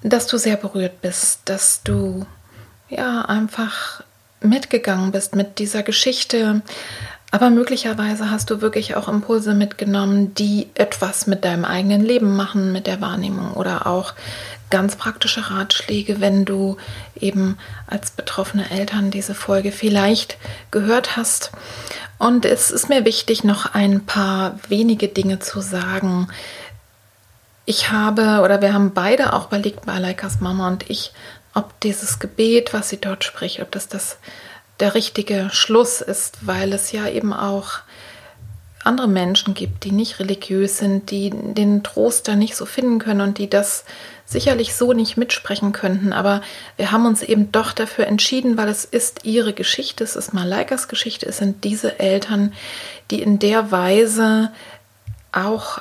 dass 0.04 0.28
du 0.28 0.38
sehr 0.38 0.58
berührt 0.58 1.02
bist, 1.02 1.42
dass 1.46 1.84
du 1.84 2.26
ja 2.90 3.22
einfach 3.24 4.04
mitgegangen 4.42 5.12
bist 5.12 5.36
mit 5.36 5.60
dieser 5.60 5.84
Geschichte. 5.84 6.62
Aber 7.32 7.50
möglicherweise 7.50 8.30
hast 8.30 8.50
du 8.50 8.62
wirklich 8.62 8.96
auch 8.96 9.08
Impulse 9.08 9.54
mitgenommen, 9.54 10.34
die 10.36 10.68
etwas 10.74 11.28
mit 11.28 11.46
deinem 11.46 11.64
eigenen 11.64 12.04
Leben 12.04 12.36
machen, 12.36 12.74
mit 12.74 12.88
der 12.88 13.00
Wahrnehmung 13.00 13.54
oder 13.54 13.88
auch 13.88 14.14
ganz 14.72 14.96
praktische 14.96 15.52
Ratschläge, 15.52 16.20
wenn 16.20 16.46
du 16.46 16.78
eben 17.16 17.60
als 17.86 18.10
betroffene 18.10 18.72
Eltern 18.72 19.12
diese 19.12 19.36
Folge 19.36 19.72
vielleicht 19.72 20.38
gehört 20.72 21.16
hast. 21.16 21.52
Und 22.18 22.46
es 22.46 22.72
ist 22.72 22.90
mir 22.90 23.06
wichtig, 23.06 23.44
noch 23.44 23.74
ein 23.74 24.06
paar 24.06 24.60
wenige 24.68 25.08
Dinge 25.08 25.40
zu 25.40 25.62
sagen. 25.62 26.28
Ich 27.66 27.92
habe 27.92 28.42
oder 28.44 28.62
wir 28.62 28.74
haben 28.74 28.94
beide 28.94 29.34
auch 29.34 29.48
überlegt, 29.48 29.86
bei 29.86 30.00
Leikas 30.00 30.40
Mama 30.40 30.68
und 30.68 30.90
ich, 30.90 31.14
ob 31.54 31.80
dieses 31.82 32.18
Gebet, 32.18 32.74
was 32.74 32.90
sie 32.90 32.98
dort 32.98 33.24
spricht, 33.24 33.62
ob 33.62 33.72
das, 33.72 33.88
das 33.88 34.18
der 34.80 34.96
richtige 34.96 35.50
Schluss 35.52 36.02
ist, 36.02 36.40
weil 36.42 36.74
es 36.74 36.92
ja 36.92 37.08
eben 37.08 37.34
auch 37.34 37.82
andere 38.84 39.08
Menschen 39.08 39.54
gibt, 39.54 39.84
die 39.84 39.92
nicht 39.92 40.20
religiös 40.20 40.80
sind, 40.80 41.12
die 41.12 41.30
den 41.30 41.84
Trost 41.84 42.28
da 42.28 42.36
nicht 42.36 42.56
so 42.56 42.66
finden 42.66 43.00
können 43.00 43.22
und 43.22 43.38
die 43.38 43.50
das 43.50 43.86
sicherlich 44.32 44.76
so 44.76 44.94
nicht 44.94 45.18
mitsprechen 45.18 45.74
könnten. 45.74 46.14
Aber 46.14 46.42
wir 46.78 46.92
haben 46.92 47.06
uns 47.06 47.22
eben 47.22 47.52
doch 47.52 47.74
dafür 47.74 48.08
entschieden, 48.08 48.58
weil 48.58 48.70
es 48.70 48.86
ist 48.86 49.26
ihre 49.26 49.54
Geschichte, 49.54 50.04
es 50.04 50.16
ist 50.16 50.34
Malaikas 50.34 50.88
Geschichte, 50.88 51.28
es 51.28 51.38
sind 51.38 51.64
diese 51.64 52.00
Eltern, 52.00 52.54
die 53.12 53.22
in 53.22 53.40
der 53.40 53.72
Weise 53.72 54.52
auch, 55.32 55.80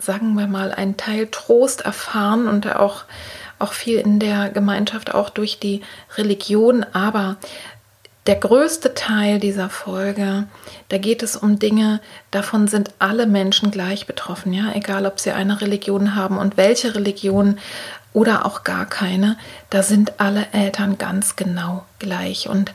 sagen 0.00 0.34
wir 0.34 0.46
mal, 0.46 0.72
einen 0.72 0.96
Teil 0.96 1.28
Trost 1.30 1.82
erfahren 1.82 2.46
und 2.46 2.74
auch, 2.74 3.04
auch 3.58 3.72
viel 3.72 3.98
in 3.98 4.20
der 4.20 4.50
Gemeinschaft, 4.50 5.12
auch 5.14 5.30
durch 5.30 5.58
die 5.58 5.82
Religion. 6.16 6.84
Aber 6.92 7.36
der 8.28 8.36
größte 8.36 8.92
Teil 8.92 9.40
dieser 9.40 9.70
Folge, 9.70 10.46
da 10.90 10.98
geht 10.98 11.22
es 11.22 11.34
um 11.34 11.58
Dinge, 11.58 12.00
davon 12.30 12.68
sind 12.68 12.90
alle 12.98 13.26
Menschen 13.26 13.70
gleich 13.70 14.06
betroffen, 14.06 14.52
ja, 14.52 14.70
egal 14.74 15.06
ob 15.06 15.18
sie 15.18 15.32
eine 15.32 15.62
Religion 15.62 16.14
haben 16.14 16.36
und 16.36 16.58
welche 16.58 16.94
Religion 16.94 17.58
oder 18.12 18.44
auch 18.44 18.64
gar 18.64 18.84
keine, 18.84 19.38
da 19.70 19.82
sind 19.82 20.20
alle 20.20 20.46
Eltern 20.52 20.98
ganz 20.98 21.36
genau 21.36 21.86
gleich 21.98 22.50
und 22.50 22.74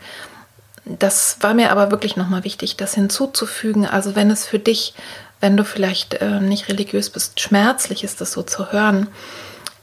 das 0.86 1.38
war 1.42 1.54
mir 1.54 1.72
aber 1.72 1.92
wirklich 1.92 2.16
nochmal 2.16 2.44
wichtig, 2.44 2.76
das 2.76 2.96
hinzuzufügen. 2.96 3.86
Also 3.86 4.16
wenn 4.16 4.30
es 4.30 4.46
für 4.46 4.60
dich, 4.60 4.94
wenn 5.40 5.56
du 5.56 5.64
vielleicht 5.64 6.16
äh, 6.16 6.42
nicht 6.42 6.68
religiös 6.68 7.10
bist, 7.10 7.40
schmerzlich 7.40 8.04
ist, 8.04 8.20
das 8.20 8.34
so 8.34 8.42
zu 8.42 8.72
hören, 8.72 9.08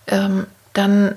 ähm, 0.09 0.47
dann 0.75 1.17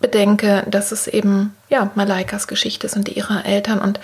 bedenke, 0.00 0.64
dass 0.68 0.92
es 0.92 1.06
eben 1.06 1.54
ja 1.68 1.90
Malaikas 1.94 2.46
Geschichte 2.46 2.86
ist 2.86 2.96
und 2.96 3.08
ihrer 3.08 3.44
Eltern 3.44 3.80
und 3.80 4.00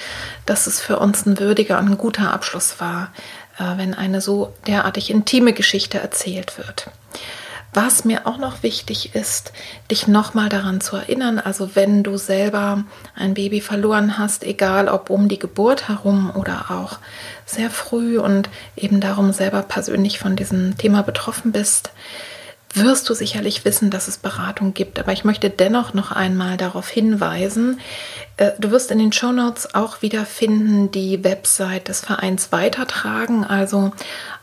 dass 0.46 0.66
es 0.66 0.80
für 0.80 0.98
uns 0.98 1.24
ein 1.26 1.38
würdiger 1.38 1.78
und 1.78 1.90
ein 1.90 1.98
guter 1.98 2.32
Abschluss 2.32 2.80
war, 2.80 3.12
äh, 3.58 3.78
wenn 3.78 3.94
eine 3.94 4.20
so 4.20 4.52
derartig 4.66 5.10
intime 5.10 5.52
Geschichte 5.52 5.98
erzählt 5.98 6.58
wird. 6.58 6.90
Was 7.76 8.04
mir 8.04 8.28
auch 8.28 8.38
noch 8.38 8.62
wichtig 8.62 9.16
ist, 9.16 9.52
dich 9.90 10.06
nochmal 10.06 10.48
daran 10.48 10.80
zu 10.80 10.94
erinnern, 10.94 11.40
also 11.40 11.74
wenn 11.74 12.04
du 12.04 12.16
selber 12.16 12.84
ein 13.16 13.34
Baby 13.34 13.60
verloren 13.60 14.16
hast, 14.16 14.44
egal 14.44 14.88
ob 14.88 15.10
um 15.10 15.28
die 15.28 15.40
Geburt 15.40 15.88
herum 15.88 16.30
oder 16.36 16.66
auch 16.70 16.98
sehr 17.46 17.70
früh 17.70 18.16
und 18.16 18.48
eben 18.76 19.00
darum 19.00 19.32
selber 19.32 19.62
persönlich 19.62 20.20
von 20.20 20.36
diesem 20.36 20.78
Thema 20.78 21.02
betroffen 21.02 21.50
bist, 21.50 21.90
wirst 22.74 23.08
du 23.08 23.14
sicherlich 23.14 23.64
wissen, 23.64 23.90
dass 23.90 24.08
es 24.08 24.18
Beratung 24.18 24.74
gibt. 24.74 24.98
Aber 24.98 25.12
ich 25.12 25.24
möchte 25.24 25.50
dennoch 25.50 25.94
noch 25.94 26.12
einmal 26.12 26.56
darauf 26.56 26.88
hinweisen, 26.88 27.80
äh, 28.36 28.50
du 28.58 28.70
wirst 28.70 28.90
in 28.90 28.98
den 28.98 29.12
Show 29.12 29.32
Notes 29.32 29.74
auch 29.74 30.02
wieder 30.02 30.26
finden 30.26 30.90
die 30.90 31.22
Website 31.22 31.88
des 31.88 32.00
Vereins 32.00 32.52
weitertragen. 32.52 33.44
Also 33.44 33.92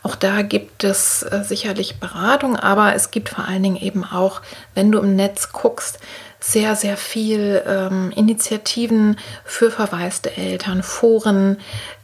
auch 0.02 0.16
da 0.16 0.42
gibt 0.42 0.84
es 0.84 1.22
äh, 1.22 1.44
sicherlich 1.44 2.00
Beratung, 2.00 2.56
aber 2.56 2.94
es 2.94 3.10
gibt 3.10 3.28
vor 3.28 3.46
allen 3.46 3.62
Dingen 3.62 3.76
eben 3.76 4.04
auch, 4.04 4.40
wenn 4.74 4.90
du 4.90 4.98
im 4.98 5.14
Netz 5.14 5.52
guckst, 5.52 5.98
sehr, 6.40 6.74
sehr 6.74 6.96
viel 6.96 7.62
ähm, 7.66 8.10
Initiativen 8.16 9.16
für 9.44 9.70
verwaiste 9.70 10.36
Eltern, 10.36 10.82
Foren. 10.82 11.58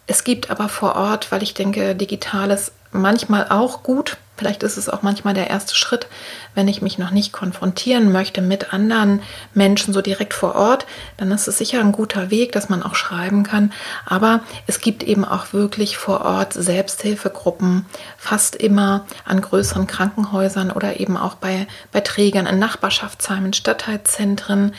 Es 0.06 0.22
gibt 0.24 0.50
aber 0.50 0.68
vor 0.68 0.94
Ort, 0.94 1.32
weil 1.32 1.42
ich 1.42 1.54
denke, 1.54 1.96
digital 1.96 2.50
ist 2.50 2.72
manchmal 2.92 3.48
auch 3.48 3.82
gut, 3.82 4.16
Vielleicht 4.38 4.62
ist 4.62 4.76
es 4.76 4.88
auch 4.88 5.02
manchmal 5.02 5.34
der 5.34 5.50
erste 5.50 5.74
Schritt, 5.74 6.06
wenn 6.54 6.68
ich 6.68 6.80
mich 6.80 6.98
noch 6.98 7.10
nicht 7.10 7.32
konfrontieren 7.32 8.12
möchte 8.12 8.40
mit 8.40 8.72
anderen 8.72 9.20
Menschen 9.52 9.92
so 9.92 10.00
direkt 10.00 10.32
vor 10.32 10.54
Ort, 10.54 10.86
dann 11.16 11.30
ist 11.32 11.48
es 11.48 11.58
sicher 11.58 11.80
ein 11.80 11.92
guter 11.92 12.30
Weg, 12.30 12.52
dass 12.52 12.68
man 12.68 12.82
auch 12.82 12.94
schreiben 12.94 13.42
kann. 13.42 13.72
Aber 14.06 14.40
es 14.66 14.80
gibt 14.80 15.02
eben 15.02 15.24
auch 15.24 15.52
wirklich 15.52 15.96
vor 15.96 16.22
Ort 16.22 16.52
Selbsthilfegruppen, 16.52 17.86
fast 18.16 18.56
immer 18.56 19.06
an 19.24 19.40
größeren 19.40 19.86
Krankenhäusern 19.86 20.70
oder 20.70 21.00
eben 21.00 21.16
auch 21.16 21.34
bei, 21.34 21.66
bei 21.92 22.00
Trägern 22.00 22.46
in 22.46 22.58
Nachbarschaftsheimen, 22.58 23.52
Stadtteilzentren. 23.52 24.74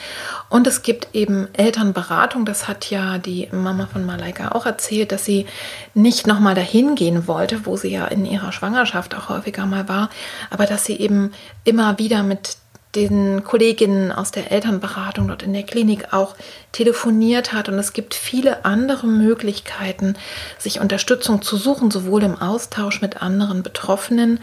Und 0.49 0.67
es 0.67 0.81
gibt 0.81 1.09
eben 1.13 1.47
Elternberatung. 1.53 2.45
Das 2.45 2.67
hat 2.67 2.89
ja 2.89 3.17
die 3.17 3.49
Mama 3.51 3.87
von 3.91 4.05
Malaika 4.05 4.53
auch 4.53 4.65
erzählt, 4.65 5.11
dass 5.11 5.25
sie 5.25 5.45
nicht 5.93 6.27
nochmal 6.27 6.55
dahin 6.55 6.95
gehen 6.95 7.27
wollte, 7.27 7.65
wo 7.65 7.77
sie 7.77 7.89
ja 7.89 8.05
in 8.05 8.25
ihrer 8.25 8.51
Schwangerschaft 8.51 9.15
auch 9.15 9.29
häufig 9.29 9.48
häufiger 9.49 9.65
mal 9.65 9.87
war, 9.87 10.09
aber 10.49 10.65
dass 10.65 10.85
sie 10.85 10.97
eben 10.97 11.33
immer 11.63 11.97
wieder 11.99 12.23
mit 12.23 12.57
den 12.95 13.43
Kolleginnen 13.43 14.11
aus 14.11 14.31
der 14.31 14.51
Elternberatung 14.51 15.27
dort 15.27 15.43
in 15.43 15.53
der 15.53 15.61
Klinik 15.61 16.11
auch 16.11 16.35
telefoniert 16.71 17.53
hat. 17.53 17.69
Und 17.69 17.77
es 17.77 17.93
gibt 17.93 18.15
viele 18.15 18.65
andere 18.65 19.05
Möglichkeiten, 19.05 20.15
sich 20.57 20.79
Unterstützung 20.79 21.43
zu 21.43 21.55
suchen, 21.55 21.91
sowohl 21.91 22.23
im 22.23 22.35
Austausch 22.41 23.01
mit 23.01 23.21
anderen 23.21 23.61
Betroffenen. 23.61 24.39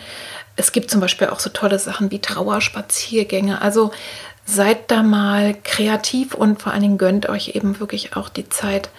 Es 0.54 0.70
gibt 0.70 0.92
zum 0.92 1.00
Beispiel 1.00 1.26
auch 1.28 1.40
so 1.40 1.50
tolle 1.50 1.80
Sachen 1.80 2.12
wie 2.12 2.20
Trauerspaziergänge. 2.20 3.60
Also 3.60 3.90
seid 4.44 4.92
da 4.92 5.02
mal 5.02 5.56
kreativ 5.64 6.32
und 6.32 6.62
vor 6.62 6.72
allen 6.72 6.82
Dingen 6.82 6.98
gönnt 6.98 7.28
euch 7.28 7.56
eben 7.56 7.80
wirklich 7.80 8.14
auch 8.14 8.28
die 8.28 8.48
Zeit, 8.48 8.90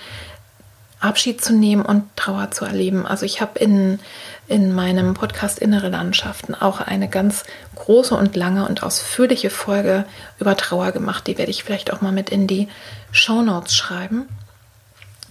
Abschied 0.99 1.43
zu 1.43 1.53
nehmen 1.53 1.83
und 1.83 2.03
Trauer 2.15 2.51
zu 2.51 2.65
erleben. 2.65 3.05
Also 3.05 3.25
ich 3.25 3.39
habe 3.39 3.59
in, 3.59 3.99
in 4.47 4.73
meinem 4.73 5.13
Podcast 5.13 5.59
Innere 5.59 5.89
Landschaften 5.89 6.55
auch 6.55 6.81
eine 6.81 7.07
ganz 7.07 7.43
große 7.75 8.15
und 8.15 8.35
lange 8.35 8.67
und 8.67 8.81
ausführliche 8.81 9.49
Folge 9.49 10.05
über 10.39 10.57
Trauer 10.57 10.91
gemacht. 10.91 11.27
Die 11.27 11.37
werde 11.37 11.51
ich 11.51 11.63
vielleicht 11.63 11.93
auch 11.93 12.01
mal 12.01 12.11
mit 12.11 12.29
in 12.29 12.47
die 12.47 12.67
Show 13.11 13.41
Notes 13.41 13.75
schreiben. 13.75 14.27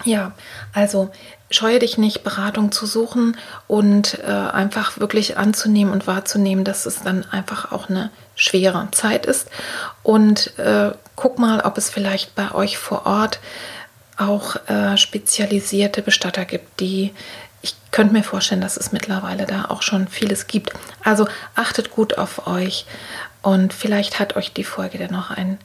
Ja, 0.04 0.32
also 0.72 1.10
scheue 1.50 1.78
dich 1.78 1.98
nicht, 1.98 2.22
Beratung 2.22 2.70
zu 2.70 2.86
suchen 2.86 3.36
und 3.66 4.18
äh, 4.20 4.30
einfach 4.30 4.98
wirklich 4.98 5.36
anzunehmen 5.38 5.92
und 5.92 6.06
wahrzunehmen, 6.06 6.64
dass 6.64 6.86
es 6.86 7.02
dann 7.02 7.24
einfach 7.30 7.72
auch 7.72 7.88
eine 7.88 8.10
schwere 8.34 8.88
Zeit 8.92 9.26
ist. 9.26 9.48
Und 10.02 10.56
äh, 10.58 10.92
guck 11.16 11.38
mal, 11.38 11.60
ob 11.60 11.78
es 11.78 11.90
vielleicht 11.90 12.34
bei 12.34 12.52
euch 12.52 12.78
vor 12.78 13.06
Ort 13.06 13.40
auch 14.16 14.56
äh, 14.68 14.96
spezialisierte 14.96 16.02
Bestatter 16.02 16.44
gibt, 16.44 16.80
die 16.80 17.12
ich 17.62 17.74
könnte 17.90 18.12
mir 18.12 18.22
vorstellen, 18.22 18.60
dass 18.60 18.76
es 18.76 18.92
mittlerweile 18.92 19.44
da 19.46 19.66
auch 19.66 19.82
schon 19.82 20.06
vieles 20.08 20.46
gibt. 20.46 20.72
Also 21.02 21.26
achtet 21.54 21.90
gut 21.90 22.16
auf 22.16 22.46
euch 22.46 22.86
und 23.42 23.72
vielleicht 23.72 24.20
hat 24.20 24.36
euch 24.36 24.52
die 24.52 24.64
Folge 24.64 24.98
dann 24.98 25.10
noch 25.10 25.30
ein 25.30 25.58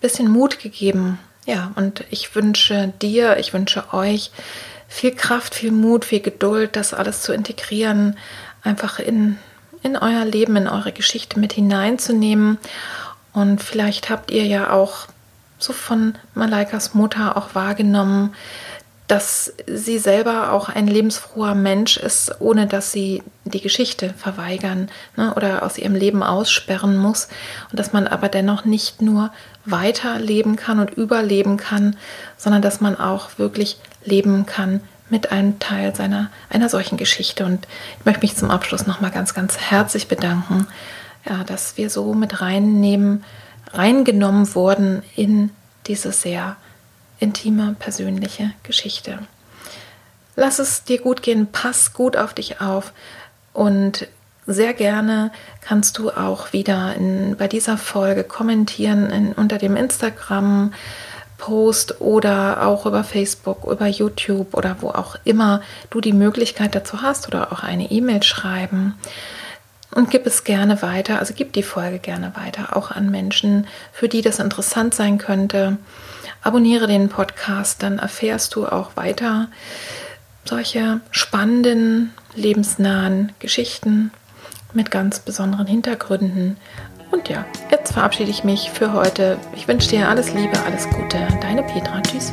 bisschen 0.00 0.30
Mut 0.30 0.58
gegeben. 0.58 1.18
Ja, 1.46 1.72
und 1.76 2.04
ich 2.10 2.34
wünsche 2.34 2.92
dir, 3.00 3.38
ich 3.38 3.54
wünsche 3.54 3.94
euch 3.94 4.32
viel 4.88 5.14
Kraft, 5.14 5.54
viel 5.54 5.72
Mut, 5.72 6.04
viel 6.04 6.20
Geduld, 6.20 6.76
das 6.76 6.92
alles 6.92 7.22
zu 7.22 7.32
integrieren, 7.32 8.18
einfach 8.62 8.98
in, 8.98 9.38
in 9.82 9.96
euer 9.96 10.24
Leben, 10.24 10.56
in 10.56 10.68
eure 10.68 10.92
Geschichte 10.92 11.38
mit 11.38 11.52
hineinzunehmen. 11.52 12.58
Und 13.32 13.62
vielleicht 13.62 14.10
habt 14.10 14.30
ihr 14.30 14.44
ja 14.44 14.70
auch 14.72 15.06
so 15.58 15.72
von 15.72 16.14
Malaikas 16.34 16.94
Mutter 16.94 17.36
auch 17.36 17.54
wahrgenommen, 17.54 18.34
dass 19.06 19.52
sie 19.66 19.98
selber 19.98 20.52
auch 20.52 20.68
ein 20.68 20.88
lebensfroher 20.88 21.54
Mensch 21.54 21.96
ist, 21.96 22.40
ohne 22.40 22.66
dass 22.66 22.90
sie 22.90 23.22
die 23.44 23.60
Geschichte 23.60 24.12
verweigern 24.16 24.88
ne, 25.16 25.32
oder 25.34 25.62
aus 25.62 25.78
ihrem 25.78 25.94
Leben 25.94 26.24
aussperren 26.24 26.96
muss. 26.96 27.28
Und 27.70 27.78
dass 27.78 27.92
man 27.92 28.08
aber 28.08 28.28
dennoch 28.28 28.64
nicht 28.64 29.02
nur 29.02 29.30
weiterleben 29.64 30.56
kann 30.56 30.80
und 30.80 30.90
überleben 30.90 31.56
kann, 31.56 31.96
sondern 32.36 32.62
dass 32.62 32.80
man 32.80 32.98
auch 32.98 33.38
wirklich 33.38 33.78
leben 34.04 34.44
kann 34.44 34.80
mit 35.08 35.30
einem 35.30 35.60
Teil 35.60 35.94
seiner, 35.94 36.30
einer 36.50 36.68
solchen 36.68 36.96
Geschichte. 36.96 37.44
Und 37.44 37.68
ich 38.00 38.04
möchte 38.04 38.22
mich 38.22 38.36
zum 38.36 38.50
Abschluss 38.50 38.88
nochmal 38.88 39.12
ganz, 39.12 39.34
ganz 39.34 39.56
herzlich 39.56 40.08
bedanken, 40.08 40.66
ja, 41.28 41.44
dass 41.44 41.76
wir 41.76 41.90
so 41.90 42.12
mit 42.12 42.40
reinnehmen, 42.40 43.24
reingenommen 43.76 44.54
wurden 44.54 45.02
in 45.14 45.50
diese 45.86 46.12
sehr 46.12 46.56
intime, 47.18 47.76
persönliche 47.78 48.52
Geschichte. 48.62 49.18
Lass 50.34 50.58
es 50.58 50.84
dir 50.84 51.00
gut 51.00 51.22
gehen, 51.22 51.48
pass 51.50 51.92
gut 51.92 52.16
auf 52.16 52.34
dich 52.34 52.60
auf 52.60 52.92
und 53.52 54.06
sehr 54.46 54.74
gerne 54.74 55.32
kannst 55.60 55.98
du 55.98 56.10
auch 56.10 56.52
wieder 56.52 56.94
in, 56.94 57.36
bei 57.36 57.48
dieser 57.48 57.78
Folge 57.78 58.22
kommentieren 58.22 59.10
in, 59.10 59.32
unter 59.32 59.58
dem 59.58 59.76
Instagram. 59.76 60.72
Post 61.38 62.00
oder 62.00 62.66
auch 62.66 62.86
über 62.86 63.04
Facebook, 63.04 63.64
über 63.70 63.86
YouTube 63.86 64.54
oder 64.54 64.76
wo 64.80 64.88
auch 64.88 65.16
immer 65.24 65.60
du 65.90 66.00
die 66.00 66.14
Möglichkeit 66.14 66.74
dazu 66.74 67.02
hast 67.02 67.28
oder 67.28 67.52
auch 67.52 67.62
eine 67.62 67.90
E-Mail 67.90 68.22
schreiben 68.22 68.94
und 69.94 70.10
gib 70.10 70.26
es 70.26 70.44
gerne 70.44 70.82
weiter, 70.82 71.18
also 71.18 71.34
gib 71.34 71.52
die 71.52 71.62
Folge 71.62 71.98
gerne 71.98 72.32
weiter, 72.36 72.76
auch 72.76 72.90
an 72.90 73.10
Menschen, 73.10 73.66
für 73.92 74.08
die 74.08 74.22
das 74.22 74.38
interessant 74.38 74.94
sein 74.94 75.18
könnte. 75.18 75.78
Abonniere 76.42 76.86
den 76.86 77.08
Podcast, 77.08 77.82
dann 77.82 77.98
erfährst 77.98 78.54
du 78.54 78.66
auch 78.66 78.96
weiter 78.96 79.48
solche 80.44 81.00
spannenden, 81.10 82.12
lebensnahen 82.34 83.32
Geschichten 83.38 84.12
mit 84.72 84.90
ganz 84.90 85.20
besonderen 85.20 85.66
Hintergründen. 85.66 86.56
Und 87.10 87.28
ja, 87.28 87.44
jetzt 87.70 87.92
verabschiede 87.92 88.30
ich 88.30 88.44
mich 88.44 88.70
für 88.70 88.92
heute. 88.92 89.38
Ich 89.54 89.66
wünsche 89.68 89.88
dir 89.88 90.08
alles 90.08 90.34
Liebe, 90.34 90.58
alles 90.64 90.88
Gute. 90.90 91.26
Deine 91.40 91.62
Petra. 91.62 92.00
Tschüss. 92.02 92.32